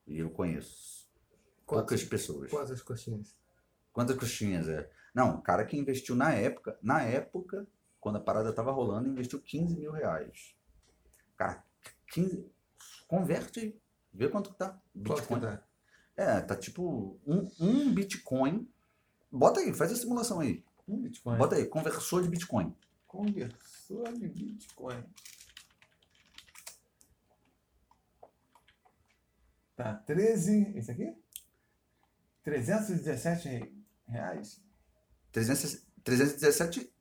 E 0.07 0.17
eu 0.17 0.29
conheço 0.29 1.02
poucas 1.65 2.03
pessoas. 2.03 2.49
Quantas 2.49 2.81
coxinhas? 2.81 3.35
Quantas 3.91 4.17
coxinhas 4.17 4.67
é? 4.67 4.89
Não, 5.13 5.35
o 5.35 5.41
cara 5.41 5.65
que 5.65 5.77
investiu 5.77 6.15
na 6.15 6.33
época, 6.33 6.77
na 6.81 7.03
época, 7.03 7.67
quando 7.99 8.17
a 8.17 8.21
parada 8.21 8.51
tava 8.51 8.71
rolando, 8.71 9.09
investiu 9.09 9.39
15 9.39 9.77
mil 9.77 9.91
reais. 9.91 10.55
Cara, 11.37 11.63
15. 12.11 12.51
Converte 13.07 13.59
aí. 13.59 13.81
Vê 14.13 14.29
quanto 14.29 14.51
que 14.51 14.57
tá. 14.57 14.69
Quanto 14.93 15.21
Bitcoin. 15.21 15.39
dá? 15.39 15.63
É, 16.15 16.41
tá 16.41 16.55
tipo 16.55 17.19
um, 17.25 17.49
um 17.59 17.93
Bitcoin. 17.93 18.67
Bota 19.31 19.59
aí, 19.59 19.73
faz 19.73 19.91
a 19.91 19.95
simulação 19.95 20.39
aí. 20.39 20.63
Um 20.87 21.01
Bitcoin. 21.01 21.37
Bota 21.37 21.55
aí, 21.55 21.65
conversor 21.65 22.21
de 22.23 22.29
Bitcoin. 22.29 22.75
Conversor 23.07 24.13
de 24.13 24.27
Bitcoin. 24.27 25.03
Tá, 29.75 29.95
13. 29.95 30.73
Esse 30.75 30.91
aqui? 30.91 31.15
317 32.43 33.47
re- 33.47 33.73
reais? 34.07 34.61
300 35.31 35.83
317 36.03 36.93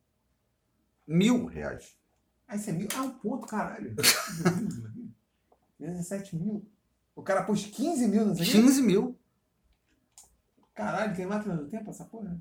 mil 1.06 1.46
reais. 1.46 1.96
Ah, 2.46 2.56
esse 2.56 2.70
é 2.70 2.72
mil? 2.72 2.88
Ah, 2.96 3.02
um 3.02 3.10
ponto, 3.18 3.46
caralho. 3.46 3.94
17 5.78 6.36
mil. 6.36 6.64
O 7.16 7.22
cara 7.22 7.42
pôs 7.44 7.66
15 7.66 8.06
mil 8.08 8.26
nesse 8.26 8.42
aqui? 8.42 8.52
15 8.52 8.82
mil. 8.82 9.18
Caralho, 10.74 11.14
tem 11.14 11.26
máquina 11.26 11.56
do 11.56 11.68
tempo 11.68 11.90
essa 11.90 12.04
porra? 12.04 12.40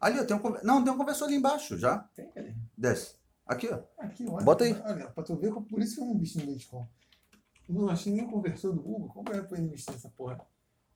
Ali, 0.00 0.20
ó, 0.20 0.24
tem 0.24 0.36
um, 0.36 0.40
não, 0.62 0.84
tem 0.84 0.92
um 0.92 0.96
conversor 0.96 1.24
ali 1.26 1.34
embaixo 1.34 1.76
já. 1.76 1.98
Tem, 2.14 2.30
cadê? 2.30 2.54
Desce. 2.76 3.16
Aqui, 3.44 3.68
ó. 3.68 3.82
Aqui, 3.98 4.26
olha. 4.28 4.44
Bota 4.44 4.64
aí. 4.64 4.72
Olha, 4.84 5.10
pra 5.10 5.24
tu 5.24 5.34
ver, 5.36 5.52
por 5.52 5.80
isso 5.82 5.96
que 5.96 6.00
eu 6.00 6.04
não 6.06 6.14
invisto 6.14 6.38
no 6.38 6.46
Bitcoin. 6.46 6.86
Não 7.68 7.88
achei 7.88 8.12
nem 8.12 8.26
conversor 8.26 8.72
do 8.72 8.82
Google. 8.82 9.08
Como 9.10 9.32
é 9.32 9.44
que 9.44 9.52
eu 9.52 9.58
investir 9.58 9.92
nessa 9.92 10.08
porra? 10.08 10.40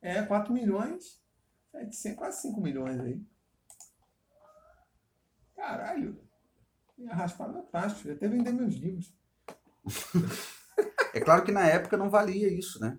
É, 0.01 0.23
4 0.23 0.53
milhões. 0.53 1.21
700, 1.71 2.19
quase 2.19 2.43
5 2.43 2.61
milhões 2.61 3.01
aí. 3.01 3.23
Caralho. 5.55 6.19
Ia 6.99 7.15
raspar 7.15 7.49
meu 7.49 7.63
tacho. 7.63 8.09
Eu 8.09 8.15
até 8.15 8.29
vender 8.29 8.53
meus 8.53 8.75
livros. 8.75 9.15
É 11.15 11.21
claro 11.21 11.45
que 11.45 11.53
na 11.53 11.67
época 11.67 11.97
não 11.99 12.09
valia 12.09 12.49
isso, 12.49 12.81
né? 12.81 12.99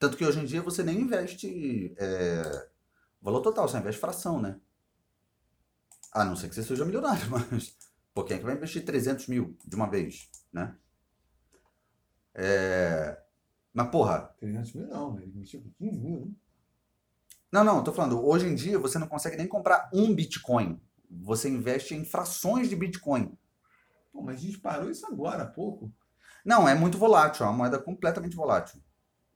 Tanto 0.00 0.16
que 0.16 0.24
hoje 0.24 0.40
em 0.40 0.44
dia 0.44 0.60
você 0.60 0.82
nem 0.82 1.00
investe 1.00 1.94
é, 1.96 2.68
valor 3.22 3.40
total, 3.40 3.68
você 3.68 3.78
investe 3.78 4.00
fração, 4.00 4.40
né? 4.40 4.58
A 6.12 6.24
não 6.24 6.34
ser 6.34 6.48
que 6.48 6.56
você 6.56 6.64
seja 6.64 6.84
milionário, 6.84 7.24
mas... 7.30 7.76
Pô, 8.12 8.24
quem 8.24 8.36
é 8.36 8.38
que 8.40 8.44
vai 8.44 8.56
investir 8.56 8.84
300 8.84 9.28
mil 9.28 9.56
de 9.64 9.76
uma 9.76 9.88
vez, 9.88 10.28
né? 10.52 10.76
É, 12.36 13.18
Mas, 13.74 13.90
porra, 13.90 14.34
300 14.38 14.74
mil 14.74 14.88
não. 14.88 15.18
Ele 15.18 15.28
investiu 15.28 15.62
com 15.62 15.70
15 15.72 16.00
mil, 16.00 16.26
né? 16.26 16.32
Não, 17.50 17.64
não, 17.64 17.82
tô 17.82 17.92
falando, 17.92 18.24
hoje 18.24 18.46
em 18.46 18.54
dia 18.54 18.78
você 18.78 18.98
não 18.98 19.06
consegue 19.08 19.36
nem 19.36 19.46
comprar 19.48 19.88
um 19.92 20.14
Bitcoin. 20.14 20.80
Você 21.10 21.48
investe 21.48 21.94
em 21.94 22.04
frações 22.04 22.68
de 22.68 22.76
Bitcoin. 22.76 23.36
Pô, 24.12 24.22
mas 24.22 24.40
disparou 24.40 24.90
isso 24.90 25.06
agora 25.06 25.44
há 25.44 25.46
pouco. 25.46 25.92
Não, 26.44 26.68
é 26.68 26.74
muito 26.74 26.98
volátil, 26.98 27.44
é 27.46 27.48
uma 27.48 27.56
moeda 27.58 27.78
completamente 27.78 28.36
volátil. 28.36 28.80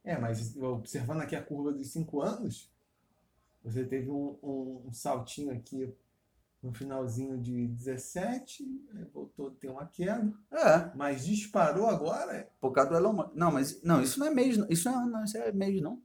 É, 0.04 0.18
mas 0.18 0.56
observando 0.56 1.22
aqui 1.22 1.36
a 1.36 1.42
curva 1.42 1.72
dos 1.72 1.92
5 1.92 2.20
anos, 2.22 2.70
você 3.62 3.84
teve 3.84 4.10
um, 4.10 4.38
um- 4.42 4.84
um 4.88 4.92
saltinho 4.92 5.52
aqui 5.52 5.94
no 6.62 6.72
finalzinho 6.74 7.38
de 7.40 7.66
17, 7.68 8.62
aí 8.94 9.04
voltou 9.12 9.48
a 9.48 9.50
ter 9.52 9.68
uma 9.70 9.86
queda, 9.86 10.30
É, 10.50 10.90
mas 10.94 11.24
disparou 11.24 11.86
agora. 11.86 12.48
por 12.60 12.70
causa 12.72 12.90
do 12.90 12.96
Elon 12.96 13.12
Musk. 13.14 13.30
Não, 13.34 13.50
mas 13.52 13.82
não, 13.82 14.02
isso 14.02 14.18
não 14.20 14.26
é 14.26 14.30
mês, 14.30 14.58
isso 14.68 14.90
não, 14.90 15.06
não, 15.06 15.24
isso 15.24 15.38
é 15.38 15.50
mês, 15.52 15.80
não. 15.80 16.02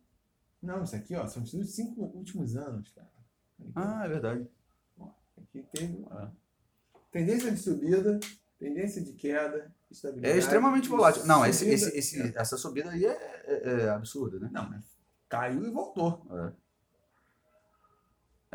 Não, 0.61 0.83
isso 0.83 0.95
aqui, 0.95 1.15
ó, 1.15 1.27
são 1.27 1.43
os 1.43 1.51
cinco 1.75 2.01
últimos 2.01 2.55
anos, 2.55 2.89
cara. 2.91 3.07
Aqui, 3.59 3.71
Ah, 3.75 4.05
é 4.05 4.07
verdade. 4.07 4.47
aqui 5.37 5.61
teve 5.73 5.97
uma 5.97 6.33
tendência 7.11 7.51
de 7.51 7.57
subida, 7.59 8.19
tendência 8.57 9.01
de 9.03 9.13
queda, 9.13 9.73
estabilidade. 9.91 10.33
É 10.35 10.37
extremamente 10.39 10.87
volátil. 10.89 11.25
Não, 11.25 11.39
subida- 11.53 11.73
esse, 11.75 11.97
esse- 11.97 12.33
essa 12.37 12.57
subida 12.57 12.89
aí 12.91 13.05
é, 13.05 13.43
é, 13.45 13.69
é 13.83 13.89
absurda, 13.89 14.39
né? 14.39 14.49
Não, 14.51 14.69
mas 14.69 14.83
caiu 15.29 15.65
e 15.65 15.69
voltou. 15.69 16.25
É, 16.31 16.51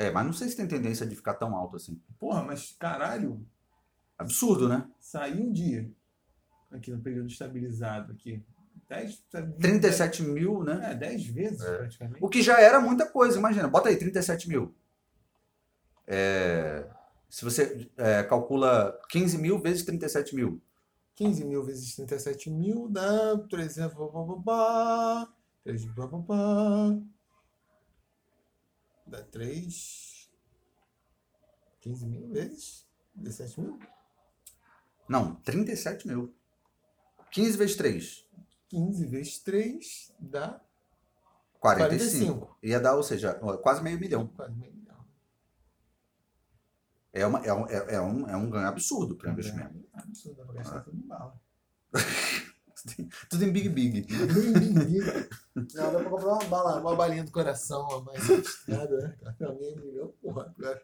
mas 0.09 0.25
não 0.25 0.33
sei 0.33 0.49
se 0.49 0.57
tem 0.57 0.69
tendência 0.69 1.05
de 1.05 1.17
ficar 1.17 1.35
tão 1.35 1.55
alto 1.55 1.77
assim. 1.77 2.01
Porra, 2.19 2.43
mas 2.43 2.77
caralho, 2.79 3.45
Absurdo, 4.17 4.69
né? 4.69 4.87
saiu 5.01 5.43
um 5.43 5.51
dia 5.53 5.91
aqui 6.71 6.91
no 6.91 7.01
período 7.01 7.29
estabilizado 7.29 8.13
aqui. 8.13 8.43
10, 8.89 9.25
37 9.61 10.23
mil, 10.23 10.63
né? 10.65 10.93
É, 10.93 10.95
10 10.95 11.27
vezes 11.27 11.63
praticamente. 11.63 12.25
O 12.25 12.29
que 12.29 12.43
já 12.43 12.61
era 12.61 12.81
muita 12.81 13.07
coisa, 13.07 13.39
imagina. 13.39 13.69
Bota 13.69 13.89
aí, 13.89 13.97
37 13.97 14.49
mil. 14.49 14.75
É, 16.07 16.87
se 17.29 17.45
você 17.45 17.89
é, 17.97 18.23
calcula 18.25 18.99
15 19.09 19.39
mil 19.39 19.61
vezes 19.61 19.85
37 19.85 20.35
mil. 20.35 20.61
15 21.15 21.45
mil 21.45 21.63
vezes 21.63 21.95
37 21.95 22.51
mil 22.51 22.89
dá 22.89 23.39
300. 23.49 23.95
Pá, 23.95 24.07
pá, 24.07 24.25
pá, 24.25 24.43
pá, 24.45 25.33
3 25.65 25.85
pá, 25.87 26.09
pá, 26.09 26.19
pá. 26.19 26.99
Dá 29.11 29.23
3. 29.25 30.31
15 31.81 32.07
mil 32.07 32.29
vezes 32.29 32.87
17 33.15 33.61
mil? 33.61 33.79
Não, 35.09 35.35
37 35.37 36.07
mil. 36.07 36.33
15 37.33 37.57
vezes 37.59 37.77
3, 37.77 38.29
15 38.69 39.07
vezes 39.07 39.39
3 39.39 40.13
dá 40.19 40.61
45. 41.59 42.47
45. 42.47 42.59
Ia 42.63 42.81
dar, 42.81 42.97
ou 42.97 43.03
seja, 43.03 43.35
quase 43.35 43.83
meio 43.83 43.99
milhão. 43.99 44.29
quase 44.29 44.55
meio 44.55 44.73
milhão. 44.73 45.07
É, 47.13 47.27
uma, 47.27 47.45
é, 47.45 47.53
um, 47.53 47.67
é, 47.67 47.95
é 47.95 48.01
um, 48.01 48.29
é 48.29 48.37
um 48.37 48.51
ganho 48.51 48.69
absurdo 48.69 49.17
para 49.17 49.29
o 49.29 49.33
investimento. 49.33 49.85
É 49.95 50.01
absurdo, 50.01 50.37
dá 50.37 50.45
pra 50.45 50.55
gastar 50.55 50.81
tudo 50.83 50.97
em 50.97 51.07
bala. 51.07 51.41
Tudo 53.31 53.45
em 53.45 53.53
Big 53.53 53.69
Big. 53.69 54.07
Não, 55.55 55.65
dá 55.93 55.99
pra 56.01 56.11
comprar 56.11 56.33
uma 56.35 56.45
bala, 56.45 56.81
uma 56.81 56.97
balinha 56.97 57.25
do 57.25 57.31
coração, 57.31 57.87
uma 57.89 58.03
mais 58.03 58.23
sofisticada, 58.25 58.97
né? 58.99 59.33
Pra 59.39 59.53
meio 59.55 59.77
milhão, 59.77 60.15
porra. 60.23 60.55
cara. 60.61 60.83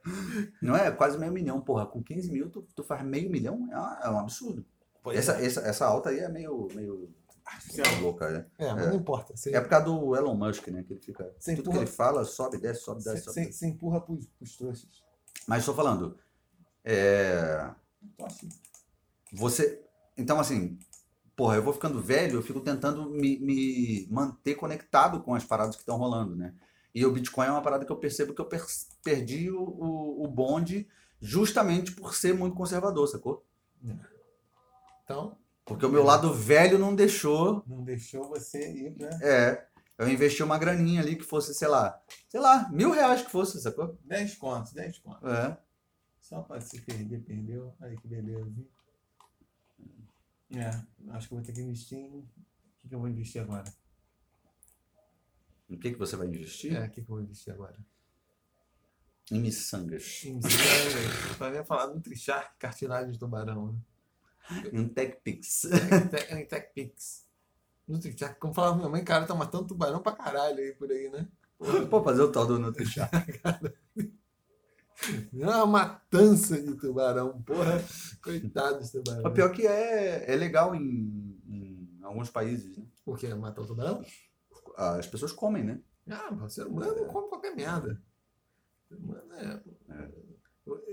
Não 0.61 0.77
é? 0.77 0.91
Quase 0.91 1.19
meio 1.19 1.33
milhão, 1.33 1.61
porra. 1.61 1.87
Com 1.87 2.03
15 2.03 2.31
mil, 2.31 2.51
tu, 2.51 2.63
tu 2.75 2.83
faz 2.85 3.05
meio 3.05 3.31
milhão? 3.31 3.69
É, 3.73 4.07
é 4.07 4.11
um 4.11 4.19
absurdo. 4.19 4.65
Essa, 5.13 5.33
essa, 5.41 5.61
essa 5.61 5.87
alta 5.87 6.11
aí 6.11 6.19
é 6.19 6.29
meio, 6.29 6.67
meio 6.75 7.09
Artificial. 7.45 7.87
louca, 8.01 8.29
né? 8.31 8.47
É, 8.59 8.73
mas 8.75 8.89
não 8.89 8.97
importa. 8.97 9.37
Você, 9.37 9.55
É 9.55 9.61
por 9.61 9.69
causa 9.69 9.87
do 9.87 10.17
Elon 10.17 10.35
Musk, 10.35 10.67
né? 10.69 10.83
Que 10.83 10.95
ele 10.95 11.01
fica. 11.01 11.33
Você 11.39 11.53
tudo 11.55 11.69
empurra- 11.71 11.79
que 11.79 11.85
ele 11.85 11.91
fala, 11.97 12.25
sobe, 12.25 12.59
desce, 12.59 12.81
sobe, 12.83 13.05
desce, 13.05 13.11
você, 13.19 13.23
sobe. 13.23 13.35
você, 13.35 13.41
desce. 13.47 13.59
você 13.59 13.67
empurra 13.69 14.01
pros, 14.01 14.27
pros 14.27 14.57
trouxas. 14.57 15.05
Mas 15.47 15.61
estou 15.61 15.75
falando. 15.75 16.19
É, 16.85 17.71
Tô 18.19 18.27
assim. 18.27 18.49
você. 19.33 19.81
Então, 20.19 20.41
assim, 20.41 20.79
porra, 21.37 21.57
eu 21.57 21.63
vou 21.63 21.73
ficando 21.75 22.01
velho, 22.01 22.37
eu 22.39 22.43
fico 22.43 22.61
tentando 22.61 23.11
me, 23.11 23.39
me 23.39 24.09
manter 24.11 24.55
conectado 24.55 25.23
com 25.23 25.35
as 25.35 25.45
paradas 25.45 25.77
que 25.77 25.83
estão 25.83 25.97
rolando, 25.99 26.35
né? 26.35 26.55
E 26.95 27.05
o 27.05 27.13
Bitcoin 27.13 27.47
é 27.47 27.51
uma 27.51 27.63
parada 27.63 27.85
que 27.85 27.93
eu 27.93 27.97
percebo 27.97 28.33
que 28.35 28.41
eu 28.41 28.47
per- 28.47 28.65
perdi 29.05 29.51
o, 29.51 29.61
o, 29.61 30.25
o 30.25 30.29
bonde 30.29 30.89
justamente 31.21 31.93
por 31.93 32.15
ser 32.15 32.33
muito 32.35 32.57
conservador, 32.57 33.07
sacou? 33.07 33.45
Então, 35.05 35.37
Porque 35.65 35.85
o 35.87 35.91
meu 35.91 36.03
lado 36.03 36.33
velho 36.33 36.79
não 36.79 36.95
deixou. 36.95 37.63
não 37.67 37.83
deixou 37.85 38.29
você 38.29 38.71
ir 38.73 38.95
pra 38.95 39.09
É. 39.23 39.67
Eu 39.99 40.09
investi 40.11 40.43
uma 40.43 40.59
graninha 40.59 41.01
ali 41.01 41.17
que 41.17 41.23
fosse, 41.25 41.55
sei 41.55 41.69
lá, 41.69 41.99
sei 42.29 42.39
lá, 42.39 42.69
mil 42.71 42.91
reais 42.91 43.23
que 43.23 43.31
fosse, 43.31 43.59
sacou? 43.63 43.97
10 44.05 44.35
contos, 44.35 44.73
10 44.73 44.99
contos. 44.99 45.23
É. 45.31 45.57
Só 46.21 46.43
pra 46.43 46.61
se 46.61 46.81
perder, 46.83 47.21
perdeu. 47.23 47.73
Olha 47.81 47.97
que 47.97 48.07
beleza. 48.07 48.45
hein? 48.47 48.69
É, 50.51 50.69
acho 51.13 51.29
que 51.29 51.35
eu 51.35 51.39
vou 51.39 51.47
ter 51.47 51.53
que 51.53 51.61
investir 51.61 51.99
em. 51.99 52.19
O 52.21 52.29
que, 52.83 52.89
que 52.89 52.95
eu 52.95 53.01
vou 53.01 53.09
investir 53.09 53.43
agora? 53.43 53.65
Em 55.69 55.77
que, 55.79 55.91
que 55.93 55.99
você 55.99 56.17
vai 56.17 56.27
investir? 56.29 56.75
É, 56.77 56.87
o 56.87 56.91
que, 56.91 56.95
que 56.97 57.01
eu 57.01 57.07
vou 57.17 57.21
investir 57.21 57.53
agora? 57.53 57.77
Em 59.31 59.41
miçangas. 59.41 60.23
Em 60.25 60.39
Pra 61.37 61.51
mim 61.51 61.65
falar 61.65 61.89
no 61.93 62.01
Trichark, 62.01 62.57
cartilagem 62.59 63.13
de 63.13 63.19
tubarão. 63.19 63.73
Né? 63.73 63.79
Em 64.73 64.89
TechPix. 64.89 65.63
Tech- 66.11 66.33
Em 66.33 66.47
TechPix. 66.47 67.27
No 67.89 67.99
Trichark, 68.01 68.39
como 68.41 68.55
falava 68.55 68.77
minha 68.77 68.89
mãe, 68.89 69.05
cara, 69.05 69.27
tá 69.27 69.35
matando 69.35 69.67
tubarão 69.69 70.03
pra 70.03 70.13
caralho 70.13 70.59
aí 70.59 70.73
por 70.75 70.91
aí, 70.91 71.09
né? 71.11 71.29
Pô, 71.91 72.03
fazer 72.05 72.23
o 72.23 72.31
tal 72.33 72.47
do 72.47 72.59
NutriChat. 72.59 73.11
É 75.39 75.47
uma 75.47 75.67
matança 75.67 76.61
de 76.61 76.75
tubarão, 76.77 77.43
porra. 77.43 77.83
Coitado 78.23 78.79
desse 78.79 78.93
tubarão. 78.93 79.31
O 79.31 79.33
pior 79.35 79.53
que 79.53 79.67
é, 79.67 80.33
é 80.33 80.37
legal 80.37 80.75
em, 80.75 81.39
em 81.47 81.99
alguns 82.03 82.31
países, 82.31 82.77
né? 82.77 82.85
O 83.05 83.15
que? 83.15 83.33
Matar 83.35 83.63
o 83.63 83.67
tubarão? 83.67 84.05
As 84.77 85.07
pessoas 85.07 85.33
comem, 85.33 85.65
né? 85.65 85.81
Ah, 86.09 86.33
o 86.33 86.49
ser 86.49 86.67
humano 86.67 86.95
não 86.95 87.07
come 87.07 87.29
qualquer 87.29 87.55
merda. 87.55 88.01
O 88.85 88.89
ser 88.89 88.95
humano 88.97 89.33
é. 89.35 89.63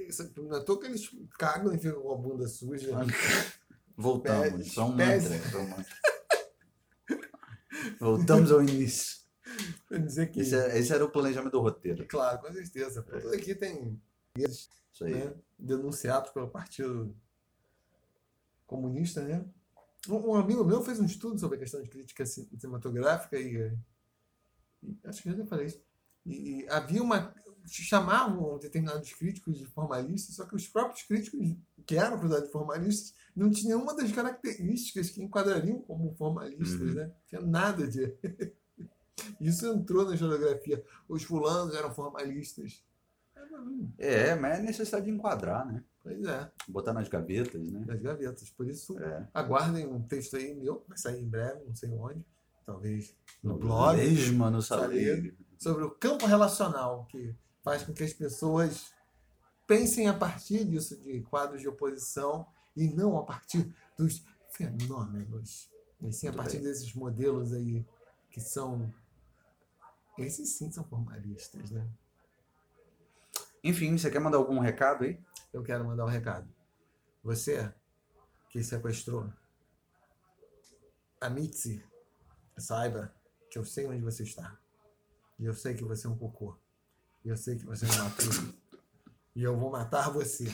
Isso, 0.07 0.31
não 0.37 0.55
é 0.57 0.59
toa 0.63 0.79
que 0.79 0.85
eles 0.87 1.09
cagam 1.39 1.73
e 1.73 1.77
ficam 1.79 2.01
com 2.01 2.13
a 2.13 2.17
bunda 2.17 2.47
suja. 2.47 2.89
Voltamos. 3.95 4.51
Pés- 4.51 4.73
só 4.73 4.85
um 4.85 5.67
mantra. 5.69 5.89
Voltamos 7.99 8.51
ao 8.51 8.61
início. 8.61 9.22
Pra 9.87 9.97
dizer 9.97 10.31
que. 10.31 10.39
Esse, 10.41 10.55
é- 10.55 10.77
esse 10.77 10.93
era 10.93 11.03
o 11.05 11.09
planejamento 11.11 11.51
do 11.51 11.61
roteiro. 11.61 12.05
Claro, 12.07 12.39
com 12.39 12.51
certeza. 12.53 13.01
Pô, 13.03 13.11
Tudo 13.19 13.33
aqui 13.35 13.53
tem 13.55 13.99
Isso 14.37 14.69
aí. 15.01 15.13
né, 15.13 15.33
denunciados 15.57 16.31
pelo 16.31 16.49
Partido 16.49 17.15
Comunista, 18.65 19.21
né? 19.21 19.45
Um, 20.09 20.35
amigo 20.35 20.65
meu 20.65 20.81
fez 20.81 20.99
um 20.99 21.05
estudo 21.05 21.39
sobre 21.39 21.55
a 21.57 21.59
questão 21.59 21.81
de 21.81 21.89
crítica 21.89 22.25
ci- 22.25 22.49
cinematográfica 22.59 23.39
e, 23.39 23.73
e 24.83 24.97
acho 25.05 25.21
que 25.21 25.29
eu 25.29 25.37
já 25.37 25.45
falei 25.45 25.67
isso. 25.67 25.81
E 26.25 26.65
havia 26.69 27.01
uma. 27.01 27.33
chamavam 27.65 28.57
determinados 28.59 29.13
críticos 29.13 29.57
de 29.57 29.65
formalistas, 29.65 30.35
só 30.35 30.45
que 30.45 30.55
os 30.55 30.67
próprios 30.67 31.03
críticos 31.03 31.55
que 31.85 31.95
eram 31.95 32.17
acusados 32.17 32.45
de 32.47 32.51
formalistas 32.51 33.13
não 33.35 33.49
tinham 33.49 33.81
uma 33.81 33.95
das 33.95 34.11
características 34.11 35.09
que 35.09 35.21
enquadrariam 35.23 35.81
como 35.81 36.13
formalistas, 36.15 36.81
Uhum. 36.81 36.93
né? 36.95 37.11
Tinha 37.27 37.41
nada 37.41 37.87
de. 37.87 38.13
Isso 39.39 39.67
entrou 39.67 40.05
na 40.05 40.13
historiografia. 40.13 40.83
Os 41.07 41.23
fulanos 41.23 41.75
eram 41.75 41.93
formalistas. 41.93 42.83
É, 43.97 44.35
mas 44.35 44.59
é 44.59 44.61
necessidade 44.61 45.05
de 45.05 45.11
enquadrar, 45.11 45.65
né? 45.65 45.83
Pois 46.01 46.23
é, 46.25 46.51
Botar 46.67 46.93
nas 46.93 47.07
gavetas, 47.07 47.61
né? 47.71 47.79
das 47.85 48.01
gavetas. 48.01 48.49
Por 48.49 48.67
isso, 48.67 48.97
É. 48.99 49.27
aguardem 49.33 49.85
um 49.87 50.01
texto 50.01 50.35
aí 50.35 50.53
meu, 50.53 50.83
vai 50.87 50.97
sair 50.97 51.21
em 51.21 51.27
breve, 51.29 51.63
não 51.65 51.75
sei 51.75 51.89
onde, 51.91 52.25
talvez 52.65 53.15
no 53.41 53.57
blog, 53.57 53.97
Lesma 53.97 54.49
no 54.49 54.61
sobre 54.61 55.83
o 55.85 55.91
campo 55.91 56.25
relacional, 56.25 57.05
que 57.05 57.33
faz 57.63 57.83
com 57.83 57.93
que 57.93 58.03
as 58.03 58.11
pessoas 58.13 58.91
pensem 59.65 60.07
a 60.09 60.13
partir 60.13 60.65
disso, 60.65 60.97
de 60.97 61.21
quadros 61.21 61.61
de 61.61 61.67
oposição, 61.69 62.45
e 62.75 62.87
não 62.87 63.17
a 63.17 63.23
partir 63.23 63.73
dos 63.97 64.23
fenômenos, 64.49 65.69
e 66.01 66.11
sim 66.11 66.27
a 66.27 66.31
Muito 66.31 66.41
partir 66.41 66.57
bem. 66.57 66.65
desses 66.65 66.93
modelos 66.93 67.53
aí 67.53 67.85
que 68.29 68.41
são. 68.41 68.93
Esses 70.17 70.49
sim 70.57 70.71
são 70.71 70.83
formalistas, 70.83 71.71
né? 71.71 71.87
Enfim, 73.63 73.97
você 73.97 74.11
quer 74.11 74.19
mandar 74.19 74.37
algum 74.37 74.59
recado 74.59 75.03
aí? 75.05 75.19
Eu 75.51 75.63
quero 75.63 75.85
mandar 75.85 76.05
um 76.05 76.09
recado. 76.09 76.47
Você 77.23 77.73
que 78.49 78.63
sequestrou 78.63 79.31
a 81.21 81.29
Mitzi, 81.29 81.83
saiba 82.57 83.13
que 83.49 83.57
eu 83.57 83.63
sei 83.65 83.87
onde 83.87 84.01
você 84.01 84.23
está. 84.23 84.57
E 85.39 85.45
eu 85.45 85.53
sei 85.53 85.73
que 85.73 85.83
você 85.83 86.05
é 86.05 86.09
um 86.09 86.17
cocô. 86.17 86.55
E 87.23 87.29
eu 87.29 87.37
sei 87.37 87.57
que 87.57 87.65
você 87.65 87.85
não 87.85 87.97
matou. 88.03 88.53
E 89.35 89.41
eu 89.41 89.57
vou 89.57 89.71
matar 89.71 90.09
você. 90.11 90.45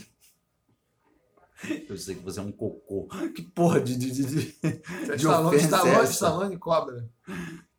Eu 1.90 1.98
sei 1.98 2.16
que 2.16 2.22
você 2.24 2.40
é 2.40 2.44
um 2.44 2.52
cocô. 2.52 3.08
Que 3.36 3.42
porra 3.42 3.82
de. 3.82 3.98
de, 3.98 4.12
de- 4.12 4.26
de- 4.26 4.52
De 4.62 5.16
Stallone, 5.16 5.58
Stallone, 5.58 5.92
essa? 5.98 6.12
Stallone 6.14 6.58
cobra. 6.58 7.10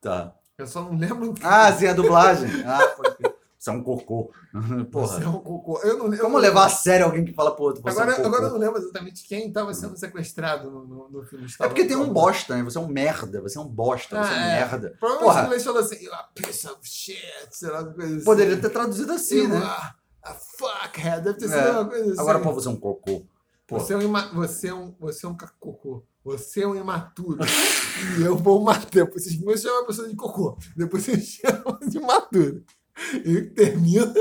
Tá. 0.00 0.36
Eu 0.60 0.66
só 0.66 0.82
não 0.82 0.96
lembro. 0.96 1.34
Ah, 1.42 1.72
sim, 1.72 1.86
a 1.86 1.92
dublagem. 1.94 2.48
Ah, 2.64 2.86
pode. 2.96 3.16
Você 3.58 3.68
é 3.68 3.72
um 3.74 3.82
cocô. 3.82 4.30
Você 4.52 4.80
é 4.80 4.84
Porra. 4.84 5.28
um 5.28 5.40
cocô. 5.40 5.78
Eu 5.82 5.98
não 5.98 6.06
lembro. 6.06 6.24
Como 6.24 6.38
levar 6.38 6.64
a 6.64 6.68
sério 6.70 7.04
alguém 7.06 7.24
que 7.24 7.32
fala 7.34 7.54
pro 7.54 7.64
outro? 7.64 7.82
Agora, 7.86 8.12
é 8.12 8.14
um 8.14 8.16
cocô? 8.16 8.28
agora 8.28 8.44
eu 8.44 8.50
não 8.52 8.58
lembro 8.58 8.78
exatamente 8.80 9.22
quem 9.26 9.48
estava 9.48 9.74
sendo 9.74 9.98
sequestrado 9.98 10.70
no, 10.70 10.86
no, 10.86 11.08
no 11.10 11.22
filme 11.24 11.46
É 11.60 11.66
porque 11.68 11.84
tem 11.84 11.96
um 11.96 12.10
bosta, 12.10 12.56
né? 12.56 12.62
Você 12.62 12.78
é 12.78 12.80
um 12.80 12.88
merda, 12.88 13.40
você 13.42 13.58
é 13.58 13.60
um 13.60 13.68
bosta, 13.68 14.16
você 14.16 14.32
é 14.32 14.34
um 14.34 14.38
Ah, 14.38 14.46
é. 14.46 14.60
merda. 14.60 14.96
Provavelmente 14.98 15.24
Porra. 15.34 15.54
ele 15.54 15.60
falou 15.64 15.80
assim, 15.80 16.04
"You 16.04 16.14
a 16.14 16.22
piece 16.34 16.66
of 16.66 16.78
shit, 16.82 17.48
sei 17.50 17.68
lá, 17.70 17.84
coisa 17.84 18.16
assim. 18.16 18.24
Poderia 18.24 18.56
ter 18.56 18.70
traduzido 18.70 19.12
assim, 19.12 19.46
né? 19.46 19.58
a 20.22 20.34
fuckhead, 20.34 21.22
deve 21.22 21.38
ter 21.38 21.48
sido 21.48 21.58
É. 21.58 21.70
uma 21.70 21.84
coisa 21.86 22.12
assim. 22.12 22.20
Agora, 22.20 22.38
pô, 22.40 22.52
você 22.52 22.68
é 22.68 22.70
um 22.70 22.76
cocô. 22.76 23.22
Pô, 23.66 23.78
você, 23.78 23.92
é 23.92 23.96
um 23.96 24.12
você, 24.34 24.68
é 24.68 24.74
um... 24.74 24.94
você 24.98 25.26
é 25.26 25.28
um 25.28 25.36
cocô. 25.58 26.02
Você 26.22 26.62
é 26.62 26.66
um 26.66 26.74
imaturo. 26.74 27.40
e 28.18 28.22
eu 28.22 28.36
vou 28.36 28.62
matar. 28.62 29.06
Vocês 29.06 29.36
primeiro 29.36 29.60
chamam 29.60 29.82
a 29.82 29.86
pessoa 29.86 30.08
de 30.08 30.16
cocô. 30.16 30.58
Depois 30.76 31.02
vocês 31.04 31.40
chamam 31.40 31.78
de 31.80 31.96
imaturo. 31.96 32.64
E 33.24 33.42
termina. 33.42 34.12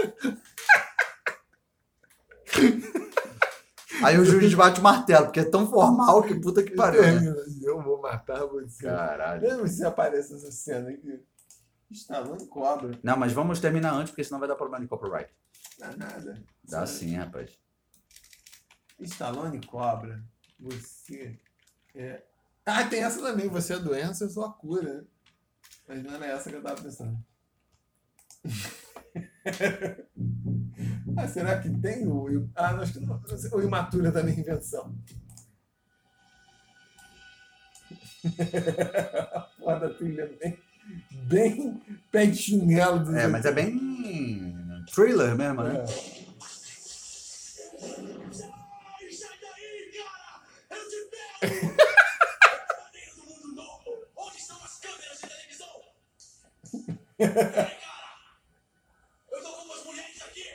Aí 4.01 4.17
o 4.17 4.23
juiz 4.23 4.53
bate 4.53 4.79
o 4.79 4.83
martelo, 4.83 5.25
porque 5.25 5.41
é 5.41 5.45
tão 5.45 5.69
formal 5.69 6.23
que 6.23 6.39
puta 6.39 6.63
que 6.63 6.71
pariu, 6.73 7.01
né? 7.01 7.21
E 7.59 7.65
eu 7.65 7.81
vou 7.81 8.01
matar 8.01 8.45
você. 8.45 8.85
Caralho. 8.85 9.41
Mesmo 9.41 9.67
se 9.67 9.83
aparece 9.83 10.33
essa 10.33 10.51
cena 10.51 10.89
aqui. 10.89 11.21
Stallone 11.91 12.47
cobra. 12.47 12.97
Não, 13.03 13.17
mas 13.17 13.33
vamos 13.33 13.59
terminar 13.59 13.93
antes, 13.93 14.11
porque 14.11 14.23
senão 14.23 14.39
vai 14.39 14.47
dar 14.47 14.55
problema 14.55 14.83
de 14.83 14.87
copyright. 14.87 15.29
Não 15.79 15.89
dá 15.89 15.97
nada. 15.97 16.43
Dá 16.63 16.85
sim, 16.85 17.15
rapaz. 17.15 17.51
Stallone 18.99 19.59
cobra. 19.65 20.23
Você 20.59 21.37
é. 21.99 22.23
Ah, 22.65 22.85
tem 22.85 23.03
essa 23.03 23.21
também. 23.21 23.49
Você 23.49 23.73
é 23.73 23.79
doença, 23.79 24.23
eu 24.23 24.29
sou 24.29 24.45
a 24.45 24.53
cura. 24.53 25.05
Mas 25.87 26.01
não 26.03 26.13
era 26.15 26.27
essa 26.27 26.49
que 26.49 26.55
eu 26.55 26.61
tava 26.63 26.81
pensando. 26.81 27.17
ah, 31.17 31.27
será 31.27 31.59
que 31.59 31.69
tem 31.81 32.07
o. 32.07 32.49
Ah, 32.55 32.73
não, 32.73 32.81
acho 32.83 32.93
que 32.93 32.99
não. 33.01 33.21
O 33.53 33.61
Imatura 33.61 34.11
da 34.11 34.23
minha 34.23 34.39
invenção. 34.39 34.95
Porra 39.59 39.79
da 39.79 39.89
trilha 39.93 40.27
bem. 40.39 40.57
Bem 41.27 41.81
pé 42.11 42.25
de 42.27 42.37
chinelo. 42.37 42.99
dos 42.99 43.13
É, 43.13 43.27
mas 43.27 43.45
é 43.45 43.51
bem 43.51 44.85
thriller 44.93 45.35
mesmo, 45.35 45.63
né? 45.63 45.83
É. 45.83 46.19
Eu 57.19 57.27
tô 59.43 59.51
com 59.51 59.63
umas 59.65 59.83
mulheres 59.83 60.21
aqui! 60.21 60.45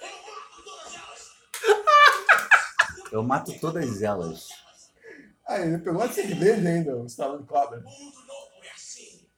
Eu 0.00 0.12
mato 0.22 0.62
todas 0.64 0.94
elas! 0.94 1.20
Eu 3.10 3.22
mato 3.24 3.60
todas 3.60 4.02
elas. 4.02 4.48
Ah, 5.44 5.58
ele 5.58 5.78
pegou 5.78 6.00
a 6.00 6.08
cerveja 6.08 6.68
ainda, 6.68 6.96
o 6.96 7.06
Stallone 7.06 7.44
cobra. 7.44 7.80
O 7.80 7.82
mundo 7.82 8.24
novo 8.24 8.64
é 8.64 8.70
assim! 8.70 9.28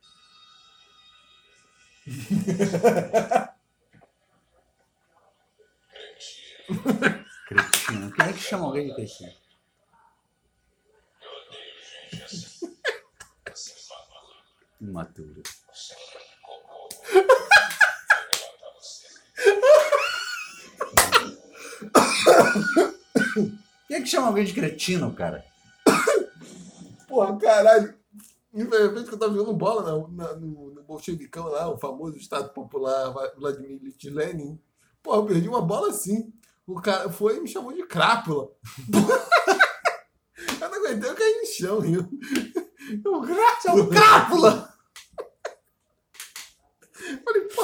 Cretino. 7.48 8.12
Quem 8.12 8.26
é 8.26 8.32
que 8.34 8.38
chama 8.40 8.66
alguém 8.66 8.88
de 8.88 8.94
cretino? 8.94 9.32
Imaturo. 14.82 15.42
Quem 23.86 23.96
é 23.96 24.00
que 24.00 24.06
chama 24.06 24.28
alguém 24.28 24.44
de 24.44 24.52
cretino, 24.54 25.12
cara? 25.14 25.44
Porra, 27.08 27.36
caralho. 27.38 27.94
Infelizmente 28.52 29.08
que 29.08 29.14
eu 29.14 29.18
tava 29.18 29.34
jogando 29.34 29.56
bola 29.56 29.82
na, 29.82 30.08
na- 30.26 30.36
no, 30.36 30.70
no 30.74 30.82
Bolchevicão 30.84 31.46
lá, 31.48 31.68
o 31.68 31.76
famoso 31.76 32.16
Estado 32.16 32.50
Popular 32.50 33.12
Vladimir 33.36 33.72
Ilyich 33.72 34.08
Lenin. 34.10 34.58
Porra, 35.02 35.18
eu 35.18 35.26
perdi 35.26 35.48
uma 35.48 35.60
bola 35.60 35.90
assim. 35.90 36.32
O 36.66 36.80
cara 36.80 37.10
foi 37.10 37.36
e 37.36 37.40
me 37.40 37.48
chamou 37.48 37.72
de 37.72 37.84
crápula. 37.86 38.48
eu 40.60 40.70
não 40.70 40.78
aguentei, 40.78 41.10
eu 41.10 41.14
caí 41.14 41.40
no 41.40 41.46
chão 41.46 41.78
rindo. 41.80 42.08
Eu, 43.04 43.20
crápula! 43.22 43.88
Crápula! 43.90 44.73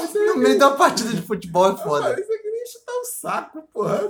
Falei, 0.07 0.13
porra, 0.13 0.25
isso 0.25 0.35
No 0.37 0.43
meio 0.43 0.59
da 0.59 0.71
partida 0.73 1.11
de 1.11 1.23
futebol 1.23 1.73
é 1.73 1.77
foda. 1.77 2.03
falei, 2.09 2.23
isso 2.25 2.33
aqui 2.33 2.51
nem 2.51 2.67
chutar 2.67 2.93
o 2.93 3.05
saco, 3.05 3.63
porra. 3.73 4.01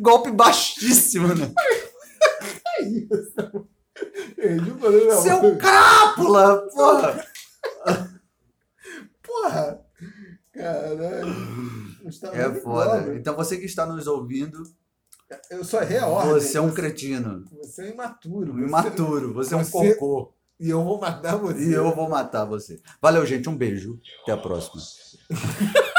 Golpe 0.00 0.30
baixíssimo, 0.30 1.28
né? 1.34 1.52
É 2.78 2.82
isso. 2.82 3.68
O 4.72 4.78
goleiro 4.78 5.08
na 5.08 5.16
Seu 5.20 5.56
crápula, 5.56 6.68
porra! 6.70 7.26
Porra! 9.22 9.80
Caralho. 10.52 11.34
Gustavo 12.04 12.36
É 12.36 12.48
de 12.48 12.60
foda. 12.60 12.90
cobra. 12.98 13.16
Então 13.16 13.34
você 13.34 13.56
que 13.56 13.64
está 13.64 13.86
nos 13.86 14.06
ouvindo, 14.06 14.62
Eu 15.50 15.64
sou 15.64 15.80
reordem. 15.80 16.32
você 16.34 16.58
é 16.58 16.60
um 16.60 16.72
cretino. 16.72 17.44
Você 17.62 17.82
é 17.84 17.90
imaturo. 17.92 18.52
Um 18.52 18.56
você- 18.56 18.64
imaturo, 18.66 19.32
você 19.34 19.54
é 19.54 19.56
um 19.56 19.64
você- 19.64 19.94
cocô. 19.94 20.32
E 20.58 20.70
eu 20.70 20.82
vou 20.84 21.00
matar 21.00 21.36
você. 21.36 21.68
E 21.68 21.72
eu 21.72 21.94
vou 21.94 22.08
matar 22.08 22.44
você. 22.44 22.80
Valeu, 23.00 23.24
gente. 23.26 23.48
Um 23.48 23.56
beijo. 23.56 24.00
Até 24.22 24.32
a 24.32 24.36
próxima. 24.36 24.82